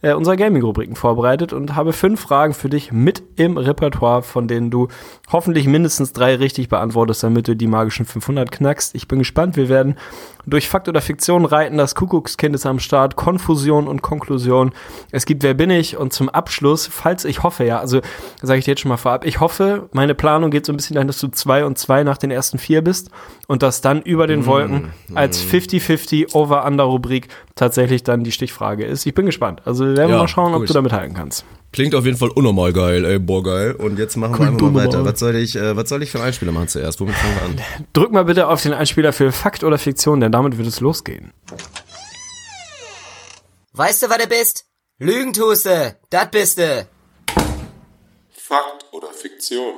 äh, 0.00 0.14
unserer 0.14 0.36
Gaming-Rubriken 0.36 0.96
vorbereitet 0.96 1.52
und 1.52 1.74
habe 1.74 1.92
fünf 1.92 2.18
Fragen 2.18 2.54
für 2.54 2.70
dich 2.70 2.92
mit 2.92 3.22
im 3.36 3.58
Repertoire, 3.58 4.22
von 4.22 4.48
denen 4.48 4.70
du 4.70 4.88
hoffentlich 5.30 5.66
mindestens 5.66 6.14
drei 6.14 6.36
richtig 6.36 6.70
beantwortest, 6.70 7.22
damit 7.22 7.46
du 7.46 7.54
die 7.54 7.66
magischen 7.66 8.06
500 8.06 8.50
knackst. 8.50 8.94
Ich 8.94 9.06
bin 9.06 9.18
gespannt. 9.18 9.56
Wir 9.56 9.68
werden 9.68 9.96
durch 10.46 10.68
Fakt 10.68 10.88
oder 10.88 11.02
Fiktion 11.02 11.44
reiten. 11.44 11.76
Das 11.76 11.94
Kuckuckskind 11.94 12.54
ist 12.54 12.64
am 12.64 12.78
Start. 12.78 13.16
Konfusion 13.16 13.86
und 13.86 14.00
Konklusion. 14.00 14.72
Es 15.10 15.26
gibt 15.26 15.42
Wer 15.42 15.54
bin 15.54 15.70
ich? 15.70 15.98
Und 15.98 16.14
zum 16.14 16.30
Abschluss, 16.30 16.86
falls 16.86 17.26
ich 17.26 17.42
hoffe, 17.42 17.64
ja, 17.64 17.80
also 17.80 18.00
sage 18.40 18.58
ich 18.58 18.64
dir 18.64 18.72
jetzt 18.72 18.80
schon 18.80 18.88
mal 18.88 18.96
vorab, 18.96 19.26
ich 19.26 19.40
hoffe, 19.40 19.88
meine 19.92 20.14
Planung 20.14 20.50
geht 20.50 20.64
so 20.64 20.72
ein 20.72 20.76
bisschen 20.76 20.94
dahin, 20.94 21.08
dass 21.08 21.18
du 21.18 21.28
zwei 21.28 21.66
und 21.66 21.76
zwei 21.76 22.02
nach 22.02 22.16
den 22.16 22.30
ersten 22.30 22.58
vier 22.58 22.82
bist 22.82 23.10
und 23.46 23.62
dass 23.62 23.82
dann 23.82 24.00
über 24.02 24.26
den 24.26 24.46
Wolken 24.46 24.92
als 25.14 25.42
50-50 25.44 26.34
Over-Under-Rubrik 26.34 27.28
tatsächlich 27.54 28.02
dann 28.02 28.24
die 28.24 28.32
Stichfrage 28.32 28.84
ist. 28.84 29.06
Ich 29.06 29.14
bin 29.14 29.26
gespannt. 29.26 29.62
Also 29.64 29.84
werden 29.84 30.08
wir 30.08 30.16
Ja, 30.16 30.18
mal 30.18 30.28
schauen, 30.28 30.54
ob 30.54 30.60
gut. 30.60 30.70
du 30.70 30.74
da 30.74 30.82
mithalten 30.82 31.14
kannst. 31.14 31.44
Klingt 31.72 31.94
auf 31.94 32.04
jeden 32.04 32.16
Fall 32.16 32.30
unnormal 32.30 32.72
geil, 32.72 33.04
ey, 33.04 33.18
boah 33.18 33.42
geil. 33.42 33.72
Und 33.72 33.98
jetzt 33.98 34.16
machen 34.16 34.38
wir 34.38 34.46
einfach 34.48 34.70
mal 34.70 34.84
weiter. 34.86 35.04
Was 35.04 35.18
soll 35.18 35.34
ich, 35.36 35.56
äh, 35.56 35.76
was 35.76 35.88
soll 35.88 36.02
ich 36.02 36.10
für 36.10 36.18
einen 36.18 36.28
Einspieler 36.28 36.52
machen 36.52 36.68
zuerst? 36.68 37.00
Womit 37.00 37.14
fangen 37.16 37.34
wir 37.36 37.42
an? 37.44 37.86
Drück 37.92 38.12
mal 38.12 38.24
bitte 38.24 38.48
auf 38.48 38.62
den 38.62 38.72
Einspieler 38.72 39.12
für 39.12 39.32
Fakt 39.32 39.64
oder 39.64 39.78
Fiktion, 39.78 40.20
denn 40.20 40.30
damit 40.32 40.56
wird 40.56 40.68
es 40.68 40.80
losgehen. 40.80 41.32
Weißt 43.72 44.02
du, 44.04 44.08
was 44.10 44.18
du 44.18 44.26
bist? 44.28 44.66
Lügen 44.98 45.32
tust 45.32 45.66
du. 45.66 45.96
Das 46.10 46.30
bist 46.30 46.58
du. 46.58 46.86
Fakt 48.30 48.84
oder 48.92 49.08
Fiktion? 49.12 49.74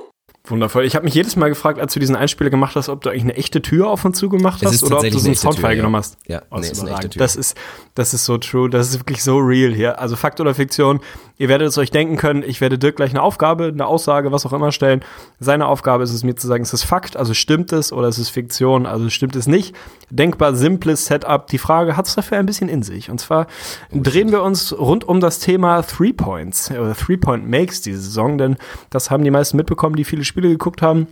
Wundervoll. 0.51 0.84
Ich 0.84 0.94
habe 0.94 1.05
mich 1.05 1.14
jedes 1.14 1.36
Mal 1.36 1.49
gefragt, 1.49 1.78
als 1.80 1.94
du 1.94 2.01
diesen 2.01 2.16
Einspieler 2.16 2.51
gemacht 2.51 2.76
hast, 2.76 2.88
ob 2.88 3.03
du 3.03 3.11
eigentlich 3.11 3.24
eine 3.24 3.36
echte 3.36 3.62
Tür 3.62 3.88
auf 3.88 4.05
und 4.05 4.14
zu 4.14 4.28
gemacht 4.28 4.62
hast 4.64 4.82
oder 4.82 4.99
ob 4.99 5.03
du 5.03 5.11
so 5.11 5.18
eine 5.18 5.26
einen 5.26 5.34
Soundfile 5.34 5.62
Tür, 5.62 5.70
ja. 5.70 5.76
genommen 5.76 5.97
hast. 5.97 6.16
Ja, 6.26 6.42
Oh, 6.51 6.59
nee, 6.59 6.68
ist 6.68 6.80
eine 6.80 6.90
echte 6.92 7.11
Tür. 7.11 7.20
Das 7.20 7.36
ist, 7.36 7.57
das 7.94 8.14
ist 8.14 8.24
so 8.24 8.38
true. 8.38 8.70
Das 8.70 8.88
ist 8.88 9.01
wirklich 9.01 9.22
so 9.22 9.38
real 9.38 9.72
hier. 9.72 10.01
Also 10.01 10.16
Fakt 10.16 10.40
oder 10.40 10.55
Fiktion. 10.55 11.01
Ihr 11.38 11.49
werdet 11.49 11.68
es 11.68 11.78
euch 11.78 11.90
denken 11.90 12.16
können. 12.16 12.42
Ich 12.42 12.61
werde 12.61 12.78
Dirk 12.78 12.97
gleich 12.97 13.11
eine 13.11 13.22
Aufgabe, 13.22 13.66
eine 13.66 13.86
Aussage, 13.86 14.32
was 14.32 14.47
auch 14.47 14.53
immer 14.53 14.72
stellen. 14.72 15.05
Seine 15.38 15.66
Aufgabe 15.66 16.05
ist 16.05 16.12
es 16.12 16.24
mir 16.24 16.34
zu 16.34 16.47
sagen, 16.47 16.62
ist 16.62 16.72
es 16.72 16.82
Fakt, 16.82 17.16
also 17.16 17.34
stimmt 17.34 17.72
es 17.72 17.92
oder 17.92 18.09
ist 18.09 18.18
es 18.18 18.30
Fiktion, 18.30 18.86
also 18.86 19.11
stimmt 19.11 19.36
es 19.36 19.47
nicht. 19.47 19.74
Denkbar 20.11 20.55
simples 20.55 21.07
Setup. 21.07 21.47
Die 21.49 21.59
Frage 21.59 21.97
hat 21.97 22.07
es 22.07 22.14
dafür 22.14 22.38
ein 22.38 22.47
bisschen 22.47 22.68
in 22.68 22.82
sich. 22.82 23.11
Und 23.11 23.20
zwar 23.20 23.47
drehen 23.92 24.30
wir 24.30 24.42
uns 24.42 24.76
rund 24.78 25.05
um 25.05 25.20
das 25.20 25.38
Thema 25.38 25.82
Three 25.82 26.12
Points 26.12 26.70
oder 26.70 26.94
Three 26.94 27.16
Point 27.16 27.49
Makes 27.49 27.82
diese 27.82 28.01
Saison, 28.01 28.38
denn 28.38 28.57
das 28.90 29.11
haben 29.11 29.24
die 29.24 29.30
meisten 29.30 29.57
mitbekommen, 29.57 29.97
die 29.97 30.05
viele 30.05 30.24
Spiele 30.24 30.36
geguckt 30.43 30.82
haben. 30.82 31.09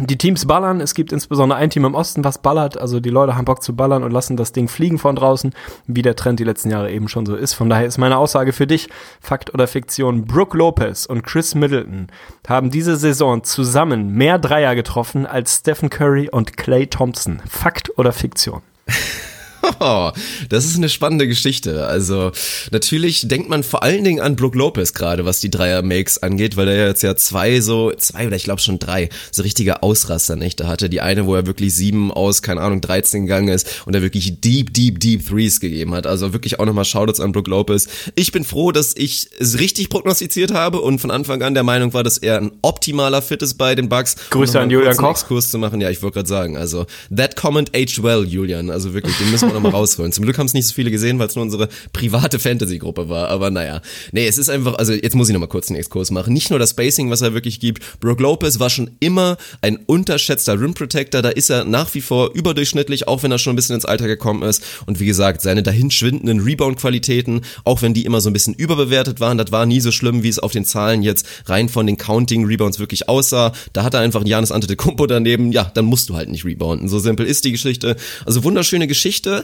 Die 0.00 0.18
Teams 0.18 0.46
ballern, 0.46 0.80
es 0.80 0.94
gibt 0.94 1.12
insbesondere 1.12 1.56
ein 1.56 1.70
Team 1.70 1.84
im 1.84 1.94
Osten, 1.94 2.24
was 2.24 2.38
ballert, 2.38 2.76
also 2.76 2.98
die 2.98 3.10
Leute 3.10 3.36
haben 3.36 3.44
Bock 3.44 3.62
zu 3.62 3.76
ballern 3.76 4.02
und 4.02 4.10
lassen 4.10 4.36
das 4.36 4.50
Ding 4.50 4.66
fliegen 4.66 4.98
von 4.98 5.14
draußen, 5.14 5.54
wie 5.86 6.02
der 6.02 6.16
Trend 6.16 6.40
die 6.40 6.44
letzten 6.44 6.70
Jahre 6.70 6.90
eben 6.90 7.06
schon 7.06 7.26
so 7.26 7.36
ist. 7.36 7.54
Von 7.54 7.68
daher 7.68 7.86
ist 7.86 7.96
meine 7.98 8.18
Aussage 8.18 8.52
für 8.52 8.66
dich, 8.66 8.88
Fakt 9.20 9.54
oder 9.54 9.68
Fiktion, 9.68 10.24
Brooke 10.24 10.58
Lopez 10.58 11.06
und 11.06 11.22
Chris 11.22 11.54
Middleton 11.54 12.08
haben 12.48 12.72
diese 12.72 12.96
Saison 12.96 13.44
zusammen 13.44 14.08
mehr 14.08 14.40
Dreier 14.40 14.74
getroffen 14.74 15.26
als 15.26 15.58
Stephen 15.58 15.90
Curry 15.90 16.28
und 16.28 16.56
Clay 16.56 16.88
Thompson. 16.88 17.40
Fakt 17.48 17.96
oder 17.96 18.12
Fiktion? 18.12 18.62
Das 20.48 20.64
ist 20.64 20.76
eine 20.76 20.88
spannende 20.88 21.26
Geschichte. 21.26 21.86
Also 21.86 22.32
natürlich 22.70 23.28
denkt 23.28 23.48
man 23.48 23.62
vor 23.62 23.82
allen 23.82 24.04
Dingen 24.04 24.20
an 24.20 24.36
Brook 24.36 24.54
Lopez 24.54 24.92
gerade, 24.92 25.24
was 25.24 25.40
die 25.40 25.50
Dreier-Makes 25.50 26.18
angeht, 26.18 26.56
weil 26.56 26.68
er 26.68 26.88
jetzt 26.88 27.02
ja 27.02 27.16
zwei 27.16 27.60
so, 27.60 27.92
zwei 27.92 28.26
oder 28.26 28.36
ich 28.36 28.44
glaube 28.44 28.60
schon 28.60 28.78
drei, 28.78 29.08
so 29.30 29.42
richtige 29.42 29.82
Ausrasternächte 29.82 30.66
hatte. 30.66 30.88
Die 30.88 31.00
eine, 31.00 31.26
wo 31.26 31.34
er 31.34 31.46
wirklich 31.46 31.74
sieben 31.74 32.12
aus, 32.12 32.42
keine 32.42 32.60
Ahnung, 32.60 32.80
13 32.80 33.22
gegangen 33.22 33.48
ist 33.48 33.82
und 33.86 33.94
er 33.94 34.02
wirklich 34.02 34.40
deep, 34.40 34.72
deep, 34.74 35.00
deep 35.00 35.26
Threes 35.26 35.60
gegeben 35.60 35.94
hat. 35.94 36.06
Also 36.06 36.32
wirklich 36.32 36.60
auch 36.60 36.66
nochmal 36.66 36.84
Shoutouts 36.84 37.20
an 37.20 37.32
Brook 37.32 37.48
Lopez. 37.48 37.88
Ich 38.14 38.32
bin 38.32 38.44
froh, 38.44 38.72
dass 38.72 38.94
ich 38.96 39.28
es 39.38 39.58
richtig 39.58 39.88
prognostiziert 39.88 40.52
habe 40.52 40.80
und 40.80 41.00
von 41.00 41.10
Anfang 41.10 41.42
an 41.42 41.54
der 41.54 41.62
Meinung 41.62 41.94
war, 41.94 42.02
dass 42.02 42.18
er 42.18 42.38
ein 42.38 42.52
optimaler 42.62 43.22
Fit 43.22 43.42
ist 43.42 43.54
bei 43.54 43.74
den 43.74 43.88
Bucks. 43.88 44.16
Grüße 44.30 44.58
an 44.58 44.70
Julian 44.70 44.96
Koch. 44.96 45.10
Exkurs 45.10 45.50
zu 45.50 45.58
machen. 45.58 45.80
Ja, 45.80 45.90
ich 45.90 46.02
wollte 46.02 46.14
gerade 46.14 46.28
sagen, 46.28 46.56
also 46.56 46.86
that 47.14 47.36
comment 47.36 47.70
aged 47.74 48.02
well, 48.02 48.24
Julian. 48.24 48.70
Also 48.70 48.94
wirklich, 48.94 49.16
den 49.18 49.30
müssen 49.30 49.48
wir 49.48 49.53
nochmal 49.54 49.72
rausholen. 49.72 50.12
Zum 50.12 50.24
Glück 50.24 50.38
haben 50.38 50.46
es 50.46 50.54
nicht 50.54 50.66
so 50.66 50.74
viele 50.74 50.90
gesehen, 50.90 51.18
weil 51.18 51.28
es 51.28 51.34
nur 51.34 51.42
unsere 51.42 51.68
private 51.92 52.38
Fantasy-Gruppe 52.38 53.08
war. 53.08 53.28
Aber 53.28 53.50
naja. 53.50 53.80
Nee, 54.12 54.26
es 54.26 54.38
ist 54.38 54.48
einfach, 54.48 54.74
also 54.74 54.92
jetzt 54.92 55.14
muss 55.14 55.28
ich 55.28 55.32
nochmal 55.32 55.48
kurz 55.48 55.68
einen 55.68 55.78
Exkurs 55.78 56.10
machen. 56.10 56.32
Nicht 56.32 56.50
nur 56.50 56.58
das 56.58 56.70
Spacing, 56.70 57.10
was 57.10 57.22
er 57.22 57.34
wirklich 57.34 57.60
gibt. 57.60 58.00
Brook 58.00 58.20
Lopez 58.20 58.58
war 58.58 58.70
schon 58.70 58.90
immer 59.00 59.36
ein 59.62 59.78
unterschätzter 59.86 60.60
Rim 60.60 60.74
Protector. 60.74 61.22
Da 61.22 61.30
ist 61.30 61.50
er 61.50 61.64
nach 61.64 61.94
wie 61.94 62.00
vor 62.00 62.34
überdurchschnittlich, 62.34 63.08
auch 63.08 63.22
wenn 63.22 63.30
er 63.30 63.38
schon 63.38 63.54
ein 63.54 63.56
bisschen 63.56 63.74
ins 63.74 63.84
Alter 63.84 64.06
gekommen 64.06 64.42
ist. 64.42 64.62
Und 64.86 65.00
wie 65.00 65.06
gesagt, 65.06 65.42
seine 65.42 65.62
dahinschwindenden 65.62 66.40
Rebound-Qualitäten, 66.40 67.42
auch 67.64 67.82
wenn 67.82 67.94
die 67.94 68.04
immer 68.04 68.20
so 68.20 68.30
ein 68.30 68.32
bisschen 68.32 68.54
überbewertet 68.54 69.20
waren, 69.20 69.38
das 69.38 69.52
war 69.52 69.66
nie 69.66 69.80
so 69.80 69.90
schlimm, 69.90 70.22
wie 70.22 70.28
es 70.28 70.38
auf 70.38 70.52
den 70.52 70.64
Zahlen 70.64 71.02
jetzt 71.02 71.26
rein 71.46 71.68
von 71.68 71.86
den 71.86 71.96
Counting-Rebounds 71.96 72.78
wirklich 72.78 73.08
aussah. 73.08 73.52
Da 73.72 73.84
hat 73.84 73.94
er 73.94 74.00
einfach 74.00 74.20
einen 74.20 74.28
Janis 74.28 74.52
Antetokounmpo 74.52 75.06
daneben. 75.06 75.52
Ja, 75.52 75.70
dann 75.74 75.84
musst 75.84 76.08
du 76.08 76.16
halt 76.16 76.28
nicht 76.28 76.44
rebounden. 76.44 76.88
So 76.88 76.98
simpel 76.98 77.26
ist 77.26 77.44
die 77.44 77.52
Geschichte. 77.52 77.96
Also 78.24 78.44
wunderschöne 78.44 78.86
Geschichte. 78.86 79.43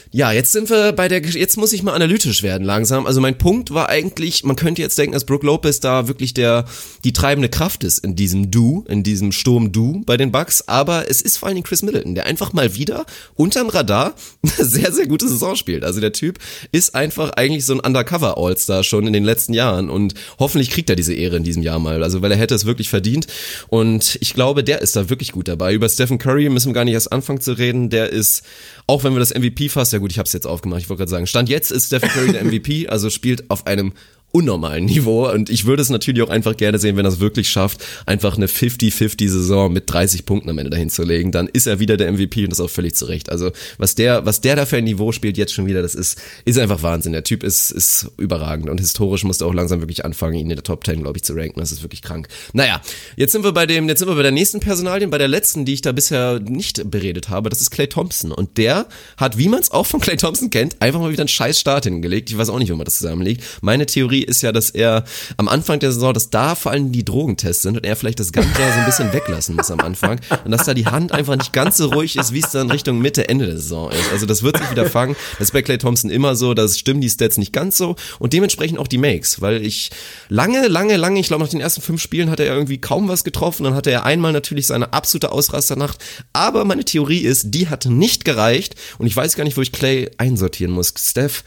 Ja, 0.13 0.33
jetzt 0.33 0.51
sind 0.51 0.69
wir 0.69 0.91
bei 0.91 1.07
der, 1.07 1.21
jetzt 1.21 1.55
muss 1.55 1.71
ich 1.71 1.83
mal 1.83 1.93
analytisch 1.93 2.43
werden 2.43 2.65
langsam. 2.65 3.05
Also 3.05 3.21
mein 3.21 3.37
Punkt 3.37 3.73
war 3.73 3.87
eigentlich, 3.87 4.43
man 4.43 4.57
könnte 4.57 4.81
jetzt 4.81 4.97
denken, 4.97 5.13
dass 5.13 5.23
Brook 5.23 5.41
Lopez 5.43 5.79
da 5.79 6.09
wirklich 6.09 6.33
der, 6.33 6.65
die 7.05 7.13
treibende 7.13 7.47
Kraft 7.47 7.85
ist 7.85 7.99
in 7.99 8.17
diesem 8.17 8.51
Du, 8.51 8.83
in 8.89 9.03
diesem 9.03 9.31
Sturm-Du 9.31 10.03
bei 10.05 10.17
den 10.17 10.33
Bucks. 10.33 10.67
Aber 10.67 11.09
es 11.09 11.21
ist 11.21 11.37
vor 11.37 11.47
allen 11.47 11.55
Dingen 11.55 11.65
Chris 11.65 11.81
Middleton, 11.81 12.13
der 12.13 12.25
einfach 12.25 12.51
mal 12.51 12.75
wieder 12.75 13.05
unterm 13.35 13.69
Radar 13.69 14.13
eine 14.43 14.67
sehr, 14.67 14.91
sehr 14.91 15.07
gute 15.07 15.29
Saison 15.29 15.55
spielt. 15.55 15.85
Also 15.85 16.01
der 16.01 16.11
Typ 16.11 16.39
ist 16.73 16.93
einfach 16.93 17.29
eigentlich 17.29 17.65
so 17.65 17.71
ein 17.71 17.79
Undercover-All-Star 17.79 18.83
schon 18.83 19.07
in 19.07 19.13
den 19.13 19.23
letzten 19.23 19.53
Jahren 19.53 19.89
und 19.89 20.13
hoffentlich 20.39 20.71
kriegt 20.71 20.89
er 20.89 20.97
diese 20.97 21.13
Ehre 21.13 21.37
in 21.37 21.45
diesem 21.45 21.63
Jahr 21.63 21.79
mal. 21.79 22.03
Also 22.03 22.21
weil 22.21 22.33
er 22.33 22.37
hätte 22.37 22.55
es 22.55 22.65
wirklich 22.65 22.89
verdient. 22.89 23.27
Und 23.69 24.17
ich 24.19 24.33
glaube, 24.33 24.65
der 24.65 24.81
ist 24.81 24.93
da 24.97 25.09
wirklich 25.09 25.31
gut 25.31 25.47
dabei. 25.47 25.73
Über 25.73 25.87
Stephen 25.87 26.17
Curry 26.17 26.49
müssen 26.49 26.71
wir 26.71 26.73
gar 26.73 26.83
nicht 26.83 26.95
erst 26.95 27.13
anfangen 27.13 27.39
zu 27.39 27.53
reden. 27.53 27.89
Der 27.89 28.09
ist, 28.09 28.43
auch 28.87 29.05
wenn 29.05 29.13
wir 29.13 29.19
das 29.19 29.33
MVP 29.33 29.69
fast, 29.69 29.93
ja 29.93 30.00
gut, 30.01 30.11
ich 30.11 30.17
habe 30.17 30.27
es 30.27 30.33
jetzt 30.33 30.47
aufgemacht, 30.47 30.81
ich 30.81 30.89
wollte 30.89 30.99
gerade 30.99 31.11
sagen, 31.11 31.27
Stand 31.27 31.47
jetzt 31.47 31.71
ist 31.71 31.87
Stephen 31.87 32.09
Curry 32.09 32.33
der 32.33 32.43
MVP, 32.43 32.87
also 32.87 33.09
spielt 33.09 33.49
auf 33.49 33.67
einem 33.67 33.93
unnormalen 34.31 34.85
Niveau 34.85 35.29
und 35.29 35.49
ich 35.49 35.65
würde 35.65 35.81
es 35.81 35.89
natürlich 35.89 36.21
auch 36.21 36.29
einfach 36.29 36.55
gerne 36.57 36.79
sehen, 36.79 36.97
wenn 36.97 37.05
er 37.05 37.11
es 37.11 37.19
wirklich 37.19 37.49
schafft, 37.49 37.83
einfach 38.05 38.37
eine 38.37 38.47
50-50 38.47 39.29
Saison 39.29 39.71
mit 39.71 39.89
30 39.89 40.25
Punkten 40.25 40.49
am 40.49 40.57
Ende 40.57 40.69
dahin 40.69 40.89
zu 40.89 41.03
legen, 41.03 41.31
dann 41.31 41.47
ist 41.47 41.67
er 41.67 41.79
wieder 41.79 41.97
der 41.97 42.11
MVP 42.11 42.43
und 42.43 42.51
das 42.51 42.59
auch 42.59 42.69
völlig 42.69 42.95
zu 42.95 43.05
Recht. 43.05 43.29
Also 43.29 43.51
was 43.77 43.95
der, 43.95 44.25
was 44.25 44.41
der 44.41 44.55
da 44.55 44.65
für 44.65 44.77
ein 44.77 44.85
Niveau 44.85 45.11
spielt 45.11 45.37
jetzt 45.37 45.53
schon 45.53 45.65
wieder, 45.65 45.81
das 45.81 45.95
ist, 45.95 46.21
ist 46.45 46.57
einfach 46.57 46.81
Wahnsinn. 46.83 47.11
Der 47.11 47.23
Typ 47.23 47.43
ist, 47.43 47.71
ist 47.71 48.09
überragend 48.17 48.69
und 48.69 48.79
historisch 48.79 49.23
musste 49.23 49.45
auch 49.45 49.53
langsam 49.53 49.81
wirklich 49.81 50.05
anfangen, 50.05 50.35
ihn 50.35 50.49
in 50.49 50.55
der 50.55 50.63
Top 50.63 50.85
10, 50.85 51.01
glaube 51.01 51.17
ich, 51.17 51.23
zu 51.23 51.33
ranken. 51.33 51.59
Das 51.59 51.71
ist 51.71 51.83
wirklich 51.83 52.01
krank. 52.01 52.27
Naja, 52.53 52.81
jetzt 53.17 53.33
sind 53.33 53.43
wir 53.43 53.51
bei 53.51 53.65
dem, 53.65 53.87
jetzt 53.89 53.99
sind 53.99 54.07
wir 54.07 54.15
bei 54.15 54.23
der 54.23 54.31
nächsten 54.31 54.59
Personalien, 54.59 55.09
bei 55.09 55.17
der 55.17 55.27
letzten, 55.27 55.65
die 55.65 55.73
ich 55.73 55.81
da 55.81 55.91
bisher 55.91 56.39
nicht 56.39 56.89
beredet 56.89 57.29
habe, 57.29 57.49
das 57.49 57.61
ist 57.61 57.71
Clay 57.71 57.87
Thompson 57.87 58.31
und 58.31 58.57
der 58.57 58.87
hat, 59.17 59.37
wie 59.37 59.49
man 59.49 59.59
es 59.59 59.71
auch 59.71 59.85
von 59.85 59.99
Clay 59.99 60.15
Thompson 60.15 60.49
kennt, 60.49 60.81
einfach 60.81 60.99
mal 60.99 61.11
wieder 61.11 61.21
einen 61.21 61.27
scheiß 61.27 61.59
Start 61.59 61.83
hingelegt. 61.83 62.29
Ich 62.29 62.37
weiß 62.37 62.49
auch 62.49 62.59
nicht, 62.59 62.69
wie 62.69 62.75
man 62.75 62.85
das 62.85 62.97
zusammenlegt. 62.97 63.43
Meine 63.61 63.85
Theorie 63.85 64.20
ist 64.23 64.41
ja, 64.41 64.51
dass 64.51 64.69
er 64.69 65.03
am 65.37 65.47
Anfang 65.47 65.79
der 65.79 65.91
Saison, 65.91 66.13
dass 66.13 66.29
da 66.29 66.55
vor 66.55 66.71
allem 66.71 66.91
die 66.91 67.05
Drogentests 67.05 67.63
sind 67.63 67.77
und 67.77 67.85
er 67.85 67.95
vielleicht 67.95 68.19
das 68.19 68.31
Ganze 68.31 68.49
so 68.55 68.79
ein 68.79 68.85
bisschen 68.85 69.13
weglassen 69.13 69.55
muss 69.55 69.71
am 69.71 69.79
Anfang 69.79 70.19
und 70.43 70.51
dass 70.51 70.65
da 70.65 70.73
die 70.73 70.85
Hand 70.85 71.11
einfach 71.11 71.35
nicht 71.35 71.53
ganz 71.53 71.77
so 71.77 71.87
ruhig 71.87 72.15
ist, 72.15 72.33
wie 72.33 72.39
es 72.39 72.51
dann 72.51 72.71
Richtung 72.71 72.99
Mitte, 72.99 73.27
Ende 73.29 73.45
der 73.45 73.57
Saison 73.57 73.91
ist. 73.91 74.11
Also 74.11 74.25
das 74.25 74.43
wird 74.43 74.57
sich 74.57 74.71
wieder 74.71 74.85
fangen. 74.85 75.15
Das 75.37 75.49
ist 75.49 75.51
bei 75.51 75.61
Clay 75.61 75.77
Thompson 75.77 76.09
immer 76.09 76.35
so, 76.35 76.53
dass 76.53 76.77
stimmen 76.77 77.01
die 77.01 77.09
Stats 77.09 77.37
nicht 77.37 77.53
ganz 77.53 77.77
so 77.77 77.95
und 78.19 78.33
dementsprechend 78.33 78.79
auch 78.79 78.87
die 78.87 78.97
Makes, 78.97 79.41
weil 79.41 79.65
ich 79.65 79.91
lange, 80.29 80.67
lange, 80.67 80.97
lange, 80.97 81.19
ich 81.19 81.27
glaube 81.27 81.43
nach 81.43 81.49
den 81.49 81.61
ersten 81.61 81.81
fünf 81.81 82.01
Spielen 82.01 82.29
hat 82.29 82.39
er 82.39 82.47
irgendwie 82.47 82.79
kaum 82.79 83.07
was 83.07 83.23
getroffen, 83.23 83.63
dann 83.63 83.75
hatte 83.75 83.91
er 83.91 84.05
einmal 84.05 84.31
natürlich 84.31 84.67
seine 84.67 84.93
absolute 84.93 85.31
Ausrasternacht, 85.31 85.97
aber 86.33 86.65
meine 86.65 86.85
Theorie 86.85 87.19
ist, 87.19 87.51
die 87.51 87.69
hat 87.69 87.85
nicht 87.85 88.25
gereicht 88.25 88.75
und 88.97 89.07
ich 89.07 89.15
weiß 89.15 89.35
gar 89.35 89.43
nicht, 89.43 89.57
wo 89.57 89.61
ich 89.61 89.71
Clay 89.71 90.09
einsortieren 90.17 90.73
muss. 90.73 90.93
Steph 90.97 91.43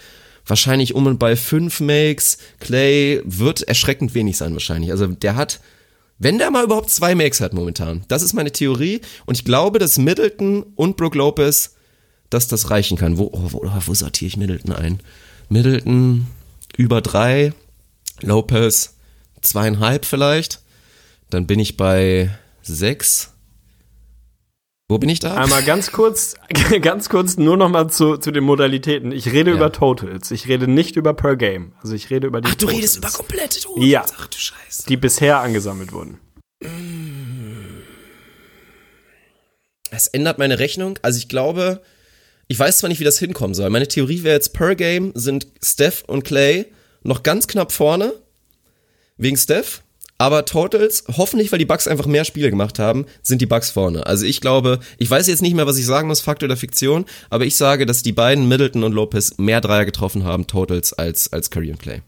wahrscheinlich 0.46 0.94
um 0.94 1.06
und 1.06 1.18
bei 1.18 1.36
fünf 1.36 1.80
Makes. 1.80 2.38
Clay 2.60 3.20
wird 3.24 3.62
erschreckend 3.62 4.14
wenig 4.14 4.36
sein 4.36 4.52
wahrscheinlich. 4.52 4.90
Also 4.90 5.06
der 5.06 5.36
hat, 5.36 5.60
wenn 6.18 6.38
der 6.38 6.50
mal 6.50 6.64
überhaupt 6.64 6.90
zwei 6.90 7.14
Makes 7.14 7.40
hat 7.40 7.54
momentan. 7.54 8.04
Das 8.08 8.22
ist 8.22 8.34
meine 8.34 8.52
Theorie. 8.52 9.00
Und 9.26 9.36
ich 9.36 9.44
glaube, 9.44 9.78
dass 9.78 9.98
Middleton 9.98 10.64
und 10.76 10.96
Brook 10.96 11.14
Lopez, 11.14 11.74
dass 12.30 12.48
das 12.48 12.70
reichen 12.70 12.98
kann. 12.98 13.18
Wo, 13.18 13.30
oh, 13.32 13.48
wo, 13.52 13.70
wo 13.86 13.94
sortiere 13.94 14.28
ich 14.28 14.36
Middleton 14.36 14.72
ein? 14.72 15.00
Middleton 15.48 16.26
über 16.76 17.00
drei, 17.00 17.52
Lopez 18.20 18.94
zweieinhalb 19.40 20.04
vielleicht. 20.04 20.60
Dann 21.30 21.46
bin 21.46 21.58
ich 21.58 21.76
bei 21.76 22.30
sechs. 22.62 23.33
Wo 24.94 24.98
bin 24.98 25.08
ich 25.08 25.18
da? 25.18 25.34
Einmal 25.34 25.64
ganz 25.64 25.90
kurz, 25.90 26.36
ganz 26.82 27.08
kurz 27.08 27.36
nur 27.36 27.56
noch 27.56 27.68
mal 27.68 27.88
zu, 27.90 28.16
zu 28.16 28.30
den 28.30 28.44
Modalitäten. 28.44 29.10
Ich 29.10 29.26
rede 29.32 29.50
Ja. 29.50 29.56
über 29.56 29.72
Totals. 29.72 30.30
Ich 30.30 30.46
rede 30.46 30.68
nicht 30.68 30.94
über 30.94 31.14
per 31.14 31.34
Game. 31.34 31.72
Also 31.82 31.96
ich 31.96 32.10
rede 32.10 32.28
über 32.28 32.40
die 32.40 32.46
Ach, 32.48 32.54
du 32.54 32.66
Totals, 32.66 32.76
redest 32.78 32.96
über 32.98 33.08
komplette 33.08 33.60
Totals. 33.60 33.86
Ja. 33.88 34.04
Ach 34.16 34.28
du 34.28 34.38
Scheiße. 34.38 34.86
die 34.86 34.96
bisher 34.96 35.40
angesammelt 35.40 35.90
wurden. 35.92 36.20
Es 39.90 40.06
ändert 40.06 40.38
meine 40.38 40.60
Rechnung. 40.60 40.96
Also 41.02 41.18
ich 41.18 41.28
glaube, 41.28 41.82
Ich 42.46 42.58
weiß 42.58 42.78
zwar 42.78 42.88
nicht, 42.88 43.00
wie 43.00 43.04
das 43.04 43.18
hinkommen 43.18 43.54
soll. 43.54 43.70
Meine 43.70 43.88
Theorie 43.88 44.22
wäre 44.22 44.34
jetzt, 44.36 44.52
per 44.52 44.76
Game 44.76 45.10
sind 45.16 45.48
Steph 45.60 46.04
und 46.06 46.22
Clay 46.24 46.66
noch 47.02 47.24
ganz 47.24 47.48
knapp 47.48 47.72
vorne. 47.72 48.12
Wegen 49.16 49.36
Steph. 49.36 49.82
Aber 50.24 50.46
Totals, 50.46 51.04
hoffentlich, 51.18 51.52
weil 51.52 51.58
die 51.58 51.66
Bucks 51.66 51.86
einfach 51.86 52.06
mehr 52.06 52.24
Spiele 52.24 52.48
gemacht 52.48 52.78
haben, 52.78 53.04
sind 53.20 53.42
die 53.42 53.46
Bucks 53.46 53.68
vorne. 53.68 54.06
Also 54.06 54.24
ich 54.24 54.40
glaube, 54.40 54.78
ich 54.96 55.10
weiß 55.10 55.26
jetzt 55.26 55.42
nicht 55.42 55.54
mehr, 55.54 55.66
was 55.66 55.76
ich 55.76 55.84
sagen 55.84 56.08
muss, 56.08 56.22
Fakt 56.22 56.42
oder 56.42 56.56
Fiktion, 56.56 57.04
aber 57.28 57.44
ich 57.44 57.56
sage, 57.56 57.84
dass 57.84 58.02
die 58.02 58.12
beiden 58.12 58.48
Middleton 58.48 58.84
und 58.84 58.94
Lopez 58.94 59.36
mehr 59.36 59.60
Dreier 59.60 59.84
getroffen 59.84 60.24
haben, 60.24 60.46
Totals, 60.46 60.94
als, 60.94 61.30
als 61.30 61.50
Curry 61.50 61.72
und 61.72 61.78
Clay. 61.78 62.00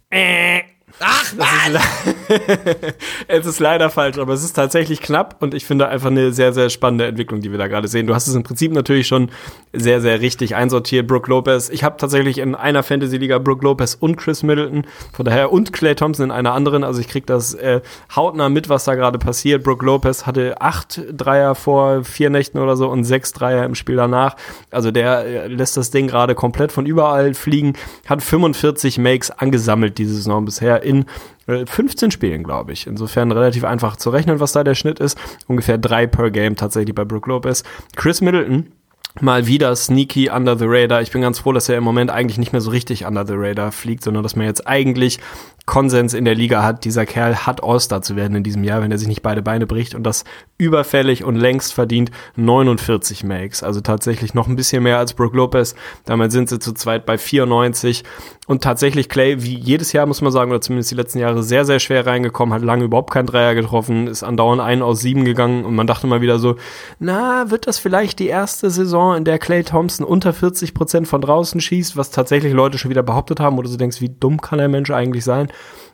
Ach, 0.99 1.33
es 3.29 3.45
ist 3.45 3.61
leider 3.61 3.91
falsch, 3.91 4.17
aber 4.17 4.33
es 4.33 4.43
ist 4.43 4.55
tatsächlich 4.55 5.03
knapp 5.03 5.37
und 5.41 5.53
ich 5.53 5.67
finde 5.67 5.89
einfach 5.89 6.11
eine 6.11 6.33
sehr, 6.33 6.55
sehr 6.55 6.71
spannende 6.71 7.07
Entwicklung, 7.07 7.43
die 7.43 7.51
wir 7.51 7.59
da 7.59 7.69
gerade 7.69 7.87
sehen. 7.87 8.07
Du 8.07 8.15
hast 8.15 8.29
es 8.29 8.35
im 8.35 8.45
Prinzip 8.45 8.73
natürlich 8.73 9.07
schon 9.07 9.31
sehr, 9.75 10.01
sehr 10.01 10.23
richtig 10.23 10.55
einsortiert. 10.55 11.07
Brooke 11.07 11.29
Lopez. 11.29 11.69
Ich 11.69 11.85
habe 11.85 11.99
tatsächlich 11.99 12.39
in 12.39 12.55
einer 12.55 12.83
Fantasy-Liga 12.83 13.39
Brooke 13.39 13.63
Lopez 13.63 13.95
und 13.95 14.17
Chris 14.17 14.43
Middleton, 14.43 14.87
von 15.13 15.27
daher 15.27 15.53
und 15.53 15.75
Clay 15.75 15.95
Thompson 15.95 16.27
in 16.27 16.31
einer 16.31 16.55
anderen. 16.55 16.83
Also 16.83 17.01
ich 17.01 17.09
krieg 17.09 17.27
das 17.27 17.53
äh, 17.53 17.83
hautnah 18.15 18.49
mit, 18.49 18.71
was 18.71 18.85
da 18.85 18.95
gerade 18.95 19.19
passiert. 19.19 19.65
Brooke 19.65 19.85
Lopez 19.85 20.25
hatte 20.25 20.63
acht 20.63 21.03
Dreier 21.13 21.55
vor 21.55 22.05
vier 22.05 22.31
Nächten 22.31 22.59
oder 22.59 22.75
so 22.75 22.89
und 22.89 23.05
sechs 23.05 23.35
Dreier 23.35 23.67
im 23.67 23.75
Spiel 23.75 23.97
danach. 23.97 24.37
Also 24.71 24.91
der 24.91 25.27
äh, 25.27 25.47
lässt 25.49 25.77
das 25.77 25.91
Ding 25.91 26.07
gerade 26.07 26.35
komplett 26.35 26.73
von 26.73 26.87
überall 26.87 27.35
fliegen, 27.35 27.75
hat 28.07 28.23
45 28.23 28.97
Makes 28.97 29.31
angesammelt 29.31 29.99
diese 29.99 30.15
Saison 30.15 30.47
bisher 30.47 30.86
in 30.87 31.05
15 31.47 32.09
äh, 32.09 32.13
Spielen, 32.13 32.43
glaube 32.43 32.73
ich. 32.73 32.87
Insofern 32.87 33.33
relativ 33.33 33.65
einfach 33.65 33.97
zu 33.97 34.11
rechnen, 34.11 34.41
was 34.41 34.53
da 34.53 34.65
der 34.65 34.75
Schnitt 34.75 34.99
ist. 34.99 35.19
Ungefähr 35.47 35.79
drei 35.79 36.07
per 36.07 36.31
Game 36.31 36.57
tatsächlich 36.57 36.95
bei 36.95 37.05
Brook 37.05 37.27
Lopez. 37.27 37.63
Chris 37.95 38.21
Middleton 38.21 38.73
mal 39.21 39.47
wieder 39.47 39.75
sneaky 39.77 40.31
under 40.31 40.59
the 40.59 40.67
radar. 40.67 41.03
Ich 41.03 41.11
bin 41.11 41.23
ganz 41.23 41.39
froh, 41.39 41.53
dass 41.53 41.69
er 41.69 41.79
im 41.79 41.85
Moment 41.85 42.11
eigentlich 42.11 42.39
nicht 42.39 42.53
mehr 42.53 42.61
so 42.61 42.71
richtig 42.71 43.07
under 43.07 43.27
the 43.27 43.35
radar 43.35 43.73
fliegt, 43.73 44.05
sondern 44.05 44.23
dass 44.23 44.37
man 44.37 44.47
jetzt 44.47 44.67
eigentlich 44.67 45.21
Konsens 45.67 46.15
in 46.15 46.25
der 46.25 46.37
Liga 46.37 46.63
hat, 46.63 46.85
dieser 46.85 47.07
Kerl 47.07 47.45
hat 47.45 47.63
All-Star 47.63 48.01
zu 48.01 48.15
werden 48.15 48.37
in 48.37 48.45
diesem 48.45 48.63
Jahr, 48.63 48.83
wenn 48.83 48.93
er 48.93 48.99
sich 48.99 49.09
nicht 49.09 49.23
beide 49.23 49.43
Beine 49.43 49.67
bricht 49.67 49.97
und 49.97 50.05
das 50.05 50.25
überfällig 50.59 51.25
und 51.25 51.35
längst 51.35 51.75
verdient 51.75 52.13
49 52.37 53.25
Makes. 53.25 53.65
Also 53.65 53.81
tatsächlich 53.81 54.33
noch 54.33 54.47
ein 54.47 54.55
bisschen 54.55 54.85
mehr 54.85 54.99
als 54.99 55.13
Brook 55.13 55.35
Lopez. 55.35 55.75
Damit 56.05 56.31
sind 56.31 56.49
sie 56.49 56.61
zu 56.61 56.73
zweit 56.73 57.05
bei 57.05 57.19
94 57.19 58.05
und 58.47 58.63
tatsächlich 58.63 59.09
Clay, 59.09 59.43
wie 59.43 59.57
jedes 59.57 59.93
Jahr 59.93 60.07
muss 60.07 60.21
man 60.21 60.31
sagen, 60.31 60.53
oder 60.53 60.61
zumindest 60.61 60.93
die 60.93 60.95
letzten 60.95 61.19
Jahre, 61.19 61.43
sehr, 61.43 61.65
sehr 61.65 61.81
schwer 61.81 62.07
reingekommen, 62.07 62.55
hat 62.55 62.63
lange 62.63 62.85
überhaupt 62.85 63.13
keinen 63.13 63.27
Dreier 63.27 63.57
getroffen, 63.57 64.07
ist 64.07 64.23
andauernd 64.23 64.63
ein 64.63 64.83
aus 64.83 65.01
sieben 65.01 65.25
gegangen 65.25 65.65
und 65.65 65.75
man 65.75 65.89
dachte 65.89 66.07
mal 66.07 66.21
wieder 66.21 66.39
so, 66.39 66.55
na, 67.01 67.51
wird 67.51 67.67
das 67.67 67.81
vielleicht 67.81 68.21
die 68.21 68.29
erste 68.29 68.71
Saison, 68.71 69.17
in 69.17 69.25
der 69.25 69.41
Clay 69.41 69.65
Thompson 69.65 70.07
unter 70.07 70.33
40 70.33 70.75
Prozent 70.75 71.09
von 71.09 71.21
draußen 71.21 71.61
schießt, 71.61 71.97
was 71.97 72.13
tatsächlich 72.13 72.53
Leute 72.53 72.79
schon 72.79 72.91
wieder 72.91 73.03
behauptet 73.03 73.41
haben, 73.41 73.59
oder 73.59 73.69
du 73.69 73.77
denkst, 73.77 74.01
wie 74.01 74.11
dumm 74.11 74.41
kann 74.41 74.59
der 74.59 74.69
Mensch 74.69 74.93
eigentlich 74.93 75.25
sein? 75.25 75.49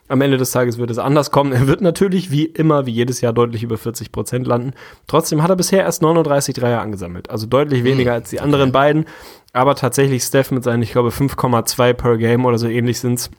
Am 0.09 0.21
Ende 0.21 0.37
des 0.37 0.51
Tages 0.51 0.77
wird 0.77 0.91
es 0.91 0.97
anders 0.97 1.31
kommen. 1.31 1.53
Er 1.53 1.67
wird 1.67 1.81
natürlich 1.81 2.29
wie 2.29 2.45
immer, 2.45 2.85
wie 2.85 2.91
jedes 2.91 3.21
Jahr 3.21 3.31
deutlich 3.31 3.63
über 3.63 3.77
40 3.77 4.11
Prozent 4.11 4.45
landen. 4.45 4.73
Trotzdem 5.07 5.41
hat 5.41 5.49
er 5.49 5.55
bisher 5.55 5.83
erst 5.83 6.01
39 6.01 6.53
Dreier 6.55 6.81
angesammelt. 6.81 7.29
Also 7.29 7.47
deutlich 7.47 7.83
weniger 7.83 8.13
als 8.13 8.29
die 8.29 8.41
anderen 8.41 8.71
beiden. 8.71 9.05
Aber 9.53 9.75
tatsächlich 9.75 10.23
Steph 10.23 10.51
mit 10.51 10.63
seinen, 10.63 10.83
ich 10.83 10.91
glaube, 10.91 11.09
5,2 11.09 11.93
per 11.93 12.17
Game 12.17 12.45
oder 12.45 12.57
so 12.57 12.67
ähnlich 12.67 12.99
sind's 12.99 13.31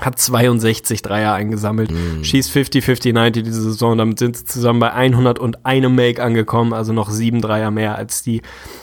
hat 0.00 0.18
62 0.18 1.02
Dreier 1.02 1.34
eingesammelt, 1.34 1.92
mm. 1.92 2.24
schießt 2.24 2.50
50, 2.50 2.84
50, 2.84 3.14
90 3.14 3.44
diese 3.44 3.62
Saison, 3.62 3.96
damit 3.96 4.18
sind 4.18 4.36
sie 4.36 4.44
zusammen 4.44 4.80
bei 4.80 4.92
101 4.92 5.88
Make 5.88 6.22
angekommen, 6.22 6.72
also 6.72 6.92
noch 6.92 7.10
sieben 7.10 7.40
Dreier 7.40 7.70
mehr 7.70 7.96
als 7.96 8.22
die, 8.22 8.42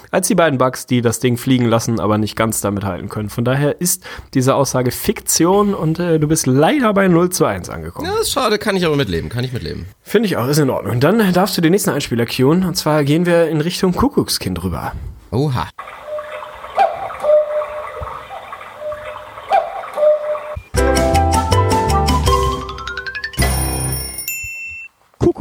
als 0.09 0.27
die 0.27 0.35
beiden 0.35 0.57
Bucks, 0.57 0.85
die 0.85 1.01
das 1.01 1.19
Ding 1.19 1.35
fliegen 1.35 1.65
lassen, 1.65 1.99
aber 1.99 2.17
nicht 2.17 2.37
ganz 2.37 2.61
damit 2.61 2.85
halten 2.85 3.09
können. 3.09 3.29
Von 3.29 3.43
daher 3.43 3.81
ist 3.81 4.05
diese 4.33 4.55
Aussage 4.55 4.91
Fiktion 4.91 5.73
und 5.73 5.99
äh, 5.99 6.17
du 6.17 6.27
bist 6.29 6.47
leider 6.47 6.93
bei 6.93 7.09
0 7.09 7.29
zu 7.29 7.43
1 7.43 7.69
angekommen. 7.69 8.07
Ja, 8.07 8.21
ist 8.21 8.31
schade, 8.31 8.57
kann 8.57 8.77
ich 8.77 8.85
aber 8.85 8.95
mitleben, 8.95 9.29
kann 9.29 9.43
ich 9.43 9.51
mitleben. 9.51 9.87
Finde 10.01 10.27
ich 10.27 10.37
auch, 10.37 10.47
ist 10.47 10.59
in 10.59 10.69
Ordnung. 10.69 10.93
Und 10.93 11.03
dann 11.03 11.33
darfst 11.33 11.57
du 11.57 11.61
den 11.61 11.71
nächsten 11.71 11.89
Einspieler 11.89 12.25
cueen, 12.25 12.63
und 12.63 12.75
zwar 12.77 13.03
gehen 13.03 13.25
wir 13.25 13.49
in 13.49 13.59
Richtung 13.59 13.93
Kuckuckskind 13.93 14.63
rüber. 14.63 14.93
Oha. 15.31 15.67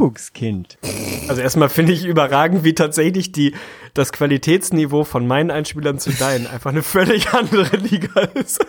Kuckuckskind. 0.01 0.79
Also 1.27 1.41
erstmal 1.41 1.69
finde 1.69 1.93
ich 1.93 2.05
überragend, 2.05 2.63
wie 2.63 2.73
tatsächlich 2.73 3.31
die, 3.31 3.53
das 3.93 4.11
Qualitätsniveau 4.11 5.03
von 5.03 5.27
meinen 5.27 5.51
Einspielern 5.51 5.99
zu 5.99 6.11
deinen 6.11 6.47
einfach 6.47 6.71
eine 6.71 6.81
völlig 6.81 7.29
andere 7.33 7.77
Liga 7.77 8.21
ist. 8.33 8.65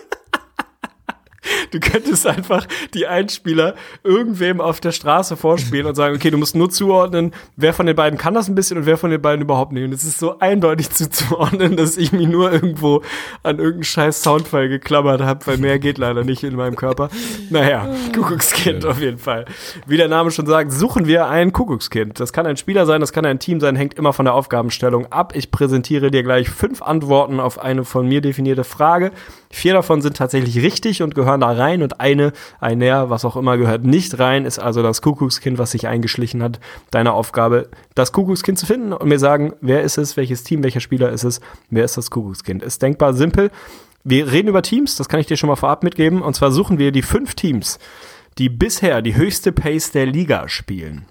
Du 1.70 1.80
könntest 1.80 2.26
einfach 2.26 2.66
die 2.94 3.06
Einspieler 3.06 3.74
irgendwem 4.04 4.60
auf 4.60 4.80
der 4.80 4.92
Straße 4.92 5.36
vorspielen 5.36 5.86
und 5.86 5.94
sagen, 5.94 6.14
okay, 6.14 6.30
du 6.30 6.38
musst 6.38 6.54
nur 6.54 6.70
zuordnen, 6.70 7.32
wer 7.56 7.72
von 7.72 7.86
den 7.86 7.96
beiden 7.96 8.18
kann 8.18 8.34
das 8.34 8.48
ein 8.48 8.54
bisschen 8.54 8.78
und 8.78 8.86
wer 8.86 8.96
von 8.96 9.10
den 9.10 9.20
beiden 9.20 9.42
überhaupt 9.42 9.72
nicht. 9.72 9.84
Und 9.84 9.92
es 9.92 10.04
ist 10.04 10.18
so 10.18 10.38
eindeutig 10.38 10.90
zuzuordnen, 10.90 11.76
dass 11.76 11.96
ich 11.96 12.12
mich 12.12 12.28
nur 12.28 12.52
irgendwo 12.52 13.02
an 13.42 13.58
irgendeinen 13.58 13.84
scheiß 13.84 14.22
Soundfall 14.22 14.68
geklammert 14.68 15.22
habe, 15.22 15.46
weil 15.46 15.58
mehr 15.58 15.78
geht 15.78 15.98
leider 15.98 16.24
nicht 16.24 16.44
in 16.44 16.54
meinem 16.54 16.76
Körper. 16.76 17.08
Naja, 17.50 17.88
Kuckuckskind 18.14 18.86
auf 18.86 19.00
jeden 19.00 19.18
Fall. 19.18 19.46
Wie 19.86 19.96
der 19.96 20.08
Name 20.08 20.30
schon 20.30 20.46
sagt, 20.46 20.72
suchen 20.72 21.06
wir 21.06 21.26
ein 21.28 21.52
Kuckuckskind. 21.52 22.20
Das 22.20 22.32
kann 22.32 22.46
ein 22.46 22.56
Spieler 22.56 22.86
sein, 22.86 23.00
das 23.00 23.12
kann 23.12 23.24
ein 23.24 23.38
Team 23.38 23.60
sein, 23.60 23.76
hängt 23.76 23.94
immer 23.94 24.12
von 24.12 24.26
der 24.26 24.34
Aufgabenstellung 24.34 25.10
ab. 25.10 25.32
Ich 25.34 25.50
präsentiere 25.50 26.10
dir 26.10 26.22
gleich 26.22 26.50
fünf 26.50 26.82
Antworten 26.82 27.40
auf 27.40 27.58
eine 27.58 27.84
von 27.84 28.06
mir 28.06 28.20
definierte 28.20 28.64
Frage. 28.64 29.10
Vier 29.50 29.74
davon 29.74 30.00
sind 30.00 30.16
tatsächlich 30.16 30.62
richtig 30.62 31.02
und 31.02 31.14
gehören 31.14 31.31
da 31.40 31.50
rein 31.50 31.82
und 31.82 32.00
eine, 32.00 32.32
ein 32.60 32.78
Näher, 32.78 33.10
was 33.10 33.24
auch 33.24 33.36
immer, 33.36 33.56
gehört 33.56 33.84
nicht 33.84 34.18
rein, 34.18 34.44
ist 34.44 34.58
also 34.58 34.82
das 34.82 35.02
Kuckuckskind, 35.02 35.58
was 35.58 35.72
sich 35.72 35.86
eingeschlichen 35.86 36.42
hat. 36.42 36.60
Deine 36.90 37.12
Aufgabe, 37.12 37.68
das 37.94 38.12
Kuckuckskind 38.12 38.58
zu 38.58 38.66
finden 38.66 38.92
und 38.92 39.08
mir 39.08 39.18
sagen, 39.18 39.54
wer 39.60 39.82
ist 39.82 39.98
es, 39.98 40.16
welches 40.16 40.44
Team, 40.44 40.62
welcher 40.62 40.80
Spieler 40.80 41.10
ist 41.10 41.24
es, 41.24 41.40
wer 41.70 41.84
ist 41.84 41.96
das 41.96 42.10
Kuckuckskind. 42.10 42.62
Ist 42.62 42.82
denkbar 42.82 43.14
simpel. 43.14 43.50
Wir 44.04 44.30
reden 44.30 44.48
über 44.48 44.62
Teams, 44.62 44.96
das 44.96 45.08
kann 45.08 45.20
ich 45.20 45.26
dir 45.26 45.36
schon 45.36 45.48
mal 45.48 45.56
vorab 45.56 45.84
mitgeben, 45.84 46.22
und 46.22 46.34
zwar 46.34 46.50
suchen 46.50 46.78
wir 46.78 46.90
die 46.90 47.02
fünf 47.02 47.34
Teams, 47.34 47.78
die 48.38 48.48
bisher 48.48 49.00
die 49.02 49.14
höchste 49.14 49.52
Pace 49.52 49.92
der 49.92 50.06
Liga 50.06 50.48
spielen. 50.48 51.06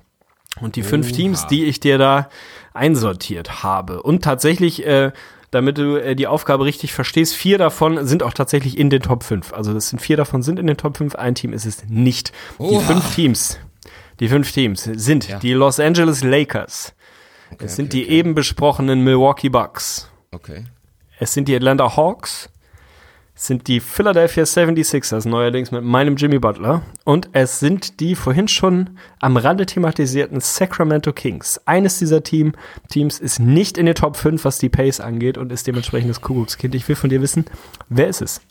Und 0.59 0.76
die 0.76 0.84
fünf 0.84 1.07
Oha. 1.07 1.15
Teams, 1.15 1.47
die 1.47 1.65
ich 1.65 1.80
dir 1.80 1.97
da 1.97 2.30
einsortiert 2.74 3.63
habe. 3.63 4.03
Und 4.03 4.24
tatsächlich 4.24 4.86
äh, 4.86 5.11
damit 5.51 5.77
du 5.77 5.97
äh, 5.97 6.15
die 6.15 6.27
Aufgabe 6.27 6.65
richtig 6.65 6.93
verstehst. 6.93 7.35
Vier 7.35 7.57
davon 7.57 8.05
sind 8.07 8.23
auch 8.23 8.33
tatsächlich 8.33 8.77
in 8.77 8.89
den 8.89 9.01
Top 9.01 9.23
5. 9.23 9.53
Also 9.53 9.73
das 9.73 9.89
sind 9.89 9.99
vier 9.99 10.17
davon 10.17 10.41
sind 10.41 10.57
in 10.57 10.67
den 10.67 10.77
Top 10.77 10.97
5, 10.97 11.15
ein 11.15 11.35
Team 11.35 11.53
ist 11.53 11.65
es 11.65 11.85
nicht. 11.87 12.31
Oha. 12.57 12.79
Die 12.79 12.85
fünf 12.85 13.15
Teams, 13.15 13.59
die 14.19 14.29
fünf 14.29 14.51
Teams 14.51 14.83
sind 14.83 15.27
ja. 15.27 15.39
die 15.39 15.53
Los 15.53 15.79
Angeles 15.79 16.23
Lakers. 16.23 16.93
Okay, 17.51 17.65
es 17.65 17.75
sind 17.75 17.87
okay, 17.87 17.99
die 17.99 18.05
okay. 18.05 18.15
eben 18.15 18.33
besprochenen 18.33 19.03
Milwaukee 19.03 19.49
Bucks. 19.49 20.09
Okay. 20.31 20.63
Es 21.19 21.33
sind 21.33 21.47
die 21.47 21.55
Atlanta 21.55 21.95
Hawks 21.97 22.49
sind 23.41 23.67
die 23.67 23.79
Philadelphia 23.79 24.43
76ers, 24.43 25.27
neuerdings 25.27 25.71
mit 25.71 25.83
meinem 25.83 26.15
Jimmy 26.15 26.37
Butler. 26.37 26.83
Und 27.05 27.29
es 27.33 27.59
sind 27.59 27.99
die 27.99 28.13
vorhin 28.13 28.47
schon 28.47 28.91
am 29.19 29.35
Rande 29.35 29.65
thematisierten 29.65 30.39
Sacramento 30.39 31.11
Kings. 31.11 31.59
Eines 31.65 31.97
dieser 31.97 32.21
Team, 32.21 32.53
Teams 32.89 33.19
ist 33.19 33.39
nicht 33.39 33.79
in 33.79 33.87
den 33.87 33.95
Top 33.95 34.15
5, 34.15 34.45
was 34.45 34.59
die 34.59 34.69
Pace 34.69 34.99
angeht 34.99 35.39
und 35.39 35.51
ist 35.51 35.65
dementsprechend 35.65 36.11
das 36.11 36.21
Kuckuckskind. 36.21 36.75
Ich 36.75 36.87
will 36.87 36.95
von 36.95 37.09
dir 37.09 37.21
wissen, 37.21 37.45
wer 37.89 38.09
ist 38.09 38.21
es? 38.21 38.41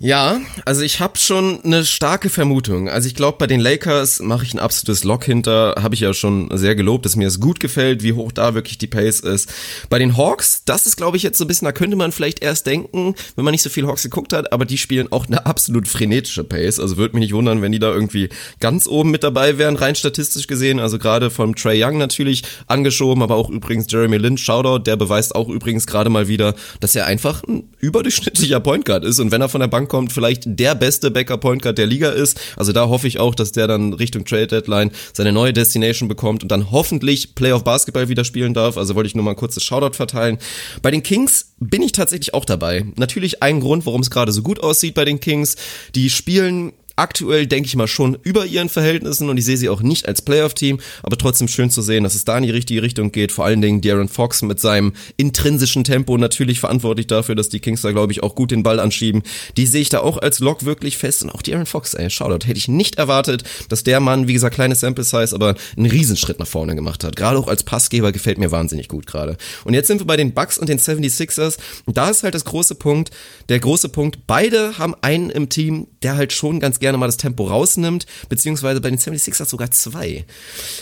Ja, 0.00 0.40
also 0.64 0.82
ich 0.82 0.98
habe 0.98 1.16
schon 1.18 1.60
eine 1.62 1.84
starke 1.84 2.28
Vermutung. 2.28 2.88
Also 2.88 3.06
ich 3.06 3.14
glaube, 3.14 3.38
bei 3.38 3.46
den 3.46 3.60
Lakers 3.60 4.20
mache 4.20 4.44
ich 4.44 4.52
ein 4.52 4.58
absolutes 4.58 5.04
Lock 5.04 5.24
hinter. 5.24 5.76
Habe 5.80 5.94
ich 5.94 6.00
ja 6.00 6.12
schon 6.12 6.50
sehr 6.52 6.74
gelobt, 6.74 7.06
dass 7.06 7.14
mir 7.14 7.28
es 7.28 7.38
gut 7.38 7.60
gefällt, 7.60 8.02
wie 8.02 8.12
hoch 8.12 8.32
da 8.32 8.54
wirklich 8.54 8.76
die 8.76 8.88
Pace 8.88 9.20
ist. 9.20 9.52
Bei 9.90 10.00
den 10.00 10.16
Hawks, 10.16 10.62
das 10.64 10.86
ist, 10.86 10.96
glaube 10.96 11.16
ich, 11.16 11.22
jetzt 11.22 11.38
so 11.38 11.44
ein 11.44 11.48
bisschen, 11.48 11.66
da 11.66 11.72
könnte 11.72 11.96
man 11.96 12.10
vielleicht 12.10 12.42
erst 12.42 12.66
denken, 12.66 13.14
wenn 13.36 13.44
man 13.44 13.52
nicht 13.52 13.62
so 13.62 13.70
viel 13.70 13.86
Hawks 13.86 14.02
geguckt 14.02 14.32
hat, 14.32 14.52
aber 14.52 14.64
die 14.64 14.78
spielen 14.78 15.10
auch 15.12 15.26
eine 15.26 15.46
absolut 15.46 15.86
frenetische 15.86 16.42
Pace. 16.42 16.80
Also 16.80 16.96
würde 16.96 17.16
mich 17.16 17.26
nicht 17.26 17.34
wundern, 17.34 17.62
wenn 17.62 17.72
die 17.72 17.78
da 17.78 17.92
irgendwie 17.92 18.30
ganz 18.58 18.88
oben 18.88 19.12
mit 19.12 19.22
dabei 19.22 19.58
wären, 19.58 19.76
rein 19.76 19.94
statistisch 19.94 20.48
gesehen. 20.48 20.80
Also 20.80 20.98
gerade 20.98 21.30
vom 21.30 21.54
Trey 21.54 21.82
Young 21.82 21.98
natürlich 21.98 22.42
angeschoben, 22.66 23.22
aber 23.22 23.36
auch 23.36 23.48
übrigens 23.48 23.86
Jeremy 23.88 24.18
Lin, 24.18 24.38
Shoutout, 24.38 24.80
der 24.80 24.96
beweist 24.96 25.36
auch 25.36 25.48
übrigens 25.48 25.86
gerade 25.86 26.10
mal 26.10 26.26
wieder, 26.26 26.54
dass 26.80 26.96
er 26.96 27.06
einfach 27.06 27.44
ein 27.44 27.70
überdurchschnittlicher 27.78 28.58
Point 28.58 28.84
Guard 28.84 29.04
ist. 29.04 29.20
Und 29.20 29.30
wenn 29.30 29.40
er 29.40 29.48
von 29.48 29.60
der 29.60 29.68
Bank 29.68 29.83
kommt, 29.88 30.12
vielleicht 30.12 30.42
der 30.46 30.74
beste 30.74 31.10
Backup 31.10 31.40
Point 31.40 31.62
Guard 31.62 31.78
der 31.78 31.86
Liga 31.86 32.10
ist. 32.10 32.40
Also 32.56 32.72
da 32.72 32.88
hoffe 32.88 33.08
ich 33.08 33.18
auch, 33.18 33.34
dass 33.34 33.52
der 33.52 33.66
dann 33.66 33.92
Richtung 33.92 34.24
Trade 34.24 34.46
Deadline 34.46 34.90
seine 35.12 35.32
neue 35.32 35.52
Destination 35.52 36.08
bekommt 36.08 36.42
und 36.42 36.50
dann 36.50 36.70
hoffentlich 36.70 37.34
Playoff 37.34 37.64
Basketball 37.64 38.08
wieder 38.08 38.24
spielen 38.24 38.54
darf. 38.54 38.76
Also 38.76 38.94
wollte 38.94 39.08
ich 39.08 39.14
nur 39.14 39.24
mal 39.24 39.32
ein 39.32 39.36
kurzes 39.36 39.62
Shoutout 39.62 39.94
verteilen. 39.94 40.38
Bei 40.82 40.90
den 40.90 41.02
Kings 41.02 41.54
bin 41.58 41.82
ich 41.82 41.92
tatsächlich 41.92 42.34
auch 42.34 42.44
dabei. 42.44 42.84
Natürlich 42.96 43.42
ein 43.42 43.60
Grund, 43.60 43.86
warum 43.86 44.00
es 44.00 44.10
gerade 44.10 44.32
so 44.32 44.42
gut 44.42 44.60
aussieht 44.60 44.94
bei 44.94 45.04
den 45.04 45.20
Kings. 45.20 45.56
Die 45.94 46.10
spielen 46.10 46.72
aktuell, 46.96 47.46
denke 47.46 47.66
ich 47.66 47.76
mal, 47.76 47.88
schon 47.88 48.16
über 48.22 48.46
ihren 48.46 48.68
Verhältnissen 48.68 49.28
und 49.28 49.36
ich 49.36 49.44
sehe 49.44 49.56
sie 49.56 49.68
auch 49.68 49.82
nicht 49.82 50.06
als 50.08 50.22
Playoff-Team, 50.22 50.80
aber 51.02 51.18
trotzdem 51.18 51.48
schön 51.48 51.70
zu 51.70 51.82
sehen, 51.82 52.04
dass 52.04 52.14
es 52.14 52.24
da 52.24 52.36
in 52.36 52.44
die 52.44 52.50
richtige 52.50 52.82
Richtung 52.82 53.12
geht. 53.12 53.32
Vor 53.32 53.44
allen 53.44 53.60
Dingen 53.60 53.80
Darren 53.80 54.08
Fox 54.08 54.42
mit 54.42 54.60
seinem 54.60 54.92
intrinsischen 55.16 55.84
Tempo 55.84 56.16
natürlich 56.16 56.60
verantwortlich 56.60 57.06
dafür, 57.06 57.34
dass 57.34 57.48
die 57.48 57.60
Kings 57.60 57.82
da, 57.82 57.92
glaube 57.92 58.12
ich, 58.12 58.22
auch 58.22 58.34
gut 58.34 58.50
den 58.50 58.62
Ball 58.62 58.80
anschieben. 58.80 59.22
Die 59.56 59.66
sehe 59.66 59.82
ich 59.82 59.88
da 59.88 60.00
auch 60.00 60.18
als 60.18 60.38
Lock 60.38 60.64
wirklich 60.64 60.96
fest 60.96 61.22
und 61.22 61.30
auch 61.30 61.42
Darren 61.42 61.66
Fox, 61.66 61.94
ey, 61.94 62.08
Shoutout, 62.10 62.46
hätte 62.46 62.58
ich 62.58 62.68
nicht 62.68 62.96
erwartet, 62.96 63.44
dass 63.68 63.84
der 63.84 64.00
Mann, 64.00 64.28
wie 64.28 64.32
gesagt, 64.32 64.54
kleine 64.54 64.74
Sample 64.74 65.04
Size, 65.04 65.34
aber 65.34 65.54
einen 65.76 65.86
Riesenschritt 65.86 66.38
nach 66.38 66.46
vorne 66.46 66.74
gemacht 66.74 67.04
hat. 67.04 67.16
Gerade 67.16 67.38
auch 67.38 67.48
als 67.48 67.62
Passgeber 67.62 68.12
gefällt 68.12 68.38
mir 68.38 68.50
wahnsinnig 68.50 68.88
gut 68.88 69.06
gerade. 69.06 69.36
Und 69.64 69.74
jetzt 69.74 69.88
sind 69.88 70.00
wir 70.00 70.06
bei 70.06 70.16
den 70.16 70.32
Bucks 70.32 70.58
und 70.58 70.68
den 70.68 70.78
76ers 70.78 71.58
und 71.86 71.96
da 71.96 72.08
ist 72.08 72.22
halt 72.22 72.34
das 72.34 72.44
große 72.44 72.76
Punkt, 72.76 73.10
der 73.48 73.58
große 73.58 73.88
Punkt, 73.88 74.26
beide 74.26 74.78
haben 74.78 74.94
einen 75.00 75.30
im 75.30 75.48
Team, 75.48 75.86
der 76.04 76.16
halt 76.16 76.32
schon 76.32 76.60
ganz 76.60 76.78
gerne 76.78 76.98
mal 76.98 77.06
das 77.06 77.16
Tempo 77.16 77.44
rausnimmt, 77.44 78.06
beziehungsweise 78.28 78.80
bei 78.80 78.90
den 78.90 78.98
76ers 78.98 79.48
sogar 79.48 79.70
zwei. 79.70 80.24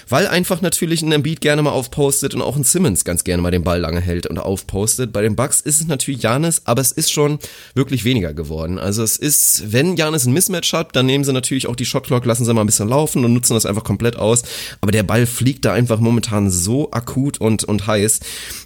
Weil 0.09 0.27
einfach 0.27 0.61
natürlich 0.61 1.03
ein 1.03 1.13
Embiid 1.13 1.41
gerne 1.41 1.63
mal 1.63 1.71
aufpostet 1.71 2.35
und 2.35 2.43
auch 2.43 2.57
ein 2.57 2.65
Simmons 2.65 3.05
ganz 3.05 3.25
gerne 3.25 3.43
mal 3.43 3.53
den 3.53 3.63
Ball 3.63 3.81
lange 3.81 4.01
hält 4.01 4.27
und 4.27 4.39
aufpostet. 4.39 5.13
Bei 5.13 5.23
den 5.23 5.37
Bucks 5.37 5.61
ist 5.61 5.81
es 5.81 5.87
natürlich 5.87 6.23
Janis, 6.23 6.63
aber 6.65 6.81
es 6.81 6.93
ist 6.93 7.13
schon 7.13 7.39
wirklich 7.75 8.05
weniger 8.05 8.35
geworden. 8.35 8.79
Also 8.79 9.03
es 9.03 9.17
ist, 9.17 9.73
wenn 9.73 9.97
Janis 9.97 10.27
ein 10.27 10.33
Mismatch 10.33 10.73
hat, 10.73 10.97
dann 10.97 11.07
nehmen 11.07 11.25
sie 11.25 11.33
natürlich 11.33 11.69
auch 11.69 11.77
die 11.77 11.87
Shotclock, 11.87 12.25
lassen 12.25 12.45
sie 12.45 12.53
mal 12.53 12.63
ein 12.63 12.67
bisschen 12.67 12.89
laufen 12.89 13.25
und 13.25 13.33
nutzen 13.33 13.55
das 13.55 13.65
einfach 13.65 13.85
komplett 13.85 14.17
aus. 14.17 14.43
Aber 14.81 14.91
der 14.91 15.05
Ball 15.05 15.27
fliegt 15.27 15.65
da 15.65 15.73
einfach 15.73 16.01
momentan 16.01 16.51
so 16.51 16.91
akut 16.91 17.41
und, 17.41 17.63
und 17.65 17.87
heiß, 17.87 18.21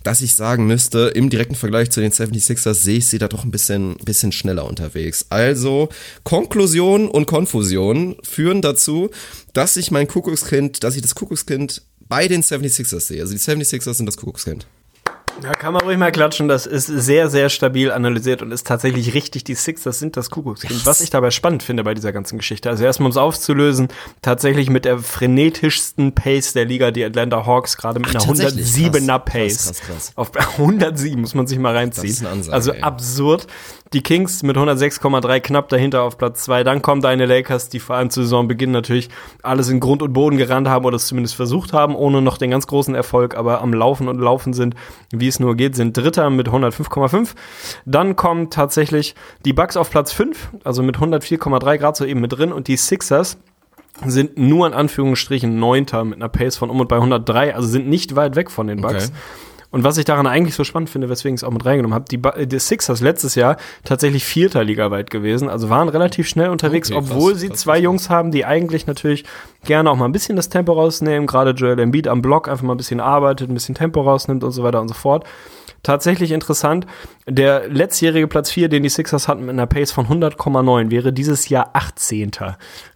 dass 0.04 0.22
ich 0.22 0.34
sagen 0.34 0.66
müsste, 0.66 1.08
im 1.08 1.28
direkten 1.28 1.54
Vergleich 1.54 1.90
zu 1.90 2.00
den 2.00 2.12
76ers 2.12 2.74
sehe 2.74 2.98
ich 2.98 3.06
sie 3.06 3.18
da 3.18 3.28
doch 3.28 3.44
ein 3.44 3.50
bisschen, 3.50 3.96
bisschen 3.96 4.32
schneller 4.32 4.64
unterwegs. 4.64 5.26
Also 5.28 5.90
Konklusion 6.46 7.08
und 7.08 7.26
Konfusion 7.26 8.14
führen 8.22 8.62
dazu, 8.62 9.10
dass 9.52 9.76
ich 9.76 9.90
mein 9.90 10.06
Kuckuckskind, 10.06 10.84
dass 10.84 10.94
ich 10.94 11.02
das 11.02 11.16
Kuckuckskind 11.16 11.82
bei 12.08 12.28
den 12.28 12.42
76ers 12.42 13.00
sehe. 13.00 13.20
Also 13.20 13.32
die 13.32 13.40
76ers 13.40 13.94
sind 13.94 14.06
das 14.06 14.16
Kuckuckskind. 14.16 14.66
Da 15.42 15.52
kann 15.52 15.74
man 15.74 15.82
ruhig 15.82 15.98
mal 15.98 16.10
klatschen. 16.12 16.48
Das 16.48 16.66
ist 16.66 16.86
sehr, 16.86 17.28
sehr 17.28 17.50
stabil 17.50 17.92
analysiert 17.92 18.40
und 18.40 18.52
ist 18.52 18.66
tatsächlich 18.66 19.12
richtig. 19.12 19.44
Die 19.44 19.54
Sixers 19.54 19.98
sind 19.98 20.16
das 20.16 20.30
Kuckuckskind. 20.30 20.86
Was 20.86 21.00
ich 21.02 21.10
dabei 21.10 21.30
spannend 21.30 21.62
finde 21.62 21.84
bei 21.84 21.92
dieser 21.94 22.12
ganzen 22.12 22.38
Geschichte. 22.38 22.70
Also 22.70 22.84
erstmal, 22.84 23.06
um 23.06 23.10
es 23.10 23.16
aufzulösen, 23.18 23.88
tatsächlich 24.22 24.70
mit 24.70 24.84
der 24.86 24.98
frenetischsten 24.98 26.14
Pace 26.14 26.54
der 26.54 26.64
Liga, 26.64 26.90
die 26.90 27.04
Atlanta 27.04 27.44
Hawks, 27.44 27.76
gerade 27.76 28.00
mit 28.00 28.08
Ach, 28.10 28.14
einer 28.14 28.24
tatsächlich? 28.24 28.66
107er 28.66 29.06
Krass, 29.18 29.24
Pace. 29.24 29.56
krass, 29.66 29.80
krass, 29.80 29.86
krass. 29.86 30.12
Auf 30.16 30.30
107 30.58 31.20
muss 31.20 31.34
man 31.34 31.46
sich 31.46 31.58
mal 31.58 31.74
reinziehen. 31.76 32.06
Das 32.06 32.12
ist 32.16 32.20
eine 32.20 32.30
Ansage, 32.30 32.54
also 32.54 32.72
ey. 32.72 32.80
absurd. 32.80 33.46
Die 33.92 34.02
Kings 34.02 34.42
mit 34.42 34.56
106,3 34.56 35.38
knapp 35.40 35.68
dahinter 35.68 36.02
auf 36.02 36.18
Platz 36.18 36.42
2. 36.44 36.64
Dann 36.64 36.82
kommen 36.82 37.02
deine 37.02 37.24
Lakers, 37.24 37.68
die 37.68 37.78
vor 37.78 37.94
allem 37.94 38.10
zu 38.10 38.22
Saisonbeginn 38.22 38.72
natürlich 38.72 39.08
alles 39.44 39.68
in 39.68 39.78
Grund 39.78 40.02
und 40.02 40.12
Boden 40.12 40.38
gerannt 40.38 40.66
haben 40.66 40.84
oder 40.84 40.96
es 40.96 41.06
zumindest 41.06 41.36
versucht 41.36 41.72
haben, 41.72 41.94
ohne 41.94 42.20
noch 42.20 42.36
den 42.36 42.50
ganz 42.50 42.66
großen 42.66 42.96
Erfolg, 42.96 43.36
aber 43.36 43.60
am 43.60 43.72
Laufen 43.72 44.08
und 44.08 44.18
Laufen 44.18 44.54
sind, 44.54 44.74
wie 45.12 45.25
es 45.28 45.40
nur 45.40 45.56
geht, 45.56 45.76
sind 45.76 45.96
Dritter 45.96 46.30
mit 46.30 46.48
105,5. 46.48 47.34
Dann 47.84 48.16
kommen 48.16 48.50
tatsächlich 48.50 49.14
die 49.44 49.52
Bucks 49.52 49.76
auf 49.76 49.90
Platz 49.90 50.12
5, 50.12 50.50
also 50.64 50.82
mit 50.82 50.96
104,3 50.96 51.78
Grad 51.78 51.96
so 51.96 52.04
eben 52.04 52.20
mit 52.20 52.32
drin 52.32 52.52
und 52.52 52.68
die 52.68 52.76
Sixers 52.76 53.38
sind 54.04 54.36
nur 54.36 54.66
in 54.66 54.74
Anführungsstrichen 54.74 55.58
Neunter 55.58 56.04
mit 56.04 56.16
einer 56.16 56.28
Pace 56.28 56.56
von 56.56 56.70
um 56.70 56.80
und 56.80 56.88
bei 56.88 56.96
103, 56.96 57.54
also 57.54 57.66
sind 57.66 57.88
nicht 57.88 58.14
weit 58.14 58.36
weg 58.36 58.50
von 58.50 58.66
den 58.66 58.80
Bucks. 58.80 59.06
Okay. 59.06 59.14
Und 59.70 59.84
was 59.84 59.98
ich 59.98 60.04
daran 60.04 60.26
eigentlich 60.26 60.54
so 60.54 60.64
spannend 60.64 60.88
finde, 60.90 61.08
weswegen 61.08 61.34
ich 61.34 61.40
es 61.40 61.44
auch 61.44 61.50
mit 61.52 61.64
reingenommen 61.64 61.94
habe, 61.94 62.04
die, 62.10 62.16
Ba- 62.18 62.44
die 62.44 62.58
Sixers 62.58 63.00
letztes 63.00 63.34
Jahr 63.34 63.56
tatsächlich 63.84 64.24
Vierter 64.24 64.64
ligaweit 64.64 65.10
gewesen, 65.10 65.48
also 65.48 65.68
waren 65.70 65.88
relativ 65.88 66.28
schnell 66.28 66.50
unterwegs, 66.50 66.90
Okay, 66.90 67.00
krass, 67.00 67.10
obwohl 67.10 67.34
sie 67.34 67.48
krass, 67.48 67.58
zwei 67.58 67.72
krass. 67.74 67.82
Jungs 67.84 68.10
haben, 68.10 68.30
die 68.30 68.44
eigentlich 68.44 68.86
natürlich 68.86 69.24
gerne 69.64 69.90
auch 69.90 69.96
mal 69.96 70.04
ein 70.06 70.12
bisschen 70.12 70.36
das 70.36 70.48
Tempo 70.48 70.72
rausnehmen, 70.72 71.26
gerade 71.26 71.50
Joel 71.50 71.78
Embiid 71.80 72.08
am 72.08 72.22
Block 72.22 72.48
einfach 72.48 72.64
mal 72.64 72.74
ein 72.74 72.78
bisschen 72.78 73.00
arbeitet, 73.00 73.50
ein 73.50 73.54
bisschen 73.54 73.74
Tempo 73.74 74.00
rausnimmt 74.02 74.44
und 74.44 74.52
so 74.52 74.62
weiter 74.62 74.80
und 74.80 74.88
so 74.88 74.94
fort. 74.94 75.24
Tatsächlich 75.82 76.32
interessant, 76.32 76.84
der 77.28 77.68
letztjährige 77.68 78.26
Platz 78.26 78.50
4, 78.50 78.68
den 78.68 78.82
die 78.82 78.88
Sixers 78.88 79.28
hatten 79.28 79.42
mit 79.42 79.50
einer 79.50 79.66
Pace 79.66 79.92
von 79.92 80.06
100,9, 80.06 80.90
wäre 80.90 81.12
dieses 81.12 81.48
Jahr 81.48 81.70
18. 81.74 82.30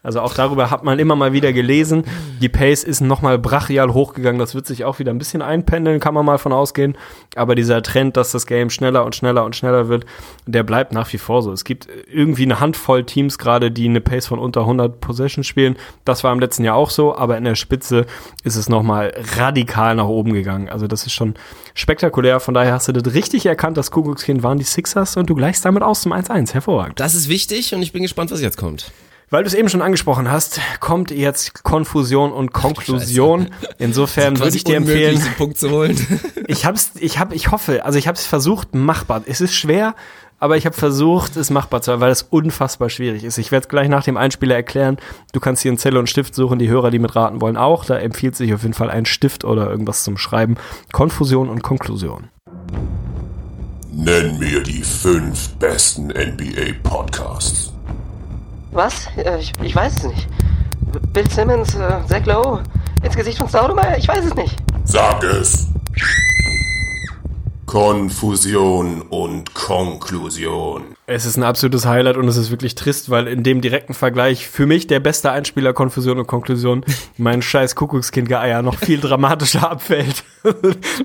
Also 0.03 0.21
auch 0.21 0.33
darüber 0.33 0.71
hat 0.71 0.83
man 0.83 0.99
immer 0.99 1.15
mal 1.15 1.33
wieder 1.33 1.53
gelesen. 1.53 2.05
Die 2.41 2.49
Pace 2.49 2.85
ist 2.85 3.01
nochmal 3.01 3.39
brachial 3.39 3.93
hochgegangen. 3.93 4.39
Das 4.39 4.55
wird 4.55 4.67
sich 4.67 4.85
auch 4.85 4.99
wieder 4.99 5.13
ein 5.13 5.19
bisschen 5.19 5.43
einpendeln, 5.43 6.01
kann 6.01 6.15
man 6.15 6.25
mal 6.25 6.39
von 6.39 6.53
ausgehen. 6.53 6.97
Aber 7.37 7.55
dieser 7.55 7.83
Trend, 7.83 8.17
dass 8.17 8.33
das 8.33 8.47
Game 8.47 8.71
schneller 8.71 9.05
und 9.05 9.15
schneller 9.15 9.45
und 9.45 9.57
schneller 9.57 9.89
wird, 9.89 10.07
der 10.47 10.63
bleibt 10.63 10.93
nach 10.93 11.13
wie 11.13 11.19
vor 11.19 11.43
so. 11.43 11.53
Es 11.53 11.65
gibt 11.65 11.87
irgendwie 12.11 12.45
eine 12.45 12.61
Handvoll 12.61 13.05
Teams 13.05 13.39
gerade, 13.39 13.71
die 13.71 13.87
eine 13.87 14.01
Pace 14.01 14.27
von 14.27 14.39
unter 14.39 14.63
100 14.63 15.01
Possession 15.01 15.45
spielen. 15.45 15.77
Das 16.05 16.25
war 16.25 16.33
im 16.33 16.41
letzten 16.41 16.65
Jahr 16.65 16.77
auch 16.77 16.91
so, 16.91 17.15
aber 17.15 17.37
in 17.37 17.45
der 17.45 17.55
Spitze 17.55 18.07
ist 18.43 18.57
es 18.57 18.71
nochmal 18.71 19.13
radikal 19.37 19.95
nach 19.95 20.07
oben 20.07 20.33
gegangen. 20.33 20.71
Also 20.71 20.87
das 20.87 21.05
ist 21.05 21.13
schon 21.13 21.35
spektakulär. 21.75 22.41
Von 22.41 22.55
daher 22.55 22.73
hast 22.73 22.89
du 22.89 22.93
das 22.93 23.13
richtig 23.13 23.45
erkannt, 23.45 23.77
das 23.77 23.91
Kuckuckskind 23.91 24.43
waren 24.43 24.59
die 24.59 24.65
Sixers 24.65 25.19
und 25.19 25.29
du 25.29 25.35
gleichst 25.35 25.65
damit 25.65 25.83
aus 25.83 26.01
zum 26.01 26.13
1-1. 26.15 26.55
Hervorragend. 26.55 26.99
Das 27.01 27.15
ist 27.15 27.29
wichtig 27.29 27.75
und 27.75 27.83
ich 27.83 27.93
bin 27.93 28.03
gespannt, 28.03 28.31
was 28.31 28.41
jetzt 28.41 28.57
kommt. 28.57 28.91
Weil 29.33 29.45
du 29.45 29.47
es 29.47 29.55
eben 29.55 29.69
schon 29.69 29.81
angesprochen 29.81 30.29
hast, 30.29 30.61
kommt 30.81 31.13
jetzt 31.13 31.63
Konfusion 31.63 32.33
und 32.33 32.53
Konklusion. 32.53 33.51
Insofern 33.79 34.41
würde 34.41 34.57
ich 34.57 34.65
dir 34.65 34.77
empfehlen, 34.77 35.15
diesen 35.15 35.35
Punkt 35.35 35.57
zu 35.57 35.71
holen. 35.71 35.97
ich 36.49 36.67
hab's, 36.67 36.91
ich 36.99 37.21
hab, 37.21 37.33
ich 37.33 37.53
hoffe, 37.53 37.85
also 37.85 37.97
ich 37.97 38.09
habe 38.09 38.17
es 38.17 38.27
versucht, 38.27 38.75
machbar. 38.75 39.23
Es 39.27 39.41
ist 39.41 39.55
schwer, 39.55 39.95
aber 40.41 40.57
ich 40.57 40.67
habe 40.67 40.75
versucht, 40.75 41.37
es 41.37 41.49
machbar 41.51 41.81
zu 41.81 41.93
machen, 41.93 42.01
weil 42.01 42.11
es 42.11 42.23
unfassbar 42.23 42.91
schwierig 42.91 43.23
ist. 43.23 43.39
Ich 43.39 43.53
werde 43.53 43.69
gleich 43.69 43.89
nach 43.89 44.03
dem 44.03 44.17
Einspieler 44.17 44.57
erklären. 44.57 44.97
Du 45.33 45.39
kannst 45.39 45.63
hier 45.63 45.71
einen 45.71 45.79
Zettel 45.79 46.01
und 46.01 46.09
Stift 46.09 46.35
suchen, 46.35 46.59
die 46.59 46.69
Hörer, 46.69 46.91
die 46.91 46.99
mitraten 46.99 47.41
wollen, 47.41 47.57
auch. 47.57 47.85
Da 47.85 47.99
empfiehlt 47.99 48.35
sich 48.35 48.53
auf 48.53 48.63
jeden 48.63 48.75
Fall 48.75 48.91
ein 48.91 49.07
Stift 49.07 49.45
oder 49.45 49.71
irgendwas 49.71 50.03
zum 50.03 50.19
Schreiben. 50.19 50.57
Konfusion 50.91 51.49
und 51.49 51.63
Konklusion. 51.63 52.31
Nenn 53.93 54.41
mir 54.41 54.61
die 54.61 54.83
fünf 54.83 55.51
besten 55.51 56.09
NBA-Podcasts. 56.09 57.70
Was? 58.73 59.07
Äh, 59.17 59.39
Ich, 59.39 59.53
ich 59.63 59.75
weiß 59.75 59.97
es 59.97 60.05
nicht. 60.05 60.29
Bill 61.13 61.29
Simmons, 61.31 61.75
äh, 61.75 62.01
Zach 62.09 62.25
Lowe, 62.27 62.63
ins 63.03 63.17
Gesicht 63.17 63.39
von 63.39 63.49
Staudemeyer? 63.49 63.99
Ich 63.99 64.09
weiß 64.09 64.25
es 64.27 64.35
nicht. 64.35 64.57
Sag 64.85 65.23
es. 65.25 65.69
Konfusion 67.67 69.03
und 69.03 69.55
Konklusion. 69.55 70.83
Es 71.13 71.27
ist 71.27 71.37
ein 71.37 71.43
absolutes 71.43 71.87
Highlight 71.87 72.17
und 72.17 72.29
es 72.29 72.37
ist 72.37 72.53
wirklich 72.53 72.77
trist, 72.77 73.11
weil 73.11 73.27
in 73.27 73.43
dem 73.43 73.61
direkten 73.61 73.95
Vergleich 73.95 74.47
für 74.47 74.65
mich 74.65 74.87
der 74.87 75.01
beste 75.01 75.33
Einspieler 75.33 75.73
Konfusion 75.73 76.21
und 76.21 76.29
Konklusion 76.29 76.85
mein 77.19 77.43
scheiß 77.43 77.75
Kuckuckskind-Geier 77.75 78.63
noch 78.63 78.79
viel 78.79 79.01
dramatischer 79.01 79.69
abfällt. 79.73 80.23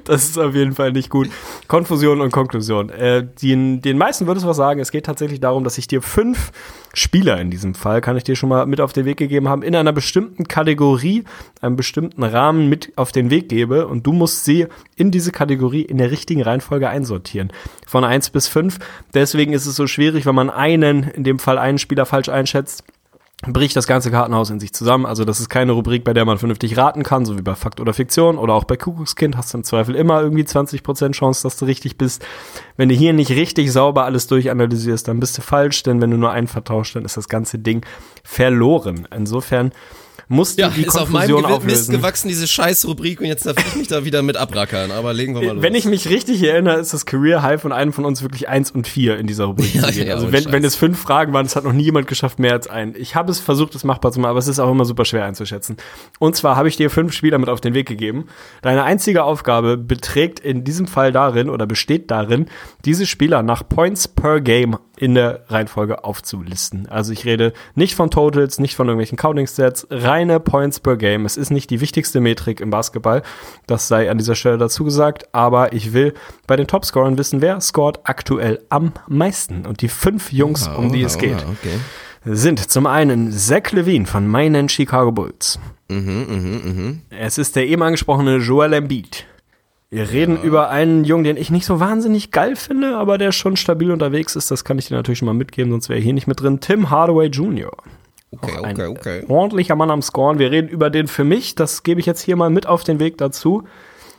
das 0.04 0.26
ist 0.26 0.38
auf 0.38 0.54
jeden 0.54 0.74
Fall 0.74 0.92
nicht 0.92 1.10
gut. 1.10 1.30
Konfusion 1.68 2.22
und 2.22 2.32
Konklusion. 2.32 2.92
Äh, 2.92 3.26
den, 3.42 3.82
den 3.82 3.98
meisten 3.98 4.28
würde 4.28 4.40
es 4.40 4.46
was 4.46 4.58
sagen. 4.58 4.80
Es 4.80 4.92
geht 4.92 5.08
tatsächlich 5.08 5.40
darum, 5.40 5.64
dass 5.64 5.80
ich 5.80 5.88
dir 5.88 6.04
fünf 6.04 6.52
Spieler 6.94 7.40
in 7.42 7.52
diesem 7.52 7.76
Fall, 7.76 8.00
kann 8.00 8.16
ich 8.16 8.24
dir 8.24 8.36
schon 8.36 8.50
mal 8.50 8.66
mit 8.66 8.80
auf 8.80 8.94
den 8.94 9.06
Weg 9.06 9.18
gegeben 9.18 9.50
haben, 9.50 9.64
in 9.64 9.76
einer 9.76 9.92
bestimmten 9.92 10.48
Kategorie, 10.48 11.26
einem 11.62 11.76
bestimmten 11.76 12.24
Rahmen 12.24 12.70
mit 12.70 12.94
auf 12.96 13.12
den 13.12 13.30
Weg 13.30 13.50
gebe 13.50 13.88
und 13.88 14.08
du 14.08 14.14
musst 14.14 14.46
sie 14.46 14.68
in 14.96 15.12
diese 15.12 15.32
Kategorie 15.32 15.82
in 15.82 15.98
der 15.98 16.12
richtigen 16.12 16.42
Reihenfolge 16.42 16.88
einsortieren. 16.88 17.52
Von 17.86 18.04
eins 18.04 18.30
bis 18.30 18.48
fünf. 18.48 18.80
Deswegen 19.14 19.52
ist 19.52 19.66
es 19.66 19.76
so 19.76 19.88
schwierig, 19.96 20.26
wenn 20.26 20.36
man 20.36 20.50
einen, 20.50 21.04
in 21.04 21.24
dem 21.24 21.40
Fall 21.40 21.58
einen 21.58 21.80
Spieler 21.80 22.06
falsch 22.06 22.30
einschätzt, 22.30 22.84
bricht 23.48 23.76
das 23.76 23.88
ganze 23.88 24.12
Kartenhaus 24.12 24.50
in 24.50 24.60
sich 24.60 24.74
zusammen. 24.74 25.06
Also 25.06 25.26
das 25.26 25.40
ist 25.40 25.50
keine 25.50 25.74
Rubrik, 25.74 26.04
bei 26.04 26.14
der 26.14 26.26
man 26.26 26.38
vernünftig 26.38 26.78
raten 26.78 27.04
kann, 27.04 27.26
so 27.26 27.38
wie 27.38 27.42
bei 27.42 27.56
Fakt 27.56 27.80
oder 27.80 27.94
Fiktion 27.94 28.38
oder 28.38 28.54
auch 28.54 28.64
bei 28.64 28.78
Kuckuckskind 28.78 29.38
hast 29.38 29.54
du 29.54 29.60
im 29.60 29.64
Zweifel 29.64 29.96
immer 29.96 30.22
irgendwie 30.22 30.44
20% 30.44 31.12
Chance, 31.12 31.44
dass 31.44 31.58
du 31.58 31.66
richtig 31.66 31.98
bist. 31.98 32.26
Wenn 32.78 32.90
du 32.90 32.96
hier 32.96 33.14
nicht 33.14 33.32
richtig 33.32 33.72
sauber 33.72 34.06
alles 34.06 34.28
durchanalysierst, 34.28 35.08
dann 35.08 35.20
bist 35.20 35.38
du 35.38 35.42
falsch, 35.42 35.84
denn 35.84 36.02
wenn 36.02 36.12
du 36.12 36.18
nur 36.18 36.32
einen 36.32 36.48
vertauscht, 36.48 36.96
dann 36.96 37.06
ist 37.06 37.18
das 37.18 37.30
ganze 37.30 37.60
Ding 37.60 37.86
verloren. 38.24 39.08
Insofern 39.16 39.72
musst 40.28 40.58
du 40.58 40.64
Ja, 40.64 40.70
die 40.70 40.84
ist 40.84 40.98
auf 40.98 41.10
meinem 41.10 41.32
Konfusion 41.36 41.62
Gewi- 41.62 41.66
Mist 41.66 41.92
gewachsen, 41.92 42.28
diese 42.28 42.48
Scheiß-Rubrik 42.48 43.20
und 43.22 43.28
jetzt 43.28 43.46
darf 43.46 43.56
ich 43.58 43.76
mich 43.76 43.88
da 43.88 44.06
wieder 44.06 44.22
mit 44.22 44.38
abrackern. 44.38 44.92
Aber 44.92 45.14
legen 45.14 45.36
wir 45.36 45.42
mal 45.46 45.54
los. 45.56 45.64
Wenn 45.64 45.76
ich 45.76 45.86
mich 45.86 46.10
richtig 46.10 46.42
erinnere, 46.44 46.80
ist 46.80 46.94
das 46.94 47.06
Career 47.06 47.42
High 47.42 47.62
von 47.62 47.72
einem 47.72 47.94
von 47.94 48.06
uns 48.06 48.22
wirklich 48.22 48.50
eins 48.50 48.72
und 48.72 48.88
vier 48.88 49.18
in 49.18 49.28
dieser 49.28 49.46
Rubrik 49.46 49.74
Ja, 49.76 49.84
zu 49.84 49.92
gehen. 49.94 50.08
ja, 50.08 50.16
also 50.16 50.32
wenn, 50.32 50.44
Scheiß. 50.44 50.52
wenn 50.52 50.64
es 50.64 50.76
fünf 50.76 51.00
Fragen 51.00 51.34
waren, 51.34 51.46
es 51.46 51.56
hat 51.56 51.64
noch 51.64 51.74
nie 51.74 51.84
jemand 51.84 52.08
geschafft, 52.08 52.40
mehr 52.40 52.54
als 52.54 52.68
einen. 52.68 52.96
Ich 52.98 53.16
habe 53.16 53.32
es 53.32 53.40
versucht, 53.40 53.76
es 53.76 53.84
machbar 53.84 54.12
zu 54.12 54.20
machen, 54.20 54.30
aber 54.32 54.40
es 54.40 54.48
ist 54.48 54.60
auch 54.60 54.72
immer 54.72 54.86
super 54.86 55.06
schwer 55.06 55.26
einzuschätzen. 55.26 55.78
Und 56.20 56.36
zwar 56.36 56.56
habe 56.56 56.68
ich 56.68 56.76
dir 56.78 56.90
fünf 56.90 57.14
Spieler 57.14 57.38
mit 57.38 57.50
auf 57.50 57.62
den 57.62 57.74
Weg 57.74 57.88
gegeben. 57.88 58.26
Deine 58.62 58.84
einzige 58.84 59.24
Aufgabe 59.24 59.78
beträgt 59.78 60.40
in 60.40 60.64
diesem 60.64 60.88
Fall 60.88 61.12
darin 61.12 61.50
oder 61.50 61.66
besteht 61.68 62.10
darin, 62.12 62.48
diese 62.86 63.06
Spieler 63.06 63.44
nach 63.44 63.68
Points 63.68 64.08
per 64.08 64.42
Game 64.42 64.78
in 64.98 65.16
der 65.16 65.42
Reihenfolge 65.50 66.04
aufzulisten. 66.04 66.88
Also 66.90 67.12
ich 67.14 67.26
rede 67.26 67.54
nicht 67.76 67.96
von 67.96 68.10
Totals, 68.12 68.60
nicht 68.60 68.76
von 68.76 68.88
irgendwelchen 68.88 69.18
Counting 69.18 69.48
Stats, 69.48 69.88
reine 69.90 70.40
Points 70.40 70.80
per 70.80 70.96
Game. 70.98 71.26
Es 71.26 71.38
ist 71.38 71.50
nicht 71.52 71.70
die 71.70 71.82
wichtigste 71.82 72.20
Metrik 72.22 72.60
im 72.62 72.70
Basketball, 72.70 73.22
das 73.68 73.88
sei 73.88 74.10
an 74.10 74.18
dieser 74.18 74.36
Stelle 74.36 74.58
dazu 74.58 74.84
gesagt, 74.84 75.34
aber 75.34 75.74
ich 75.74 75.94
will 75.94 76.14
bei 76.48 76.56
den 76.56 76.68
Topscorern 76.68 77.18
wissen, 77.18 77.42
wer 77.42 77.60
scored 77.62 78.00
aktuell 78.04 78.62
am 78.70 78.94
meisten 79.08 79.66
und 79.66 79.82
die 79.82 79.90
fünf 79.90 80.32
Jungs, 80.32 80.68
um 80.68 80.92
die 80.92 81.04
es 81.04 81.16
Oha, 81.16 81.22
geht. 81.22 81.36
oha, 81.44 81.52
Okay. 81.52 81.80
sind 82.26 82.72
zum 82.72 82.88
einen 82.88 83.32
Zach 83.32 83.72
Levine 83.72 84.06
von 84.06 84.28
meinen 84.28 84.68
Chicago 84.70 85.12
Bulls. 85.12 85.60
Mhm, 85.90 87.02
Es 87.10 87.38
ist 87.38 87.56
der 87.56 87.68
eben 87.68 87.84
angesprochene 87.84 88.38
Joel 88.38 88.74
Embiid. 88.74 89.26
Wir 89.96 90.12
reden 90.12 90.42
über 90.42 90.72
einen 90.72 91.06
Jungen, 91.06 91.24
den 91.24 91.38
ich 91.38 91.52
nicht 91.52 91.66
so 91.66 91.80
wahnsinnig 91.80 92.32
geil 92.32 92.58
finde, 92.58 92.98
aber 92.98 93.18
der 93.18 93.32
schon 93.32 93.56
stabil 93.56 93.92
unterwegs 93.92 94.36
ist. 94.36 94.52
Das 94.52 94.66
kann 94.66 94.78
ich 94.78 94.90
dir 94.90 94.96
natürlich 94.96 95.20
schon 95.20 95.26
mal 95.26 95.34
mitgeben, 95.34 95.72
sonst 95.72 95.88
wäre 95.88 95.98
er 95.98 96.04
hier 96.04 96.12
nicht 96.12 96.28
mit 96.28 96.42
drin. 96.42 96.60
Tim 96.60 96.90
Hardaway 96.90 97.28
Jr. 97.28 97.72
Okay, 98.32 98.58
Ein 98.62 98.74
okay, 98.74 98.88
okay. 98.88 99.24
ordentlicher 99.30 99.78
Mann 99.78 99.90
am 99.90 100.02
Scoren. 100.02 100.38
Wir 100.38 100.52
reden 100.52 100.68
über 100.68 100.90
den 100.90 101.08
für 101.08 101.24
mich, 101.24 101.56
das 101.56 101.84
gebe 101.84 102.02
ich 102.02 102.06
jetzt 102.06 102.20
hier 102.20 102.36
mal 102.36 102.50
mit 102.50 102.68
auf 102.68 102.84
den 102.84 103.00
Weg 103.00 103.18
dazu, 103.20 103.64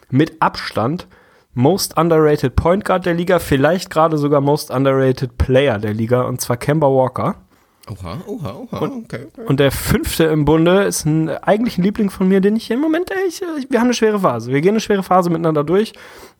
mit 0.08 0.40
Abstand 0.40 1.08
Most 1.52 1.98
Underrated 1.98 2.56
Point 2.56 2.86
Guard 2.86 3.04
der 3.04 3.12
Liga, 3.12 3.38
vielleicht 3.38 3.90
gerade 3.90 4.16
sogar 4.16 4.40
Most 4.40 4.70
Underrated 4.70 5.36
Player 5.36 5.78
der 5.78 5.92
Liga, 5.92 6.22
und 6.22 6.40
zwar 6.40 6.56
Kemba 6.56 6.86
Walker. 6.86 7.36
Oha, 7.88 8.18
oha, 8.26 8.52
oha, 8.52 8.82
okay, 8.82 9.26
okay. 9.28 9.46
Und 9.46 9.60
der 9.60 9.70
fünfte 9.70 10.24
im 10.24 10.44
Bunde 10.44 10.84
ist 10.84 11.04
ein, 11.04 11.28
eigentlich 11.28 11.78
ein 11.78 11.84
Liebling 11.84 12.10
von 12.10 12.26
mir, 12.26 12.40
den 12.40 12.56
ich 12.56 12.68
im 12.70 12.80
Moment, 12.80 13.12
ey, 13.12 13.28
ich, 13.28 13.42
ich, 13.58 13.70
wir 13.70 13.78
haben 13.78 13.86
eine 13.86 13.94
schwere 13.94 14.18
Phase. 14.18 14.50
Wir 14.50 14.60
gehen 14.60 14.72
eine 14.72 14.80
schwere 14.80 15.04
Phase 15.04 15.30
miteinander 15.30 15.62
durch, 15.62 15.92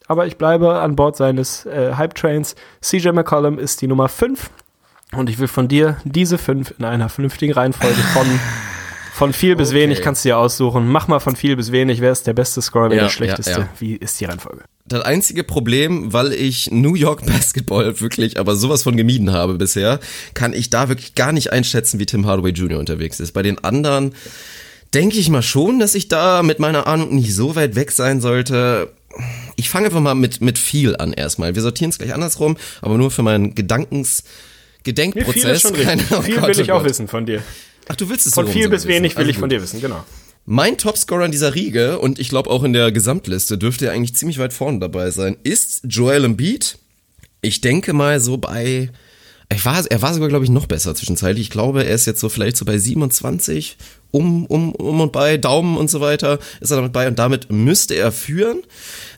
aber 0.09 0.27
ich 0.27 0.39
bleibe 0.39 0.81
an 0.81 0.97
Bord 0.97 1.17
seines 1.17 1.65
äh, 1.67 1.95
Hype-Trains. 1.95 2.57
CJ 2.81 3.11
McCollum 3.11 3.61
ist 3.61 3.81
die 3.81 3.87
Nummer 3.87 4.09
fünf 4.09 4.51
und 5.15 5.31
ich 5.31 5.39
will 5.39 5.47
von 5.47 5.69
dir 5.69 5.99
diese 6.05 6.37
fünf 6.37 6.75
in 6.79 6.85
einer 6.85 7.09
vernünftigen 7.09 7.53
Reihenfolge 7.53 8.03
von, 8.13 8.27
von 9.17 9.33
viel 9.33 9.57
bis 9.57 9.69
Okay. 9.71 9.79
wenig 9.81 10.03
kannst 10.03 10.25
du 10.25 10.29
dir 10.29 10.39
aussuchen. 10.39 10.87
Mach 10.89 11.09
mal 11.09 11.21
von 11.21 11.37
viel 11.37 11.57
bis 11.57 11.73
wenig. 11.73 12.01
Wer 12.01 12.13
ist 12.13 12.27
der 12.27 12.35
beste 12.35 12.61
Scorer, 12.61 12.91
wer 12.91 12.97
Ja, 12.99 13.03
der 13.05 13.11
schlechteste? 13.11 13.51
ja, 13.51 13.59
ja. 13.61 13.69
Wie 13.79 13.95
ist 13.97 14.21
die 14.21 14.27
Reihenfolge? 14.27 14.63
Das 14.87 15.03
einzige 15.03 15.43
Problem, 15.43 16.13
weil 16.13 16.33
ich 16.33 16.71
New 16.71 16.95
York 16.95 17.25
Basketball 17.27 17.99
wirklich 18.01 18.39
aber 18.39 18.55
sowas 18.57 18.83
von 18.83 18.97
gemieden 18.97 19.33
habe 19.33 19.55
bisher, 19.55 20.01
kann 20.35 20.53
ich 20.53 20.71
da 20.71 20.89
wirklich 20.89 21.15
gar 21.15 21.33
nicht 21.33 21.51
einschätzen, 21.53 21.99
wie 21.99 22.07
Tim 22.07 22.27
Hardaway 22.27 22.51
Jr. 22.53 22.79
unterwegs 22.79 23.19
ist. 23.19 23.33
Bei 23.33 23.43
den 23.43 23.63
anderen 23.65 24.15
denke 24.95 25.17
ich 25.17 25.29
mal 25.31 25.43
schon, 25.43 25.79
dass 25.81 25.95
ich 25.95 26.09
da 26.09 26.43
mit 26.43 26.59
meiner 26.61 26.87
Ahnung 26.87 27.15
nicht 27.15 27.35
so 27.35 27.57
weit 27.57 27.75
weg 27.75 27.91
sein 27.93 28.21
sollte. 28.21 28.93
Ich 29.57 29.71
fange 29.71 29.87
einfach 29.87 30.01
mal 30.01 30.15
mit, 30.15 30.41
mit 30.43 30.59
viel 30.59 30.95
an 30.95 31.13
erstmal. 31.15 31.55
Wir 31.55 31.63
sortieren 31.63 31.91
es 31.91 31.99
gleich 31.99 32.13
andersrum, 32.15 32.57
aber 32.83 32.97
nur 32.99 33.11
für 33.11 33.23
meinen 33.23 33.55
Gedankens, 33.55 34.25
Gedenkprozess. 34.85 35.63
Keine- 35.83 36.03
oh 36.13 36.23
viel 36.23 36.37
Gott, 36.39 36.49
will 36.49 36.61
ich 36.61 36.71
auch 36.73 36.79
Gott. 36.81 36.89
wissen 36.91 37.09
von 37.09 37.27
dir. 37.27 37.43
Ach, 37.89 37.97
du 37.97 38.09
willst 38.09 38.27
es 38.27 38.35
Von 38.35 38.47
so 38.47 38.53
viel 38.53 38.69
bis 38.69 38.83
wissen. 38.83 38.89
wenig 38.89 39.13
will 39.15 39.21
Also 39.21 39.31
ich 39.31 39.39
von 39.39 39.49
dir 39.49 39.63
wissen, 39.63 39.81
genau. 39.81 40.05
Mein 40.45 40.79
Topscorer 40.79 41.25
in 41.25 41.33
dieser 41.33 41.55
Riege 41.55 41.99
und 41.99 42.19
ich 42.19 42.29
glaube 42.29 42.51
auch 42.51 42.63
in 42.63 42.73
der 42.73 42.93
Gesamtliste 42.93 43.59
dürfte 43.59 43.87
er 43.87 43.93
eigentlich 43.93 44.15
ziemlich 44.15 44.39
weit 44.39 44.53
vorne 44.53 44.79
dabei 44.79 45.11
sein, 45.11 45.37
ist 45.43 45.83
Joel 45.85 46.25
Embiid. 46.25 46.79
Ich 47.43 47.61
denke 47.61 47.93
mal 47.93 48.21
so 48.21 48.37
bei, 48.37 48.91
ich 49.53 49.65
war, 49.65 49.85
er 49.85 50.03
war 50.03 50.15
sogar 50.15 50.29
glaube 50.29 50.45
ich 50.45 50.51
noch 50.51 50.67
besser 50.67 50.95
zwischenzeitlich. 50.95 51.47
Ich 51.47 51.51
glaube, 51.51 51.85
er 51.85 51.95
ist 51.95 52.07
jetzt 52.07 52.21
so 52.21 52.29
vielleicht 52.29 52.57
so 52.57 52.65
bei 52.65 52.79
27 52.79 53.77
um, 54.17 54.47
um, 54.47 54.75
um 54.75 55.01
und 55.01 55.13
bei 55.13 55.37
Daumen 55.37 55.77
und 55.77 55.91
so 55.91 56.01
weiter 56.01 56.39
ist 56.61 56.71
er 56.71 56.77
damit 56.77 56.93
bei 56.93 57.07
und 57.07 57.19
damit 57.19 57.51
müsste 57.51 57.95
er 57.95 58.13
führen. 58.13 58.63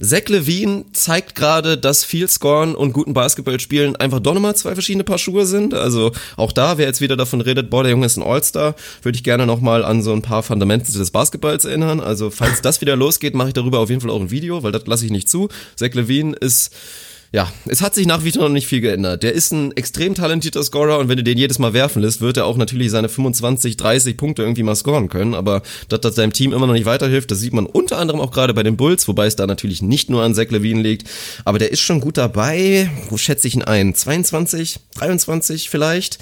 Zach 0.01 0.27
Levine 0.27 0.87
zeigt 0.93 1.37
gerade, 1.37 1.79
dass 1.79 2.05
viel 2.05 2.29
Scoren 2.29 2.75
und 2.75 2.93
guten 2.93 3.15
Basketball 3.15 3.61
spielen 3.61 3.95
einfach 3.97 4.19
doch 4.19 4.35
nochmal 4.35 4.57
zwei 4.57 4.75
verschiedene 4.75 5.05
Paar 5.05 5.19
Schuhe 5.19 5.47
sind. 5.47 5.73
Also 5.73 6.12
auch 6.37 6.53
da, 6.53 6.79
wer 6.79 6.87
jetzt 6.87 7.01
wieder 7.01 7.16
davon 7.16 7.41
redet, 7.41 7.70
boah, 7.70 7.85
der 7.85 7.93
Junge 7.93 8.07
ist 8.07 8.16
ein 8.16 8.25
All-Star, 8.25 8.75
würde 9.03 9.16
ich 9.16 9.23
gerne 9.23 9.47
nochmal 9.47 9.85
an 9.85 10.03
so 10.03 10.12
ein 10.12 10.23
paar 10.23 10.43
Fundamentals 10.43 10.95
des 10.95 11.11
Basketballs 11.12 11.65
erinnern. 11.65 12.01
Also 12.01 12.31
falls 12.31 12.61
das 12.61 12.81
wieder 12.81 12.97
losgeht, 12.97 13.35
mache 13.35 13.49
ich 13.49 13.55
darüber 13.55 13.79
auf 13.79 13.91
jeden 13.91 14.01
Fall 14.01 14.11
auch 14.11 14.20
ein 14.20 14.31
Video, 14.33 14.62
weil 14.65 14.73
das 14.73 14.87
lasse 14.87 15.05
ich 15.05 15.12
nicht 15.12 15.29
zu. 15.29 15.49
Zach 15.77 15.95
Levine 15.95 16.35
ist 16.37 16.73
ja, 17.31 17.53
es 17.67 17.83
hat 17.83 17.95
sich 17.95 18.07
nach 18.07 18.25
wie 18.25 18.33
vor 18.33 18.43
noch 18.43 18.49
nicht 18.49 18.67
viel 18.67 18.81
geändert. 18.81 19.23
Der 19.23 19.35
ist 19.35 19.53
ein 19.53 19.77
extrem 19.77 20.15
talentierter 20.15 20.63
Scorer 20.63 20.99
und 20.99 21.09
wenn 21.09 21.19
du 21.19 21.23
den 21.23 21.37
jedes 21.37 21.59
Mal 21.59 21.75
werfen 21.75 22.01
lässt, 22.01 22.23
wird 22.23 22.39
er 22.39 22.47
auch 22.47 22.57
natürlich 22.57 22.91
seine 22.91 23.11
25, 23.11 23.77
30 23.77 24.17
Punkte 24.17 24.43
irgendwie 24.43 24.63
mal 24.63 24.75
scoren 24.75 25.11
können. 25.11 25.35
Aber 25.35 25.63
dass 25.91 26.01
das 26.01 26.15
seinem 26.15 26.33
Team 26.33 26.55
immer 26.55 26.67
noch 26.67 26.73
nicht 26.73 26.87
weiterhilft, 26.87 27.31
das 27.31 27.41
sieht 27.41 27.53
man 27.53 27.67
unter 27.67 27.99
anderem 27.99 28.21
auch 28.21 28.31
gerade 28.31 28.55
bei 28.55 28.63
den 28.63 28.79
Bulls, 28.79 29.09
wobei 29.09 29.27
es 29.27 29.37
da 29.37 29.47
natürlich 29.47 29.83
nicht 29.83 30.09
nur 30.09 30.23
an 30.23 30.35
Zach 30.35 30.51
Levine 30.51 30.81
liegt. 30.81 31.07
Aber 31.45 31.59
der 31.59 31.71
ist 31.71 31.81
schon 31.81 32.01
gut 32.01 32.17
dabei. 32.17 32.91
Wo 33.11 33.19
schätze 33.19 33.47
ich 33.47 33.55
ihn 33.55 33.63
ein? 33.63 33.95
22, 33.95 34.79
23 34.95 35.69
vielleicht? 35.69 36.19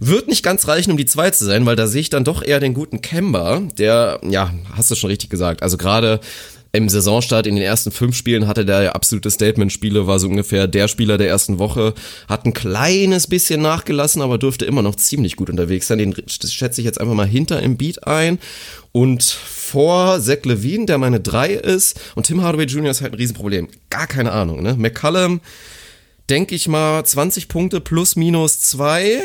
Wird 0.00 0.28
nicht 0.28 0.42
ganz 0.42 0.68
reichen, 0.68 0.90
um 0.90 0.96
die 0.98 1.06
zwei 1.06 1.30
zu 1.30 1.46
sein, 1.46 1.64
weil 1.64 1.76
da 1.76 1.86
sehe 1.86 2.02
ich 2.02 2.10
dann 2.10 2.24
doch 2.24 2.42
eher 2.42 2.60
den 2.60 2.74
guten 2.74 3.00
Kemba, 3.00 3.62
der, 3.78 4.20
ja, 4.28 4.52
hast 4.76 4.90
du 4.90 4.94
schon 4.94 5.08
richtig 5.08 5.30
gesagt, 5.30 5.62
also 5.62 5.78
gerade 5.78 6.20
im 6.74 6.88
Saisonstart 6.88 7.46
in 7.46 7.54
den 7.54 7.62
ersten 7.62 7.92
fünf 7.92 8.16
Spielen 8.16 8.48
hatte 8.48 8.64
der 8.64 8.96
absolute 8.96 9.30
Statement-Spiele, 9.30 10.08
war 10.08 10.18
so 10.18 10.26
ungefähr 10.26 10.66
der 10.66 10.88
Spieler 10.88 11.18
der 11.18 11.28
ersten 11.28 11.60
Woche, 11.60 11.94
hat 12.28 12.44
ein 12.44 12.52
kleines 12.52 13.28
bisschen 13.28 13.62
nachgelassen, 13.62 14.20
aber 14.20 14.38
dürfte 14.38 14.64
immer 14.64 14.82
noch 14.82 14.96
ziemlich 14.96 15.36
gut 15.36 15.50
unterwegs 15.50 15.86
sein. 15.86 15.98
Den 15.98 16.14
schätze 16.28 16.80
ich 16.80 16.84
jetzt 16.84 17.00
einfach 17.00 17.14
mal 17.14 17.28
hinter 17.28 17.62
im 17.62 17.76
Beat 17.76 18.08
ein 18.08 18.40
und 18.90 19.22
vor 19.22 20.20
Zach 20.20 20.44
Levine, 20.44 20.86
der 20.86 20.98
meine 20.98 21.20
drei 21.20 21.52
ist 21.52 22.00
und 22.16 22.26
Tim 22.26 22.42
Hardaway 22.42 22.66
Jr. 22.66 22.90
ist 22.90 23.02
halt 23.02 23.12
ein 23.12 23.18
Riesenproblem. 23.18 23.68
Gar 23.90 24.08
keine 24.08 24.32
Ahnung, 24.32 24.60
ne? 24.60 24.74
McCallum, 24.76 25.40
denke 26.28 26.56
ich 26.56 26.66
mal 26.66 27.04
20 27.04 27.46
Punkte 27.46 27.80
plus 27.80 28.16
minus 28.16 28.58
zwei. 28.58 29.22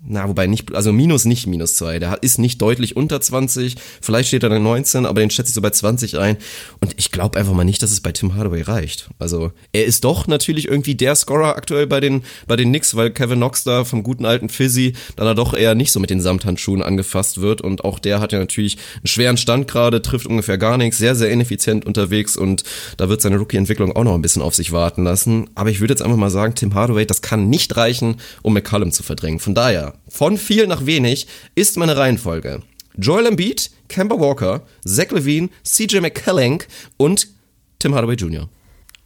Na, 0.00 0.28
wobei 0.28 0.46
nicht, 0.46 0.72
also 0.74 0.92
minus 0.92 1.24
nicht 1.24 1.48
minus 1.48 1.74
zwei. 1.74 1.98
Der 1.98 2.22
ist 2.22 2.38
nicht 2.38 2.62
deutlich 2.62 2.94
unter 2.94 3.20
20. 3.20 3.74
Vielleicht 4.00 4.28
steht 4.28 4.44
er 4.44 4.48
dann 4.48 4.62
19, 4.62 5.04
aber 5.06 5.20
den 5.20 5.30
schätze 5.30 5.50
ich 5.50 5.54
so 5.54 5.60
bei 5.60 5.70
20 5.70 6.18
ein. 6.18 6.36
Und 6.80 6.94
ich 6.98 7.10
glaube 7.10 7.36
einfach 7.36 7.52
mal 7.52 7.64
nicht, 7.64 7.82
dass 7.82 7.90
es 7.90 8.00
bei 8.00 8.12
Tim 8.12 8.36
Hardaway 8.36 8.62
reicht. 8.62 9.10
Also, 9.18 9.50
er 9.72 9.86
ist 9.86 10.04
doch 10.04 10.28
natürlich 10.28 10.68
irgendwie 10.68 10.94
der 10.94 11.16
Scorer 11.16 11.56
aktuell 11.56 11.88
bei 11.88 11.98
den, 11.98 12.22
bei 12.46 12.54
den 12.54 12.68
Knicks, 12.68 12.94
weil 12.94 13.10
Kevin 13.10 13.38
Knox 13.38 13.64
da 13.64 13.82
vom 13.82 14.04
guten 14.04 14.24
alten 14.24 14.48
Fizzy 14.48 14.92
dann 15.16 15.26
er 15.26 15.34
doch 15.34 15.52
eher 15.52 15.74
nicht 15.74 15.90
so 15.90 15.98
mit 15.98 16.10
den 16.10 16.20
Samthandschuhen 16.20 16.82
angefasst 16.82 17.40
wird. 17.40 17.60
Und 17.60 17.84
auch 17.84 17.98
der 17.98 18.20
hat 18.20 18.32
ja 18.32 18.38
natürlich 18.38 18.78
einen 18.98 19.08
schweren 19.08 19.36
Stand 19.36 19.66
gerade, 19.66 20.00
trifft 20.00 20.26
ungefähr 20.26 20.58
gar 20.58 20.78
nichts, 20.78 20.98
sehr, 20.98 21.16
sehr 21.16 21.30
ineffizient 21.30 21.84
unterwegs 21.84 22.36
und 22.36 22.62
da 22.98 23.08
wird 23.08 23.20
seine 23.20 23.38
Rookie-Entwicklung 23.38 23.96
auch 23.96 24.04
noch 24.04 24.14
ein 24.14 24.22
bisschen 24.22 24.42
auf 24.42 24.54
sich 24.54 24.70
warten 24.70 25.02
lassen. 25.02 25.50
Aber 25.56 25.70
ich 25.70 25.80
würde 25.80 25.92
jetzt 25.92 26.02
einfach 26.02 26.16
mal 26.16 26.30
sagen, 26.30 26.54
Tim 26.54 26.74
Hardaway, 26.74 27.04
das 27.04 27.20
kann 27.20 27.48
nicht 27.50 27.76
reichen, 27.76 28.16
um 28.42 28.54
McCallum 28.54 28.92
zu 28.92 29.02
verdrängen. 29.02 29.40
Von 29.40 29.56
daher, 29.56 29.87
von 30.08 30.36
viel 30.36 30.66
nach 30.66 30.86
wenig 30.86 31.26
ist 31.54 31.76
meine 31.76 31.96
Reihenfolge. 31.96 32.62
Joel 32.96 33.26
Embiid, 33.26 33.70
Kemba 33.88 34.18
Walker, 34.18 34.62
Zach 34.84 35.10
Levine, 35.10 35.50
CJ 35.64 36.00
McCallum 36.00 36.58
und 36.96 37.28
Tim 37.78 37.94
Hardaway 37.94 38.16
Jr. 38.16 38.48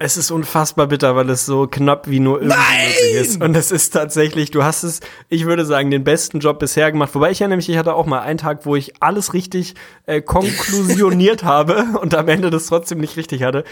Es 0.05 0.17
ist 0.17 0.33
unfassbar 0.33 0.89
bitter, 0.89 1.15
weil 1.15 1.31
es 1.31 1.47
so 1.47 1.69
knapp 1.69 2.11
wie 2.11 2.19
nur 2.19 2.43
irgendwie 2.43 2.57
möglich 2.57 3.21
ist. 3.21 3.41
Und 3.41 3.55
es 3.55 3.71
ist 3.71 3.91
tatsächlich, 3.91 4.51
du 4.51 4.65
hast 4.65 4.83
es, 4.83 4.99
ich 5.29 5.45
würde 5.45 5.65
sagen, 5.65 5.93
den 5.93 6.03
besten 6.03 6.41
Job 6.41 6.59
bisher 6.59 6.91
gemacht. 6.91 7.15
Wobei 7.15 7.31
ich 7.31 7.41
erinnere 7.41 7.59
mich, 7.59 7.69
ich 7.69 7.77
hatte 7.77 7.95
auch 7.95 8.07
mal 8.07 8.19
einen 8.19 8.39
Tag, 8.39 8.67
wo 8.67 8.75
ich 8.75 9.01
alles 9.01 9.33
richtig 9.33 9.75
äh, 10.07 10.21
konklusioniert 10.21 11.45
habe 11.45 11.85
und 12.01 12.17
am 12.17 12.27
Ende 12.27 12.51
das 12.51 12.67
trotzdem 12.67 12.99
nicht 12.99 13.17
richtig 13.17 13.45
hatte. 13.45 13.63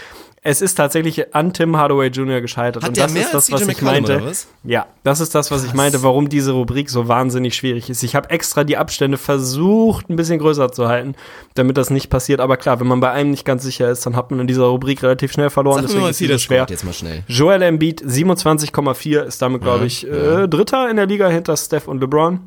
Es 0.43 0.59
ist 0.63 0.73
tatsächlich 0.73 1.35
an 1.35 1.53
Tim 1.53 1.77
Hardaway 1.77 2.07
Jr. 2.07 2.41
gescheitert. 2.41 2.81
Hat 2.81 2.89
und 2.89 2.97
das 2.97 3.13
ist 3.13 3.31
das, 3.31 3.51
was 3.51 3.67
ich 3.67 3.81
meinte. 3.83 4.23
was? 4.23 4.47
Ja, 4.63 4.87
das 5.03 5.19
ist 5.19 5.35
das, 5.35 5.51
was 5.51 5.63
ich 5.63 5.75
meinte, 5.75 6.01
warum 6.01 6.29
diese 6.29 6.53
Rubrik 6.53 6.89
so 6.89 7.07
wahnsinnig 7.07 7.55
schwierig 7.55 7.91
ist. 7.91 8.01
Ich 8.01 8.15
habe 8.15 8.31
extra 8.31 8.63
die 8.63 8.75
Abstände 8.75 9.19
versucht, 9.19 10.09
ein 10.09 10.15
bisschen 10.15 10.39
größer 10.39 10.71
zu 10.71 10.87
halten, 10.87 11.13
damit 11.53 11.77
das 11.77 11.91
nicht 11.91 12.09
passiert. 12.09 12.39
Aber 12.39 12.57
klar, 12.57 12.79
wenn 12.79 12.87
man 12.87 12.99
bei 12.99 13.11
einem 13.11 13.29
nicht 13.29 13.45
ganz 13.45 13.61
sicher 13.61 13.91
ist, 13.91 14.03
dann 14.07 14.15
hat 14.15 14.31
man 14.31 14.39
in 14.39 14.47
dieser 14.47 14.63
Rubrik 14.63 15.03
relativ 15.03 15.31
schnell 15.31 15.51
verloren. 15.51 15.83
Sag 15.87 15.91
Deswegen 15.91 16.07
ist 16.07 16.17
so 16.17 16.37
schwer. 16.39 16.65
jetzt 16.67 16.85
mal 16.85 16.93
schnell. 16.93 17.23
Joel 17.27 17.61
Embiid 17.61 18.01
27,4 18.01 19.21
ist 19.21 19.43
damit, 19.43 19.61
glaube 19.61 19.85
ich, 19.85 20.07
äh, 20.07 20.47
Dritter 20.47 20.89
in 20.89 20.95
der 20.95 21.05
Liga 21.05 21.27
hinter 21.29 21.55
Steph 21.55 21.87
und 21.87 22.01
LeBron. 22.01 22.39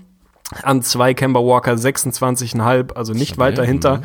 An 0.62 0.82
zwei 0.82 1.14
Kemba 1.14 1.38
Walker 1.40 1.74
26,5, 1.74 2.92
also 2.94 3.12
nicht 3.12 3.38
weit 3.38 3.56
dahinter. 3.56 4.02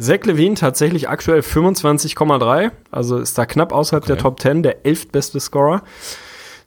Zach 0.00 0.24
Levine 0.24 0.54
tatsächlich 0.54 1.08
aktuell 1.08 1.40
25,3, 1.40 2.70
also 2.90 3.18
ist 3.18 3.36
da 3.36 3.44
knapp 3.44 3.72
außerhalb 3.72 4.06
der 4.06 4.16
Top 4.16 4.40
10, 4.40 4.62
der 4.62 4.86
elftbeste 4.86 5.38
Scorer. 5.40 5.82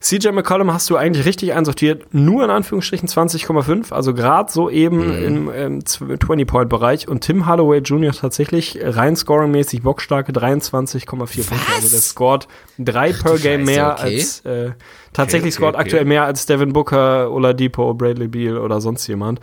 CJ 0.04 0.32
McCollum 0.32 0.74
hast 0.74 0.90
du 0.90 0.98
eigentlich 0.98 1.26
richtig 1.26 1.54
einsortiert, 1.54 2.14
nur 2.14 2.44
in 2.44 2.50
Anführungsstrichen 2.50 3.08
20,5, 3.08 3.94
also 3.94 4.14
gerade 4.14 4.52
so 4.52 4.70
eben 4.70 5.02
im 5.02 5.50
ähm, 5.56 5.80
20-Point-Bereich. 5.80 7.08
Und 7.08 7.22
Tim 7.22 7.48
Holloway 7.48 7.80
Jr. 7.80 8.12
tatsächlich 8.12 8.78
rein 8.82 9.16
scoringmäßig 9.16 9.82
bockstarke 9.82 10.34
23,4 10.34 11.16
Punkte. 11.16 11.56
Also 11.74 11.90
der 11.90 12.02
scored 12.02 12.50
drei 12.78 13.14
per 13.14 13.38
Game 13.38 13.62
Scheiße, 13.62 13.72
mehr 13.72 13.94
okay. 13.94 14.02
als 14.02 14.40
äh, 14.42 14.72
tatsächlich 15.14 15.54
okay, 15.54 15.62
scored 15.62 15.76
okay. 15.76 15.84
aktuell 15.84 16.06
mehr 16.06 16.26
als 16.26 16.46
Devin 16.48 16.74
Booker, 16.74 17.32
Oladipo, 17.32 17.94
Bradley 17.94 18.28
Beal 18.28 18.58
oder 18.58 18.82
sonst 18.82 19.08
jemand. 19.08 19.40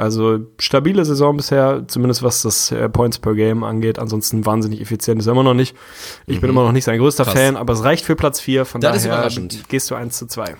Also 0.00 0.40
stabile 0.58 1.04
Saison 1.04 1.36
bisher, 1.36 1.84
zumindest 1.86 2.22
was 2.22 2.42
das 2.42 2.72
äh, 2.72 2.88
Points 2.88 3.18
per 3.18 3.34
Game 3.34 3.62
angeht. 3.64 3.98
Ansonsten 3.98 4.46
wahnsinnig 4.46 4.80
effizient 4.80 5.20
ist 5.20 5.26
er 5.26 5.32
immer 5.32 5.42
noch 5.42 5.54
nicht. 5.54 5.76
Ich 6.26 6.40
bin 6.40 6.48
immer 6.50 6.64
noch 6.64 6.72
nicht 6.72 6.84
sein 6.84 6.98
größter 6.98 7.24
Mhm. 7.24 7.28
Krass. 7.28 7.34
Fan, 7.40 7.56
aber 7.56 7.72
es 7.74 7.84
reicht 7.84 8.04
für 8.04 8.16
Platz 8.16 8.40
4. 8.40 8.64
Von 8.64 8.80
Das 8.80 8.96
ist 8.96 9.04
daher 9.04 9.18
überraschend. 9.18 9.68
gehst 9.68 9.90
du 9.90 9.94
1 9.94 10.16
zu 10.16 10.26
2. 10.26 10.56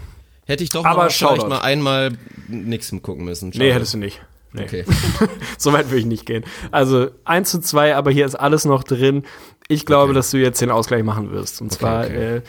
Hätte 0.47 0.65
ich 0.65 0.71
doch 0.71 0.85
Aber 0.85 1.05
mal 1.05 1.11
vielleicht 1.11 1.49
mal 1.49 1.61
einmal 1.61 2.13
nix 2.49 2.91
gucken 3.03 3.25
müssen. 3.25 3.51
Nee, 3.51 3.57
Schade. 3.59 3.75
hättest 3.75 3.95
du 3.95 3.99
nicht. 3.99 4.21
Nee. 4.53 4.65
Okay. 4.65 4.85
so 5.59 5.73
weit 5.73 5.87
würde 5.91 6.01
ich 6.01 6.07
nicht 6.07 6.27
gehen. 6.27 6.45
Also 6.73 7.09
1 7.25 7.51
zu 7.51 7.61
2, 7.61 7.95
aber 7.97 8.11
hier 8.11 8.27
ist 8.27 8.35
alles 8.35 8.65
noch 8.65 8.83
drin. 8.83 9.23
Ich 9.69 9.87
glaube, 9.87 10.13
dass 10.13 10.33
du 10.33 10.39
jetzt 10.39 10.61
den 10.61 10.71
Ausgleich 10.73 11.05
machen 11.05 11.31
wirst. 11.31 11.61
Und 11.61 11.73
zwar 11.73 12.05
okay. 12.05 12.37
Äh, 12.39 12.43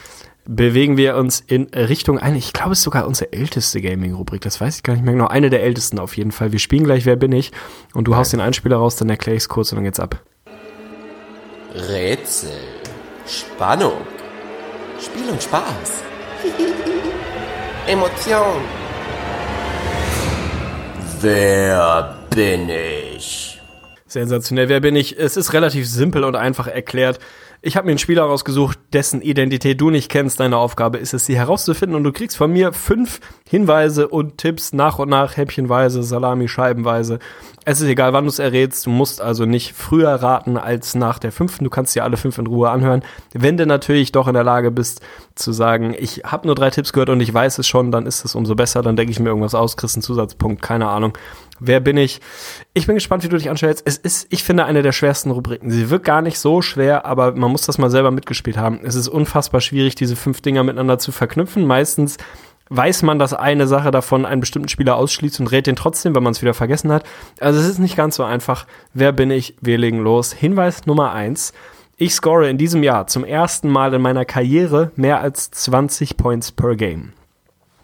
bewegen 0.45 0.97
wir 0.97 1.15
uns 1.15 1.39
in 1.39 1.65
Richtung 1.73 2.19
eine, 2.19 2.37
ich 2.37 2.53
glaube, 2.53 2.71
es 2.71 2.79
ist 2.79 2.83
sogar 2.83 3.07
unsere 3.07 3.31
älteste 3.33 3.81
Gaming-Rubrik, 3.81 4.41
das 4.41 4.59
weiß 4.59 4.77
ich 4.77 4.83
gar 4.83 4.93
nicht 4.93 5.03
mehr 5.03 5.13
genau, 5.13 5.27
eine 5.27 5.49
der 5.49 5.63
ältesten 5.63 5.99
auf 5.99 6.17
jeden 6.17 6.31
Fall. 6.31 6.51
Wir 6.51 6.59
spielen 6.59 6.83
gleich 6.83 7.05
Wer 7.05 7.15
bin 7.15 7.31
ich 7.31 7.51
und 7.93 8.07
du 8.07 8.15
haust 8.15 8.33
den 8.33 8.41
Einspieler 8.41 8.77
raus, 8.77 8.95
dann 8.95 9.09
erkläre 9.09 9.37
ich 9.37 9.43
es 9.43 9.49
kurz 9.49 9.71
und 9.71 9.77
dann 9.77 9.85
geht's 9.85 9.99
ab. 9.99 10.21
Rätsel, 11.73 12.51
Spannung, 13.25 14.01
Spiel 14.99 15.29
und 15.29 15.41
Spaß, 15.41 16.03
Emotion. 17.87 18.61
Wer 21.21 22.17
bin 22.33 22.67
ich? 22.67 23.61
Sensationell, 24.07 24.67
wer 24.67 24.81
bin 24.81 24.95
ich? 24.95 25.17
Es 25.17 25.37
ist 25.37 25.53
relativ 25.53 25.87
simpel 25.87 26.23
und 26.23 26.35
einfach 26.35 26.67
erklärt. 26.67 27.19
Ich 27.63 27.77
habe 27.77 27.85
mir 27.85 27.91
einen 27.91 27.99
Spieler 27.99 28.23
rausgesucht, 28.23 28.79
dessen 28.91 29.21
Identität 29.21 29.79
du 29.79 29.91
nicht 29.91 30.09
kennst. 30.09 30.39
Deine 30.39 30.57
Aufgabe 30.57 30.97
ist 30.97 31.13
es, 31.13 31.27
sie 31.27 31.35
herauszufinden 31.35 31.95
und 31.95 32.03
du 32.03 32.11
kriegst 32.11 32.35
von 32.35 32.51
mir 32.51 32.73
fünf 32.73 33.19
Hinweise 33.47 34.07
und 34.07 34.39
Tipps 34.39 34.73
nach 34.73 34.97
und 34.97 35.09
nach, 35.09 35.37
häppchenweise, 35.37 36.01
Salami, 36.01 36.47
scheibenweise. 36.47 37.19
Es 37.63 37.79
ist 37.79 37.87
egal, 37.87 38.13
wann 38.13 38.23
du 38.23 38.29
es 38.29 38.39
errätst. 38.39 38.87
Du 38.87 38.89
musst 38.89 39.21
also 39.21 39.45
nicht 39.45 39.73
früher 39.73 40.09
raten 40.09 40.57
als 40.57 40.95
nach 40.95 41.19
der 41.19 41.31
fünften. 41.31 41.63
Du 41.63 41.69
kannst 41.69 41.95
dir 41.95 42.03
alle 42.03 42.17
fünf 42.17 42.39
in 42.39 42.47
Ruhe 42.47 42.71
anhören. 42.71 43.03
Wenn 43.31 43.57
du 43.57 43.67
natürlich 43.67 44.11
doch 44.11 44.27
in 44.27 44.33
der 44.33 44.43
Lage 44.43 44.71
bist 44.71 45.01
zu 45.35 45.51
sagen, 45.51 45.95
ich 45.95 46.23
habe 46.23 46.47
nur 46.47 46.55
drei 46.55 46.71
Tipps 46.71 46.93
gehört 46.93 47.09
und 47.09 47.19
ich 47.19 47.31
weiß 47.31 47.59
es 47.59 47.67
schon, 47.67 47.91
dann 47.91 48.07
ist 48.07 48.25
es 48.25 48.33
umso 48.33 48.55
besser. 48.55 48.81
Dann 48.81 48.95
denke 48.95 49.11
ich 49.11 49.19
mir 49.19 49.29
irgendwas 49.29 49.53
aus, 49.53 49.77
kriegst 49.77 49.95
einen 49.95 50.01
Zusatzpunkt, 50.01 50.63
keine 50.63 50.87
Ahnung. 50.87 51.13
Wer 51.63 51.79
bin 51.79 51.95
ich? 51.95 52.21
Ich 52.73 52.87
bin 52.87 52.95
gespannt, 52.95 53.23
wie 53.23 53.29
du 53.29 53.37
dich 53.37 53.51
anstellst. 53.51 53.83
Es 53.85 53.95
ist, 53.95 54.25
ich 54.31 54.43
finde, 54.43 54.65
eine 54.65 54.81
der 54.81 54.93
schwersten 54.93 55.29
Rubriken. 55.29 55.69
Sie 55.69 55.91
wird 55.91 56.03
gar 56.03 56.23
nicht 56.23 56.39
so 56.39 56.63
schwer, 56.63 57.05
aber 57.05 57.35
man 57.35 57.51
muss 57.51 57.67
das 57.67 57.77
mal 57.77 57.91
selber 57.91 58.09
mitgespielt 58.09 58.57
haben. 58.57 58.79
Es 58.83 58.95
ist 58.95 59.07
unfassbar 59.07 59.61
schwierig, 59.61 59.93
diese 59.93 60.15
fünf 60.15 60.41
Dinger 60.41 60.63
miteinander 60.63 60.97
zu 60.97 61.11
verknüpfen. 61.11 61.67
Meistens 61.67 62.17
weiß 62.69 63.03
man, 63.03 63.19
dass 63.19 63.35
eine 63.35 63.67
Sache 63.67 63.91
davon 63.91 64.25
einen 64.25 64.41
bestimmten 64.41 64.69
Spieler 64.69 64.95
ausschließt 64.95 65.39
und 65.39 65.51
rät 65.51 65.67
den 65.67 65.75
trotzdem, 65.75 66.15
wenn 66.15 66.23
man 66.23 66.31
es 66.31 66.41
wieder 66.41 66.55
vergessen 66.55 66.91
hat. 66.91 67.03
Also 67.39 67.59
es 67.59 67.67
ist 67.67 67.77
nicht 67.77 67.95
ganz 67.95 68.15
so 68.15 68.23
einfach. 68.23 68.65
Wer 68.95 69.11
bin 69.11 69.29
ich? 69.29 69.55
Wir 69.61 69.77
legen 69.77 69.99
los. 69.99 70.33
Hinweis 70.33 70.87
Nummer 70.87 71.11
eins. 71.13 71.53
Ich 71.97 72.15
score 72.15 72.49
in 72.49 72.57
diesem 72.57 72.81
Jahr 72.81 73.05
zum 73.05 73.23
ersten 73.23 73.69
Mal 73.69 73.93
in 73.93 74.01
meiner 74.01 74.25
Karriere 74.25 74.91
mehr 74.95 75.21
als 75.21 75.51
20 75.51 76.17
Points 76.17 76.51
per 76.51 76.75
Game. 76.75 77.13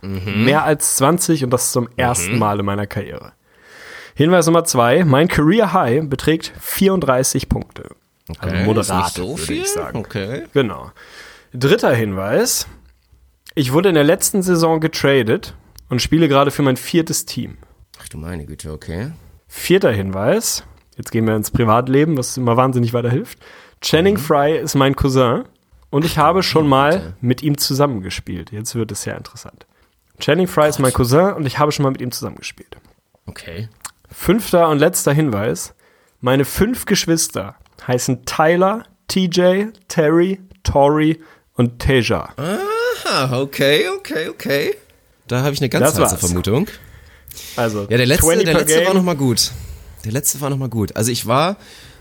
Mhm. 0.01 0.45
Mehr 0.45 0.63
als 0.63 0.95
20 0.95 1.43
und 1.43 1.51
das 1.51 1.71
zum 1.71 1.87
ersten 1.95 2.33
mhm. 2.33 2.39
Mal 2.39 2.59
in 2.59 2.65
meiner 2.65 2.87
Karriere. 2.87 3.33
Hinweis 4.17 4.47
Nummer 4.47 4.63
zwei, 4.63 5.05
mein 5.05 5.27
Career 5.27 5.73
High 5.73 6.09
beträgt 6.09 6.51
34 6.59 7.49
Punkte. 7.49 7.91
Okay, 8.27 8.49
also 8.49 8.65
moderat, 8.65 9.13
so 9.13 9.37
würde 9.37 9.53
ich 9.53 9.69
sagen. 9.69 9.99
Okay. 9.99 10.45
Genau. 10.53 10.89
Dritter 11.53 11.93
Hinweis, 11.93 12.65
ich 13.53 13.73
wurde 13.73 13.89
in 13.89 13.95
der 13.95 14.03
letzten 14.03 14.41
Saison 14.41 14.79
getradet 14.79 15.53
und 15.89 16.01
spiele 16.01 16.27
gerade 16.27 16.49
für 16.49 16.63
mein 16.63 16.77
viertes 16.77 17.25
Team. 17.25 17.59
Ach 18.01 18.09
du 18.09 18.17
meine 18.17 18.47
Güte, 18.47 18.71
okay. 18.71 19.11
Vierter 19.47 19.91
Hinweis, 19.91 20.63
jetzt 20.95 21.11
gehen 21.11 21.27
wir 21.27 21.35
ins 21.35 21.51
Privatleben, 21.51 22.17
was 22.17 22.37
immer 22.37 22.57
wahnsinnig 22.57 22.93
weiterhilft. 22.93 23.37
Channing 23.81 24.15
mhm. 24.15 24.19
Fry 24.19 24.57
ist 24.57 24.73
mein 24.73 24.95
Cousin 24.95 25.43
und 25.91 26.05
ich 26.05 26.17
habe 26.17 26.41
schon 26.41 26.67
mal 26.67 27.13
mit 27.21 27.43
ihm 27.43 27.59
zusammengespielt. 27.59 28.51
Jetzt 28.51 28.73
wird 28.73 28.91
es 28.91 29.03
sehr 29.03 29.15
interessant. 29.15 29.67
Channing 30.19 30.47
Fry 30.47 30.69
ist 30.69 30.79
mein 30.79 30.91
Cousin 30.91 31.33
und 31.33 31.45
ich 31.45 31.59
habe 31.59 31.71
schon 31.71 31.83
mal 31.83 31.91
mit 31.91 32.01
ihm 32.01 32.11
zusammengespielt. 32.11 32.77
Okay. 33.27 33.69
Fünfter 34.09 34.69
und 34.69 34.79
letzter 34.79 35.13
Hinweis. 35.13 35.73
Meine 36.21 36.45
fünf 36.45 36.85
Geschwister 36.85 37.55
heißen 37.87 38.25
Tyler, 38.25 38.83
TJ, 39.07 39.65
Terry, 39.87 40.39
Tori 40.63 41.21
und 41.55 41.79
Teja. 41.79 42.29
Aha, 42.37 43.39
okay, 43.39 43.85
okay, 43.97 44.29
okay. 44.29 44.75
Da 45.27 45.41
habe 45.41 45.53
ich 45.53 45.61
eine 45.61 45.69
ganz 45.69 45.97
heiße 45.97 46.17
Vermutung. 46.17 46.67
Also, 47.55 47.87
ja, 47.89 47.97
der 47.97 48.05
letzte, 48.05 48.43
der 48.43 48.53
letzte 48.53 48.85
war 48.85 48.93
noch 48.93 49.03
mal 49.03 49.15
gut. 49.15 49.51
Der 50.05 50.11
letzte 50.11 50.41
war 50.41 50.49
noch 50.49 50.57
mal 50.57 50.69
gut. 50.69 50.95
Also 50.95 51.11
ich 51.11 51.25
war 51.25 51.57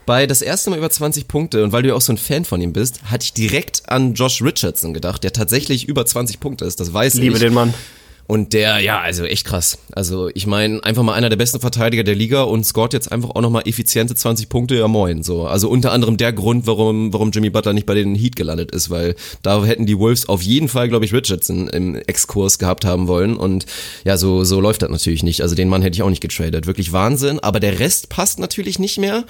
bei 0.07 0.27
das 0.27 0.41
erste 0.41 0.71
Mal 0.71 0.79
über 0.79 0.89
20 0.89 1.27
Punkte 1.27 1.65
und 1.65 1.73
weil 1.73 1.83
du 1.83 1.89
ja 1.89 1.95
auch 1.95 2.01
so 2.01 2.13
ein 2.13 2.19
Fan 2.19 2.45
von 2.45 2.61
ihm 2.61 2.73
bist, 2.73 3.03
hatte 3.11 3.25
ich 3.25 3.33
direkt 3.33 3.89
an 3.89 4.15
Josh 4.15 4.41
Richardson 4.41 4.95
gedacht, 4.95 5.25
der 5.25 5.33
tatsächlich 5.33 5.89
über 5.89 6.07
20 6.07 6.39
Punkte 6.39 6.65
ist. 6.65 6.79
Das 6.79 6.93
weiß 6.95 7.15
Liebe 7.15 7.27
ich. 7.27 7.33
Liebe 7.35 7.45
den 7.47 7.55
Mann. 7.55 7.75
Und 8.27 8.53
der, 8.55 8.81
ja, 8.81 9.01
also 9.01 9.25
echt 9.25 9.47
krass. 9.47 9.79
Also 9.93 10.29
ich 10.35 10.47
meine, 10.47 10.83
einfach 10.83 11.05
mal 11.05 11.15
einer 11.15 11.29
der 11.29 11.37
besten 11.37 11.61
Verteidiger 11.61 12.03
der 12.03 12.17
Liga 12.17 12.43
und 12.43 12.67
scoret 12.67 12.93
jetzt 12.93 13.13
einfach 13.13 13.31
auch 13.31 13.41
nochmal 13.41 13.63
effiziente 13.67 14.17
20 14.17 14.49
Punkte, 14.49 14.75
ja 14.75 14.89
moin. 14.89 15.23
So. 15.23 15.47
Also 15.47 15.69
unter 15.69 15.93
anderem 15.93 16.17
der 16.17 16.33
Grund, 16.33 16.67
warum, 16.67 17.13
warum 17.13 17.31
Jimmy 17.31 17.51
Butler 17.51 17.73
nicht 17.73 17.87
bei 17.87 17.95
den 17.95 18.17
Heat 18.17 18.35
gelandet 18.35 18.73
ist, 18.73 18.91
weil 18.91 19.15
da 19.43 19.65
hätten 19.65 19.87
die 19.87 19.99
Wolves 19.99 20.29
auf 20.29 20.43
jeden 20.43 20.69
Fall, 20.69 20.89
glaube 20.89 21.05
ich, 21.05 21.13
Richardson 21.13 21.69
im 21.69 21.95
Exkurs 21.95 22.59
gehabt 22.59 22.85
haben 22.85 23.07
wollen. 23.07 23.37
Und 23.37 23.67
ja, 24.05 24.17
so, 24.17 24.43
so 24.43 24.61
läuft 24.61 24.83
das 24.83 24.91
natürlich 24.91 25.23
nicht. 25.23 25.43
Also 25.43 25.55
den 25.55 25.69
Mann 25.69 25.83
hätte 25.83 25.95
ich 25.95 26.03
auch 26.03 26.11
nicht 26.11 26.23
getradet. 26.23 26.67
Wirklich 26.67 26.93
Wahnsinn. 26.93 27.39
Aber 27.39 27.61
der 27.61 27.79
Rest 27.79 28.09
passt 28.09 28.41
natürlich 28.41 28.81
nicht 28.81 28.99
mehr. 28.99 29.25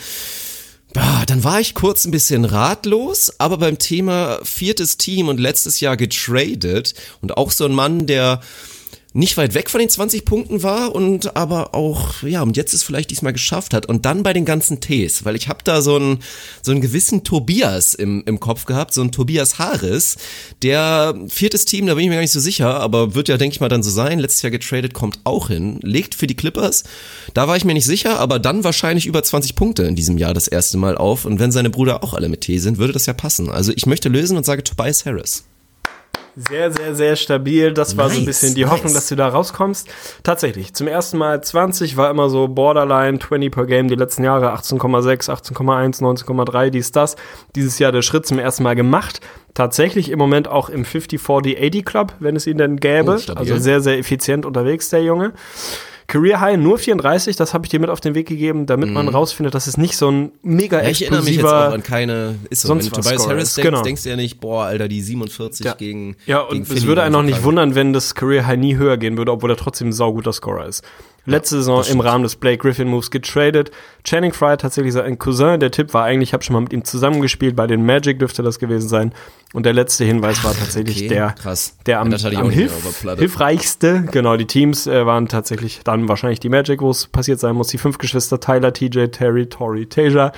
Dann 1.26 1.44
war 1.44 1.60
ich 1.60 1.74
kurz 1.74 2.06
ein 2.06 2.10
bisschen 2.10 2.46
ratlos, 2.46 3.30
aber 3.38 3.58
beim 3.58 3.76
Thema 3.76 4.38
viertes 4.44 4.96
Team 4.96 5.28
und 5.28 5.38
letztes 5.38 5.80
Jahr 5.80 5.98
getradet 5.98 6.94
und 7.20 7.36
auch 7.36 7.50
so 7.50 7.66
ein 7.66 7.74
Mann, 7.74 8.06
der 8.06 8.40
nicht 9.16 9.36
weit 9.38 9.54
weg 9.54 9.70
von 9.70 9.80
den 9.80 9.88
20 9.88 10.26
Punkten 10.26 10.62
war 10.62 10.94
und 10.94 11.36
aber 11.36 11.74
auch, 11.74 12.22
ja, 12.22 12.42
und 12.42 12.56
jetzt 12.56 12.74
es 12.74 12.82
vielleicht 12.82 13.10
diesmal 13.10 13.32
geschafft 13.32 13.72
hat. 13.72 13.86
Und 13.86 14.04
dann 14.04 14.22
bei 14.22 14.34
den 14.34 14.44
ganzen 14.44 14.80
Ts, 14.80 15.24
weil 15.24 15.36
ich 15.36 15.48
habe 15.48 15.60
da 15.64 15.80
so 15.80 15.96
einen, 15.96 16.18
so 16.62 16.70
einen 16.70 16.82
gewissen 16.82 17.24
Tobias 17.24 17.94
im, 17.94 18.22
im 18.26 18.40
Kopf 18.40 18.66
gehabt, 18.66 18.92
so 18.92 19.00
einen 19.00 19.12
Tobias 19.12 19.58
Harris, 19.58 20.16
der 20.62 21.14
viertes 21.28 21.64
Team, 21.64 21.86
da 21.86 21.94
bin 21.94 22.04
ich 22.04 22.10
mir 22.10 22.16
gar 22.16 22.20
nicht 22.20 22.32
so 22.32 22.40
sicher, 22.40 22.78
aber 22.78 23.14
wird 23.14 23.28
ja, 23.28 23.38
denke 23.38 23.54
ich 23.54 23.60
mal, 23.60 23.70
dann 23.70 23.82
so 23.82 23.90
sein. 23.90 24.18
Letztes 24.18 24.42
Jahr 24.42 24.50
getradet, 24.50 24.92
kommt 24.92 25.20
auch 25.24 25.48
hin, 25.48 25.78
legt 25.82 26.14
für 26.14 26.26
die 26.26 26.36
Clippers. 26.36 26.84
Da 27.32 27.48
war 27.48 27.56
ich 27.56 27.64
mir 27.64 27.74
nicht 27.74 27.86
sicher, 27.86 28.20
aber 28.20 28.38
dann 28.38 28.64
wahrscheinlich 28.64 29.06
über 29.06 29.22
20 29.22 29.56
Punkte 29.56 29.84
in 29.84 29.96
diesem 29.96 30.18
Jahr 30.18 30.34
das 30.34 30.46
erste 30.46 30.76
Mal 30.76 30.96
auf. 30.98 31.24
Und 31.24 31.38
wenn 31.38 31.52
seine 31.52 31.70
Brüder 31.70 32.04
auch 32.04 32.12
alle 32.12 32.28
mit 32.28 32.42
T 32.42 32.58
sind, 32.58 32.76
würde 32.76 32.92
das 32.92 33.06
ja 33.06 33.14
passen. 33.14 33.50
Also 33.50 33.72
ich 33.74 33.86
möchte 33.86 34.10
lösen 34.10 34.36
und 34.36 34.44
sage 34.44 34.62
Tobias 34.62 35.06
Harris. 35.06 35.44
Sehr, 36.36 36.70
sehr, 36.70 36.94
sehr 36.94 37.16
stabil. 37.16 37.72
Das 37.72 37.96
war 37.96 38.08
nice, 38.08 38.16
so 38.16 38.20
ein 38.20 38.26
bisschen 38.26 38.54
die 38.54 38.66
Hoffnung, 38.66 38.92
nice. 38.92 38.94
dass 38.94 39.08
du 39.08 39.16
da 39.16 39.28
rauskommst. 39.28 39.88
Tatsächlich, 40.22 40.74
zum 40.74 40.86
ersten 40.86 41.16
Mal 41.16 41.42
20 41.42 41.96
war 41.96 42.10
immer 42.10 42.28
so 42.28 42.46
Borderline 42.46 43.18
20 43.18 43.50
per 43.50 43.64
Game 43.64 43.88
die 43.88 43.94
letzten 43.94 44.22
Jahre. 44.22 44.54
18,6, 44.54 45.30
18,1, 45.30 46.02
19,3, 46.02 46.68
dies, 46.68 46.92
das. 46.92 47.16
Dieses 47.54 47.78
Jahr 47.78 47.90
der 47.90 48.02
Schritt 48.02 48.26
zum 48.26 48.38
ersten 48.38 48.64
Mal 48.64 48.76
gemacht. 48.76 49.20
Tatsächlich 49.54 50.10
im 50.10 50.18
Moment 50.18 50.48
auch 50.48 50.68
im 50.68 50.84
50-40-80 50.84 51.84
Club, 51.84 52.12
wenn 52.20 52.36
es 52.36 52.46
ihn 52.46 52.58
denn 52.58 52.76
gäbe. 52.76 53.18
Oh, 53.18 53.32
also 53.32 53.56
sehr, 53.56 53.80
sehr 53.80 53.98
effizient 53.98 54.44
unterwegs, 54.44 54.90
der 54.90 55.02
Junge. 55.02 55.32
Career 56.06 56.40
High 56.40 56.56
nur 56.56 56.78
34, 56.78 57.36
das 57.36 57.52
habe 57.52 57.66
ich 57.66 57.70
dir 57.70 57.80
mit 57.80 57.90
auf 57.90 58.00
den 58.00 58.14
Weg 58.14 58.28
gegeben, 58.28 58.66
damit 58.66 58.88
mhm. 58.88 58.94
man 58.94 59.08
rausfindet, 59.08 59.54
dass 59.54 59.66
es 59.66 59.76
nicht 59.76 59.96
so 59.96 60.10
ein 60.10 60.32
mega 60.42 60.82
ja, 60.82 60.88
ich 60.88 61.02
erinnere 61.02 61.24
mich 61.24 61.36
jetzt 61.36 61.44
auch 61.44 61.72
an 61.72 61.82
keine, 61.82 62.36
ist 62.48 62.62
so, 62.62 62.68
sonst 62.68 62.86
wenn 62.86 62.92
du 62.92 63.02
Tobias 63.02 63.26
Harris 63.26 63.54
denkst, 63.54 63.68
genau. 63.68 63.82
denkst 63.82 64.02
du 64.04 64.10
ja 64.10 64.16
nicht, 64.16 64.40
boah, 64.40 64.64
Alter, 64.66 64.88
die 64.88 65.00
47 65.00 65.66
ja. 65.66 65.74
gegen 65.74 66.16
Ja, 66.26 66.40
und 66.40 66.68
gegen 66.68 66.76
es 66.76 66.86
würde 66.86 67.02
einen 67.02 67.12
noch 67.12 67.22
nicht 67.22 67.42
wundern, 67.42 67.74
wenn 67.74 67.92
das 67.92 68.14
Career 68.14 68.46
High 68.46 68.58
nie 68.58 68.76
höher 68.76 68.96
gehen 68.98 69.16
würde, 69.16 69.32
obwohl 69.32 69.50
er 69.50 69.56
trotzdem 69.56 69.88
ein 69.88 69.92
sauguter 69.92 70.32
Scorer 70.32 70.66
ist. 70.66 70.84
Letzte 71.26 71.56
Saison 71.56 71.84
im 71.84 72.00
Rahmen 72.00 72.22
des 72.22 72.36
Blake 72.36 72.58
Griffin 72.58 72.88
Moves 72.88 73.10
getradet. 73.10 73.70
Channing 74.04 74.32
Frye 74.32 74.56
tatsächlich 74.56 74.92
sein 74.92 75.18
Cousin. 75.18 75.58
Der 75.58 75.70
Tipp 75.72 75.92
war 75.92 76.04
eigentlich, 76.04 76.30
ich 76.30 76.32
habe 76.32 76.44
schon 76.44 76.54
mal 76.54 76.60
mit 76.60 76.72
ihm 76.72 76.84
zusammengespielt. 76.84 77.56
Bei 77.56 77.66
den 77.66 77.84
Magic 77.84 78.20
dürfte 78.20 78.42
das 78.42 78.58
gewesen 78.58 78.88
sein. 78.88 79.12
Und 79.52 79.64
der 79.64 79.72
letzte 79.72 80.04
Hinweis 80.04 80.44
war 80.44 80.54
tatsächlich 80.54 80.96
okay, 80.98 81.08
der, 81.08 81.30
krass. 81.32 81.76
der 81.86 82.00
am, 82.00 82.12
am 82.12 82.50
hilf 82.50 82.72
hilfreichste. 83.16 84.04
Genau, 84.10 84.36
die 84.36 84.46
Teams 84.46 84.86
äh, 84.86 85.06
waren 85.06 85.28
tatsächlich 85.28 85.80
dann 85.82 86.08
wahrscheinlich 86.08 86.40
die 86.40 86.48
Magic, 86.48 86.80
wo 86.80 86.90
es 86.90 87.06
passiert 87.06 87.40
sein 87.40 87.54
muss. 87.54 87.68
Die 87.68 87.78
fünf 87.78 87.98
Geschwister 87.98 88.38
Tyler, 88.38 88.72
TJ, 88.72 89.06
Terry, 89.06 89.46
Tori, 89.46 89.86
Tasia. 89.86 90.32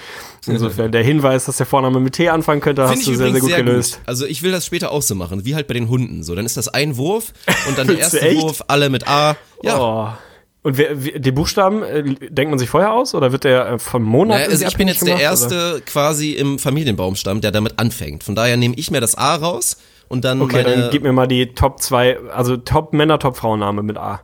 Insofern 0.47 0.93
der 0.93 1.02
Hinweis, 1.02 1.47
dass 1.47 1.56
der 1.56 1.66
Vorname 1.66 2.01
mit 2.01 2.15
T 2.15 2.28
anfangen 2.28 2.60
könnte, 2.60 2.86
Find 2.86 2.98
hast 2.98 3.06
du 3.06 3.15
sehr, 3.15 3.32
sehr 3.32 3.40
gut 3.40 3.51
sehr 3.51 3.62
gelöst. 3.62 3.97
Gut. 3.97 4.09
Also 4.09 4.24
ich 4.24 4.43
will 4.43 4.52
das 4.52 4.65
später 4.65 4.90
auch 4.93 5.02
so 5.02 5.15
machen, 5.15 5.44
wie 5.44 5.55
halt 5.55 5.66
bei 5.66 5.74
den 5.74 5.89
Hunden. 5.89 6.23
So, 6.23 6.35
dann 6.35 6.47
ist 6.47 6.56
das 6.56 6.69
ein 6.69 6.97
Wurf 6.97 7.32
und 7.66 7.77
dann 7.77 7.86
der 7.89 7.98
erste 7.98 8.35
Wurf, 8.36 8.62
alle 8.69 8.89
mit 8.89 9.09
A. 9.09 9.36
Ja. 9.62 9.78
Oh. 9.78 10.28
Und 10.69 10.77
wer, 10.77 10.95
die 10.95 11.32
Buchstaben, 11.32 11.82
äh, 11.82 12.03
denkt 12.28 12.51
man 12.51 12.59
sich 12.59 12.69
vorher 12.69 12.93
aus 12.93 13.15
oder 13.15 13.32
wird 13.32 13.45
der 13.45 13.66
äh, 13.66 13.78
vom 13.78 14.03
Monat? 14.03 14.36
Naja, 14.36 14.51
also 14.51 14.66
ich 14.66 14.77
bin 14.77 14.86
jetzt 14.86 15.01
gemacht, 15.01 15.19
der 15.19 15.24
Erste 15.24 15.77
oder? 15.77 15.81
quasi 15.81 16.32
im 16.32 16.59
Familienbaumstamm, 16.59 17.40
der 17.40 17.53
damit 17.53 17.78
anfängt. 17.78 18.23
Von 18.23 18.35
daher 18.35 18.59
nehme 18.59 18.74
ich 18.77 18.90
mir 18.90 19.01
das 19.01 19.15
A 19.15 19.36
raus 19.36 19.78
und 20.09 20.27
dann 20.27 20.43
Okay, 20.43 20.62
dann 20.62 20.90
gib 20.90 21.05
mir 21.05 21.15
mal 21.15 21.27
die 21.27 21.55
Top 21.55 21.81
2, 21.81 22.19
also 22.35 22.59
Top 22.59 22.93
Männer, 22.93 23.19
Top 23.19 23.39
Frauenname 23.39 23.82
mit 23.82 23.97
A. 23.97 24.20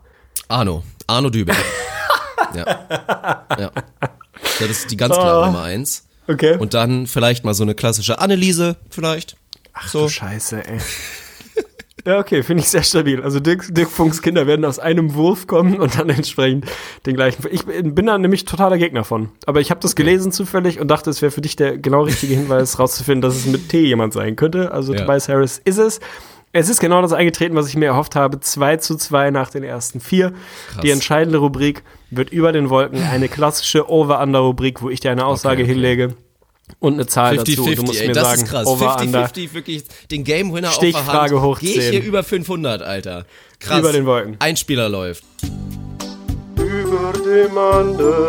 Arno. 0.48 0.82
Arno 1.06 1.30
Dübel. 1.30 1.54
ja. 2.54 2.84
ja. 3.58 3.70
Das 4.60 4.68
ist 4.68 4.90
die 4.90 4.98
ganz 4.98 5.14
klare 5.14 5.44
oh. 5.44 5.46
Nummer 5.46 5.62
1. 5.62 6.06
Okay. 6.28 6.58
Und 6.58 6.74
dann 6.74 7.06
vielleicht 7.06 7.46
mal 7.46 7.54
so 7.54 7.62
eine 7.62 7.74
klassische 7.74 8.18
Anneliese, 8.18 8.76
vielleicht. 8.90 9.38
Ach 9.72 9.88
so. 9.88 10.02
du 10.02 10.08
Scheiße, 10.10 10.62
ey. 10.62 10.78
Ja, 12.06 12.18
okay, 12.18 12.42
finde 12.42 12.62
ich 12.62 12.68
sehr 12.68 12.82
stabil. 12.82 13.22
Also 13.22 13.40
Dirk, 13.40 13.74
Dirk 13.74 13.90
Funks 13.90 14.20
Kinder 14.20 14.46
werden 14.46 14.64
aus 14.66 14.78
einem 14.78 15.14
Wurf 15.14 15.46
kommen 15.46 15.80
und 15.80 15.98
dann 15.98 16.10
entsprechend 16.10 16.66
den 17.06 17.14
gleichen. 17.14 17.42
Ich 17.50 17.64
bin 17.64 18.06
da 18.06 18.18
nämlich 18.18 18.44
totaler 18.44 18.76
Gegner 18.76 19.04
von. 19.04 19.30
Aber 19.46 19.60
ich 19.60 19.70
habe 19.70 19.80
das 19.80 19.96
gelesen 19.96 20.30
zufällig 20.30 20.80
und 20.80 20.88
dachte, 20.88 21.08
es 21.08 21.22
wäre 21.22 21.32
für 21.32 21.40
dich 21.40 21.56
der 21.56 21.78
genau 21.78 22.02
richtige 22.02 22.34
Hinweis, 22.34 22.78
rauszufinden, 22.78 23.22
dass 23.22 23.36
es 23.36 23.46
mit 23.46 23.70
T 23.70 23.80
jemand 23.80 24.12
sein 24.12 24.36
könnte. 24.36 24.70
Also 24.72 24.92
ja. 24.92 25.00
Tobias 25.00 25.28
Harris 25.28 25.60
ist 25.64 25.78
es. 25.78 26.00
Es 26.52 26.68
ist 26.68 26.78
genau 26.78 27.02
das 27.02 27.12
eingetreten, 27.12 27.56
was 27.56 27.68
ich 27.68 27.76
mir 27.76 27.86
erhofft 27.86 28.14
habe. 28.14 28.38
2 28.38 28.76
zu 28.76 28.96
2 28.96 29.30
nach 29.30 29.50
den 29.50 29.64
ersten 29.64 29.98
vier. 29.98 30.32
Krass. 30.72 30.82
Die 30.82 30.90
entscheidende 30.90 31.38
Rubrik 31.38 31.82
wird 32.10 32.30
über 32.30 32.52
den 32.52 32.70
Wolken 32.70 33.02
eine 33.02 33.28
klassische 33.28 33.90
Over-Under-Rubrik, 33.90 34.80
wo 34.80 34.88
ich 34.88 35.00
dir 35.00 35.10
eine 35.10 35.24
Aussage 35.26 35.62
okay. 35.64 35.72
hinlege 35.72 36.14
und 36.80 36.94
eine 36.94 37.06
Zahl 37.06 37.36
dazu. 37.36 37.54
Du 37.54 37.64
50-50, 37.64 37.86
musst 37.86 38.00
ey, 38.00 38.08
mir 38.08 38.14
das 38.14 38.28
sagen, 38.28 38.42
ist 38.42 38.48
krass. 38.50 38.66
Over-Under. 38.66 39.26
50-50, 39.26 39.54
wirklich 39.54 39.84
den 40.10 40.24
Game 40.24 40.52
Winner 40.52 40.70
Stichfrage 40.70 41.06
auf 41.06 41.28
der 41.28 41.40
Hand. 41.40 41.42
hoch 41.42 41.58
Gehe 41.60 41.70
ich 41.70 41.80
10. 41.80 41.92
hier 41.92 42.02
über 42.04 42.22
500, 42.22 42.82
Alter. 42.82 43.26
Krass. 43.58 43.80
Über 43.80 43.92
den 43.92 44.06
Wolken. 44.06 44.36
Ein 44.38 44.56
Spieler 44.56 44.88
läuft. 44.88 45.24
Über 46.56 47.12
dem 47.24 47.58
Ander 47.58 48.28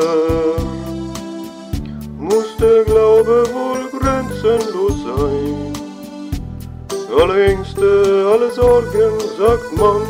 muss 2.18 2.57
der 2.60 2.84
Glaube 2.84 3.45
wohl 3.53 3.99
grenzenlos 3.99 4.94
sein. 5.03 5.74
Alle 7.18 7.45
Ängste, 7.45 8.30
alle 8.32 8.52
Sorgen, 8.52 9.20
sagt 9.38 9.78
man, 9.78 10.02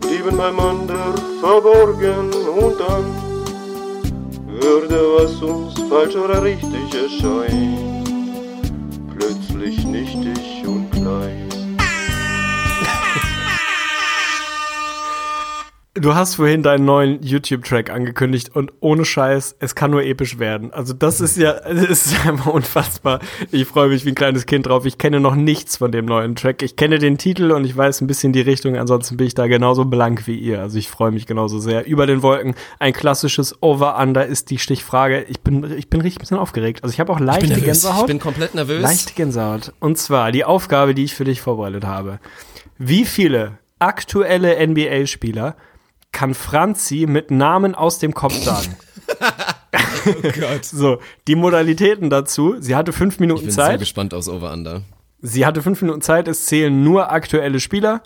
blieben 0.00 0.36
beim 0.36 0.58
Ander 0.58 1.14
verborgen 1.40 2.32
und 2.32 2.80
dann 2.80 3.17
würde, 4.62 5.00
was 5.16 5.42
uns 5.42 5.74
falsch 5.88 6.16
oder 6.16 6.42
richtig 6.42 6.94
erscheint, 6.94 8.72
plötzlich 9.16 9.84
nichtig 9.84 10.66
und 10.66 10.90
klein. 10.90 11.57
Du 16.00 16.14
hast 16.14 16.36
vorhin 16.36 16.62
deinen 16.62 16.84
neuen 16.84 17.22
YouTube-Track 17.22 17.90
angekündigt 17.90 18.54
und 18.54 18.72
ohne 18.80 19.04
Scheiß, 19.04 19.56
es 19.58 19.74
kann 19.74 19.90
nur 19.90 20.04
episch 20.04 20.38
werden. 20.38 20.72
Also 20.72 20.92
das 20.92 21.20
ist 21.20 21.36
ja, 21.36 21.52
es 21.64 22.06
ist 22.06 22.26
einfach 22.26 22.52
unfassbar. 22.52 23.20
Ich 23.50 23.66
freue 23.66 23.88
mich 23.88 24.04
wie 24.04 24.10
ein 24.10 24.14
kleines 24.14 24.46
Kind 24.46 24.66
drauf. 24.66 24.86
Ich 24.86 24.98
kenne 24.98 25.18
noch 25.18 25.34
nichts 25.34 25.78
von 25.78 25.90
dem 25.90 26.04
neuen 26.04 26.36
Track. 26.36 26.62
Ich 26.62 26.76
kenne 26.76 26.98
den 26.98 27.18
Titel 27.18 27.50
und 27.50 27.64
ich 27.64 27.76
weiß 27.76 28.00
ein 28.00 28.06
bisschen 28.06 28.32
die 28.32 28.40
Richtung. 28.40 28.76
Ansonsten 28.76 29.16
bin 29.16 29.26
ich 29.26 29.34
da 29.34 29.46
genauso 29.46 29.86
blank 29.86 30.26
wie 30.26 30.38
ihr. 30.38 30.60
Also 30.60 30.78
ich 30.78 30.88
freue 30.88 31.10
mich 31.10 31.26
genauso 31.26 31.58
sehr. 31.58 31.86
Über 31.86 32.06
den 32.06 32.22
Wolken, 32.22 32.54
ein 32.78 32.92
klassisches 32.92 33.60
Over-Under 33.60 34.24
ist 34.24 34.50
die 34.50 34.58
Stichfrage. 34.58 35.24
Ich 35.28 35.40
bin, 35.40 35.64
ich 35.76 35.88
bin 35.88 36.00
richtig 36.00 36.18
ein 36.18 36.22
bisschen 36.22 36.38
aufgeregt. 36.38 36.84
Also 36.84 36.92
ich 36.92 37.00
habe 37.00 37.12
auch 37.12 37.20
leichte 37.20 37.54
Ich. 37.54 37.64
Gänsehaut. 37.64 38.02
Ich 38.02 38.06
bin 38.06 38.20
komplett 38.20 38.54
nervös. 38.54 38.82
Leichte 38.82 39.14
Gänsehaut. 39.14 39.72
Und 39.80 39.98
zwar 39.98 40.30
die 40.30 40.44
Aufgabe, 40.44 40.94
die 40.94 41.04
ich 41.04 41.14
für 41.14 41.24
dich 41.24 41.40
vorbereitet 41.40 41.84
habe. 41.84 42.20
Wie 42.78 43.04
viele 43.04 43.58
aktuelle 43.80 44.64
NBA-Spieler 44.64 45.56
kann 46.12 46.34
Franzi 46.34 47.06
mit 47.08 47.30
Namen 47.30 47.74
aus 47.74 47.98
dem 47.98 48.14
Kopf 48.14 48.34
sagen? 48.34 48.76
Oh 50.06 50.12
Gott. 50.22 50.60
So, 50.64 50.98
die 51.26 51.34
Modalitäten 51.34 52.08
dazu. 52.08 52.56
Sie 52.60 52.74
hatte 52.74 52.92
fünf 52.92 53.18
Minuten 53.20 53.40
Ich 53.40 53.46
bin 53.46 53.54
sehr 53.54 53.64
Zeit. 53.66 53.80
gespannt 53.80 54.14
aufs 54.14 54.28
Over-Under. 54.28 54.82
Sie 55.20 55.44
hatte 55.44 55.60
fünf 55.62 55.82
Minuten 55.82 56.00
Zeit. 56.02 56.28
Es 56.28 56.46
zählen 56.46 56.82
nur 56.84 57.10
aktuelle 57.10 57.60
Spieler. 57.60 58.02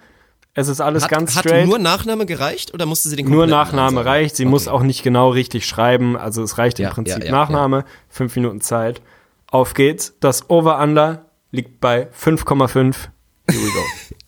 Es 0.54 0.68
ist 0.68 0.80
alles 0.80 1.04
Hat, 1.04 1.10
ganz 1.10 1.36
hat 1.36 1.44
straight. 1.44 1.66
nur 1.68 1.78
Nachname 1.78 2.26
gereicht 2.26 2.74
oder 2.74 2.86
musste 2.86 3.08
sie 3.08 3.16
den 3.16 3.28
Nur 3.30 3.46
Nachname 3.46 3.96
sagen? 3.96 4.08
reicht. 4.08 4.36
Sie 4.36 4.44
Okay. 4.44 4.50
muss 4.50 4.68
auch 4.68 4.82
nicht 4.82 5.02
genau 5.02 5.30
richtig 5.30 5.66
schreiben. 5.66 6.16
Also 6.16 6.42
es 6.42 6.58
reicht 6.58 6.78
im 6.80 6.84
Ja, 6.84 6.90
Prinzip 6.90 7.18
ja, 7.20 7.24
ja, 7.26 7.30
Nachname. 7.32 7.84
Fünf 8.08 8.34
Minuten 8.36 8.60
Zeit. 8.60 9.00
Auf 9.50 9.74
geht's. 9.74 10.14
Das 10.20 10.50
Over-Under 10.50 11.26
liegt 11.52 11.80
bei 11.80 12.08
5,5. 12.12 12.74
Here 12.74 12.94
we 13.48 13.70
go. 13.72 13.80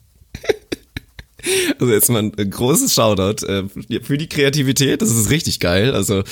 Also 1.78 1.92
jetzt 1.92 2.08
mal 2.08 2.22
ein 2.22 2.50
großes 2.50 2.94
Shoutout 2.94 3.46
äh, 3.46 3.64
für 4.02 4.18
die 4.18 4.28
Kreativität, 4.28 5.02
das 5.02 5.10
ist 5.10 5.30
richtig 5.30 5.60
geil. 5.60 5.92
Also 5.92 6.22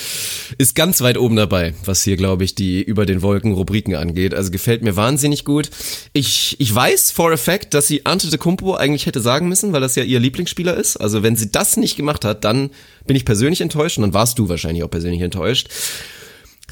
ist 0.57 0.75
ganz 0.75 1.01
weit 1.01 1.17
oben 1.17 1.35
dabei, 1.35 1.73
was 1.85 2.03
hier, 2.03 2.17
glaube 2.17 2.43
ich, 2.43 2.55
die 2.55 2.81
über 2.81 3.05
den 3.05 3.21
Wolken 3.21 3.53
Rubriken 3.53 3.95
angeht. 3.95 4.33
Also 4.33 4.51
gefällt 4.51 4.83
mir 4.83 4.95
wahnsinnig 4.95 5.45
gut. 5.45 5.69
Ich, 6.13 6.55
ich 6.59 6.73
weiß 6.73 7.11
for 7.11 7.31
a 7.31 7.37
fact, 7.37 7.73
dass 7.73 7.87
sie 7.87 8.05
Antetokounmpo 8.05 8.75
eigentlich 8.75 9.05
hätte 9.05 9.21
sagen 9.21 9.47
müssen, 9.47 9.73
weil 9.73 9.81
das 9.81 9.95
ja 9.95 10.03
ihr 10.03 10.19
Lieblingsspieler 10.19 10.75
ist. 10.75 10.97
Also 10.97 11.23
wenn 11.23 11.35
sie 11.35 11.51
das 11.51 11.77
nicht 11.77 11.95
gemacht 11.95 12.25
hat, 12.25 12.43
dann 12.43 12.71
bin 13.05 13.15
ich 13.15 13.25
persönlich 13.25 13.61
enttäuscht 13.61 13.97
und 13.97 14.03
dann 14.03 14.13
warst 14.13 14.39
du 14.39 14.49
wahrscheinlich 14.49 14.83
auch 14.83 14.91
persönlich 14.91 15.21
enttäuscht. 15.21 15.69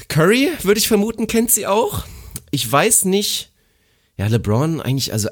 Curry, 0.08 0.50
würde 0.62 0.78
ich 0.78 0.88
vermuten, 0.88 1.26
kennt 1.26 1.50
sie 1.50 1.66
auch. 1.66 2.04
Ich 2.50 2.70
weiß 2.70 3.04
nicht, 3.04 3.51
ja, 4.22 4.28
LeBron 4.28 4.80
eigentlich, 4.80 5.12
also 5.12 5.28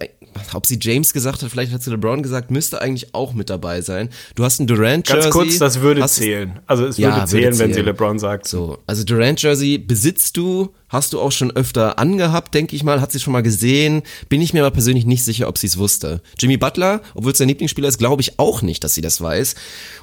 ob 0.52 0.66
sie 0.66 0.78
James 0.80 1.12
gesagt 1.12 1.42
hat, 1.42 1.50
vielleicht 1.50 1.72
hat 1.72 1.80
sie 1.82 1.90
LeBron 1.90 2.24
gesagt, 2.24 2.50
müsste 2.50 2.80
eigentlich 2.80 3.14
auch 3.14 3.34
mit 3.34 3.48
dabei 3.48 3.82
sein. 3.82 4.08
Du 4.34 4.42
hast 4.44 4.58
ein 4.58 4.66
Durant-Jersey. 4.66 5.22
Ganz 5.22 5.32
kurz, 5.32 5.58
das 5.58 5.80
würde 5.80 6.04
zählen. 6.08 6.58
Also 6.66 6.86
es 6.86 6.96
Ja, 6.98 7.14
würde 7.14 7.26
zählen, 7.26 7.44
würde 7.44 7.58
wenn 7.58 7.68
sie 7.68 7.74
zählen. 7.74 7.86
LeBron 7.86 8.18
sagt. 8.18 8.48
So, 8.48 8.78
also 8.88 9.04
Durant-Jersey 9.04 9.78
besitzt 9.78 10.36
du, 10.36 10.74
hast 10.88 11.12
du 11.12 11.20
auch 11.20 11.30
schon 11.30 11.52
öfter 11.52 12.00
angehabt, 12.00 12.52
denke 12.52 12.74
ich 12.74 12.82
mal, 12.82 13.00
hat 13.00 13.12
sie 13.12 13.20
schon 13.20 13.32
mal 13.32 13.42
gesehen. 13.44 14.02
Bin 14.28 14.42
ich 14.42 14.52
mir 14.52 14.60
aber 14.64 14.72
persönlich 14.72 15.06
nicht 15.06 15.24
sicher, 15.24 15.46
ob 15.46 15.56
sie 15.56 15.68
es 15.68 15.78
wusste. 15.78 16.20
Jimmy 16.36 16.56
Butler, 16.56 17.00
obwohl 17.14 17.30
es 17.30 17.38
sein 17.38 17.48
Lieblingsspieler 17.48 17.88
ist, 17.88 17.98
glaube 17.98 18.22
ich 18.22 18.40
auch 18.40 18.60
nicht, 18.62 18.82
dass 18.82 18.94
sie 18.94 19.02
das 19.02 19.20
weiß. 19.20 19.54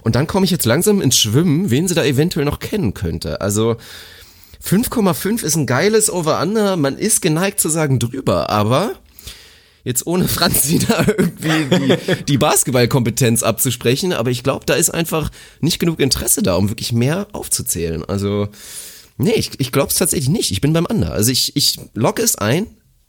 Und 0.02 0.16
dann 0.16 0.28
komme 0.28 0.46
ich 0.46 0.52
jetzt 0.52 0.66
langsam 0.66 1.02
ins 1.02 1.18
Schwimmen, 1.18 1.72
wen 1.72 1.90
sie 1.90 1.96
da 1.96 2.06
eventuell 2.06 2.46
noch 2.46 2.60
kennen 2.60 2.94
könnte. 2.94 3.42
Also 3.42 3.76
5,5 4.64 5.44
ist 5.44 5.56
ein 5.56 5.66
geiles 5.66 6.12
Over-Under. 6.12 6.78
Man 6.78 6.98
ist 6.98 7.22
geneigt 7.22 7.60
zu 7.60 7.70
sagen 7.70 8.00
drüber, 8.00 8.50
aber 8.50 8.96
jetzt 9.84 10.06
ohne 10.06 10.28
Franzi 10.28 10.80
da 10.88 11.06
irgendwie 11.08 11.98
die, 11.98 12.24
die 12.26 12.38
Basketballkompetenz 12.38 13.42
abzusprechen, 13.42 14.12
aber 14.14 14.30
ich 14.30 14.44
glaube, 14.44 14.66
da 14.66 14.74
ist 14.74 14.90
einfach 14.90 15.32
nicht 15.62 15.80
genug 15.80 16.00
Interesse 16.00 16.44
da, 16.44 16.56
um 16.56 16.70
wirklich 16.70 16.92
mehr 16.92 17.28
aufzuzählen. 17.32 18.04
Also, 18.04 18.50
nee, 19.18 19.32
ich, 19.32 19.60
ich 19.60 19.72
glaube 19.72 19.90
es 19.90 19.96
tatsächlich 19.96 20.30
nicht. 20.30 20.52
Ich 20.52 20.62
bin 20.62 20.74
beim 20.74 20.86
Under. 20.86 21.14
Also 21.14 21.32
ich, 21.32 21.56
ich 21.56 21.80
locke 21.94 22.22
es 22.22 22.36
ein, 22.36 22.68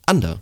Under. 0.09 0.41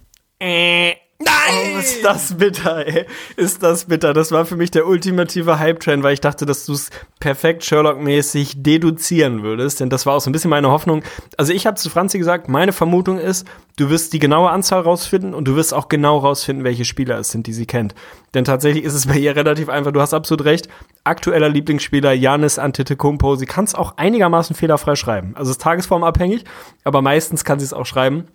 Nein! 1.19 1.75
Oh, 1.75 1.79
ist 1.79 2.05
das 2.05 2.37
bitter, 2.37 2.87
ey. 2.87 3.07
Ist 3.37 3.63
das 3.63 3.87
bitter. 3.87 4.13
Das 4.13 4.33
war 4.33 4.45
für 4.45 4.57
mich 4.57 4.71
der 4.71 4.87
ultimative 4.87 5.59
Hype-Train, 5.59 6.03
weil 6.03 6.13
ich 6.13 6.21
dachte, 6.21 6.45
dass 6.45 6.67
du 6.67 6.75
es 6.75 6.91
perfekt 7.21 7.65
Sherlock-mäßig 7.65 8.63
deduzieren 8.63 9.43
würdest. 9.43 9.81
Denn 9.81 9.89
das 9.89 10.05
war 10.05 10.15
auch 10.15 10.21
so 10.21 10.29
ein 10.29 10.33
bisschen 10.33 10.51
meine 10.51 10.71
Hoffnung. 10.71 11.03
Also 11.39 11.55
ich 11.55 11.67
habe 11.67 11.79
zu 11.79 11.89
Franzi 11.89 12.19
gesagt, 12.19 12.49
meine 12.49 12.73
Vermutung 12.73 13.19
ist, 13.19 13.47
du 13.79 13.89
wirst 13.89 14.13
die 14.13 14.19
genaue 14.19 14.51
Anzahl 14.51 14.83
rausfinden 14.83 15.33
und 15.33 15.49
du 15.49 15.57
wirst 15.57 15.73
auch 15.73 15.89
genau 15.89 16.19
rausfinden, 16.19 16.65
welche 16.65 16.85
Spieler 16.85 17.19
es 17.19 17.31
sind, 17.31 17.47
die 17.47 17.55
sie 17.55 17.67
kennt. 17.67 17.95
Denn 18.35 18.45
tatsächlich 18.45 18.85
ist 18.85 18.95
es 18.95 19.07
bei 19.07 19.17
ihr 19.17 19.37
relativ 19.37 19.71
einfach. 19.71 19.93
Du 19.93 20.03
hast 20.03 20.13
absolut 20.13 20.45
recht. 20.45 20.69
Aktueller 21.05 21.49
Lieblingsspieler 21.49 22.13
Janis 22.13 22.59
Antetokounmpo. 22.59 23.37
Sie 23.37 23.47
kann 23.47 23.65
es 23.65 23.75
auch 23.75 23.97
einigermaßen 23.97 24.55
fehlerfrei 24.55 24.97
schreiben. 24.97 25.33
Also 25.35 25.51
es 25.51 25.57
ist 25.57 25.63
tagesformabhängig, 25.63 26.45
aber 26.85 27.01
meistens 27.01 27.45
kann 27.45 27.59
sie 27.59 27.65
es 27.65 27.73
auch 27.73 27.87
schreiben 27.87 28.27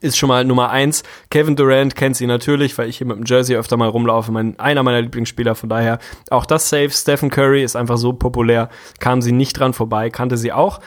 ist 0.00 0.16
schon 0.18 0.28
mal 0.28 0.44
Nummer 0.44 0.70
eins. 0.70 1.02
Kevin 1.30 1.56
Durant 1.56 1.94
kennt 1.96 2.16
sie 2.16 2.26
natürlich, 2.26 2.76
weil 2.78 2.88
ich 2.88 2.98
hier 2.98 3.06
mit 3.06 3.16
dem 3.16 3.24
Jersey 3.24 3.56
öfter 3.56 3.76
mal 3.76 3.88
rumlaufe. 3.88 4.30
Mein, 4.32 4.58
einer 4.58 4.82
meiner 4.82 5.00
Lieblingsspieler, 5.02 5.54
von 5.54 5.68
daher 5.68 5.98
auch 6.30 6.46
das 6.46 6.68
safe. 6.68 6.90
Stephen 6.90 7.30
Curry 7.30 7.62
ist 7.62 7.76
einfach 7.76 7.96
so 7.98 8.12
populär, 8.12 8.68
kam 9.00 9.22
sie 9.22 9.32
nicht 9.32 9.58
dran 9.58 9.72
vorbei, 9.72 10.10
kannte 10.10 10.36
sie 10.36 10.52
auch. 10.52 10.80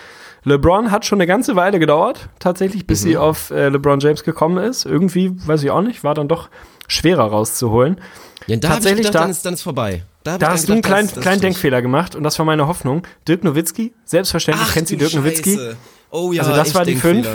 LeBron 0.44 0.90
hat 0.90 1.06
schon 1.06 1.18
eine 1.18 1.28
ganze 1.28 1.56
Weile 1.56 1.78
gedauert, 1.78 2.30
tatsächlich, 2.40 2.88
bis 2.88 3.02
sie 3.02 3.16
auf 3.18 3.52
äh, 3.52 3.70
LeBron 3.70 4.00
James 4.00 4.24
gekommen 4.24 4.58
ist. 4.64 4.86
Irgendwie, 4.86 5.32
weiß 5.46 5.62
ich 5.64 5.70
auch 5.70 5.82
nicht, 5.84 6.04
war 6.04 6.16
dann 6.16 6.28
doch 6.28 6.50
schwerer 6.88 7.26
rauszuholen. 7.26 8.02
Ja, 8.48 8.58
da 8.58 8.70
Tatsächlich, 8.70 9.06
gedacht, 9.06 9.16
da- 9.16 9.20
dann 9.22 9.30
ist, 9.30 9.46
dann 9.46 9.54
ist 9.54 9.62
vorbei. 9.62 10.04
Da, 10.24 10.40
Da 10.40 10.50
hast 10.52 10.68
du 10.68 10.74
einen 10.74 10.82
kleinen, 10.82 11.06
das- 11.08 11.14
das 11.16 11.22
kleinen. 11.22 11.42
Denkfehler 11.42 11.84
gemacht 11.84 12.16
und 12.16 12.24
das 12.24 12.40
war 12.40 12.46
meine 12.48 12.68
Hoffnung. 12.68 13.04
Dirk 13.28 13.44
Nowitzki, 13.44 13.94
selbstverständlich 14.04 14.68
Ach, 14.68 14.74
kennt 14.74 14.88
sie 14.88 14.98
Dirk 14.98 15.14
Nowitzki. 15.14 15.54
Scheiße. 15.54 15.78
Oh 16.10 16.32
ja, 16.32 16.42
Also 16.42 16.56
das 16.56 16.74
war 16.74 16.86
die 16.86 16.96
fünf. 16.96 17.28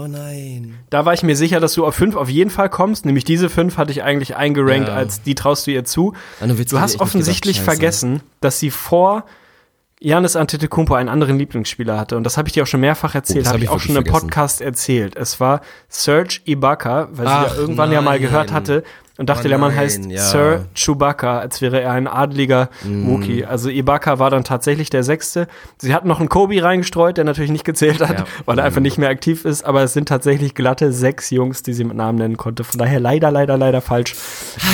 Oh 0.00 0.06
nein. 0.06 0.74
Da 0.90 1.04
war 1.04 1.12
ich 1.14 1.22
mir 1.24 1.34
sicher, 1.34 1.58
dass 1.58 1.74
du 1.74 1.84
auf 1.84 1.94
fünf 1.94 2.14
auf 2.14 2.28
jeden 2.28 2.50
Fall 2.50 2.68
kommst. 2.70 3.04
Nämlich 3.04 3.24
diese 3.24 3.48
fünf 3.50 3.78
hatte 3.78 3.90
ich 3.90 4.04
eigentlich 4.04 4.36
eingerankt, 4.36 4.88
Ja. 4.88 4.94
als 4.94 5.22
die 5.22 5.34
traust 5.34 5.66
du 5.66 5.72
ihr 5.72 5.84
zu. 5.84 6.14
Nowitzki 6.40 6.76
Du 6.76 6.80
hast 6.80 7.00
offensichtlich 7.00 7.56
gedacht, 7.58 7.74
vergessen, 7.76 8.22
dass 8.40 8.60
sie 8.60 8.70
vor 8.70 9.24
Janis 10.00 10.36
Antetokounmpo 10.36 10.94
einen 10.94 11.08
anderen 11.08 11.36
Lieblingsspieler 11.40 11.98
hatte. 11.98 12.16
Und 12.16 12.22
das 12.22 12.36
habe 12.38 12.46
ich 12.48 12.52
dir 12.54 12.62
auch 12.62 12.66
schon 12.68 12.78
mehrfach 12.80 13.16
erzählt, 13.16 13.38
Oh, 13.38 13.42
das 13.42 13.48
habe 13.48 13.58
hab 13.58 13.62
ich 13.64 13.68
auch 13.70 13.80
schon 13.80 13.96
im. 13.96 14.04
Podcast 14.04 14.60
erzählt. 14.60 15.16
Es 15.16 15.40
war 15.40 15.62
Serge 15.88 16.40
Ibaka, 16.44 17.08
weil 17.10 17.26
sie 17.26 17.32
Ach, 17.32 17.48
ja 17.50 17.54
irgendwann 17.60 17.90
ja 17.90 18.00
mal 18.00 18.12
nein. 18.12 18.22
gehört 18.22 18.52
hatte 18.52 18.84
und 19.18 19.28
dachte, 19.28 19.46
Oh 19.46 19.48
der 19.48 19.58
Mann 19.58 19.70
nein, 19.72 19.80
heißt 19.80 20.04
ja. 20.06 20.22
Sir 20.22 20.64
Chewbacca, 20.74 21.40
als 21.40 21.60
wäre 21.60 21.80
er 21.82 21.92
ein 21.92 22.06
adliger 22.06 22.70
Mm. 22.84 23.08
Wookie. 23.08 23.44
Also 23.44 23.68
Ibaka 23.68 24.18
war 24.18 24.30
dann 24.30 24.44
tatsächlich 24.44 24.88
der 24.90 25.02
Sechste. 25.02 25.48
Sie 25.78 25.92
hatten 25.92 26.08
noch 26.08 26.20
einen 26.20 26.28
Kobe 26.30 26.62
reingestreut, 26.62 27.16
der 27.18 27.24
natürlich 27.24 27.50
nicht 27.50 27.64
gezählt 27.64 28.00
hat, 28.00 28.20
Ja. 28.20 28.24
weil 28.46 28.58
er 28.58 28.64
einfach 28.64 28.80
nicht 28.80 28.96
mehr 28.96 29.10
aktiv 29.10 29.44
ist. 29.44 29.64
Aber 29.64 29.82
es 29.82 29.92
sind 29.92 30.08
tatsächlich 30.08 30.54
glatte 30.54 30.92
sechs 30.92 31.30
Jungs, 31.30 31.62
die 31.62 31.72
sie 31.74 31.84
mit 31.84 31.96
Namen 31.96 32.16
nennen 32.18 32.36
konnte. 32.38 32.64
Von 32.64 32.78
daher 32.78 33.00
leider, 33.00 33.30
leider, 33.30 33.58
leider 33.58 33.80
falsch. 33.80 34.14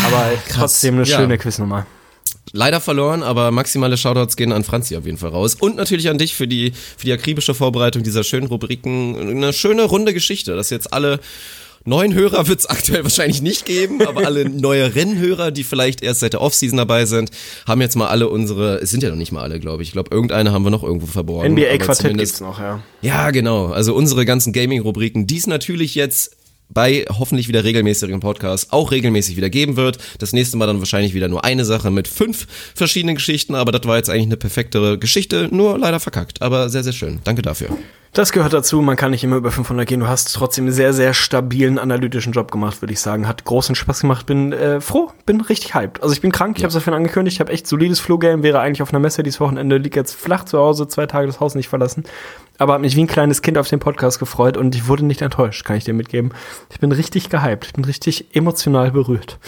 Aber 0.06 0.24
trotzdem 0.50 0.94
eine 0.96 1.04
Ja. 1.04 1.16
schöne 1.16 1.38
Quiznummer. 1.38 1.86
Leider 2.52 2.80
verloren, 2.80 3.22
aber 3.22 3.50
maximale 3.50 3.96
Shoutouts 3.96 4.36
gehen 4.36 4.52
an 4.52 4.62
Franzi 4.62 4.96
auf 4.96 5.06
jeden 5.06 5.18
Fall 5.18 5.30
raus. 5.30 5.54
Und 5.58 5.76
natürlich 5.76 6.08
an 6.10 6.18
dich 6.18 6.34
für 6.34 6.46
die, 6.46 6.72
für 6.72 7.06
die 7.06 7.12
akribische 7.12 7.54
Vorbereitung 7.54 8.02
dieser 8.02 8.22
schönen 8.22 8.46
Rubriken. 8.46 9.16
Eine 9.18 9.52
schöne 9.52 9.82
runde 9.84 10.12
Geschichte, 10.14 10.54
dass 10.54 10.70
jetzt 10.70 10.92
alle 10.92 11.18
neuen 11.84 12.14
Hörer 12.14 12.48
wird 12.48 12.60
es 12.60 12.66
aktuell 12.66 13.02
wahrscheinlich 13.04 13.42
nicht 13.42 13.66
geben, 13.66 14.06
aber 14.06 14.26
alle 14.26 14.48
neueren 14.48 15.18
Hörer, 15.18 15.50
die 15.50 15.64
vielleicht 15.64 16.02
erst 16.02 16.20
seit 16.20 16.32
der 16.32 16.40
Offseason 16.40 16.76
dabei 16.76 17.06
sind, 17.06 17.30
haben 17.66 17.80
jetzt 17.80 17.96
mal 17.96 18.08
alle 18.08 18.28
unsere, 18.28 18.78
es 18.78 18.90
sind 18.90 19.02
ja 19.02 19.10
noch 19.10 19.16
nicht 19.16 19.32
mal 19.32 19.42
alle, 19.42 19.60
glaube 19.60 19.82
ich. 19.82 19.88
Ich 19.88 19.92
glaube, 19.92 20.14
irgendeine 20.14 20.52
haben 20.52 20.64
wir 20.64 20.70
noch 20.70 20.82
irgendwo 20.82 21.06
verborgen. 21.06 21.52
NBA-Quartett 21.52 22.16
gibt's 22.16 22.40
noch, 22.40 22.58
ja. 22.58 22.82
Ja, 23.02 23.30
genau. 23.30 23.66
Also 23.66 23.94
unsere 23.94 24.24
ganzen 24.24 24.52
Gaming-Rubriken, 24.52 25.26
die 25.26 25.36
es 25.38 25.46
natürlich 25.46 25.94
jetzt 25.94 26.36
bei 26.70 27.04
hoffentlich 27.08 27.48
wieder 27.48 27.62
regelmäßigen 27.62 28.20
Podcasts 28.20 28.72
auch 28.72 28.90
regelmäßig 28.90 29.36
wieder 29.36 29.50
geben 29.50 29.76
wird. 29.76 29.98
Das 30.18 30.32
nächste 30.32 30.56
Mal 30.56 30.66
dann 30.66 30.78
wahrscheinlich 30.78 31.14
wieder 31.14 31.28
nur 31.28 31.44
eine 31.44 31.64
Sache 31.64 31.90
mit 31.90 32.08
fünf 32.08 32.46
verschiedenen 32.74 33.16
Geschichten, 33.16 33.54
aber 33.54 33.70
das 33.70 33.86
war 33.86 33.96
jetzt 33.96 34.10
eigentlich 34.10 34.26
eine 34.26 34.36
perfektere 34.36 34.98
Geschichte, 34.98 35.48
nur 35.50 35.78
leider 35.78 36.00
verkackt, 36.00 36.42
aber 36.42 36.68
sehr, 36.70 36.82
sehr 36.82 36.92
schön. 36.92 37.20
Danke 37.24 37.42
dafür. 37.42 37.76
Das 38.14 38.30
gehört 38.30 38.52
dazu, 38.52 38.80
man 38.80 38.94
kann 38.94 39.10
nicht 39.10 39.24
immer 39.24 39.34
über 39.34 39.50
500 39.50 39.88
gehen. 39.88 39.98
Du 39.98 40.06
hast 40.06 40.32
trotzdem 40.32 40.66
einen 40.66 40.72
sehr, 40.72 40.92
sehr 40.92 41.14
stabilen 41.14 41.80
analytischen 41.80 42.32
Job 42.32 42.52
gemacht, 42.52 42.80
würde 42.80 42.92
ich 42.92 43.00
sagen. 43.00 43.26
Hat 43.26 43.44
großen 43.44 43.74
Spaß 43.74 44.02
gemacht, 44.02 44.24
bin 44.24 44.52
äh, 44.52 44.80
froh, 44.80 45.10
bin 45.26 45.40
richtig 45.40 45.74
hyped. 45.74 46.00
Also 46.00 46.14
ich 46.14 46.20
bin 46.20 46.30
krank, 46.30 46.56
ich 46.56 46.62
ja. 46.62 46.68
habe 46.68 46.78
es 46.78 46.84
vorhin 46.84 46.94
angekündigt, 46.94 47.34
ich 47.34 47.40
habe 47.40 47.50
echt 47.50 47.66
solides 47.66 47.98
Flu-Game, 47.98 48.44
wäre 48.44 48.60
eigentlich 48.60 48.82
auf 48.82 48.90
einer 48.90 49.00
Messe 49.00 49.24
dieses 49.24 49.40
Wochenende, 49.40 49.78
liegt 49.78 49.96
jetzt 49.96 50.14
flach 50.14 50.44
zu 50.44 50.60
Hause, 50.60 50.86
zwei 50.86 51.06
Tage 51.06 51.26
das 51.26 51.40
Haus 51.40 51.56
nicht 51.56 51.68
verlassen. 51.68 52.04
Aber 52.58 52.74
habe 52.74 52.82
mich 52.82 52.94
wie 52.94 53.02
ein 53.02 53.08
kleines 53.08 53.42
Kind 53.42 53.58
auf 53.58 53.68
den 53.68 53.80
Podcast 53.80 54.20
gefreut 54.20 54.56
und 54.56 54.76
ich 54.76 54.86
wurde 54.86 55.04
nicht 55.04 55.22
enttäuscht, 55.22 55.64
kann 55.64 55.76
ich 55.76 55.84
dir 55.84 55.94
mitgeben. 55.94 56.32
Ich 56.70 56.78
bin 56.78 56.92
richtig 56.92 57.28
gehypt, 57.28 57.66
ich 57.66 57.72
bin 57.72 57.84
richtig 57.84 58.26
emotional 58.32 58.92
berührt. 58.92 59.38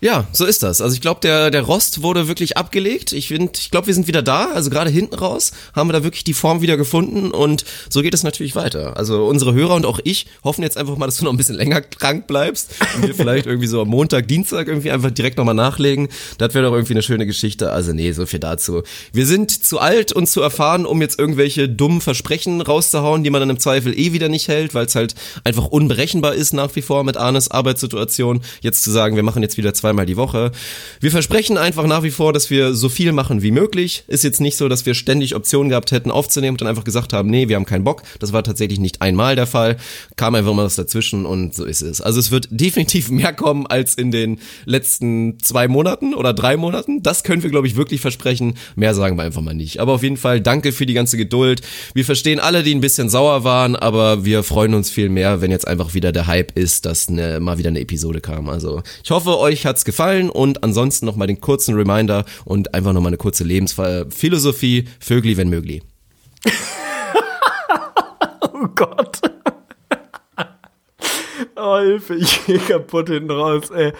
Ja, 0.00 0.26
so 0.32 0.44
ist 0.44 0.62
das. 0.62 0.80
Also 0.80 0.94
ich 0.94 1.00
glaube, 1.00 1.20
der, 1.20 1.50
der 1.50 1.62
Rost 1.62 2.02
wurde 2.02 2.28
wirklich 2.28 2.56
abgelegt. 2.56 3.12
Ich, 3.12 3.28
find, 3.28 3.58
ich 3.58 3.70
glaube, 3.70 3.86
wir 3.86 3.94
sind 3.94 4.06
wieder 4.06 4.22
da. 4.22 4.52
Also 4.52 4.70
gerade 4.70 4.90
hinten 4.90 5.14
raus 5.14 5.52
haben 5.74 5.88
wir 5.88 5.92
da 5.92 6.04
wirklich 6.04 6.24
die 6.24 6.34
Form 6.34 6.60
wieder 6.60 6.76
gefunden 6.76 7.30
und 7.30 7.64
so 7.88 8.02
geht 8.02 8.14
es 8.14 8.22
natürlich 8.22 8.54
weiter. 8.54 8.96
Also 8.96 9.26
unsere 9.26 9.54
Hörer 9.54 9.74
und 9.74 9.86
auch 9.86 9.98
ich 10.04 10.26
hoffen 10.44 10.62
jetzt 10.62 10.76
einfach 10.76 10.96
mal, 10.96 11.06
dass 11.06 11.16
du 11.16 11.24
noch 11.24 11.32
ein 11.32 11.36
bisschen 11.36 11.54
länger 11.56 11.80
krank 11.80 12.26
bleibst 12.26 12.70
und 12.94 13.06
wir 13.06 13.14
vielleicht 13.14 13.46
irgendwie 13.46 13.66
so 13.66 13.82
am 13.82 13.88
Montag, 13.88 14.28
Dienstag 14.28 14.68
irgendwie 14.68 14.90
einfach 14.90 15.10
direkt 15.10 15.38
nochmal 15.38 15.54
nachlegen. 15.54 16.08
Das 16.38 16.54
wäre 16.54 16.66
doch 16.66 16.72
irgendwie 16.72 16.94
eine 16.94 17.02
schöne 17.02 17.26
Geschichte. 17.26 17.72
Also 17.72 17.92
nee, 17.92 18.12
so 18.12 18.26
viel 18.26 18.40
dazu. 18.40 18.82
Wir 19.12 19.26
sind 19.26 19.50
zu 19.50 19.78
alt 19.80 20.12
und 20.12 20.28
zu 20.28 20.40
erfahren, 20.40 20.86
um 20.86 21.00
jetzt 21.00 21.18
irgendwelche 21.18 21.68
dummen 21.68 22.00
Versprechen 22.00 22.49
rauszuhauen, 22.58 23.22
die 23.22 23.30
man 23.30 23.40
dann 23.40 23.50
im 23.50 23.58
Zweifel 23.58 23.98
eh 23.98 24.12
wieder 24.12 24.28
nicht 24.28 24.48
hält, 24.48 24.74
weil 24.74 24.86
es 24.86 24.94
halt 24.94 25.14
einfach 25.44 25.66
unberechenbar 25.66 26.34
ist 26.34 26.52
nach 26.52 26.74
wie 26.74 26.82
vor 26.82 27.04
mit 27.04 27.16
Arnes 27.16 27.50
Arbeitssituation. 27.50 28.40
Jetzt 28.62 28.82
zu 28.82 28.90
sagen, 28.90 29.16
wir 29.16 29.22
machen 29.22 29.42
jetzt 29.42 29.56
wieder 29.56 29.74
zweimal 29.74 30.06
die 30.06 30.16
Woche. 30.16 30.52
Wir 31.00 31.10
versprechen 31.10 31.58
einfach 31.58 31.86
nach 31.86 32.02
wie 32.02 32.10
vor, 32.10 32.32
dass 32.32 32.50
wir 32.50 32.74
so 32.74 32.88
viel 32.88 33.12
machen 33.12 33.42
wie 33.42 33.50
möglich. 33.50 34.04
Ist 34.08 34.24
jetzt 34.24 34.40
nicht 34.40 34.56
so, 34.56 34.68
dass 34.68 34.86
wir 34.86 34.94
ständig 34.94 35.34
Optionen 35.34 35.68
gehabt 35.68 35.92
hätten 35.92 36.10
aufzunehmen 36.10 36.54
und 36.54 36.60
dann 36.62 36.68
einfach 36.68 36.84
gesagt 36.84 37.12
haben, 37.12 37.30
nee, 37.30 37.48
wir 37.48 37.56
haben 37.56 37.66
keinen 37.66 37.84
Bock. 37.84 38.02
Das 38.18 38.32
war 38.32 38.42
tatsächlich 38.42 38.80
nicht 38.80 39.02
einmal 39.02 39.36
der 39.36 39.46
Fall. 39.46 39.76
Kam 40.16 40.34
einfach 40.34 40.54
mal 40.54 40.64
was 40.64 40.76
dazwischen 40.76 41.26
und 41.26 41.54
so 41.54 41.64
ist 41.64 41.82
es. 41.82 42.00
Also 42.00 42.18
es 42.18 42.30
wird 42.30 42.48
definitiv 42.50 43.10
mehr 43.10 43.32
kommen 43.32 43.66
als 43.66 43.94
in 43.94 44.10
den 44.10 44.40
letzten 44.64 45.38
zwei 45.40 45.68
Monaten 45.68 46.14
oder 46.14 46.32
drei 46.32 46.56
Monaten. 46.56 47.02
Das 47.02 47.22
können 47.22 47.42
wir, 47.42 47.50
glaube 47.50 47.66
ich, 47.66 47.76
wirklich 47.76 48.00
versprechen. 48.00 48.54
Mehr 48.76 48.94
sagen 48.94 49.16
wir 49.16 49.22
einfach 49.22 49.42
mal 49.42 49.54
nicht. 49.54 49.80
Aber 49.80 49.92
auf 49.92 50.02
jeden 50.02 50.16
Fall 50.16 50.40
danke 50.40 50.72
für 50.72 50.86
die 50.86 50.94
ganze 50.94 51.16
Geduld. 51.16 51.62
Wir 51.94 52.04
verstehen 52.04 52.39
alle, 52.40 52.62
die 52.62 52.74
ein 52.74 52.80
bisschen 52.80 53.08
sauer 53.08 53.44
waren, 53.44 53.76
aber 53.76 54.24
wir 54.24 54.42
freuen 54.42 54.74
uns 54.74 54.90
viel 54.90 55.08
mehr, 55.08 55.40
wenn 55.40 55.50
jetzt 55.50 55.66
einfach 55.66 55.94
wieder 55.94 56.12
der 56.12 56.26
Hype 56.26 56.56
ist, 56.56 56.86
dass 56.86 57.08
eine, 57.08 57.40
mal 57.40 57.58
wieder 57.58 57.68
eine 57.68 57.80
Episode 57.80 58.20
kam. 58.20 58.48
Also 58.48 58.82
ich 59.04 59.10
hoffe, 59.10 59.38
euch 59.38 59.66
hat's 59.66 59.84
gefallen 59.84 60.30
und 60.30 60.62
ansonsten 60.64 61.06
nochmal 61.06 61.26
den 61.26 61.40
kurzen 61.40 61.74
Reminder 61.74 62.24
und 62.44 62.74
einfach 62.74 62.92
nochmal 62.92 63.10
eine 63.10 63.16
kurze 63.16 63.44
Lebensphilosophie. 63.44 64.88
Vögli, 64.98 65.36
wenn 65.36 65.48
möglich. 65.48 65.82
oh 68.40 68.66
Gott. 68.74 69.20
Oh, 71.62 71.78
Hilfe, 71.78 72.14
ich 72.14 72.46
gehe 72.46 72.58
kaputt 72.58 73.10
hinten 73.10 73.32
raus, 73.32 73.68
ey. 73.70 73.92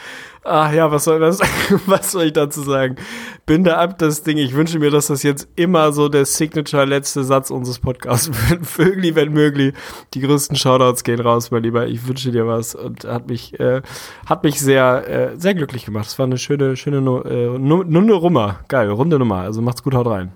Ach 0.43 0.73
ja, 0.73 0.91
was 0.91 1.05
soll 1.05 1.21
das, 1.21 1.41
was 1.87 2.13
soll 2.13 2.25
ich 2.25 2.33
dazu 2.33 2.63
sagen? 2.63 2.97
Binde 3.45 3.77
ab 3.77 3.99
das 3.99 4.23
Ding. 4.23 4.39
Ich 4.39 4.55
wünsche 4.55 4.79
mir, 4.79 4.91
dass 4.91 5.09
das 5.09 5.23
jetzt 5.23 5.49
immer 5.55 5.93
so 5.93 6.09
der 6.09 6.25
Signature 6.25 6.87
letzte 6.87 7.25
Satz 7.25 7.51
unseres 7.51 7.79
Podcasts 7.79 8.31
wird. 8.49 8.65
Vögli, 8.65 9.15
wenn 9.15 9.33
möglich. 9.33 9.75
Die 10.15 10.21
größten 10.21 10.57
Shoutouts 10.57 11.05
gehen 11.05 11.21
raus, 11.21 11.51
mein 11.51 11.63
Lieber. 11.63 11.87
Ich 11.87 12.07
wünsche 12.07 12.33
dir 12.33 12.47
was 12.47 12.75
und 12.75 13.05
hat 13.05 13.29
mich, 13.29 13.59
äh, 13.61 13.83
hat 14.25 14.43
mich 14.43 14.61
sehr, 14.61 15.09
äh, 15.09 15.39
sehr 15.39 15.55
glücklich 15.55 15.85
gemacht. 15.85 16.07
Es 16.07 16.19
war 16.19 16.27
eine 16.27 16.39
schöne, 16.39 16.77
schöne, 16.77 16.99
äh, 16.99 17.59
Nummer. 17.59 18.61
Geil, 18.69 18.89
runde 18.91 19.19
Nummer. 19.19 19.41
Also 19.41 19.61
macht's 19.61 19.83
gut, 19.83 19.95
haut 19.95 20.07
rein. 20.07 20.33